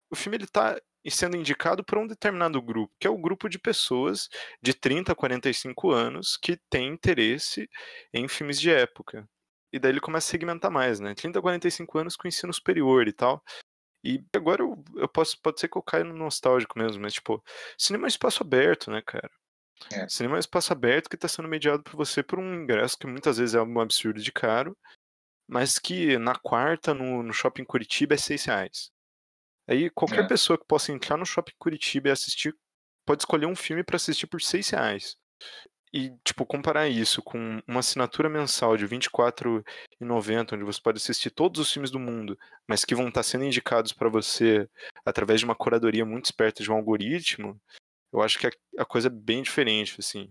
o 0.09 0.15
filme 0.15 0.37
ele 0.37 0.47
tá 0.47 0.79
sendo 1.09 1.37
indicado 1.37 1.83
por 1.83 1.97
um 1.97 2.07
determinado 2.07 2.61
grupo, 2.61 2.93
que 2.99 3.07
é 3.07 3.09
o 3.09 3.17
grupo 3.17 3.47
de 3.49 3.59
pessoas 3.59 4.29
de 4.61 4.73
30 4.73 5.11
a 5.11 5.15
45 5.15 5.91
anos 5.91 6.37
que 6.37 6.57
tem 6.69 6.87
interesse 6.87 7.69
em 8.13 8.27
filmes 8.27 8.59
de 8.59 8.71
época. 8.71 9.27
E 9.71 9.79
daí 9.79 9.91
ele 9.91 9.99
começa 9.99 10.27
a 10.27 10.31
segmentar 10.31 10.71
mais, 10.71 10.99
né? 10.99 11.13
30 11.13 11.39
a 11.39 11.41
45 11.41 11.97
anos 11.99 12.15
com 12.15 12.27
ensino 12.27 12.53
superior 12.53 13.07
e 13.07 13.13
tal. 13.13 13.43
E 14.05 14.23
agora 14.35 14.61
eu, 14.61 14.83
eu 14.97 15.07
posso, 15.07 15.41
pode 15.41 15.59
ser 15.59 15.67
que 15.67 15.75
eu 15.75 15.81
caia 15.81 16.03
no 16.03 16.13
nostálgico 16.13 16.77
mesmo, 16.77 17.01
mas 17.01 17.13
tipo, 17.13 17.43
cinema 17.75 18.05
é 18.05 18.05
um 18.05 18.07
espaço 18.07 18.43
aberto, 18.43 18.91
né, 18.91 19.01
cara? 19.01 19.31
É. 19.91 20.07
Cinema 20.07 20.35
é 20.35 20.37
um 20.37 20.39
espaço 20.39 20.71
aberto 20.71 21.09
que 21.09 21.15
está 21.15 21.27
sendo 21.27 21.47
mediado 21.47 21.81
por 21.81 21.95
você 21.95 22.21
por 22.21 22.37
um 22.37 22.53
ingresso 22.53 22.99
que 22.99 23.07
muitas 23.07 23.37
vezes 23.39 23.55
é 23.55 23.61
um 23.61 23.79
absurdo 23.79 24.21
de 24.21 24.31
caro, 24.31 24.77
mas 25.49 25.79
que 25.79 26.19
na 26.19 26.35
quarta, 26.35 26.93
no, 26.93 27.23
no 27.23 27.33
shopping 27.33 27.65
Curitiba, 27.65 28.13
é 28.13 28.17
seis 28.17 28.45
reais. 28.45 28.91
Aí 29.67 29.89
qualquer 29.89 30.25
é. 30.25 30.27
pessoa 30.27 30.57
que 30.59 30.67
possa 30.67 30.91
entrar 30.91 31.17
no 31.17 31.25
shopping 31.25 31.55
Curitiba 31.57 32.09
e 32.09 32.11
assistir 32.11 32.55
pode 33.05 33.23
escolher 33.23 33.47
um 33.47 33.55
filme 33.55 33.83
para 33.83 33.95
assistir 33.95 34.27
por 34.27 34.39
seis 34.39 34.69
reais. 34.69 35.17
E, 35.95 36.11
tipo, 36.25 36.45
comparar 36.45 36.89
isso 36.89 37.21
com 37.23 37.61
uma 37.65 37.79
assinatura 37.79 38.27
mensal 38.27 38.75
de 38.75 38.85
R$24,90, 38.85 40.53
onde 40.53 40.65
você 40.65 40.81
pode 40.81 40.97
assistir 40.97 41.29
todos 41.29 41.61
os 41.61 41.71
filmes 41.71 41.89
do 41.89 41.97
mundo, 41.97 42.37
mas 42.67 42.83
que 42.83 42.93
vão 42.93 43.07
estar 43.07 43.23
sendo 43.23 43.45
indicados 43.45 43.93
para 43.93 44.09
você 44.09 44.69
através 45.05 45.39
de 45.39 45.45
uma 45.45 45.55
curadoria 45.55 46.03
muito 46.03 46.25
esperta 46.25 46.61
de 46.61 46.69
um 46.69 46.75
algoritmo, 46.75 47.57
eu 48.11 48.21
acho 48.21 48.37
que 48.37 48.49
a, 48.77 48.83
coisa 48.83 49.07
é 49.07 49.09
bem 49.09 49.41
diferente, 49.41 49.95
assim. 49.97 50.29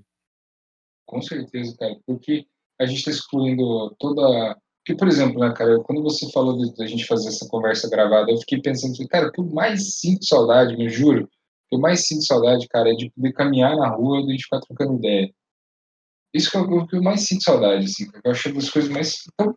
Com 1.06 1.22
certeza, 1.22 1.74
cara, 1.78 1.96
porque 2.06 2.46
a 2.78 2.84
gente 2.84 2.98
está 2.98 3.10
excluindo 3.10 3.96
toda 3.98 4.58
porque, 4.84 4.98
por 4.98 5.08
exemplo, 5.08 5.40
né, 5.40 5.50
cara, 5.56 5.80
quando 5.80 6.02
você 6.02 6.30
falou 6.30 6.58
de, 6.58 6.82
a 6.82 6.86
gente 6.86 7.06
fazer 7.06 7.28
essa 7.28 7.48
conversa 7.48 7.88
gravada, 7.88 8.30
eu 8.30 8.36
fiquei 8.36 8.60
pensando, 8.60 8.92
cara, 9.08 9.32
que 9.32 9.40
eu 9.40 9.46
mais 9.46 9.98
sinto 9.98 10.26
saudade, 10.26 10.76
me 10.76 10.90
juro, 10.90 11.26
que 11.70 11.76
eu 11.76 11.80
mais 11.80 12.06
sinto 12.06 12.26
saudade, 12.26 12.68
cara, 12.68 12.90
é 12.90 12.94
de 12.94 13.10
poder 13.12 13.32
caminhar 13.32 13.74
na 13.78 13.88
rua 13.88 14.20
e 14.20 14.24
a 14.24 14.30
gente 14.32 14.44
ficar 14.44 14.60
trocando 14.60 14.98
ideia. 14.98 15.32
Isso 16.34 16.50
que 16.50 16.58
o 16.58 16.86
que 16.86 16.96
eu 16.96 17.02
mais 17.02 17.26
sinto 17.26 17.44
saudade, 17.44 17.84
assim, 17.84 18.06
eu 18.24 18.30
acho 18.32 18.52
das 18.52 18.68
coisas 18.68 18.90
mais. 18.90 19.22
Então, 19.32 19.54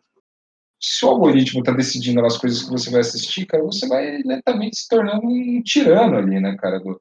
se 0.80 1.04
o 1.04 1.08
algoritmo 1.08 1.60
está 1.60 1.72
decidindo 1.72 2.24
as 2.24 2.38
coisas 2.38 2.62
que 2.62 2.70
você 2.70 2.90
vai 2.90 3.00
assistir, 3.00 3.46
cara, 3.46 3.64
você 3.64 3.88
vai 3.88 4.22
lentamente 4.24 4.78
se 4.78 4.88
tornando 4.88 5.26
um 5.26 5.60
tirano 5.64 6.16
ali, 6.16 6.40
né, 6.40 6.56
cara, 6.56 6.78
do, 6.78 7.00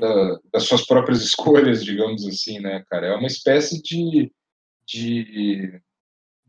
da, 0.00 0.38
das 0.52 0.64
suas 0.64 0.84
próprias 0.84 1.22
escolhas, 1.22 1.84
digamos 1.84 2.26
assim, 2.26 2.58
né, 2.58 2.82
cara. 2.90 3.06
É 3.06 3.14
uma 3.14 3.28
espécie 3.28 3.80
de, 3.80 4.32
de 4.84 5.80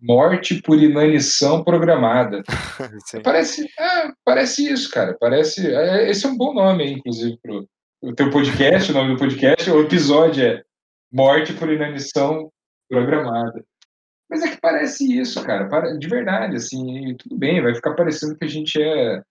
morte 0.01 0.61
por 0.63 0.82
inanição 0.82 1.63
programada. 1.63 2.41
parece, 3.24 3.65
é, 3.80 4.11
parece 4.26 4.71
isso, 4.71 4.89
cara. 4.89 5.15
Parece. 5.19 5.71
É, 5.71 6.09
esse 6.09 6.26
é 6.26 6.30
um 6.30 6.38
bom 6.38 6.53
nome, 6.55 6.91
inclusive, 6.91 7.38
pro 7.41 7.67
o 8.01 8.13
teu 8.13 8.30
podcast. 8.30 8.91
o 8.91 8.95
nome 8.95 9.13
do 9.13 9.19
podcast, 9.19 9.69
o 9.71 9.80
episódio 9.80 10.43
é 10.43 10.63
Morte 11.09 11.53
por 11.53 11.71
inanição 11.71 12.51
programada. 12.93 13.63
Mas 14.29 14.43
é 14.43 14.49
que 14.49 14.61
parece 14.61 15.19
isso, 15.19 15.43
cara. 15.43 15.67
De 15.97 16.07
verdade, 16.07 16.55
assim, 16.55 17.15
tudo 17.17 17.37
bem, 17.37 17.61
vai 17.61 17.75
ficar 17.75 17.93
parecendo 17.93 18.37
que 18.37 18.45
a 18.45 18.47
gente 18.47 18.81
é 18.81 19.21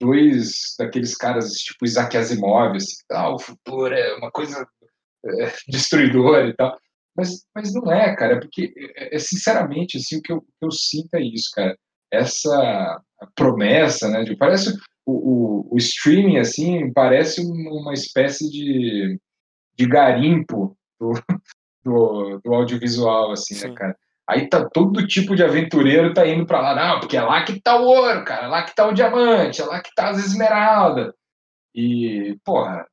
dois 0.00 0.74
daqueles 0.78 1.14
caras 1.14 1.52
tipo 1.52 1.84
Isaac 1.84 2.16
Asimov, 2.16 2.74
assim, 2.74 2.96
ah, 3.12 3.34
o 3.34 3.38
futuro 3.38 3.94
é 3.94 4.16
uma 4.16 4.30
coisa 4.30 4.66
é, 5.24 5.52
destruidora 5.68 6.48
e 6.48 6.54
tal. 6.54 6.76
Mas, 7.16 7.44
mas 7.54 7.74
não 7.74 7.92
é, 7.92 8.14
cara, 8.16 8.40
porque, 8.40 8.72
é, 8.96 9.16
é, 9.16 9.18
sinceramente, 9.18 9.98
assim, 9.98 10.18
o 10.18 10.22
que 10.22 10.32
eu, 10.32 10.44
eu 10.62 10.70
sinto 10.70 11.14
é 11.14 11.22
isso, 11.22 11.50
cara. 11.54 11.76
Essa 12.12 13.02
promessa, 13.34 14.08
né? 14.08 14.24
De, 14.24 14.36
parece 14.36 14.74
o, 15.06 15.12
o, 15.12 15.74
o, 15.74 15.76
streaming, 15.76 16.38
assim, 16.38 16.92
parece 16.92 17.40
uma 17.42 17.92
espécie 17.92 18.50
de, 18.50 19.18
de 19.76 19.86
garimpo 19.86 20.76
do, 20.98 21.12
do, 21.84 22.40
do 22.44 22.54
audiovisual, 22.54 23.32
assim, 23.32 23.54
né, 23.54 23.60
Sim. 23.60 23.68
né, 23.68 23.74
cara? 23.74 23.96
Aí 24.28 24.48
tá 24.48 24.68
todo 24.68 25.06
tipo 25.06 25.34
de 25.34 25.42
aventureiro 25.42 26.14
tá 26.14 26.26
indo 26.26 26.46
para 26.46 26.60
lá, 26.60 26.74
não, 26.74 27.00
porque 27.00 27.16
é 27.16 27.22
lá 27.22 27.44
que 27.44 27.60
tá 27.60 27.76
o 27.76 27.84
ouro, 27.84 28.24
cara, 28.24 28.46
é 28.46 28.48
lá 28.48 28.62
que 28.62 28.74
tá 28.74 28.86
o 28.86 28.92
diamante, 28.92 29.60
é 29.60 29.64
lá 29.64 29.80
que 29.82 29.90
tá 29.94 30.10
as 30.10 30.24
esmeraldas. 30.24 31.12
E, 31.74 32.38
porra, 32.44 32.86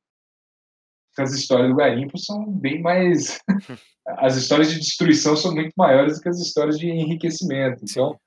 as 1.16 1.32
histórias 1.32 1.68
do 1.68 1.76
garimpo 1.76 2.18
são 2.18 2.44
bem 2.50 2.82
mais 2.82 3.40
as 4.18 4.36
histórias 4.36 4.70
de 4.70 4.78
destruição 4.78 5.36
são 5.36 5.54
muito 5.54 5.72
maiores 5.76 6.16
do 6.16 6.22
que 6.22 6.28
as 6.28 6.40
histórias 6.40 6.78
de 6.78 6.88
enriquecimento. 6.88 7.82
Então, 7.82 8.18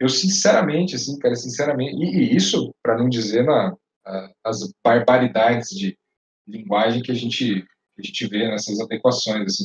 eu 0.00 0.08
sinceramente, 0.08 0.94
assim, 0.94 1.18
cara, 1.18 1.34
sinceramente, 1.34 1.96
e, 1.96 2.32
e 2.32 2.36
isso 2.36 2.72
para 2.82 2.96
não 2.96 3.08
dizer 3.08 3.44
na, 3.44 3.74
a, 4.06 4.30
as 4.44 4.60
barbaridades 4.84 5.70
de 5.70 5.98
linguagem 6.46 7.02
que 7.02 7.10
a 7.10 7.14
gente 7.14 7.64
que 7.94 8.02
a 8.02 8.06
gente 8.06 8.26
vê 8.28 8.48
nessas 8.48 8.80
adequações, 8.80 9.44
assim. 9.44 9.64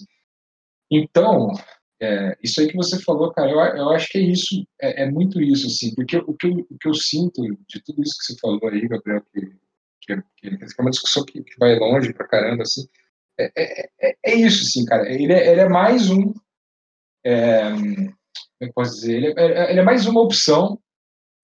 Então, 0.95 1.51
é, 2.01 2.37
isso 2.43 2.59
aí 2.59 2.67
que 2.67 2.75
você 2.75 3.01
falou, 3.01 3.31
cara, 3.31 3.49
eu, 3.49 3.59
eu 3.59 3.89
acho 3.89 4.09
que 4.09 4.17
é 4.17 4.21
isso, 4.21 4.65
é, 4.81 5.03
é, 5.03 5.11
muito 5.11 5.41
isso, 5.41 5.67
assim, 5.67 5.93
porque 5.95 6.17
o 6.17 6.33
que, 6.33 6.47
eu, 6.47 6.67
o 6.69 6.77
que 6.77 6.87
eu 6.87 6.93
sinto 6.93 7.41
de 7.67 7.81
tudo 7.83 8.01
isso 8.01 8.17
que 8.19 8.25
você 8.25 8.35
falou 8.39 8.59
aí, 8.69 8.87
Gabriel, 8.87 9.23
que, 9.33 9.41
que, 10.01 10.21
que 10.37 10.47
é 10.47 10.81
uma 10.81 10.91
discussão 10.91 11.23
que, 11.25 11.43
que 11.43 11.57
vai 11.57 11.77
longe 11.79 12.13
pra 12.13 12.27
caramba, 12.27 12.63
assim, 12.63 12.87
é, 13.39 13.51
é, 13.55 13.89
é, 14.01 14.15
é, 14.25 14.35
isso, 14.35 14.63
sim, 14.65 14.85
cara. 14.85 15.11
Ele 15.11 15.33
é, 15.33 15.51
ele 15.51 15.61
é 15.61 15.69
mais 15.69 16.09
um. 16.09 16.33
É, 17.25 17.71
como 17.71 18.15
é 18.61 18.67
que 18.67 18.73
posso 18.73 18.95
dizer? 18.95 19.15
Ele 19.15 19.33
é, 19.37 19.71
ele 19.71 19.79
é, 19.79 19.83
mais 19.83 20.05
uma 20.05 20.21
opção 20.21 20.79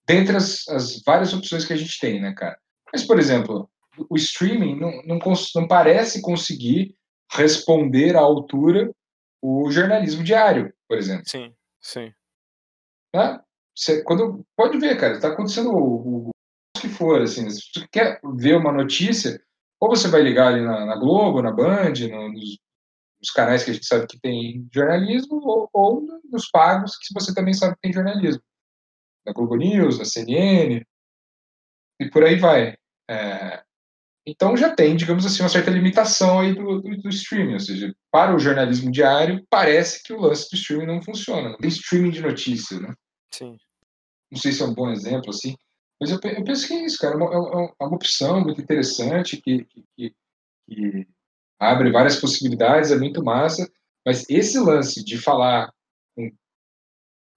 dentre 0.07 0.35
as, 0.35 0.67
as, 0.67 1.01
várias 1.03 1.33
opções 1.33 1.65
que 1.65 1.73
a 1.73 1.77
gente 1.77 1.99
tem, 1.99 2.21
né, 2.21 2.33
cara? 2.33 2.57
Mas, 2.91 3.05
por 3.05 3.19
exemplo, 3.19 3.69
o 4.09 4.15
streaming 4.15 4.79
não, 4.79 4.91
não, 5.03 5.19
não 5.55 5.67
parece 5.67 6.21
conseguir 6.21 6.95
responder 7.31 8.15
à 8.15 8.19
altura 8.19 8.91
o 9.41 9.71
jornalismo 9.71 10.23
diário, 10.23 10.73
por 10.87 10.97
exemplo. 10.97 11.23
Sim, 11.27 11.53
sim. 11.79 12.13
Tá? 13.11 13.43
Você, 13.75 14.03
quando, 14.03 14.45
pode 14.55 14.77
ver, 14.77 14.99
cara, 14.99 15.13
está 15.13 15.29
acontecendo 15.29 15.71
o, 15.71 16.27
o, 16.27 16.29
que 16.77 16.89
for, 16.89 17.21
assim, 17.21 17.49
se 17.49 17.61
você 17.73 17.87
quer 17.91 18.19
ver 18.35 18.57
uma 18.57 18.71
notícia, 18.71 19.41
ou 19.79 19.89
você 19.89 20.07
vai 20.07 20.21
ligar 20.21 20.47
ali 20.47 20.61
na, 20.61 20.85
na 20.85 20.95
Globo, 20.95 21.41
na 21.41 21.51
Band, 21.51 21.93
no, 22.09 22.29
nos, 22.29 22.57
nos, 23.19 23.31
canais 23.33 23.63
que 23.63 23.71
a 23.71 23.73
gente 23.73 23.85
sabe 23.85 24.07
que 24.07 24.19
tem 24.19 24.67
jornalismo, 24.73 25.39
ou, 25.41 25.69
ou, 25.73 26.01
nos 26.29 26.49
pagos 26.49 26.97
que 26.97 27.13
você 27.13 27.33
também 27.33 27.53
sabe 27.53 27.75
que 27.75 27.81
tem 27.81 27.93
jornalismo. 27.93 28.43
Na 29.25 29.33
Globo 29.33 29.55
News, 29.55 29.97
na 29.97 30.05
CNN, 30.05 30.85
e 31.99 32.09
por 32.09 32.23
aí 32.23 32.35
vai. 32.35 32.77
É, 33.09 33.63
então 34.29 34.55
já 34.55 34.73
tem, 34.73 34.95
digamos 34.95 35.25
assim, 35.25 35.41
uma 35.41 35.49
certa 35.49 35.71
limitação 35.71 36.39
aí 36.39 36.53
do, 36.53 36.81
do, 36.81 36.97
do, 36.97 37.09
streaming, 37.09 37.53
ou 37.53 37.59
seja, 37.59 37.93
para 38.11 38.35
o 38.35 38.39
jornalismo 38.39 38.91
diário, 38.91 39.45
parece 39.49 40.03
que 40.03 40.13
o 40.13 40.19
lance 40.19 40.49
do 40.49 40.55
streaming 40.55 40.85
não 40.85 41.01
funciona. 41.01 41.49
Não 41.49 41.57
tem 41.57 41.69
streaming 41.69 42.11
de 42.11 42.21
notícias, 42.21 42.81
né? 42.81 42.93
Sim. 43.31 43.57
Não 44.31 44.39
sei 44.39 44.51
se 44.51 44.61
é 44.61 44.65
um 44.65 44.73
bom 44.73 44.89
exemplo, 44.89 45.29
assim, 45.29 45.55
mas 45.99 46.11
eu, 46.11 46.19
eu 46.23 46.43
penso 46.43 46.67
que 46.67 46.73
é 46.73 46.85
isso, 46.85 46.97
cara, 46.97 47.15
é 47.15 47.17
uma, 47.17 47.73
é 47.79 47.83
uma 47.83 47.95
opção 47.95 48.41
muito 48.41 48.61
interessante 48.61 49.41
que, 49.41 49.65
que, 49.95 50.13
que, 50.67 51.07
abre 51.59 51.91
várias 51.91 52.15
possibilidades, 52.15 52.91
é 52.91 52.97
muito 52.97 53.23
massa, 53.23 53.69
mas 54.05 54.23
esse 54.29 54.57
lance 54.59 55.03
de 55.03 55.17
falar. 55.17 55.69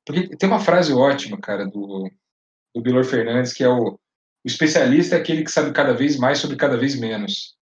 Porque 0.06 0.36
tem 0.36 0.48
uma 0.48 0.60
frase 0.60 0.92
ótima, 0.92 1.40
cara, 1.40 1.64
do, 1.66 2.08
do 2.74 2.80
Bilor 2.80 3.04
Fernandes, 3.04 3.52
que 3.52 3.64
é 3.64 3.68
o, 3.68 3.98
o 4.44 4.48
especialista 4.48 5.16
é 5.16 5.18
aquele 5.18 5.44
que 5.44 5.50
sabe 5.50 5.72
cada 5.72 5.94
vez 5.94 6.16
mais 6.16 6.38
sobre 6.38 6.56
cada 6.56 6.76
vez 6.76 6.98
menos. 6.98 7.56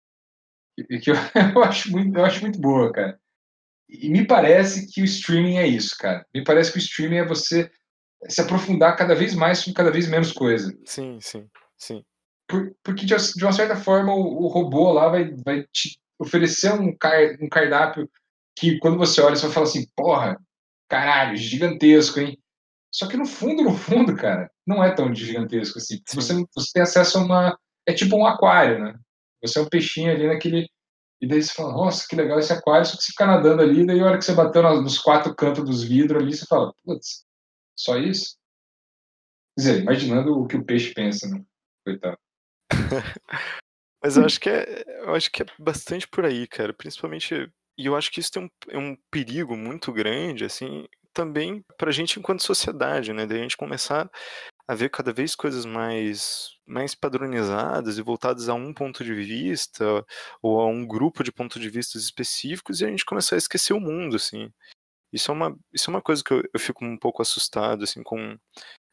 E 0.78 0.98
que 0.98 1.10
eu, 1.10 1.14
eu, 1.54 1.62
acho 1.62 1.90
muito, 1.90 2.16
eu 2.16 2.24
acho 2.24 2.40
muito 2.40 2.58
boa, 2.58 2.92
cara. 2.92 3.20
E 3.88 4.08
me 4.08 4.26
parece 4.26 4.86
que 4.92 5.02
o 5.02 5.04
streaming 5.04 5.56
é 5.56 5.66
isso, 5.66 5.96
cara. 5.98 6.24
Me 6.34 6.44
parece 6.44 6.72
que 6.72 6.78
o 6.78 6.80
streaming 6.80 7.16
é 7.16 7.26
você 7.26 7.70
se 8.28 8.40
aprofundar 8.40 8.96
cada 8.96 9.14
vez 9.14 9.34
mais 9.34 9.58
sobre 9.58 9.74
cada 9.74 9.90
vez 9.90 10.08
menos 10.08 10.32
coisa. 10.32 10.76
Sim, 10.84 11.18
sim, 11.20 11.48
sim. 11.76 12.04
Por, 12.46 12.74
porque 12.82 13.04
de, 13.04 13.14
de, 13.14 13.44
uma 13.44 13.52
certa 13.52 13.76
forma 13.76 14.14
o, 14.14 14.44
o, 14.44 14.48
robô 14.48 14.92
lá 14.92 15.08
vai, 15.08 15.34
vai 15.44 15.64
te 15.72 16.00
oferecer 16.18 16.72
um, 16.72 16.96
car, 16.96 17.36
um 17.40 17.48
cardápio 17.48 18.08
que 18.56 18.78
quando 18.78 18.98
você 18.98 19.20
olha, 19.20 19.36
você 19.36 19.46
vai 19.46 19.54
falar 19.54 19.66
assim, 19.66 19.86
porra, 19.96 20.36
caralho, 20.88 21.36
gigantesco, 21.36 22.20
hein? 22.20 22.38
Só 22.92 23.06
que 23.08 23.16
no 23.16 23.24
fundo, 23.24 23.62
no 23.62 23.76
fundo, 23.76 24.16
cara, 24.16 24.50
não 24.66 24.82
é 24.82 24.94
tão 24.94 25.14
gigantesco 25.14 25.78
assim. 25.78 26.00
Você, 26.12 26.34
você 26.54 26.70
tem 26.72 26.82
acesso 26.82 27.18
a 27.18 27.22
uma. 27.22 27.58
É 27.86 27.92
tipo 27.92 28.16
um 28.16 28.26
aquário, 28.26 28.82
né? 28.82 28.94
Você 29.42 29.58
é 29.58 29.62
um 29.62 29.68
peixinho 29.68 30.10
ali 30.10 30.26
naquele. 30.26 30.68
E 31.20 31.26
daí 31.26 31.42
você 31.42 31.52
fala, 31.52 31.72
nossa, 31.72 32.06
que 32.08 32.16
legal 32.16 32.38
esse 32.38 32.52
aquário, 32.52 32.86
só 32.86 32.96
que 32.96 33.02
você 33.02 33.12
fica 33.12 33.26
nadando 33.26 33.60
ali, 33.60 33.84
daí 33.84 34.00
a 34.00 34.06
hora 34.06 34.18
que 34.18 34.24
você 34.24 34.34
bateu 34.34 34.62
nos 34.80 34.98
quatro 34.98 35.34
cantos 35.34 35.64
dos 35.64 35.82
vidros 35.82 36.22
ali, 36.22 36.34
você 36.34 36.46
fala, 36.46 36.72
putz, 36.82 37.26
só 37.78 37.98
isso? 37.98 38.38
Quer 39.54 39.60
dizer, 39.60 39.82
imaginando 39.82 40.32
o 40.32 40.46
que 40.46 40.56
o 40.56 40.64
peixe 40.64 40.94
pensa, 40.94 41.28
né? 41.28 41.44
Coitado. 41.84 42.18
Mas 44.02 44.16
eu 44.16 44.24
acho 44.24 44.40
que 44.40 44.48
é, 44.48 44.84
eu 45.02 45.14
acho 45.14 45.30
que 45.30 45.42
é 45.42 45.46
bastante 45.58 46.08
por 46.08 46.24
aí, 46.24 46.46
cara. 46.46 46.72
Principalmente, 46.72 47.52
e 47.76 47.86
eu 47.86 47.94
acho 47.94 48.10
que 48.10 48.20
isso 48.20 48.32
tem 48.32 48.44
um, 48.44 48.48
é 48.68 48.78
um 48.78 48.96
perigo 49.10 49.54
muito 49.56 49.92
grande, 49.92 50.44
assim, 50.44 50.86
também 51.12 51.64
pra 51.76 51.90
gente 51.90 52.18
enquanto 52.18 52.42
sociedade, 52.42 53.12
né? 53.12 53.26
Da 53.26 53.36
gente 53.36 53.56
começar 53.56 54.10
a 54.68 54.74
ver 54.74 54.90
cada 54.90 55.12
vez 55.12 55.34
coisas 55.34 55.66
mais, 55.66 56.50
mais 56.66 56.94
padronizadas 56.94 57.98
e 57.98 58.02
voltadas 58.02 58.48
a 58.48 58.54
um 58.54 58.72
ponto 58.72 59.04
de 59.04 59.14
vista 59.14 60.04
ou 60.40 60.60
a 60.60 60.66
um 60.66 60.86
grupo 60.86 61.24
de 61.24 61.32
pontos 61.32 61.60
de 61.60 61.68
vista 61.68 61.98
específicos 61.98 62.80
e 62.80 62.84
a 62.84 62.88
gente 62.88 63.04
começar 63.04 63.34
a 63.34 63.38
esquecer 63.38 63.72
o 63.72 63.80
mundo, 63.80 64.16
assim. 64.16 64.52
Isso 65.12 65.30
é 65.30 65.34
uma, 65.34 65.58
isso 65.72 65.90
é 65.90 65.94
uma 65.94 66.02
coisa 66.02 66.22
que 66.22 66.32
eu, 66.32 66.42
eu 66.54 66.60
fico 66.60 66.84
um 66.84 66.96
pouco 66.96 67.20
assustado, 67.20 67.82
assim, 67.82 68.02
com 68.02 68.38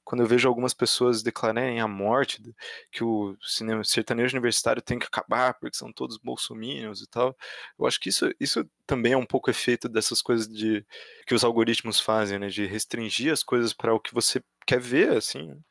quando 0.08 0.22
eu 0.22 0.28
vejo 0.28 0.48
algumas 0.48 0.74
pessoas 0.74 1.22
declararem 1.22 1.82
a 1.82 1.88
morte, 1.88 2.42
que 2.94 3.04
o 3.04 3.36
cinema 3.42 3.84
sertanejo 3.84 4.38
universitário 4.38 4.82
tem 4.82 4.98
que 4.98 5.06
acabar 5.06 5.54
porque 5.56 5.76
são 5.76 5.92
todos 5.92 6.18
bolsominions 6.18 7.02
e 7.02 7.08
tal. 7.10 7.36
Eu 7.78 7.86
acho 7.86 8.00
que 8.00 8.08
isso, 8.08 8.34
isso 8.40 8.66
também 8.86 9.12
é 9.12 9.18
um 9.18 9.26
pouco 9.26 9.50
efeito 9.50 9.90
dessas 9.90 10.22
coisas 10.22 10.48
de 10.48 10.86
que 11.26 11.36
os 11.36 11.44
algoritmos 11.44 12.00
fazem, 12.00 12.40
né, 12.40 12.48
de 12.48 12.66
restringir 12.66 13.34
as 13.34 13.44
coisas 13.44 13.74
para 13.74 13.94
o 13.94 14.00
que 14.00 14.14
você 14.14 14.42
quer 14.66 14.80
ver, 14.80 15.10
assim. 15.10 15.62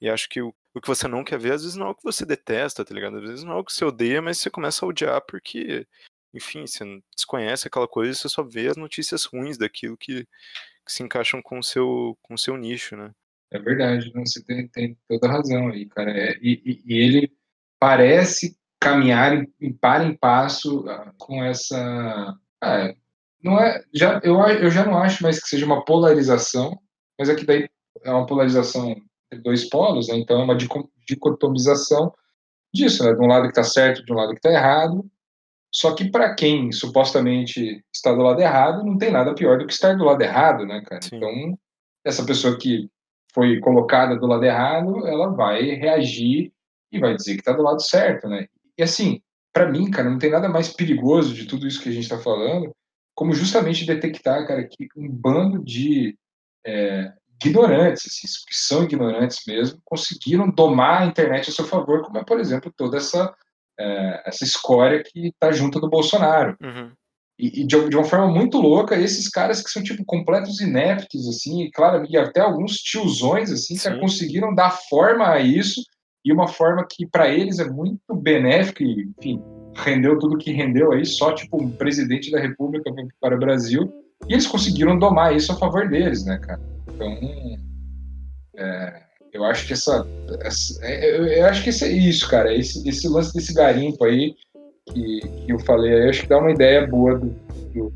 E 0.00 0.08
acho 0.08 0.28
que 0.28 0.40
o, 0.40 0.54
o 0.72 0.80
que 0.80 0.86
você 0.86 1.08
não 1.08 1.24
quer 1.24 1.40
ver, 1.40 1.54
às 1.54 1.62
vezes 1.62 1.76
não 1.76 1.88
é 1.88 1.90
o 1.90 1.96
que 1.96 2.04
você 2.04 2.24
detesta, 2.24 2.84
tá 2.84 2.94
ligado? 2.94 3.16
Às 3.16 3.22
vezes 3.24 3.44
não 3.44 3.54
é 3.54 3.56
o 3.56 3.64
que 3.64 3.72
você 3.72 3.84
odeia, 3.84 4.22
mas 4.22 4.38
você 4.38 4.50
começa 4.50 4.86
a 4.86 4.88
odiar 4.88 5.20
porque, 5.26 5.84
enfim, 6.32 6.64
você 6.64 6.84
desconhece 7.16 7.66
aquela 7.66 7.88
coisa 7.88 8.12
e 8.12 8.14
você 8.14 8.28
só 8.28 8.44
vê 8.44 8.68
as 8.68 8.76
notícias 8.76 9.24
ruins 9.24 9.58
daquilo 9.58 9.96
que, 9.96 10.24
que 10.24 10.92
se 10.92 11.02
encaixam 11.02 11.42
com 11.42 11.58
o 11.58 11.64
seu, 11.64 12.16
com 12.22 12.34
o 12.34 12.38
seu 12.38 12.56
nicho, 12.56 12.96
né? 12.96 13.12
É 13.54 13.58
verdade, 13.60 14.10
você 14.12 14.42
tem, 14.42 14.66
tem 14.66 14.98
toda 15.08 15.28
a 15.28 15.30
razão 15.30 15.68
aí, 15.68 15.86
cara. 15.86 16.10
É, 16.10 16.36
e, 16.42 16.82
e, 16.84 16.98
ele 16.98 17.32
parece 17.78 18.58
caminhar 18.80 19.32
em, 19.32 19.46
em 19.60 19.72
par 19.72 20.04
em 20.04 20.16
passo 20.16 20.84
ah, 20.88 21.12
com 21.16 21.42
essa. 21.44 22.36
Ah, 22.60 22.94
não 23.40 23.60
é, 23.60 23.84
já, 23.94 24.20
eu, 24.24 24.40
eu 24.40 24.70
já 24.72 24.84
não 24.84 24.98
acho 24.98 25.22
mais 25.22 25.40
que 25.40 25.48
seja 25.48 25.64
uma 25.64 25.84
polarização, 25.84 26.76
mas 27.16 27.28
é 27.28 27.36
que 27.36 27.46
daí 27.46 27.68
é 28.02 28.10
uma 28.10 28.26
polarização 28.26 28.96
de 29.32 29.40
dois 29.40 29.68
polos, 29.68 30.08
né? 30.08 30.16
então 30.16 30.40
é 30.40 30.44
uma 30.44 30.56
dicotomização 31.06 32.12
disso, 32.74 33.04
né? 33.04 33.14
de 33.14 33.20
um 33.20 33.28
lado 33.28 33.44
que 33.44 33.50
está 33.50 33.62
certo, 33.62 34.04
de 34.04 34.12
um 34.12 34.16
lado 34.16 34.30
que 34.30 34.38
está 34.38 34.50
errado. 34.50 35.08
Só 35.72 35.94
que 35.94 36.10
para 36.10 36.34
quem 36.34 36.72
supostamente 36.72 37.84
está 37.94 38.12
do 38.12 38.22
lado 38.22 38.40
errado, 38.40 38.84
não 38.84 38.98
tem 38.98 39.12
nada 39.12 39.34
pior 39.34 39.58
do 39.58 39.66
que 39.66 39.72
estar 39.72 39.96
do 39.96 40.04
lado 40.04 40.22
errado, 40.22 40.66
né, 40.66 40.82
cara? 40.84 41.02
Sim. 41.02 41.16
Então, 41.16 41.58
essa 42.04 42.24
pessoa 42.24 42.58
que 42.58 42.88
foi 43.34 43.58
colocada 43.60 44.16
do 44.16 44.26
lado 44.26 44.44
errado, 44.44 45.06
ela 45.06 45.28
vai 45.28 45.62
reagir 45.62 46.52
e 46.92 46.98
vai 46.98 47.14
dizer 47.14 47.34
que 47.34 47.40
está 47.40 47.52
do 47.52 47.62
lado 47.62 47.82
certo, 47.82 48.28
né? 48.28 48.46
E 48.78 48.82
assim, 48.82 49.20
para 49.52 49.68
mim, 49.68 49.90
cara, 49.90 50.08
não 50.08 50.18
tem 50.18 50.30
nada 50.30 50.48
mais 50.48 50.72
perigoso 50.72 51.34
de 51.34 51.46
tudo 51.46 51.66
isso 51.66 51.82
que 51.82 51.88
a 51.88 51.92
gente 51.92 52.04
está 52.04 52.18
falando, 52.18 52.74
como 53.14 53.32
justamente 53.32 53.86
detectar, 53.86 54.46
cara, 54.46 54.64
que 54.64 54.88
um 54.96 55.08
bando 55.08 55.62
de 55.64 56.16
é, 56.66 57.12
ignorantes, 57.44 58.06
assim, 58.06 58.26
que 58.48 58.54
são 58.54 58.84
ignorantes 58.84 59.40
mesmo, 59.46 59.80
conseguiram 59.84 60.50
domar 60.50 61.02
a 61.02 61.06
internet 61.06 61.50
a 61.50 61.52
seu 61.52 61.64
favor, 61.64 62.02
como 62.02 62.18
é, 62.18 62.24
por 62.24 62.40
exemplo, 62.40 62.72
toda 62.76 62.96
essa 62.96 63.34
é, 63.78 64.22
essa 64.26 64.44
escória 64.44 65.02
que 65.02 65.28
está 65.28 65.50
junto 65.50 65.80
do 65.80 65.88
Bolsonaro. 65.88 66.56
Uhum. 66.62 66.92
E, 67.38 67.62
e 67.62 67.66
de, 67.66 67.88
de, 67.88 67.96
uma 67.96 68.04
forma 68.04 68.28
muito 68.28 68.58
louca, 68.58 68.96
esses 68.96 69.28
caras 69.28 69.62
que 69.62 69.70
são, 69.70 69.82
tipo, 69.82 70.04
completos 70.04 70.60
ineptos, 70.60 71.28
assim, 71.28 71.64
e, 71.64 71.70
claro, 71.70 72.06
e 72.08 72.16
até 72.16 72.40
alguns 72.40 72.76
tiozões, 72.76 73.50
assim, 73.50 73.76
que 73.76 74.00
conseguiram 74.00 74.54
dar 74.54 74.70
forma 74.70 75.28
a 75.28 75.40
isso, 75.40 75.82
e 76.24 76.32
uma 76.32 76.46
forma 76.46 76.86
que, 76.88 77.06
para 77.06 77.28
eles, 77.28 77.58
é 77.58 77.68
muito 77.68 78.14
benéfica, 78.14 78.84
e, 78.84 79.08
enfim, 79.18 79.42
rendeu 79.74 80.18
tudo 80.18 80.38
que 80.38 80.52
rendeu 80.52 80.92
aí, 80.92 81.04
só, 81.04 81.32
tipo, 81.32 81.60
um 81.60 81.70
presidente 81.70 82.30
da 82.30 82.40
República 82.40 82.90
para 83.20 83.34
o 83.34 83.40
Brasil, 83.40 83.92
e 84.28 84.32
eles 84.32 84.46
conseguiram 84.46 84.98
domar 84.98 85.34
isso 85.34 85.52
a 85.52 85.56
favor 85.56 85.88
deles, 85.88 86.24
né, 86.24 86.38
cara? 86.38 86.60
Então, 86.88 87.18
é, 88.56 89.02
eu 89.32 89.44
acho 89.44 89.66
que 89.66 89.72
essa, 89.72 90.06
essa 90.40 90.86
eu, 90.86 91.26
eu, 91.26 91.46
acho 91.46 91.64
que 91.64 91.70
esse 91.70 91.84
é 91.84 91.90
isso, 91.90 92.28
cara, 92.28 92.54
esse, 92.54 92.88
esse 92.88 93.08
lance 93.08 93.34
desse 93.34 93.52
garimpo 93.52 94.04
aí, 94.04 94.34
que, 94.86 95.20
que 95.20 95.52
eu 95.52 95.58
falei 95.60 95.92
aí, 95.92 96.08
acho 96.10 96.22
que 96.22 96.28
dá 96.28 96.38
uma 96.38 96.50
ideia 96.50 96.86
boa 96.86 97.18
do, 97.18 97.30
do, 97.72 97.92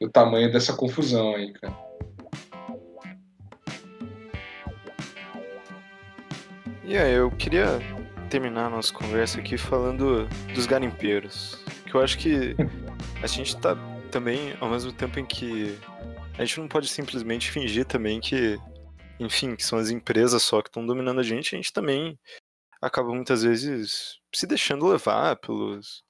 do 0.00 0.10
tamanho 0.10 0.50
dessa 0.52 0.72
confusão 0.72 1.34
aí, 1.34 1.52
cara. 1.52 1.76
E 6.84 6.96
aí, 6.96 7.14
eu 7.14 7.30
queria 7.32 7.80
terminar 8.30 8.66
a 8.66 8.70
nossa 8.70 8.92
conversa 8.92 9.40
aqui 9.40 9.58
falando 9.58 10.28
dos 10.54 10.66
garimpeiros. 10.66 11.64
Que 11.84 11.94
eu 11.94 12.00
acho 12.00 12.18
que 12.18 12.54
a 13.22 13.26
gente 13.26 13.56
tá 13.56 13.76
também, 14.10 14.56
ao 14.60 14.70
mesmo 14.70 14.92
tempo 14.92 15.18
em 15.18 15.26
que 15.26 15.76
a 16.38 16.44
gente 16.44 16.60
não 16.60 16.68
pode 16.68 16.88
simplesmente 16.88 17.50
fingir 17.50 17.84
também 17.84 18.20
que, 18.20 18.58
enfim, 19.18 19.56
que 19.56 19.64
são 19.64 19.78
as 19.78 19.90
empresas 19.90 20.42
só 20.42 20.62
que 20.62 20.68
estão 20.68 20.86
dominando 20.86 21.20
a 21.20 21.24
gente, 21.24 21.54
a 21.54 21.58
gente 21.58 21.72
também 21.72 22.18
acaba 22.80 23.12
muitas 23.12 23.42
vezes 23.42 24.18
se 24.32 24.46
deixando 24.46 24.86
levar 24.86 25.36
pelos, 25.36 26.04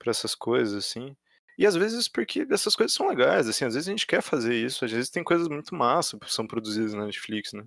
para 0.00 0.10
essas 0.10 0.34
coisas, 0.34 0.74
assim. 0.74 1.14
E 1.58 1.66
às 1.66 1.76
vezes 1.76 2.08
porque 2.08 2.46
essas 2.50 2.74
coisas 2.74 2.94
são 2.94 3.08
legais, 3.08 3.46
assim, 3.46 3.66
às 3.66 3.74
vezes 3.74 3.86
a 3.86 3.90
gente 3.92 4.06
quer 4.06 4.22
fazer 4.22 4.54
isso, 4.54 4.84
às 4.84 4.90
vezes 4.90 5.10
tem 5.10 5.22
coisas 5.22 5.46
muito 5.46 5.74
massas 5.74 6.18
que 6.18 6.32
são 6.32 6.46
produzidas 6.46 6.94
na 6.94 7.04
Netflix, 7.04 7.52
né? 7.52 7.64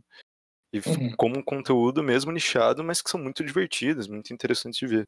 E 0.74 0.80
uhum. 0.80 1.16
como 1.16 1.38
um 1.38 1.44
conteúdo 1.44 2.02
mesmo 2.02 2.32
nichado, 2.32 2.84
mas 2.84 3.02
que 3.02 3.10
são 3.10 3.22
muito 3.22 3.44
divertidas, 3.44 4.08
muito 4.08 4.34
interessantes 4.34 4.80
de 4.80 4.88
ver. 4.88 5.08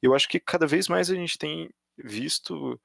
Eu 0.00 0.14
acho 0.14 0.28
que 0.28 0.38
cada 0.38 0.66
vez 0.66 0.86
mais 0.86 1.10
a 1.10 1.14
gente 1.16 1.36
tem 1.36 1.68
visto 1.98 2.80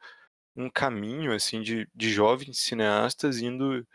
um 0.55 0.69
caminho, 0.69 1.31
assim, 1.31 1.61
de, 1.61 1.87
de 1.93 2.09
jovens 2.09 2.59
cineastas 2.59 3.39
indo, 3.39 3.87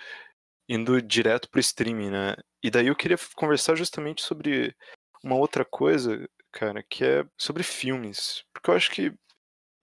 indo 0.68 1.02
direto 1.02 1.51
pro 1.51 1.60
streaming, 1.60 2.10
né? 2.10 2.36
E 2.62 2.70
daí 2.70 2.86
eu 2.86 2.96
queria 2.96 3.18
conversar 3.34 3.74
justamente 3.74 4.22
sobre 4.22 4.74
uma 5.22 5.36
outra 5.36 5.64
coisa, 5.64 6.28
cara, 6.52 6.82
que 6.82 7.05
é 7.05 7.24
sobre 7.36 7.64
filmes. 7.64 8.44
Porque 8.52 8.70
eu 8.70 8.74
acho 8.74 8.90
que 8.92 9.12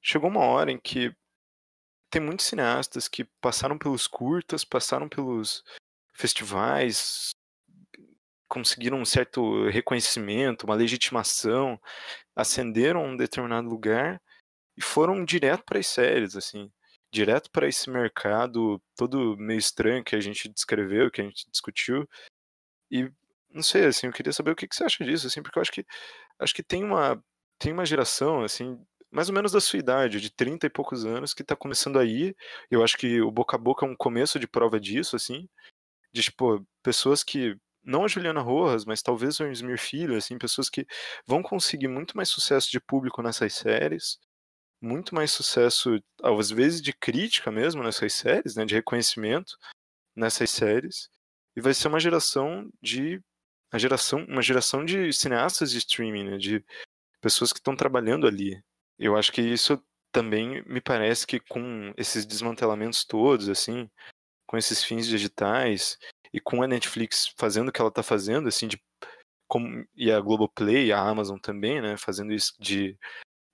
chegou 0.01 0.29
uma 0.29 0.45
hora 0.45 0.71
em 0.71 0.79
que 0.79 1.15
tem 2.09 2.21
muitos 2.21 2.45
cineastas 2.45 3.07
que 3.07 3.23
passaram 3.39 3.77
pelos 3.77 4.07
curtas, 4.07 4.65
passaram 4.65 5.07
pelos 5.07 5.63
festivais, 6.13 7.31
conseguiram 8.49 8.99
um 8.99 9.05
certo 9.05 9.69
reconhecimento, 9.69 10.65
uma 10.65 10.75
legitimação, 10.75 11.79
ascenderam 12.35 12.99
a 12.99 13.07
um 13.07 13.15
determinado 13.15 13.69
lugar 13.69 14.21
e 14.75 14.81
foram 14.81 15.23
direto 15.23 15.63
para 15.63 15.79
as 15.79 15.87
séries, 15.87 16.35
assim, 16.35 16.69
direto 17.11 17.49
para 17.51 17.67
esse 17.67 17.89
mercado 17.89 18.81
todo 18.97 19.37
meio 19.37 19.59
estranho 19.59 20.03
que 20.03 20.15
a 20.15 20.19
gente 20.19 20.49
descreveu, 20.49 21.09
que 21.09 21.21
a 21.21 21.23
gente 21.23 21.49
discutiu. 21.49 22.07
E 22.89 23.09
não 23.49 23.63
sei, 23.63 23.85
assim, 23.85 24.07
eu 24.07 24.13
queria 24.13 24.33
saber 24.33 24.51
o 24.51 24.55
que, 24.55 24.67
que 24.67 24.75
você 24.75 24.83
acha 24.83 25.03
disso, 25.05 25.27
assim, 25.27 25.41
porque 25.41 25.57
eu 25.57 25.61
acho 25.61 25.71
que 25.71 25.85
acho 26.39 26.53
que 26.53 26.63
tem 26.63 26.83
uma 26.83 27.23
tem 27.57 27.71
uma 27.71 27.85
geração, 27.85 28.43
assim, 28.43 28.83
mais 29.11 29.29
ou 29.29 29.35
menos 29.35 29.51
da 29.51 29.61
sua 29.61 29.79
idade, 29.79 30.21
de 30.21 30.31
30 30.31 30.67
e 30.67 30.69
poucos 30.69 31.05
anos, 31.05 31.33
que 31.33 31.43
tá 31.43 31.55
começando 31.55 31.99
aí. 31.99 32.35
Eu 32.69 32.83
acho 32.83 32.97
que 32.97 33.21
o 33.21 33.31
boca 33.31 33.55
a 33.57 33.59
boca 33.59 33.85
é 33.85 33.89
um 33.89 33.95
começo 33.95 34.39
de 34.39 34.47
prova 34.47 34.79
disso, 34.79 35.15
assim. 35.15 35.47
De, 36.13 36.23
tipo, 36.23 36.65
pessoas 36.83 37.23
que. 37.23 37.55
Não 37.83 38.05
a 38.05 38.07
Juliana 38.07 38.41
Rojas, 38.41 38.85
mas 38.85 39.01
talvez 39.01 39.39
o 39.39 39.47
Esmir 39.47 39.79
Filho, 39.79 40.15
assim, 40.15 40.37
pessoas 40.37 40.69
que 40.69 40.85
vão 41.25 41.41
conseguir 41.43 41.87
muito 41.87 42.15
mais 42.15 42.29
sucesso 42.29 42.69
de 42.71 42.79
público 42.79 43.23
nessas 43.23 43.53
séries, 43.55 44.19
muito 44.81 45.15
mais 45.15 45.31
sucesso, 45.31 45.99
às 46.23 46.51
vezes, 46.51 46.81
de 46.81 46.93
crítica 46.93 47.51
mesmo 47.51 47.83
nessas 47.83 48.13
séries, 48.13 48.55
né? 48.55 48.65
De 48.65 48.75
reconhecimento 48.75 49.57
nessas 50.15 50.49
séries. 50.51 51.09
E 51.55 51.61
vai 51.61 51.73
ser 51.73 51.87
uma 51.89 51.99
geração 51.99 52.69
de. 52.81 53.21
A 53.71 53.77
geração, 53.79 54.25
uma 54.25 54.41
geração 54.41 54.85
de 54.85 55.13
cineastas 55.13 55.71
de 55.71 55.77
streaming, 55.79 56.25
né? 56.31 56.37
De 56.37 56.63
pessoas 57.21 57.53
que 57.53 57.59
estão 57.59 57.75
trabalhando 57.75 58.27
ali. 58.27 58.61
Eu 59.01 59.17
acho 59.17 59.31
que 59.31 59.41
isso 59.41 59.83
também 60.11 60.63
me 60.67 60.79
parece 60.79 61.25
que 61.25 61.39
com 61.39 61.91
esses 61.97 62.23
desmantelamentos 62.23 63.03
todos, 63.03 63.49
assim, 63.49 63.89
com 64.45 64.57
esses 64.57 64.83
fins 64.83 65.07
digitais 65.07 65.97
e 66.31 66.39
com 66.39 66.61
a 66.61 66.67
Netflix 66.67 67.33
fazendo 67.35 67.69
o 67.69 67.71
que 67.71 67.81
ela 67.81 67.89
está 67.89 68.03
fazendo, 68.03 68.47
assim, 68.47 68.67
de 68.67 68.79
como, 69.47 69.85
e 69.95 70.11
a 70.11 70.19
Globoplay, 70.21 70.91
a 70.91 70.99
Amazon 70.99 71.39
também, 71.39 71.81
né, 71.81 71.97
fazendo 71.97 72.31
isso 72.31 72.53
de 72.59 72.95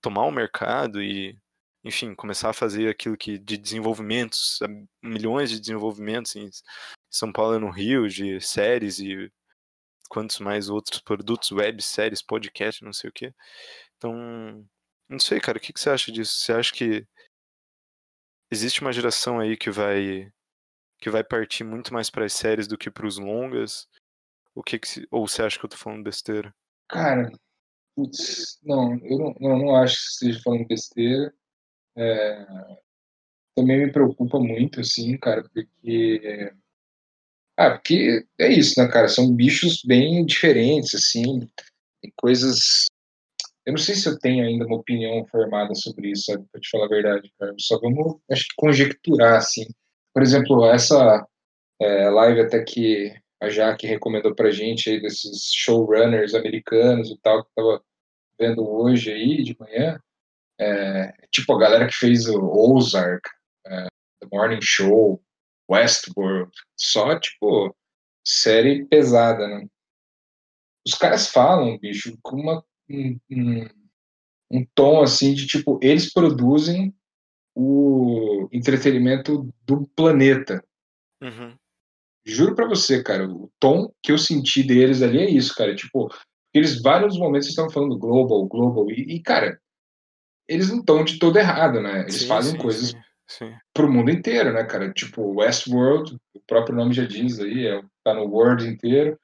tomar 0.02 0.26
o 0.26 0.32
mercado 0.32 1.02
e, 1.02 1.38
enfim, 1.84 2.14
começar 2.14 2.50
a 2.50 2.54
fazer 2.54 2.90
aquilo 2.90 3.16
que 3.18 3.38
de 3.38 3.58
desenvolvimentos, 3.58 4.60
milhões 5.02 5.50
de 5.50 5.62
desenvolvimentos 5.62 6.36
em 6.36 6.50
São 7.10 7.32
Paulo 7.32 7.56
e 7.56 7.60
no 7.60 7.70
Rio, 7.70 8.10
de 8.10 8.42
séries 8.42 9.00
e 9.00 9.32
quantos 10.10 10.40
mais 10.40 10.70
outros 10.70 11.00
produtos, 11.00 11.52
web, 11.52 11.82
séries, 11.82 12.22
podcast, 12.22 12.84
não 12.84 12.94
sei 12.94 13.10
o 13.10 13.14
que. 13.14 13.34
Então, 13.98 14.68
não 15.10 15.20
sei, 15.20 15.40
cara, 15.40 15.58
o 15.58 15.62
que, 15.62 15.72
você 15.76 15.90
acha 15.90 16.12
disso? 16.12 16.34
Você 16.38 16.54
acha 16.54 16.74
que 16.74 17.06
existe 18.52 18.82
uma 18.82 18.94
geração 18.94 19.40
aí 19.40 19.58
que 19.58 19.70
vai 19.70 20.32
que 21.00 21.10
vai 21.12 21.24
partir 21.24 21.64
muito 21.64 21.94
mais 21.94 22.10
para 22.10 22.26
as 22.26 22.34
séries 22.34 22.68
do 22.68 22.78
que 22.78 22.90
para 22.90 23.06
os 23.06 23.18
longas? 23.18 23.88
O 24.56 24.64
que, 24.64 24.80
que 24.80 25.08
ou 25.12 25.28
você 25.28 25.44
acha 25.44 25.60
que 25.60 25.66
eu 25.66 25.70
tô 25.70 25.78
falando 25.78 26.04
besteira? 26.04 26.54
Cara, 26.90 27.32
putz, 27.96 28.60
não, 28.64 28.96
eu 29.06 29.18
não, 29.18 29.36
não, 29.40 29.60
não 29.60 29.76
acho 29.76 29.96
que 29.96 30.10
esteja 30.10 30.42
falando 30.44 30.68
besteira. 30.68 31.34
É, 31.96 32.46
também 33.56 33.86
me 33.86 33.92
preocupa 33.92 34.40
muito, 34.40 34.82
assim, 34.82 35.18
cara, 35.18 35.44
porque 35.44 36.52
ah, 37.58 37.72
porque 37.72 38.24
é 38.40 38.52
isso, 38.52 38.80
né, 38.80 38.88
cara? 38.88 39.08
São 39.08 39.34
bichos 39.34 39.82
bem 39.84 40.24
diferentes, 40.24 40.94
assim, 40.94 41.50
coisas. 42.16 42.86
Eu 43.68 43.74
não 43.74 43.78
sei 43.78 43.96
se 43.96 44.08
eu 44.08 44.18
tenho 44.18 44.46
ainda 44.46 44.66
uma 44.66 44.78
opinião 44.78 45.28
formada 45.28 45.76
sobre 45.76 46.12
isso, 46.12 46.32
sabe? 46.32 46.46
Pra 46.50 46.62
te 46.62 46.70
falar 46.70 46.86
a 46.86 46.88
verdade, 46.88 47.34
cara. 47.38 47.54
Só 47.60 47.78
vamos, 47.78 48.18
acho 48.32 48.44
que, 48.48 48.56
conjecturar, 48.56 49.36
assim. 49.36 49.66
Por 50.14 50.24
exemplo, 50.24 50.66
essa 50.66 51.28
é, 51.82 52.10
live 52.10 52.40
até 52.40 52.64
que 52.64 53.14
a 53.42 53.50
Jaque 53.50 53.86
recomendou 53.86 54.34
pra 54.34 54.52
gente 54.52 54.90
aí, 54.90 55.02
desses 55.02 55.52
showrunners 55.54 56.34
americanos 56.34 57.12
e 57.12 57.18
tal, 57.20 57.44
que 57.44 57.52
tava 57.54 57.84
vendo 58.40 58.66
hoje 58.66 59.12
aí, 59.12 59.44
de 59.44 59.54
manhã. 59.60 60.00
É, 60.58 61.12
tipo, 61.30 61.54
a 61.54 61.60
galera 61.60 61.88
que 61.88 61.94
fez 61.94 62.26
o 62.30 62.40
Ozark, 62.40 63.30
é, 63.68 63.88
The 64.22 64.30
Morning 64.32 64.62
Show, 64.62 65.22
Westworld, 65.70 66.54
só 66.80 67.20
tipo 67.20 67.76
série 68.26 68.86
pesada, 68.86 69.46
né? 69.46 69.68
Os 70.88 70.94
caras 70.94 71.28
falam, 71.28 71.78
bicho, 71.78 72.18
com 72.24 72.38
uma, 72.38 72.64
um, 72.90 73.20
um, 73.30 73.68
um 74.52 74.66
tom 74.76 75.02
assim 75.02 75.34
de 75.34 75.46
tipo, 75.48 75.80
eles 75.82 76.12
produzem 76.12 76.94
o 77.56 78.48
entretenimento 78.52 79.50
do 79.66 79.88
planeta. 79.96 80.64
Uhum. 81.22 81.56
Juro 82.26 82.56
pra 82.56 82.68
você, 82.68 83.02
cara, 83.02 83.28
o 83.28 83.50
tom 83.60 83.92
que 84.04 84.12
eu 84.12 84.18
senti 84.18 84.62
deles 84.62 85.02
ali 85.02 85.20
é 85.20 85.30
isso, 85.30 85.56
cara. 85.56 85.74
Tipo, 85.74 86.10
eles 86.54 86.82
vários 86.82 87.18
momentos 87.18 87.48
estavam 87.48 87.72
falando 87.72 87.98
global, 87.98 88.46
global, 88.48 88.92
e, 88.92 89.16
e 89.16 89.22
cara, 89.22 89.60
eles 90.48 90.70
não 90.70 90.80
estão 90.80 91.04
de 91.04 91.20
todo 91.20 91.38
errado, 91.38 91.82
né? 91.82 92.02
Eles 92.02 92.22
Sim, 92.22 92.28
fazem 92.28 92.52
sim, 92.54 92.58
coisas 92.58 92.90
sim, 92.90 93.00
sim. 93.28 93.54
pro 93.74 93.92
mundo 93.92 94.12
inteiro, 94.12 94.54
né, 94.54 94.64
cara? 94.64 94.92
Tipo, 94.92 95.40
Westworld, 95.40 96.16
o 96.34 96.40
próprio 96.48 96.76
nome 96.76 96.94
já 96.94 97.06
diz 97.06 97.40
aí, 97.40 97.68
é, 97.68 97.82
tá 98.04 98.14
no 98.14 98.26
world 98.26 98.68
inteiro. 98.68 99.20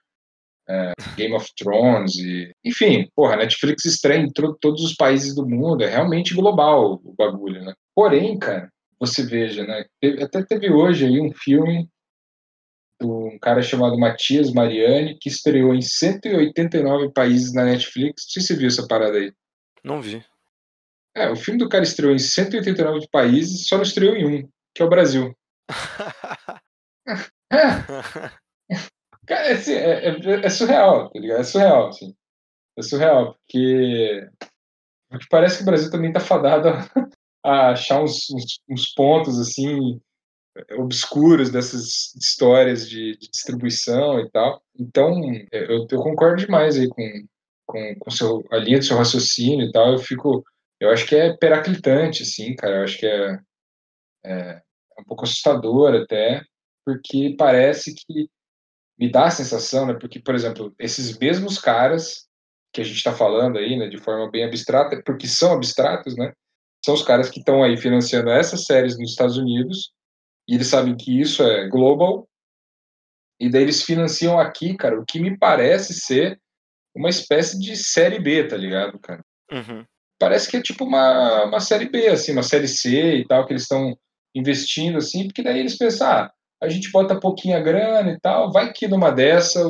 É, 0.69 0.93
Game 1.17 1.33
of 1.35 1.47
Thrones 1.57 2.15
e... 2.15 2.51
Enfim, 2.63 3.09
porra, 3.15 3.35
Netflix 3.35 3.83
estreia 3.85 4.19
em 4.21 4.31
todos 4.31 4.81
os 4.83 4.95
países 4.95 5.35
do 5.35 5.45
mundo, 5.47 5.83
é 5.83 5.89
realmente 5.89 6.33
global 6.33 7.01
o 7.03 7.13
bagulho, 7.13 7.63
né? 7.65 7.73
Porém, 7.93 8.39
cara, 8.39 8.69
você 8.99 9.23
veja, 9.25 9.65
né? 9.65 9.85
teve- 10.01 10.23
até 10.23 10.41
teve 10.43 10.71
hoje 10.71 11.05
aí 11.05 11.19
um 11.19 11.33
filme 11.33 11.89
de 13.01 13.05
um 13.07 13.37
cara 13.39 13.61
chamado 13.61 13.97
Matias 13.99 14.53
Mariani, 14.53 15.17
que 15.19 15.27
estreou 15.27 15.75
em 15.75 15.81
189 15.81 17.11
países 17.11 17.53
na 17.53 17.65
Netflix. 17.65 18.23
Não 18.23 18.29
sei 18.31 18.41
se 18.41 18.47
você 18.47 18.55
viu 18.55 18.67
essa 18.67 18.87
parada 18.87 19.17
aí. 19.17 19.33
Não 19.83 20.01
vi. 20.01 20.23
É, 21.15 21.29
o 21.29 21.35
filme 21.35 21.59
do 21.59 21.67
cara 21.67 21.83
estreou 21.83 22.13
em 22.13 22.19
189 22.19 23.05
países, 23.11 23.67
só 23.67 23.75
não 23.75 23.83
estreou 23.83 24.15
em 24.15 24.25
um, 24.25 24.49
que 24.73 24.81
é 24.81 24.85
o 24.85 24.89
Brasil. 24.89 25.35
É, 27.51 27.57
cara, 29.25 29.47
é, 29.47 29.51
assim, 29.53 29.73
é, 29.73 30.09
é- 30.09 30.45
é 30.45 30.49
surreal, 30.49 31.09
tá 31.09 31.19
ligado? 31.19 31.41
É 31.41 31.43
surreal, 31.43 31.87
assim. 31.89 32.15
É 32.77 32.81
surreal, 32.81 33.35
porque, 33.35 34.29
porque 35.09 35.27
parece 35.29 35.57
que 35.57 35.63
o 35.63 35.65
Brasil 35.65 35.91
também 35.91 36.13
tá 36.13 36.19
fadado 36.19 36.69
a, 37.43 37.71
achar 37.71 38.01
uns, 38.01 38.29
uns, 38.31 38.59
uns 38.69 38.93
pontos, 38.93 39.39
assim, 39.39 40.01
obscuros 40.77 41.51
dessas 41.51 42.13
histórias 42.15 42.87
de, 42.87 43.17
de 43.17 43.29
distribuição 43.29 44.19
e 44.19 44.29
tal. 44.29 44.61
Então, 44.79 45.21
eu, 45.51 45.87
eu 45.89 45.99
concordo 46.01 46.37
demais 46.45 46.77
aí 46.77 46.87
com, 46.87 47.03
com, 47.65 47.95
com 47.99 48.11
seu, 48.11 48.43
a 48.51 48.57
linha 48.57 48.79
do 48.79 48.85
seu 48.85 48.97
raciocínio 48.97 49.67
e 49.67 49.71
tal. 49.71 49.93
Eu 49.93 49.99
fico, 49.99 50.43
eu 50.79 50.89
acho 50.91 51.05
que 51.07 51.15
é 51.15 51.35
peraclitante, 51.35 52.23
assim, 52.23 52.55
cara. 52.55 52.77
Eu 52.77 52.83
acho 52.83 52.97
que 52.97 53.05
é, 53.05 53.39
é, 54.25 54.61
é 54.97 55.01
um 55.01 55.03
pouco 55.05 55.23
assustador 55.23 55.95
até, 55.95 56.43
porque 56.85 57.35
parece 57.37 57.93
que 57.95 58.29
me 59.03 59.11
dá 59.11 59.25
a 59.25 59.31
sensação, 59.31 59.85
né? 59.85 59.93
Porque, 59.93 60.17
por 60.17 60.33
exemplo, 60.33 60.73
esses 60.79 61.17
mesmos 61.17 61.59
caras 61.59 62.25
que 62.71 62.79
a 62.79 62.85
gente 62.85 62.95
está 62.95 63.11
falando 63.11 63.57
aí, 63.57 63.77
né, 63.77 63.89
de 63.89 63.97
forma 63.97 64.31
bem 64.31 64.45
abstrata, 64.45 65.01
porque 65.05 65.27
são 65.27 65.51
abstratos, 65.51 66.15
né? 66.15 66.31
São 66.83 66.93
os 66.93 67.03
caras 67.03 67.29
que 67.29 67.39
estão 67.39 67.61
aí 67.61 67.75
financiando 67.75 68.29
essas 68.29 68.63
séries 68.63 68.97
nos 68.97 69.11
Estados 69.11 69.37
Unidos 69.37 69.91
e 70.47 70.55
eles 70.55 70.67
sabem 70.67 70.95
que 70.95 71.19
isso 71.19 71.43
é 71.43 71.67
global 71.67 72.25
e 73.41 73.49
daí 73.49 73.63
eles 73.63 73.83
financiam 73.83 74.39
aqui, 74.39 74.73
cara, 74.77 74.97
o 74.97 75.05
que 75.05 75.19
me 75.19 75.37
parece 75.37 75.93
ser 75.93 76.39
uma 76.95 77.09
espécie 77.09 77.59
de 77.59 77.75
série 77.75 78.19
B, 78.19 78.47
tá 78.47 78.55
ligado, 78.55 78.97
cara? 78.99 79.21
Uhum. 79.51 79.85
Parece 80.17 80.49
que 80.49 80.55
é 80.55 80.61
tipo 80.61 80.85
uma, 80.85 81.43
uma 81.43 81.59
série 81.59 81.89
B, 81.89 82.07
assim, 82.07 82.31
uma 82.31 82.43
série 82.43 82.69
C 82.69 83.17
e 83.17 83.27
tal, 83.27 83.45
que 83.45 83.51
eles 83.51 83.63
estão 83.63 83.97
investindo, 84.33 84.97
assim, 84.97 85.25
porque 85.25 85.43
daí 85.43 85.59
eles 85.59 85.77
pensam, 85.77 86.07
ah, 86.07 86.33
a 86.63 86.69
gente 86.69 86.89
bota 86.91 87.19
pouquinha 87.19 87.59
grana 87.59 88.09
e 88.11 88.19
tal, 88.21 88.51
vai 88.51 88.71
que 88.71 88.87
numa 88.87 89.11
dessa 89.11 89.61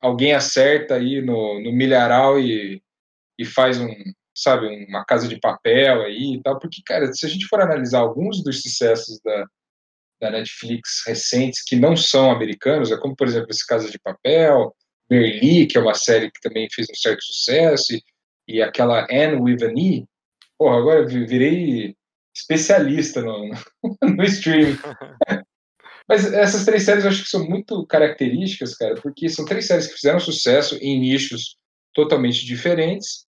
alguém 0.00 0.32
acerta 0.32 0.94
aí 0.94 1.20
no, 1.20 1.60
no 1.60 1.70
milharal 1.70 2.40
e, 2.40 2.82
e 3.38 3.44
faz 3.44 3.78
um, 3.78 3.88
sabe, 4.34 4.86
uma 4.88 5.04
casa 5.04 5.28
de 5.28 5.38
papel 5.38 6.02
aí 6.02 6.36
e 6.36 6.42
tal, 6.42 6.58
porque, 6.58 6.80
cara, 6.84 7.12
se 7.12 7.26
a 7.26 7.28
gente 7.28 7.46
for 7.46 7.60
analisar 7.60 7.98
alguns 7.98 8.42
dos 8.42 8.62
sucessos 8.62 9.20
da, 9.22 9.46
da 10.18 10.30
Netflix 10.30 11.02
recentes 11.06 11.62
que 11.62 11.76
não 11.76 11.94
são 11.94 12.30
americanos, 12.30 12.90
é 12.90 12.96
como, 12.96 13.14
por 13.14 13.28
exemplo, 13.28 13.50
esse 13.50 13.66
Casa 13.66 13.90
de 13.90 13.98
Papel, 13.98 14.74
Merli, 15.10 15.66
que 15.66 15.76
é 15.76 15.80
uma 15.80 15.94
série 15.94 16.30
que 16.30 16.40
também 16.40 16.68
fez 16.72 16.88
um 16.90 16.94
certo 16.94 17.22
sucesso, 17.22 17.92
e, 17.94 18.02
e 18.48 18.62
aquela 18.62 19.06
Anne 19.10 19.36
with 19.36 19.62
an 19.62 19.74
E, 19.78 20.06
porra, 20.58 20.78
agora 20.78 21.06
virei 21.06 21.94
especialista 22.34 23.20
no, 23.20 23.50
no 24.02 24.24
streaming. 24.24 24.78
Mas 26.08 26.32
essas 26.32 26.64
três 26.64 26.82
séries 26.84 27.04
eu 27.04 27.10
acho 27.10 27.22
que 27.22 27.28
são 27.30 27.48
muito 27.48 27.86
características, 27.86 28.74
cara, 28.74 28.94
porque 29.00 29.28
são 29.28 29.44
três 29.44 29.66
séries 29.66 29.86
que 29.86 29.94
fizeram 29.94 30.20
sucesso 30.20 30.76
em 30.80 30.98
nichos 30.98 31.56
totalmente 31.94 32.44
diferentes. 32.44 33.24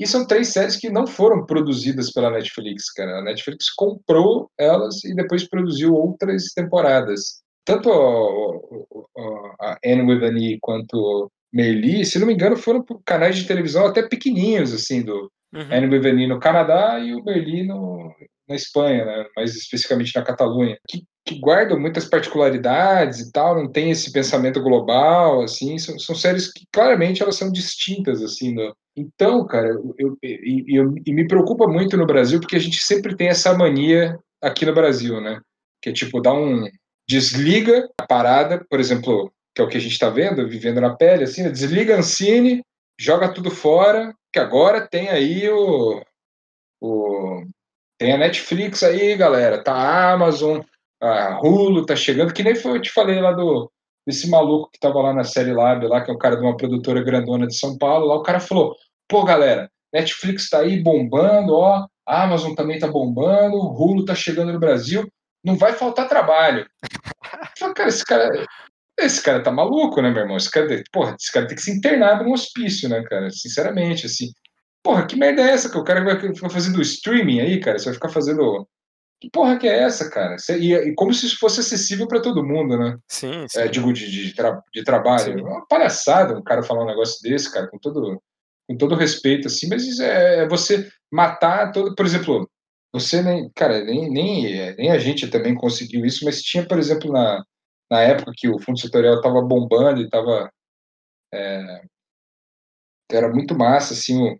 E 0.00 0.06
são 0.06 0.26
três 0.26 0.48
séries 0.48 0.76
que 0.76 0.90
não 0.90 1.06
foram 1.06 1.46
produzidas 1.46 2.10
pela 2.10 2.30
Netflix, 2.30 2.90
cara. 2.90 3.18
A 3.18 3.22
Netflix 3.22 3.70
comprou 3.70 4.50
elas 4.58 5.04
e 5.04 5.14
depois 5.14 5.48
produziu 5.48 5.94
outras 5.94 6.52
temporadas. 6.54 7.42
Tanto 7.64 7.90
a, 7.92 9.20
a, 9.20 9.72
a 9.72 9.78
Anne 9.84 10.02
with 10.02 10.24
an 10.24 10.38
E 10.38 10.58
quanto 10.60 11.30
Merli, 11.52 12.04
se 12.04 12.18
não 12.18 12.26
me 12.26 12.34
engano, 12.34 12.56
foram 12.56 12.82
por 12.82 13.00
canais 13.04 13.36
de 13.36 13.46
televisão 13.46 13.86
até 13.86 14.02
pequenininhos, 14.02 14.72
assim, 14.72 15.02
do 15.02 15.30
Uhum. 15.54 15.68
Anne 15.70 15.86
with 15.88 16.06
an 16.06 16.20
E 16.20 16.26
no 16.26 16.40
Canadá 16.40 16.98
e 16.98 17.14
o 17.14 17.22
Merli 17.22 17.62
no, 17.62 18.10
na 18.48 18.54
Espanha, 18.54 19.04
né? 19.04 19.26
mais 19.36 19.54
especificamente 19.54 20.12
na 20.16 20.22
Catalunha. 20.22 20.78
Que 20.88 21.04
que 21.24 21.38
guardam 21.38 21.78
muitas 21.78 22.04
particularidades 22.04 23.20
e 23.20 23.32
tal, 23.32 23.54
não 23.54 23.70
tem 23.70 23.90
esse 23.90 24.12
pensamento 24.12 24.60
global, 24.60 25.42
assim, 25.42 25.78
são, 25.78 25.98
são 25.98 26.14
séries 26.14 26.52
que 26.52 26.66
claramente 26.72 27.22
elas 27.22 27.36
são 27.36 27.50
distintas, 27.50 28.22
assim, 28.22 28.54
do... 28.54 28.74
então, 28.96 29.46
cara, 29.46 29.68
eu, 29.68 29.94
eu, 29.98 30.18
eu, 30.20 30.94
e 31.06 31.12
me 31.12 31.26
preocupa 31.26 31.68
muito 31.68 31.96
no 31.96 32.06
Brasil, 32.06 32.40
porque 32.40 32.56
a 32.56 32.60
gente 32.60 32.82
sempre 32.82 33.16
tem 33.16 33.28
essa 33.28 33.56
mania 33.56 34.18
aqui 34.42 34.66
no 34.66 34.74
Brasil, 34.74 35.20
né, 35.20 35.40
que 35.80 35.90
é 35.90 35.92
tipo, 35.92 36.20
dar 36.20 36.34
um, 36.34 36.68
desliga 37.08 37.88
a 37.98 38.06
parada, 38.06 38.64
por 38.68 38.80
exemplo, 38.80 39.32
que 39.54 39.62
é 39.62 39.64
o 39.64 39.68
que 39.68 39.76
a 39.76 39.80
gente 39.80 39.92
está 39.92 40.10
vendo, 40.10 40.48
vivendo 40.48 40.80
na 40.80 40.96
pele, 40.96 41.24
assim, 41.24 41.44
né, 41.44 41.50
desliga 41.50 41.96
Ancine, 41.96 42.64
joga 42.98 43.32
tudo 43.32 43.50
fora, 43.50 44.12
que 44.32 44.40
agora 44.40 44.88
tem 44.88 45.08
aí 45.08 45.48
o, 45.48 46.02
o 46.80 47.44
tem 47.96 48.12
a 48.12 48.18
Netflix 48.18 48.82
aí, 48.82 49.14
galera, 49.14 49.62
tá 49.62 49.72
a 49.72 50.12
Amazon, 50.12 50.60
a 51.02 51.40
Hulu 51.40 51.84
tá 51.84 51.96
chegando, 51.96 52.32
que 52.32 52.44
nem 52.44 52.54
foi, 52.54 52.78
eu 52.78 52.82
te 52.82 52.92
falei 52.92 53.20
lá 53.20 53.32
do 53.32 53.70
desse 54.06 54.28
maluco 54.28 54.70
que 54.72 54.80
tava 54.80 55.00
lá 55.00 55.12
na 55.12 55.22
série 55.22 55.52
Lab, 55.52 55.86
lá, 55.86 56.00
que 56.00 56.10
é 56.10 56.14
o 56.14 56.18
cara 56.18 56.36
de 56.36 56.42
uma 56.42 56.56
produtora 56.56 57.02
grandona 57.02 57.46
de 57.46 57.56
São 57.56 57.78
Paulo, 57.78 58.06
lá 58.06 58.16
o 58.16 58.22
cara 58.22 58.40
falou, 58.40 58.74
pô, 59.08 59.24
galera, 59.24 59.70
Netflix 59.92 60.48
tá 60.48 60.60
aí 60.60 60.82
bombando, 60.82 61.54
ó, 61.54 61.86
Amazon 62.06 62.54
também 62.54 62.78
tá 62.80 62.88
bombando, 62.88 63.56
Hulu 63.56 64.04
tá 64.04 64.14
chegando 64.14 64.52
no 64.52 64.58
Brasil, 64.58 65.08
não 65.44 65.56
vai 65.56 65.72
faltar 65.72 66.08
trabalho. 66.08 66.66
falei, 67.58 67.74
cara, 67.74 67.88
esse 67.88 68.04
cara, 68.04 68.46
esse 68.98 69.22
cara 69.22 69.42
tá 69.42 69.52
maluco, 69.52 70.00
né, 70.02 70.10
meu 70.10 70.22
irmão? 70.22 70.36
Esse 70.36 70.50
cara, 70.50 70.82
porra, 70.92 71.16
esse 71.18 71.30
cara 71.30 71.46
tem 71.46 71.56
que 71.56 71.62
se 71.62 71.70
internar 71.70 72.22
num 72.22 72.32
hospício, 72.32 72.88
né, 72.88 73.02
cara? 73.04 73.30
Sinceramente, 73.30 74.06
assim. 74.06 74.32
Porra, 74.82 75.06
que 75.06 75.16
merda 75.16 75.42
é 75.42 75.50
essa 75.50 75.70
que 75.70 75.78
o 75.78 75.84
cara 75.84 76.02
vai 76.02 76.18
ficar 76.18 76.50
fazendo 76.50 76.82
streaming 76.82 77.40
aí, 77.40 77.60
cara? 77.60 77.78
Você 77.78 77.86
vai 77.86 77.94
ficar 77.94 78.08
fazendo 78.08 78.66
que 79.22 79.30
porra 79.30 79.56
que 79.56 79.68
é 79.68 79.84
essa, 79.84 80.10
cara? 80.10 80.34
E, 80.58 80.74
e 80.74 80.94
como 80.96 81.14
se 81.14 81.26
isso 81.26 81.38
fosse 81.38 81.60
acessível 81.60 82.08
para 82.08 82.20
todo 82.20 82.44
mundo, 82.44 82.76
né? 82.76 82.98
Sim, 83.06 83.46
sim. 83.46 83.60
É, 83.60 83.68
digo, 83.68 83.92
de, 83.92 84.10
de, 84.10 84.34
tra 84.34 84.60
de 84.74 84.82
trabalho. 84.82 85.38
Sim. 85.38 85.38
É 85.38 85.42
uma 85.44 85.64
palhaçada 85.68 86.36
um 86.36 86.42
cara 86.42 86.64
falar 86.64 86.82
um 86.82 86.88
negócio 86.88 87.22
desse, 87.22 87.52
cara, 87.52 87.68
com 87.68 87.78
todo, 87.78 88.20
com 88.68 88.76
todo 88.76 88.96
respeito, 88.96 89.46
assim, 89.46 89.68
mas 89.68 90.00
é, 90.00 90.40
é 90.40 90.48
você 90.48 90.90
matar 91.08 91.70
todo. 91.70 91.94
Por 91.94 92.04
exemplo, 92.04 92.50
você 92.92 93.22
nem. 93.22 93.48
Cara, 93.54 93.84
nem, 93.84 94.10
nem, 94.10 94.74
nem 94.74 94.90
a 94.90 94.98
gente 94.98 95.28
também 95.28 95.54
conseguiu 95.54 96.04
isso, 96.04 96.24
mas 96.24 96.42
tinha, 96.42 96.66
por 96.66 96.76
exemplo, 96.76 97.12
na, 97.12 97.44
na 97.88 98.00
época 98.00 98.32
que 98.36 98.48
o 98.48 98.58
fundo 98.58 98.80
setorial 98.80 99.16
estava 99.18 99.40
bombando 99.40 100.00
e 100.00 100.04
estava. 100.06 100.50
É, 101.32 101.82
era 103.12 103.28
muito 103.32 103.56
massa, 103.56 103.94
assim, 103.94 104.36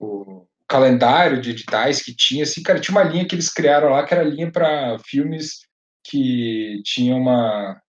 o, 0.00 0.40
o 0.40 0.48
calendário 0.68 1.40
de 1.40 1.50
editais 1.50 2.02
que 2.02 2.14
tinha, 2.14 2.42
assim, 2.42 2.62
cara, 2.62 2.80
tinha 2.80 2.96
uma 2.96 3.04
linha 3.04 3.26
que 3.26 3.34
eles 3.34 3.52
criaram 3.52 3.90
lá, 3.90 4.04
que 4.04 4.12
era 4.12 4.24
linha 4.24 4.50
para 4.50 4.98
filmes 4.98 5.60
que 6.04 6.80
tinham 6.84 7.18
uma 7.18 7.80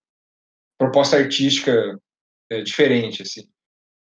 proposta 0.78 1.18
artística 1.18 2.00
é, 2.52 2.62
diferente, 2.62 3.22
assim. 3.22 3.48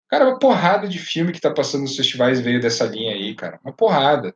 Cara, 0.10 0.26
uma 0.26 0.40
porrada 0.40 0.88
de 0.88 1.00
filme 1.00 1.32
que 1.32 1.42
tá 1.42 1.52
passando 1.52 1.82
nos 1.82 1.96
festivais 1.96 2.40
veio 2.40 2.62
dessa 2.62 2.86
linha 2.86 3.14
aí, 3.14 3.36
cara. 3.36 3.60
Uma 3.64 3.74
porrada. 3.74 4.36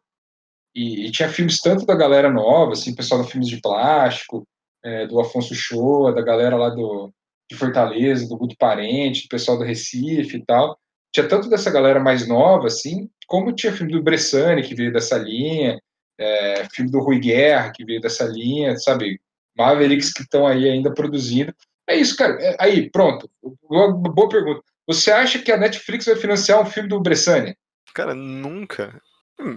E, 0.73 1.07
e 1.07 1.11
tinha 1.11 1.29
filmes 1.29 1.59
tanto 1.61 1.85
da 1.85 1.95
galera 1.95 2.31
nova, 2.31 2.73
assim, 2.73 2.95
pessoal 2.95 3.21
da 3.21 3.27
Filmes 3.27 3.49
de 3.49 3.61
Plástico, 3.61 4.47
é, 4.83 5.05
do 5.07 5.19
Afonso 5.19 5.53
Shoa, 5.53 6.13
da 6.13 6.21
galera 6.21 6.55
lá 6.55 6.69
do, 6.69 7.13
de 7.49 7.57
Fortaleza, 7.57 8.27
do 8.27 8.37
Guto 8.37 8.55
Parente, 8.57 9.23
do 9.23 9.29
pessoal 9.29 9.57
do 9.57 9.63
Recife 9.63 10.37
e 10.37 10.45
tal. 10.45 10.77
Tinha 11.13 11.27
tanto 11.27 11.49
dessa 11.49 11.71
galera 11.71 11.99
mais 11.99 12.27
nova, 12.27 12.67
assim, 12.67 13.09
como 13.29 13.53
tinha 13.53 13.71
filme 13.71 13.93
do 13.93 14.01
Bressani, 14.01 14.63
que 14.63 14.73
veio 14.73 14.91
dessa 14.91 15.15
linha, 15.15 15.79
é, 16.17 16.65
filme 16.73 16.89
do 16.91 16.99
Rui 16.99 17.19
Guerra, 17.19 17.71
que 17.71 17.85
veio 17.85 18.01
dessa 18.01 18.25
linha, 18.25 18.75
sabe? 18.75 19.21
Mavericks 19.55 20.11
que 20.11 20.23
estão 20.23 20.47
aí 20.47 20.67
ainda 20.67 20.91
produzindo. 20.91 21.53
É 21.87 21.95
isso, 21.95 22.17
cara. 22.17 22.41
É, 22.41 22.57
aí, 22.59 22.89
pronto. 22.89 23.29
Boa, 23.69 23.93
boa 23.93 24.27
pergunta. 24.27 24.61
Você 24.87 25.11
acha 25.11 25.37
que 25.37 25.51
a 25.51 25.57
Netflix 25.57 26.05
vai 26.05 26.15
financiar 26.15 26.59
um 26.59 26.65
filme 26.65 26.89
do 26.89 26.99
Bressani? 26.99 27.55
Cara, 27.93 28.15
nunca. 28.15 28.99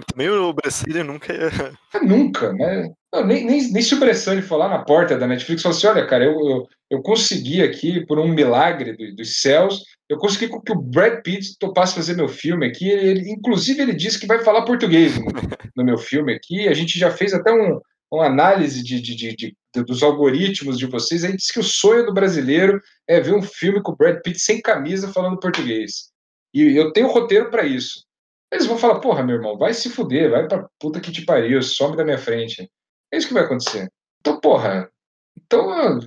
Também 0.06 0.28
o 0.28 0.52
Bressani 0.52 1.02
nunca 1.02 1.32
ia. 1.32 1.50
Nunca, 2.06 2.52
né? 2.52 2.92
Não, 3.12 3.26
nem, 3.26 3.44
nem, 3.44 3.72
nem 3.72 3.82
se 3.82 3.94
o 3.94 3.98
Bressani 3.98 4.40
for 4.40 4.56
lá 4.56 4.68
na 4.68 4.78
porta 4.78 5.18
da 5.18 5.26
Netflix 5.26 5.60
e 5.60 5.62
falar 5.62 5.74
assim: 5.74 5.86
olha, 5.88 6.06
cara, 6.06 6.24
eu, 6.24 6.32
eu, 6.32 6.68
eu 6.90 7.02
consegui 7.02 7.62
aqui, 7.62 8.04
por 8.06 8.18
um 8.18 8.28
milagre 8.28 8.96
do, 8.96 9.16
dos 9.16 9.40
céus, 9.40 9.82
eu 10.08 10.18
consegui 10.18 10.48
que 10.48 10.72
o 10.72 10.80
Brad 10.80 11.22
Pitt 11.22 11.56
topasse 11.58 11.94
fazer 11.94 12.14
meu 12.14 12.28
filme 12.28 12.66
aqui. 12.66 12.88
Ele, 12.88 13.30
inclusive, 13.30 13.80
ele 13.80 13.94
disse 13.94 14.18
que 14.18 14.26
vai 14.26 14.42
falar 14.44 14.64
português 14.64 15.18
no, 15.18 15.26
no 15.76 15.84
meu 15.84 15.98
filme 15.98 16.34
aqui. 16.34 16.68
A 16.68 16.74
gente 16.74 16.98
já 16.98 17.10
fez 17.10 17.32
até 17.32 17.52
um, 17.52 17.80
uma 18.10 18.26
análise 18.26 18.82
de, 18.82 19.00
de, 19.00 19.14
de, 19.14 19.36
de, 19.74 19.84
dos 19.84 20.02
algoritmos 20.02 20.78
de 20.78 20.86
vocês. 20.86 21.24
A 21.24 21.28
gente 21.28 21.38
disse 21.38 21.52
que 21.52 21.60
o 21.60 21.64
sonho 21.64 22.04
do 22.04 22.12
brasileiro 22.12 22.80
é 23.08 23.20
ver 23.20 23.34
um 23.34 23.42
filme 23.42 23.82
com 23.82 23.92
o 23.92 23.96
Brad 23.96 24.20
Pitt 24.22 24.38
sem 24.38 24.60
camisa 24.60 25.12
falando 25.12 25.40
português. 25.40 26.10
E 26.52 26.76
eu 26.76 26.92
tenho 26.92 27.10
roteiro 27.10 27.50
para 27.50 27.64
isso. 27.64 28.04
Eles 28.52 28.66
vão 28.66 28.76
falar, 28.76 29.00
porra, 29.00 29.22
meu 29.22 29.36
irmão, 29.36 29.56
vai 29.56 29.72
se 29.72 29.88
fuder, 29.88 30.30
vai 30.30 30.46
pra 30.46 30.68
puta 30.78 31.00
que 31.00 31.10
te 31.10 31.24
pariu, 31.24 31.62
some 31.62 31.96
da 31.96 32.04
minha 32.04 32.18
frente. 32.18 32.70
É 33.10 33.16
isso 33.16 33.28
que 33.28 33.34
vai 33.34 33.44
acontecer. 33.44 33.88
Então, 34.20 34.38
porra, 34.38 34.90
então, 35.34 35.98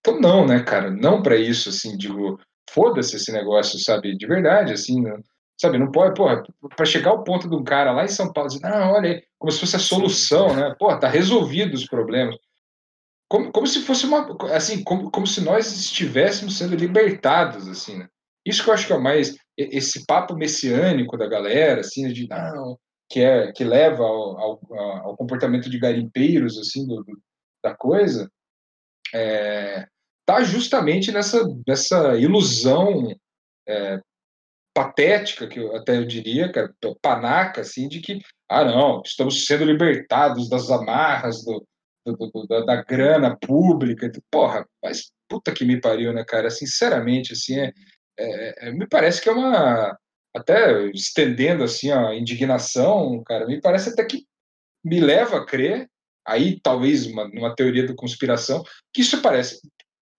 então 0.00 0.18
não, 0.18 0.46
né, 0.46 0.62
cara? 0.62 0.90
Não 0.90 1.22
para 1.22 1.36
isso, 1.36 1.68
assim, 1.68 1.94
digo, 1.98 2.40
foda-se 2.74 3.16
esse 3.16 3.32
negócio, 3.32 3.78
sabe? 3.78 4.16
De 4.16 4.26
verdade, 4.26 4.72
assim, 4.72 5.00
não, 5.00 5.22
sabe? 5.60 5.78
Não 5.78 5.90
pode, 5.90 6.14
porra, 6.14 6.42
para 6.76 6.84
chegar 6.84 7.10
ao 7.10 7.22
ponto 7.22 7.48
de 7.48 7.54
um 7.54 7.62
cara 7.62 7.92
lá 7.92 8.04
em 8.04 8.08
São 8.08 8.32
Paulo 8.32 8.50
dizer, 8.50 8.62
não, 8.62 8.92
olha 8.92 9.10
aí, 9.10 9.22
como 9.38 9.52
se 9.52 9.60
fosse 9.60 9.76
a 9.76 9.80
solução, 9.80 10.54
né? 10.54 10.74
Porra, 10.78 10.98
tá 10.98 11.08
resolvido 11.08 11.74
os 11.74 11.86
problemas. 11.86 12.36
Como, 13.28 13.50
como 13.52 13.66
se 13.66 13.82
fosse 13.82 14.04
uma, 14.04 14.36
assim, 14.54 14.82
como, 14.82 15.10
como 15.10 15.26
se 15.26 15.40
nós 15.40 15.72
estivéssemos 15.72 16.58
sendo 16.58 16.76
libertados, 16.76 17.68
assim, 17.68 17.98
né? 17.98 18.08
Isso 18.44 18.62
que 18.62 18.68
eu 18.68 18.74
acho 18.74 18.86
que 18.86 18.92
é 18.92 18.96
o 18.96 19.02
mais, 19.02 19.36
esse 19.56 20.04
papo 20.04 20.34
messiânico 20.34 21.16
da 21.16 21.26
galera, 21.26 21.80
assim, 21.80 22.12
de, 22.12 22.28
não, 22.28 22.78
que, 23.08 23.20
é, 23.20 23.52
que 23.52 23.64
leva 23.64 24.02
ao, 24.04 24.38
ao, 24.38 24.60
ao 25.04 25.16
comportamento 25.16 25.70
de 25.70 25.78
garimpeiros, 25.78 26.58
assim, 26.58 26.86
do, 26.86 27.02
do 27.02 27.18
da 27.64 27.74
coisa, 27.74 28.30
é, 29.14 29.86
está 30.26 30.42
justamente 30.42 31.12
nessa, 31.12 31.44
nessa 31.66 32.16
ilusão 32.18 33.14
é, 33.68 34.00
patética, 34.74 35.46
que 35.46 35.60
eu 35.60 35.76
até 35.76 35.98
eu 35.98 36.04
diria, 36.04 36.50
cara, 36.50 36.74
panaca, 37.00 37.60
assim, 37.60 37.88
de 37.88 38.00
que, 38.00 38.20
ah, 38.48 38.64
não, 38.64 39.02
estamos 39.04 39.46
sendo 39.46 39.64
libertados 39.64 40.48
das 40.48 40.70
amarras 40.70 41.44
do, 41.44 41.64
do, 42.06 42.30
do 42.30 42.46
da, 42.46 42.60
da, 42.64 42.82
grana 42.82 43.36
pública. 43.36 44.10
Porra, 44.30 44.66
mas 44.82 45.12
puta 45.28 45.52
que 45.52 45.64
me 45.64 45.80
pariu, 45.80 46.12
né, 46.12 46.24
cara? 46.24 46.50
Sinceramente, 46.50 47.32
assim, 47.34 47.60
é, 47.60 47.72
é, 48.18 48.68
é, 48.68 48.72
me 48.72 48.86
parece 48.88 49.22
que 49.22 49.28
é 49.28 49.32
uma. 49.32 49.96
Até 50.36 50.86
estendendo 50.88 51.62
assim 51.62 51.92
a 51.92 52.12
indignação, 52.12 53.22
cara, 53.24 53.46
me 53.46 53.60
parece 53.60 53.90
até 53.90 54.04
que 54.04 54.26
me 54.84 54.98
leva 54.98 55.38
a 55.38 55.46
crer, 55.46 55.88
aí 56.26 56.58
talvez 56.60 57.06
uma, 57.06 57.24
uma 57.26 57.54
teoria 57.54 57.86
da 57.86 57.94
conspiração, 57.94 58.64
que 58.92 59.02
isso 59.02 59.22
parece 59.22 59.60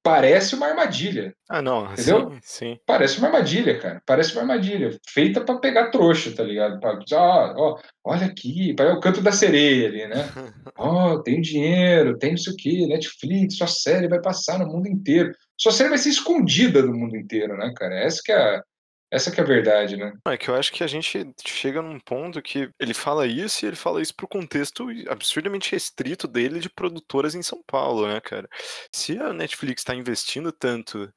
parece 0.06 0.54
uma 0.54 0.68
armadilha. 0.68 1.34
Ah, 1.50 1.64
não, 1.64 1.92
entendeu? 1.92 2.30
Sim, 2.30 2.40
sim. 2.44 2.80
Parece 2.86 3.18
uma 3.18 3.26
armadilha, 3.28 3.80
cara. 3.80 4.00
Parece 4.06 4.34
uma 4.34 4.42
armadilha. 4.42 4.96
Feita 5.10 5.42
para 5.42 5.58
pegar 5.58 5.90
trouxa, 5.90 6.32
tá 6.32 6.44
ligado? 6.44 6.80
Pra, 6.80 7.00
ó, 7.14 7.54
ó, 7.58 7.80
olha 8.04 8.28
aqui, 8.28 8.76
é 8.78 8.84
o 8.84 9.00
canto 9.00 9.20
da 9.20 9.32
sereia 9.32 9.88
ali, 9.88 10.08
né? 10.08 10.18
Ó, 10.78 11.14
oh, 11.14 11.24
tem 11.24 11.42
dinheiro, 11.42 12.18
tem 12.20 12.32
não 12.32 12.38
sei 12.38 12.54
o 12.54 12.56
quê, 12.56 12.86
Netflix, 12.86 13.58
sua 13.58 13.68
série 13.68 14.08
vai 14.08 14.22
passar 14.22 14.60
no 14.60 14.68
mundo 14.68 14.88
inteiro. 14.88 15.32
Sua 15.58 15.72
série 15.72 15.90
vai 15.90 15.98
ser 15.98 16.10
escondida 16.10 16.84
do 16.84 16.94
mundo 16.94 17.16
inteiro, 17.16 17.58
né, 17.58 17.74
cara? 17.76 17.96
Essa 17.96 18.22
que 18.24 18.32
é 18.32 18.36
a, 18.36 18.64
essa 19.12 19.32
que 19.32 19.40
é 19.40 19.44
a 19.44 19.48
verdade, 19.48 19.96
né? 19.96 20.14
É 20.28 20.38
que 20.38 20.50
eu 20.50 20.56
acho 20.56 20.72
que 20.72 20.84
a 20.84 20.88
gente 20.88 21.34
chega 21.46 21.82
num 21.82 22.00
ponto 22.00 22.42
que 22.42 22.70
ele 22.80 22.94
fala 22.94 23.28
isso 23.28 23.64
e 23.64 23.68
ele 23.68 23.76
fala 23.76 24.02
isso 24.02 24.16
pro 24.16 24.28
contexto 24.28 24.88
absurdamente 25.10 25.72
restrito 25.72 26.28
dele 26.28 26.60
de 26.60 26.70
produtoras 26.70 27.36
em 27.36 27.42
São 27.42 27.62
Paulo, 27.66 28.08
né, 28.08 28.20
cara? 28.20 28.50
Se 28.92 29.18
a 29.20 29.32
Netflix 29.32 29.82
está 29.82 29.96
investindo 29.96 30.52
tanto 30.52 31.12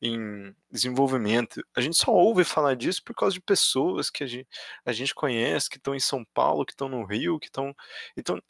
em 0.00 0.52
desenvolvimento, 0.70 1.62
a 1.76 1.80
gente 1.80 1.96
só 1.96 2.10
ouve 2.10 2.42
falar 2.42 2.74
disso 2.74 3.02
por 3.04 3.14
causa 3.14 3.34
de 3.34 3.40
pessoas 3.40 4.10
que 4.10 4.24
a 4.24 4.26
gente, 4.26 4.48
a 4.84 4.92
gente 4.92 5.14
conhece, 5.14 5.70
que 5.70 5.76
estão 5.76 5.94
em 5.94 6.00
São 6.00 6.24
Paulo, 6.34 6.64
que 6.64 6.72
estão 6.72 6.88
no 6.88 7.04
Rio, 7.04 7.38
que 7.38 7.46
estão. 7.46 7.74
Então, 8.16 8.42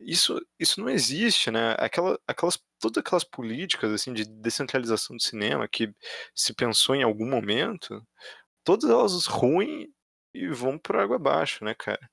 isso, 0.00 0.40
isso 0.58 0.80
não 0.80 0.88
existe, 0.90 1.50
né? 1.50 1.74
Aquela, 1.78 2.18
aquelas, 2.26 2.58
todas 2.78 2.98
aquelas 2.98 3.24
políticas 3.24 3.92
assim 3.92 4.12
de 4.12 4.24
descentralização 4.24 5.16
do 5.16 5.22
cinema 5.22 5.68
que 5.68 5.92
se 6.34 6.54
pensou 6.54 6.94
em 6.94 7.02
algum 7.02 7.28
momento, 7.28 8.02
todas 8.64 8.90
elas 8.90 9.26
ruins 9.26 9.88
e 10.34 10.48
vão 10.48 10.78
por 10.78 10.96
água 10.96 11.16
abaixo, 11.16 11.64
né, 11.64 11.74
cara? 11.74 12.10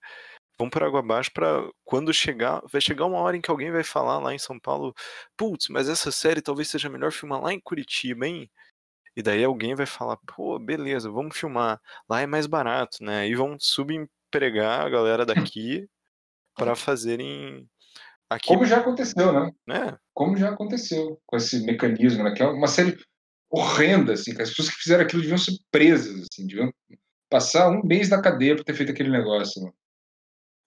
Vão 0.58 0.70
por 0.70 0.84
água 0.84 1.00
abaixo 1.00 1.32
para 1.34 1.70
quando 1.84 2.14
chegar, 2.14 2.62
vai 2.72 2.82
chegar 2.82 3.06
uma 3.06 3.20
hora 3.20 3.36
em 3.38 3.42
que 3.42 3.52
alguém 3.52 3.72
vai 3.72 3.84
falar 3.84 4.20
lá 4.20 4.34
em 4.34 4.40
São 4.40 4.60
Paulo, 4.60 4.94
putz, 5.38 5.68
mas 5.70 5.90
essa 5.90 6.12
série 6.12 6.42
talvez 6.42 6.70
seja 6.70 6.90
melhor 6.90 7.12
filmar 7.12 7.42
lá 7.42 7.54
em 7.54 7.60
Curitiba, 7.60 8.28
hein? 8.28 8.50
E 9.16 9.22
daí 9.22 9.44
alguém 9.44 9.76
vai 9.76 9.86
falar, 9.86 10.18
pô, 10.28 10.58
beleza, 10.60 11.10
vamos 11.12 11.38
filmar. 11.38 11.80
Lá 12.10 12.22
é 12.22 12.26
mais 12.28 12.48
barato, 12.48 13.04
né? 13.04 13.28
E 13.28 13.36
vão 13.36 13.58
subempregar 13.60 14.82
a 14.86 14.90
galera 14.90 15.26
daqui 15.26 15.88
para 16.56 16.76
fazerem 16.76 17.70
Aqui, 18.34 18.48
Como 18.48 18.66
já 18.66 18.80
aconteceu, 18.80 19.32
né? 19.32 19.52
né? 19.68 19.98
Como 20.14 20.36
já 20.36 20.50
aconteceu 20.50 21.20
com 21.26 21.38
esse 21.38 21.64
mecanismo, 21.66 22.24
né? 22.24 22.34
Que 22.34 22.42
é 22.42 22.48
uma 22.48 22.68
série 22.68 22.98
horrenda, 23.50 24.14
assim, 24.14 24.34
que 24.34 24.42
as 24.42 24.50
pessoas 24.50 24.70
que 24.70 24.82
fizeram 24.82 25.04
aquilo 25.04 25.22
deviam 25.22 25.38
ser 25.38 25.54
presas, 25.70 26.22
assim, 26.22 26.48
deviam 26.48 26.74
passar 27.30 27.70
um 27.70 27.84
mês 27.84 28.10
na 28.10 28.22
cadeia 28.22 28.56
por 28.56 28.64
ter 28.64 28.74
feito 28.74 28.92
aquele 28.92 29.12
negócio. 29.12 29.64
Né? 29.64 29.72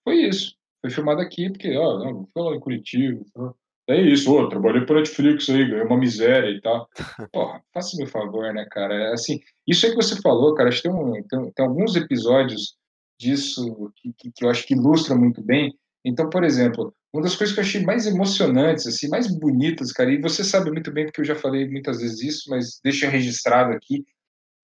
Foi 0.05 0.15
isso. 0.15 0.55
Foi 0.81 0.89
filmado 0.89 1.19
aqui, 1.19 1.49
porque, 1.49 1.75
ó, 1.75 1.99
não, 1.99 2.25
foi 2.33 2.43
lá 2.43 2.55
em 2.55 2.59
Curitiba. 2.59 3.25
Tá? 3.33 3.53
É 3.89 4.01
isso, 4.01 4.33
ô, 4.33 4.47
trabalhei 4.47 4.85
para 4.85 4.97
Netflix 4.97 5.49
aí, 5.49 5.65
ganhei 5.65 5.83
uma 5.83 5.97
miséria 5.97 6.49
e 6.49 6.61
tal. 6.61 6.87
Porra, 7.33 7.61
faça 7.73 7.97
meu 7.97 8.07
favor, 8.07 8.53
né, 8.53 8.65
cara? 8.71 8.93
É 8.93 9.13
assim, 9.13 9.39
isso 9.67 9.85
aí 9.85 9.91
que 9.91 10.01
você 10.01 10.21
falou, 10.21 10.53
cara, 10.55 10.69
acho 10.69 10.81
que 10.81 10.89
tem, 10.89 10.97
um, 10.97 11.13
tem, 11.23 11.51
tem 11.51 11.65
alguns 11.65 11.95
episódios 11.95 12.77
disso 13.19 13.91
que, 13.97 14.13
que, 14.13 14.31
que, 14.31 14.45
eu 14.45 14.49
acho 14.49 14.65
que 14.65 14.73
ilustra 14.73 15.15
muito 15.15 15.41
bem. 15.41 15.77
Então, 16.07 16.29
por 16.29 16.45
exemplo, 16.45 16.93
uma 17.13 17.21
das 17.21 17.35
coisas 17.35 17.53
que 17.53 17.59
eu 17.59 17.65
achei 17.65 17.83
mais 17.83 18.07
emocionantes, 18.07 18.87
assim, 18.87 19.09
mais 19.09 19.27
bonitas, 19.27 19.91
cara, 19.91 20.09
e 20.09 20.21
você 20.21 20.41
sabe 20.41 20.71
muito 20.71 20.89
bem, 20.89 21.05
porque 21.05 21.19
eu 21.19 21.25
já 21.25 21.35
falei 21.35 21.69
muitas 21.69 21.99
vezes 21.99 22.21
isso, 22.21 22.49
mas 22.49 22.79
deixa 22.81 23.09
registrado 23.09 23.73
aqui, 23.73 24.05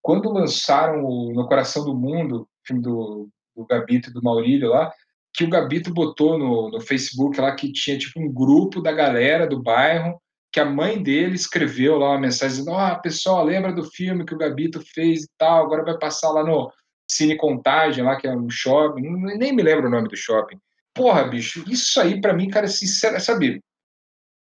quando 0.02 0.32
lançaram 0.32 1.04
o 1.04 1.34
No 1.34 1.46
Coração 1.46 1.84
do 1.84 1.94
Mundo, 1.94 2.48
filme 2.66 2.82
do, 2.82 3.28
do 3.54 3.66
Gabito 3.66 4.10
e 4.10 4.14
do 4.14 4.24
Maurílio 4.24 4.70
lá, 4.70 4.90
que 5.34 5.44
o 5.44 5.50
Gabito 5.50 5.94
botou 5.94 6.38
no, 6.38 6.70
no 6.70 6.80
Facebook 6.80 7.40
lá 7.42 7.54
que 7.54 7.74
tinha 7.74 7.98
tipo 7.98 8.22
um 8.22 8.32
grupo 8.32 8.82
da 8.82 8.94
galera 8.94 9.46
do 9.46 9.62
bairro 9.62 10.18
que 10.50 10.60
a 10.60 10.66
mãe 10.66 11.02
dele 11.02 11.36
escreveu 11.36 11.98
lá 11.98 12.12
uma 12.12 12.20
mensagem 12.20 12.60
dizendo: 12.60 12.78
oh, 12.78 13.02
pessoal, 13.02 13.44
lembra 13.44 13.74
do 13.74 13.84
filme 13.84 14.24
que 14.24 14.36
o 14.36 14.38
Gabito 14.38 14.80
fez 14.94 15.24
e 15.24 15.30
tal, 15.38 15.66
agora 15.66 15.84
vai 15.84 15.98
passar 15.98 16.30
lá 16.30 16.44
no 16.44 16.72
Cine 17.10 17.36
Contagem, 17.36 18.04
lá 18.04 18.16
que 18.16 18.28
é 18.28 18.36
um 18.36 18.50
shopping, 18.50 19.02
nem 19.38 19.54
me 19.54 19.64
lembro 19.64 19.88
o 19.88 19.90
nome 19.90 20.08
do 20.08 20.16
shopping. 20.16 20.58
Porra, 20.94 21.24
bicho, 21.24 21.64
isso 21.68 22.00
aí 22.00 22.22
para 22.22 22.34
mim, 22.34 22.50
cara, 22.50 22.68
sincero, 22.68 23.20
sabe? 23.20 23.62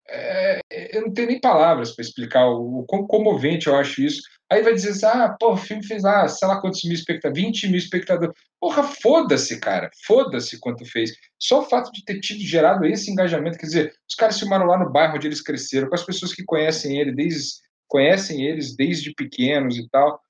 É, 0.09 0.61
eu 0.71 1.03
não 1.03 1.13
tenho 1.13 1.29
nem 1.29 1.41
palavras 1.41 1.93
para 1.93 2.05
explicar 2.05 2.47
o, 2.47 2.81
o 2.81 2.85
quão 2.85 3.07
comovente 3.07 3.69
eu 3.69 3.77
acho 3.77 4.03
isso. 4.03 4.23
Aí 4.51 4.63
vai 4.63 4.75
dizer 4.75 4.91
assim, 4.91 5.07
ah, 5.07 5.35
pô, 5.41 5.53
o 5.53 5.57
filme 5.57 5.83
fez 5.83 6.03
lá, 6.03 6.29
sei 6.29 6.47
lá 6.47 6.61
quantos 6.61 6.85
mil 6.85 6.93
espectadores, 6.93 7.43
20 7.43 7.69
mil 7.69 7.79
espectadores. 7.79 8.35
Porra, 8.61 8.83
foda-se, 8.83 9.59
cara, 9.59 9.91
foda-se 10.05 10.61
quanto 10.61 10.85
fez. 10.85 11.13
Só 11.39 11.61
o 11.61 11.65
fato 11.65 11.91
de 11.91 12.05
ter 12.05 12.21
tido 12.21 12.41
gerado 12.41 12.85
esse 12.85 13.11
engajamento, 13.11 13.57
quer 13.57 13.67
dizer, 13.67 13.95
os 14.07 14.15
caras 14.15 14.39
filmaram 14.39 14.67
lá 14.67 14.79
no 14.79 14.93
bairro 14.93 15.17
onde 15.17 15.27
eles 15.27 15.41
cresceram, 15.41 15.89
com 15.89 15.95
as 15.95 16.05
pessoas 16.05 16.35
que 16.35 16.45
conhecem 16.45 17.01
ele 17.01 17.13
desde, 17.13 17.63
conhecem 17.89 18.45
eles 18.45 18.77
desde 18.77 19.15
pequenos 19.15 19.79
e 19.79 19.89
tal. 19.89 20.21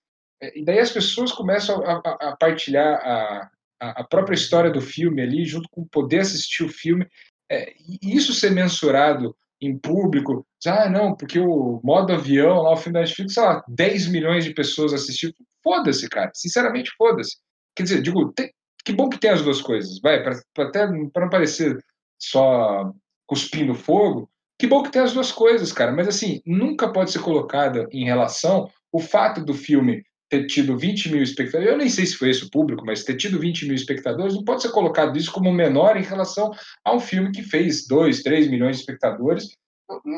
É, 0.40 0.56
e 0.56 0.64
daí 0.64 0.78
as 0.78 0.92
pessoas 0.92 1.32
começam 1.32 1.82
a, 1.84 2.00
a, 2.04 2.30
a 2.30 2.36
partilhar 2.36 3.00
a, 3.04 3.50
a 3.90 4.04
própria 4.04 4.34
história 4.34 4.70
do 4.70 4.80
filme 4.80 5.20
ali, 5.22 5.44
junto 5.44 5.68
com 5.70 5.84
poder 5.86 6.20
assistir 6.20 6.64
o 6.64 6.68
filme. 6.68 7.06
É, 7.50 7.72
isso 8.02 8.32
ser 8.32 8.50
mensurado 8.50 9.36
em 9.60 9.78
público, 9.78 10.46
ah, 10.66 10.88
não, 10.88 11.14
porque 11.14 11.38
o 11.38 11.80
modo 11.84 12.12
avião 12.12 12.62
lá, 12.62 12.72
o 12.72 12.76
filme 12.76 12.94
da 12.94 13.00
Netflix, 13.00 13.34
sei 13.34 13.42
lá, 13.42 13.64
10 13.68 14.08
milhões 14.08 14.44
de 14.44 14.52
pessoas 14.52 14.92
assistiram. 14.92 15.34
Foda-se, 15.62 16.08
cara. 16.08 16.32
Sinceramente, 16.34 16.90
foda-se. 16.96 17.36
Quer 17.76 17.84
dizer, 17.84 18.02
digo, 18.02 18.32
tem, 18.32 18.50
que 18.84 18.92
bom 18.92 19.08
que 19.08 19.18
tem 19.18 19.30
as 19.30 19.42
duas 19.42 19.60
coisas, 19.60 20.00
vai, 20.00 20.22
para 20.22 20.40
até 20.58 20.86
para 21.12 21.22
não 21.22 21.30
parecer 21.30 21.78
só 22.18 22.92
cuspindo 23.26 23.74
fogo, 23.74 24.28
que 24.58 24.66
bom 24.66 24.82
que 24.82 24.90
tem 24.90 25.02
as 25.02 25.12
duas 25.12 25.30
coisas, 25.32 25.72
cara. 25.72 25.92
Mas 25.92 26.08
assim, 26.08 26.40
nunca 26.44 26.92
pode 26.92 27.12
ser 27.12 27.20
colocada 27.20 27.88
em 27.92 28.04
relação 28.04 28.68
o 28.92 29.00
fato 29.00 29.44
do 29.44 29.54
filme 29.54 30.04
ter 30.32 30.46
tido 30.46 30.78
20 30.78 31.12
mil 31.12 31.22
espectadores, 31.22 31.70
eu 31.70 31.76
nem 31.76 31.90
sei 31.90 32.06
se 32.06 32.16
foi 32.16 32.30
esse 32.30 32.42
o 32.42 32.50
público, 32.50 32.86
mas 32.86 33.04
ter 33.04 33.18
tido 33.18 33.38
20 33.38 33.66
mil 33.66 33.74
espectadores, 33.74 34.34
não 34.34 34.42
pode 34.42 34.62
ser 34.62 34.70
colocado 34.70 35.18
isso 35.18 35.30
como 35.30 35.52
menor 35.52 35.94
em 35.98 36.02
relação 36.02 36.50
a 36.82 36.94
um 36.94 36.98
filme 36.98 37.30
que 37.30 37.42
fez 37.42 37.86
2, 37.86 38.22
3 38.22 38.48
milhões 38.48 38.76
de 38.76 38.80
espectadores. 38.80 39.54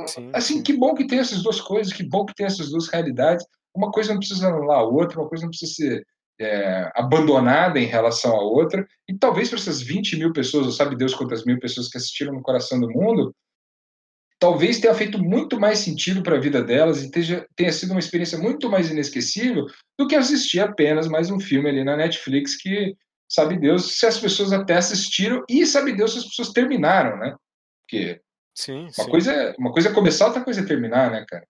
Sim, 0.07 0.31
assim, 0.33 0.55
sim. 0.55 0.63
que 0.63 0.73
bom 0.73 0.95
que 0.95 1.05
tem 1.05 1.19
essas 1.19 1.43
duas 1.43 1.61
coisas, 1.61 1.93
que 1.93 2.05
bom 2.05 2.25
que 2.25 2.33
tem 2.33 2.47
essas 2.47 2.71
duas 2.71 2.87
realidades. 2.87 3.45
Uma 3.75 3.91
coisa 3.91 4.13
não 4.13 4.21
precisa 4.21 4.47
anular 4.47 4.79
a 4.79 4.85
outra, 4.85 5.19
uma 5.19 5.29
coisa 5.29 5.43
não 5.43 5.51
precisa 5.51 5.73
ser 5.73 6.07
é, 6.41 6.93
abandonada 6.95 7.81
em 7.81 7.87
relação 7.87 8.37
à 8.37 8.41
outra. 8.41 8.87
E 9.09 9.19
talvez 9.19 9.49
para 9.49 9.59
essas 9.59 9.83
20 9.83 10.17
mil 10.17 10.33
pessoas, 10.33 10.67
ou 10.67 10.73
sabe 10.73 10.95
Deus 10.95 11.13
quantas 11.13 11.45
mil 11.45 11.59
pessoas 11.59 11.89
que 11.89 11.99
assistiram 11.99 12.33
no 12.33 12.43
Coração 12.43 12.79
do 12.79 12.89
Mundo, 12.89 13.35
talvez 14.45 14.79
tenha 14.79 14.95
feito 14.95 15.19
muito 15.19 15.59
mais 15.59 15.79
sentido 15.79 16.23
para 16.23 16.37
a 16.37 16.41
vida 16.41 16.63
delas 16.63 17.03
e 17.03 17.11
tenha, 17.11 17.47
tenha 17.57 17.73
sido 17.73 17.93
uma 17.93 17.99
experiência 17.99 18.37
muito 18.37 18.69
mais 18.69 18.91
inesquecível 18.91 19.65
do 19.99 20.07
que 20.07 20.15
assistir 20.15 20.61
apenas 20.61 21.09
mais 21.09 21.31
um 21.31 21.41
filme 21.41 21.67
ali 21.67 21.83
na 21.83 21.97
Netflix 21.97 22.55
que 22.55 22.95
sabe 23.27 23.59
Deus 23.59 23.99
se 23.99 24.05
as 24.05 24.19
pessoas 24.19 24.53
até 24.53 24.75
assistiram 24.75 25.43
e 25.49 25.65
sabe 25.65 25.97
Deus 25.97 26.13
se 26.13 26.19
as 26.19 26.25
pessoas 26.27 26.51
terminaram, 26.51 27.17
né? 27.17 27.35
Porque 27.81 28.21
sim, 28.55 28.83
uma 28.83 28.93
sim. 28.93 29.09
coisa 29.09 29.33
é, 29.33 29.55
uma 29.59 29.73
coisa 29.73 29.89
é 29.89 29.95
começar, 29.95 30.27
outra 30.27 30.45
coisa 30.45 30.61
é 30.61 30.67
terminar, 30.67 31.11
né, 31.11 31.25
cara? 31.27 31.47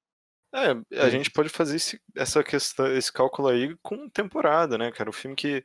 É, 0.54 1.00
a 1.00 1.10
gente 1.10 1.32
pode 1.32 1.48
fazer 1.48 1.74
esse, 1.74 2.00
essa 2.16 2.44
questão, 2.44 2.86
esse 2.96 3.12
cálculo 3.12 3.48
aí 3.48 3.74
com 3.82 4.08
temporada, 4.08 4.78
né, 4.78 4.92
cara? 4.92 5.10
O 5.10 5.12
filme 5.12 5.34
que 5.34 5.64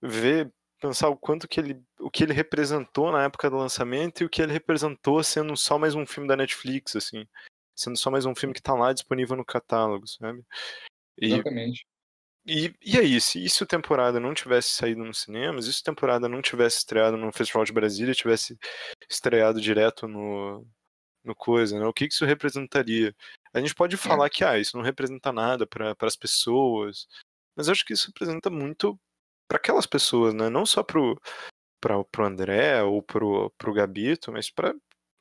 vê 0.00 0.48
pensar 0.80 1.08
o 1.08 1.16
quanto 1.16 1.46
que 1.46 1.60
ele, 1.60 1.82
o 1.98 2.10
que 2.10 2.24
ele 2.24 2.32
representou 2.32 3.12
na 3.12 3.24
época 3.24 3.50
do 3.50 3.56
lançamento 3.56 4.22
e 4.22 4.24
o 4.24 4.28
que 4.28 4.40
ele 4.40 4.52
representou 4.52 5.22
sendo 5.22 5.56
só 5.56 5.78
mais 5.78 5.94
um 5.94 6.06
filme 6.06 6.26
da 6.26 6.36
Netflix, 6.36 6.96
assim, 6.96 7.26
sendo 7.76 7.96
só 7.96 8.10
mais 8.10 8.24
um 8.24 8.34
filme 8.34 8.54
que 8.54 8.62
tá 8.62 8.74
lá 8.74 8.92
disponível 8.92 9.36
no 9.36 9.44
catálogo, 9.44 10.06
sabe? 10.06 10.42
E, 11.18 11.26
Exatamente. 11.26 11.86
E, 12.46 12.74
e 12.82 12.98
aí, 12.98 13.20
se 13.20 13.44
isso 13.44 13.66
temporada 13.66 14.18
não 14.18 14.32
tivesse 14.32 14.70
saído 14.70 15.04
nos 15.04 15.18
cinemas, 15.18 15.66
se 15.66 15.70
isso 15.70 15.84
temporada 15.84 16.28
não 16.28 16.40
tivesse 16.40 16.78
estreado 16.78 17.16
no 17.16 17.30
Festival 17.30 17.64
de 17.64 17.72
Brasília, 17.72 18.14
tivesse 18.14 18.58
estreado 19.08 19.60
direto 19.60 20.08
no, 20.08 20.66
no 21.22 21.34
coisa, 21.34 21.78
né? 21.78 21.86
O 21.86 21.92
que 21.92 22.06
isso 22.06 22.24
representaria? 22.24 23.14
A 23.52 23.60
gente 23.60 23.74
pode 23.74 23.96
falar 23.96 24.26
é. 24.26 24.30
que 24.30 24.42
ah, 24.42 24.58
isso 24.58 24.76
não 24.76 24.82
representa 24.82 25.32
nada 25.32 25.66
para 25.66 25.94
as 26.00 26.16
pessoas, 26.16 27.06
mas 27.54 27.68
eu 27.68 27.72
acho 27.72 27.84
que 27.84 27.92
isso 27.92 28.06
representa 28.06 28.48
muito 28.48 28.98
para 29.50 29.58
aquelas 29.58 29.84
pessoas, 29.84 30.32
né? 30.32 30.48
Não 30.48 30.64
só 30.64 30.80
pro 30.80 31.20
para 31.80 32.04
pro 32.04 32.24
André 32.24 32.80
ou 32.84 33.02
pro 33.02 33.52
pro 33.58 33.74
Gabito, 33.74 34.30
mas 34.30 34.48
para 34.48 34.72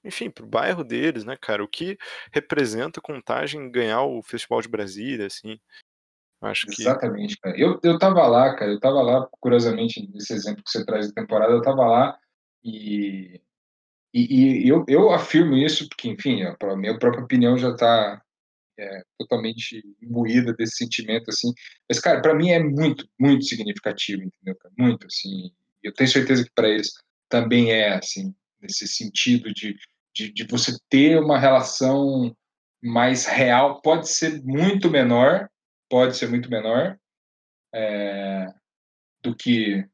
enfim, 0.04 0.30
pro 0.30 0.46
bairro 0.46 0.84
deles, 0.84 1.26
né, 1.26 1.36
cara? 1.36 1.64
O 1.64 1.68
que 1.68 1.98
representa 2.32 3.02
Contagem 3.02 3.72
ganhar 3.72 4.04
o 4.04 4.22
Festival 4.22 4.62
de 4.62 4.70
Brasília, 4.70 5.26
assim? 5.26 5.60
Acho 6.42 6.68
que 6.68 6.84
Exatamente, 6.84 7.38
cara. 7.40 7.60
Eu 7.60 7.80
eu 7.84 7.98
tava 7.98 8.28
lá, 8.28 8.56
cara, 8.56 8.72
eu 8.72 8.80
tava 8.80 9.02
lá, 9.02 9.28
curiosamente, 9.42 10.08
nesse 10.14 10.34
exemplo 10.34 10.64
que 10.64 10.70
você 10.70 10.86
traz 10.86 11.08
da 11.08 11.22
temporada, 11.22 11.52
eu 11.52 11.62
tava 11.64 11.84
lá 11.86 12.20
e 12.64 13.42
e, 14.14 14.66
e 14.66 14.70
eu, 14.70 14.86
eu 14.88 15.12
afirmo 15.12 15.56
isso 15.56 15.88
porque, 15.90 16.10
enfim, 16.10 16.44
a 16.44 16.76
minha 16.76 16.98
própria 16.98 17.24
opinião 17.24 17.58
já 17.58 17.72
está 17.72 18.22
é, 18.80 19.04
totalmente 19.18 19.84
imbuída 20.02 20.54
desse 20.54 20.78
sentimento, 20.78 21.30
assim. 21.30 21.54
Mas, 21.88 22.00
cara, 22.00 22.22
para 22.22 22.34
mim 22.34 22.50
é 22.50 22.60
muito, 22.60 23.08
muito 23.20 23.46
significativo, 23.46 24.24
entendeu? 24.24 24.58
Muito, 24.78 25.06
assim. 25.06 25.52
Eu 25.84 25.94
tenho 25.94 26.10
certeza 26.10 26.44
que 26.44 26.52
para 26.54 26.70
eles 26.70 26.94
também 27.28 27.72
é, 27.72 27.94
assim, 27.94 28.34
nesse 28.62 28.88
sentido 28.88 29.54
de, 29.54 29.76
de, 30.14 30.32
de, 30.32 30.48
você 30.48 30.78
ter 30.90 31.20
uma 31.20 31.38
relação 31.38 32.36
mais 32.82 33.26
real. 33.26 33.82
Pode 33.82 34.10
ser 34.10 34.42
muito 34.44 34.90
menor, 34.90 35.50
pode 35.90 36.16
ser 36.16 36.30
muito 36.30 36.50
menor 36.50 36.98
é, 37.74 38.48
do 39.22 39.36
que. 39.36 39.86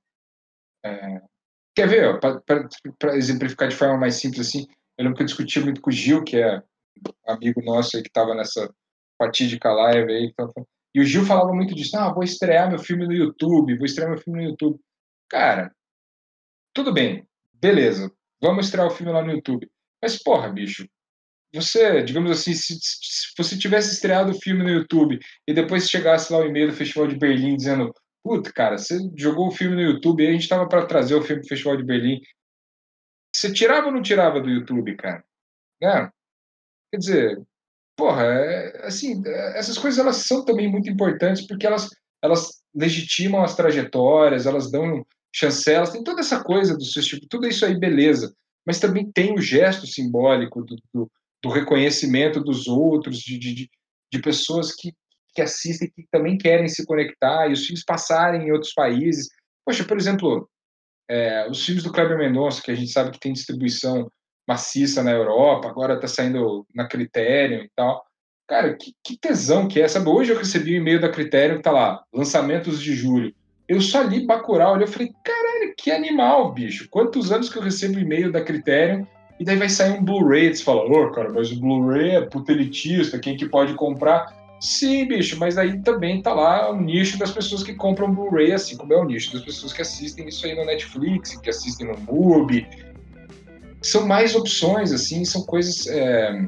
É, 0.83 1.21
quer 1.75 1.89
ver, 1.89 2.19
para 2.19 3.17
exemplificar 3.17 3.67
de 3.67 3.75
forma 3.75 3.97
mais 3.97 4.15
simples, 4.15 4.47
assim, 4.47 4.67
eu 4.97 5.03
lembro 5.03 5.17
que 5.17 5.23
eu 5.23 5.27
discuti 5.27 5.59
muito 5.59 5.81
com 5.81 5.89
o 5.89 5.93
Gil, 5.93 6.23
que 6.23 6.37
é 6.37 6.61
amigo 7.27 7.61
nosso 7.63 7.95
aí 7.95 8.03
que 8.03 8.09
estava 8.09 8.33
nessa 8.33 8.73
fatídica 9.17 9.71
live 9.71 10.11
aí. 10.11 10.33
E 10.93 11.01
o 11.01 11.05
Gil 11.05 11.25
falava 11.25 11.53
muito 11.53 11.75
disso. 11.75 11.97
Ah, 11.97 12.13
vou 12.13 12.23
estrear 12.23 12.69
meu 12.69 12.79
filme 12.79 13.05
no 13.05 13.13
YouTube, 13.13 13.77
vou 13.77 13.85
estrear 13.85 14.09
meu 14.09 14.19
filme 14.19 14.43
no 14.43 14.49
YouTube. 14.49 14.79
Cara, 15.29 15.73
tudo 16.73 16.93
bem, 16.93 17.27
beleza. 17.53 18.11
Vamos 18.41 18.65
estrear 18.65 18.87
o 18.87 18.91
filme 18.91 19.11
lá 19.11 19.23
no 19.23 19.31
YouTube. 19.31 19.69
Mas, 20.01 20.21
porra, 20.21 20.49
bicho, 20.49 20.87
você, 21.53 22.03
digamos 22.03 22.31
assim, 22.31 22.53
se, 22.53 22.77
se 22.81 23.33
você 23.37 23.57
tivesse 23.57 23.93
estreado 23.93 24.31
o 24.31 24.39
filme 24.41 24.63
no 24.63 24.69
YouTube 24.69 25.19
e 25.47 25.53
depois 25.53 25.89
chegasse 25.89 26.31
lá 26.31 26.39
o 26.39 26.45
e-mail 26.45 26.67
do 26.69 26.75
Festival 26.75 27.07
de 27.07 27.17
Berlim 27.17 27.55
dizendo 27.55 27.93
puta, 28.25 28.51
cara, 28.51 28.75
você 28.75 28.97
jogou 29.15 29.47
o 29.47 29.51
filme 29.51 29.75
no 29.75 29.83
YouTube 29.83 30.23
e 30.23 30.27
a 30.27 30.31
gente 30.31 30.49
tava 30.49 30.67
para 30.67 30.87
trazer 30.87 31.13
o 31.13 31.21
filme 31.21 31.43
do 31.43 31.47
Festival 31.47 31.77
de 31.77 31.83
Berlim. 31.83 32.19
Você 33.31 33.53
tirava 33.53 33.85
ou 33.85 33.93
não 33.93 34.01
tirava 34.01 34.41
do 34.41 34.49
YouTube, 34.49 34.95
cara? 34.95 35.23
Né? 35.79 36.11
Quer 36.95 36.99
dizer, 36.99 37.41
porra, 37.97 38.23
é, 38.23 38.87
assim, 38.87 39.21
essas 39.55 39.77
coisas 39.77 39.99
elas 39.99 40.15
são 40.17 40.45
também 40.45 40.71
muito 40.71 40.89
importantes 40.89 41.45
porque 41.45 41.67
elas, 41.67 41.89
elas 42.23 42.63
legitimam 42.73 43.43
as 43.43 43.53
trajetórias, 43.53 44.45
elas 44.45 44.71
dão 44.71 45.05
chancelas, 45.33 45.89
tem 45.89 46.05
toda 46.05 46.21
essa 46.21 46.41
coisa 46.41 46.73
do 46.73 46.83
tipo, 46.85 47.27
tudo 47.27 47.47
isso 47.47 47.65
aí, 47.65 47.77
beleza. 47.77 48.33
Mas 48.65 48.79
também 48.79 49.11
tem 49.11 49.33
o 49.33 49.41
gesto 49.41 49.85
simbólico 49.85 50.63
do, 50.63 50.77
do, 50.93 51.11
do 51.43 51.49
reconhecimento 51.49 52.41
dos 52.41 52.65
outros, 52.65 53.17
de, 53.17 53.37
de, 53.37 53.69
de 54.09 54.21
pessoas 54.21 54.73
que, 54.73 54.93
que 55.33 55.41
assistem, 55.41 55.91
que 55.93 56.07
também 56.09 56.37
querem 56.37 56.69
se 56.69 56.85
conectar, 56.85 57.49
e 57.49 57.51
os 57.51 57.65
filmes 57.65 57.83
passarem 57.83 58.47
em 58.47 58.51
outros 58.53 58.73
países. 58.73 59.27
Poxa, 59.65 59.83
por 59.83 59.97
exemplo, 59.97 60.49
é, 61.09 61.45
os 61.49 61.65
filmes 61.65 61.83
do 61.83 61.91
Kleber 61.91 62.17
Mendonça, 62.17 62.61
que 62.61 62.71
a 62.71 62.75
gente 62.75 62.93
sabe 62.93 63.11
que 63.11 63.19
tem 63.19 63.33
distribuição 63.33 64.09
maciça 64.47 65.03
na 65.03 65.11
Europa, 65.11 65.67
agora 65.67 65.99
tá 65.99 66.07
saindo 66.07 66.65
na 66.73 66.87
Criterion 66.87 67.61
e 67.63 67.69
tal. 67.75 68.05
Cara, 68.47 68.75
que, 68.75 68.93
que 69.03 69.17
tesão 69.17 69.67
que 69.67 69.81
é. 69.81 69.87
Sabe, 69.87 70.07
hoje 70.07 70.31
eu 70.31 70.37
recebi 70.37 70.73
um 70.73 70.81
e-mail 70.81 71.01
da 71.01 71.09
Criterion 71.09 71.57
que 71.57 71.63
tá 71.63 71.71
lá, 71.71 72.03
lançamentos 72.13 72.81
de 72.81 72.93
julho. 72.93 73.33
Eu 73.67 73.81
só 73.81 74.03
li 74.03 74.25
Bacurau, 74.25 74.79
eu 74.79 74.87
falei, 74.87 75.11
caralho, 75.23 75.73
que 75.75 75.89
animal, 75.89 76.53
bicho. 76.53 76.87
Quantos 76.89 77.31
anos 77.31 77.49
que 77.49 77.57
eu 77.57 77.63
recebo 77.63 77.97
e-mail 77.97 78.31
da 78.31 78.41
Criterion 78.41 79.05
e 79.39 79.43
daí 79.43 79.57
vai 79.57 79.67
sair 79.67 79.97
um 79.97 80.03
Blu-ray, 80.03 80.53
você 80.53 80.63
fala, 80.63 80.83
ô, 80.83 81.03
oh, 81.03 81.11
cara, 81.11 81.31
mas 81.31 81.51
o 81.51 81.59
Blu-ray 81.59 82.11
é 82.11 82.21
puta 82.21 82.51
elitista, 82.51 83.17
quem 83.17 83.35
que 83.35 83.49
pode 83.49 83.73
comprar? 83.73 84.27
Sim, 84.61 85.07
bicho, 85.07 85.37
mas 85.37 85.57
aí 85.57 85.81
também 85.81 86.21
tá 86.21 86.33
lá 86.33 86.71
o 86.71 86.79
nicho 86.79 87.17
das 87.17 87.31
pessoas 87.31 87.63
que 87.63 87.73
compram 87.73 88.13
Blu-ray, 88.13 88.53
assim 88.53 88.77
como 88.77 88.93
é 88.93 88.97
o 88.97 89.03
nicho 89.03 89.33
das 89.33 89.43
pessoas 89.43 89.73
que 89.73 89.81
assistem 89.81 90.27
isso 90.27 90.45
aí 90.45 90.55
no 90.55 90.63
Netflix, 90.63 91.35
que 91.37 91.49
assistem 91.49 91.87
no 91.87 91.97
MUBI. 91.99 92.67
São 93.81 94.07
mais 94.07 94.35
opções, 94.35 94.91
assim, 94.91 95.25
são 95.25 95.43
coisas... 95.43 95.87
É... 95.87 96.45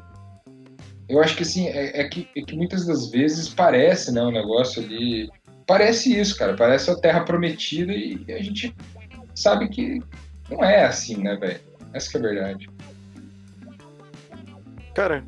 Eu 1.10 1.22
acho 1.22 1.38
que, 1.38 1.44
assim, 1.44 1.68
é, 1.68 2.02
é, 2.02 2.10
que, 2.10 2.28
é 2.36 2.42
que 2.42 2.56
muitas 2.56 2.86
das 2.86 3.10
vezes 3.10 3.48
parece, 3.48 4.12
né, 4.12 4.22
o 4.22 4.28
um 4.28 4.32
negócio 4.32 4.84
ali... 4.84 5.30
Parece 5.66 6.18
isso, 6.18 6.38
cara, 6.38 6.56
parece 6.56 6.90
a 6.90 6.96
Terra 6.96 7.22
Prometida 7.22 7.94
e 7.94 8.24
a 8.30 8.42
gente 8.42 8.74
sabe 9.36 9.68
que 9.70 10.02
não 10.50 10.64
é 10.64 10.86
assim, 10.86 11.18
né, 11.18 11.36
velho? 11.36 11.60
Essa 11.94 12.10
que 12.10 12.18
é 12.18 12.20
a 12.20 12.24
verdade. 12.24 12.70
Cara, 14.96 15.24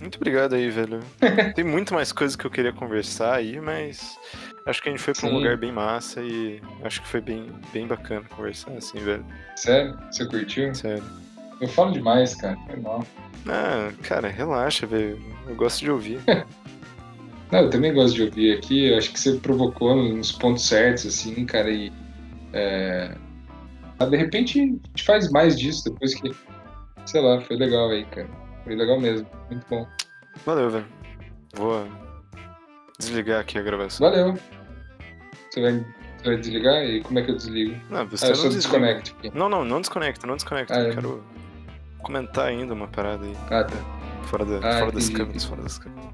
muito 0.00 0.16
obrigado 0.16 0.54
aí, 0.54 0.68
velho. 0.70 1.00
Tem 1.54 1.64
muito 1.64 1.94
mais 1.94 2.12
coisas 2.12 2.36
que 2.36 2.46
eu 2.46 2.50
queria 2.50 2.72
conversar 2.72 3.36
aí, 3.36 3.60
mas 3.60 4.18
acho 4.66 4.82
que 4.82 4.88
a 4.88 4.92
gente 4.92 5.00
foi 5.00 5.14
pra 5.14 5.28
um 5.28 5.34
lugar 5.34 5.56
bem 5.56 5.72
massa 5.72 6.20
e 6.20 6.60
acho 6.82 7.00
que 7.00 7.08
foi 7.08 7.20
bem, 7.20 7.50
bem 7.72 7.86
bacana 7.86 8.26
conversar 8.28 8.72
assim, 8.72 8.98
velho. 8.98 9.24
Sério? 9.56 9.98
Você 10.10 10.26
curtiu? 10.26 10.74
Sério. 10.74 11.04
Eu 11.60 11.68
falo 11.68 11.92
demais, 11.92 12.34
cara. 12.34 12.56
Foi 12.66 12.76
mal. 12.76 13.04
Ah, 13.48 13.92
cara, 14.02 14.28
relaxa, 14.28 14.86
velho. 14.86 15.20
Eu 15.46 15.54
gosto 15.54 15.80
de 15.80 15.90
ouvir. 15.90 16.20
Não, 17.50 17.60
eu 17.60 17.70
também 17.70 17.94
gosto 17.94 18.14
de 18.14 18.22
ouvir 18.22 18.58
aqui. 18.58 18.88
Eu 18.88 18.98
acho 18.98 19.12
que 19.12 19.20
você 19.20 19.34
provocou 19.34 19.94
nos 19.94 20.32
pontos 20.32 20.66
certos, 20.66 21.06
assim, 21.06 21.46
cara, 21.46 21.70
e. 21.70 21.92
É... 22.52 23.14
De 23.98 24.16
repente 24.16 24.60
a 24.60 24.62
gente 24.62 25.04
faz 25.04 25.30
mais 25.30 25.58
disso 25.58 25.84
depois 25.84 26.14
que. 26.14 26.34
Sei 27.06 27.20
lá, 27.20 27.40
foi 27.40 27.56
legal 27.56 27.88
aí, 27.90 28.04
cara. 28.06 28.28
Foi 28.64 28.74
legal 28.74 29.00
mesmo. 29.00 29.26
Muito 29.48 29.64
bom. 29.70 29.86
Valeu, 30.44 30.70
velho. 30.70 30.86
Vou 31.54 31.86
desligar 32.98 33.40
aqui 33.40 33.58
a 33.58 33.62
gravação. 33.62 34.10
Valeu. 34.10 34.34
Você 35.48 35.60
vai, 35.60 35.72
você 36.18 36.24
vai 36.24 36.36
desligar? 36.36 36.84
E 36.84 37.00
como 37.00 37.18
é 37.18 37.22
que 37.22 37.30
eu 37.30 37.36
desligo? 37.36 37.76
Não, 37.88 38.06
você 38.06 38.26
ah, 38.26 38.28
eu 38.28 38.36
não 38.36 38.42
só 38.42 38.48
desconecto 38.48 39.14
aqui. 39.18 39.30
Não, 39.32 39.48
não, 39.48 39.64
não 39.64 39.80
desconecta, 39.80 40.26
não 40.26 40.34
desconecta. 40.34 40.74
Ah, 40.74 40.80
eu 40.80 40.90
é. 40.90 40.94
quero 40.94 41.24
comentar 42.06 42.46
ainda 42.46 42.72
uma 42.72 42.86
parada 42.86 43.24
aí. 43.24 43.36
Ah, 43.50 43.64
tá. 43.64 43.76
Fora, 44.24 44.44
da, 44.44 44.56
Ah, 44.58 44.78
fora 44.80 44.92
das 44.92 45.08
câmeras, 45.08 45.44
fora 45.44 45.62
das 45.62 45.78
câmeras. 45.78 46.06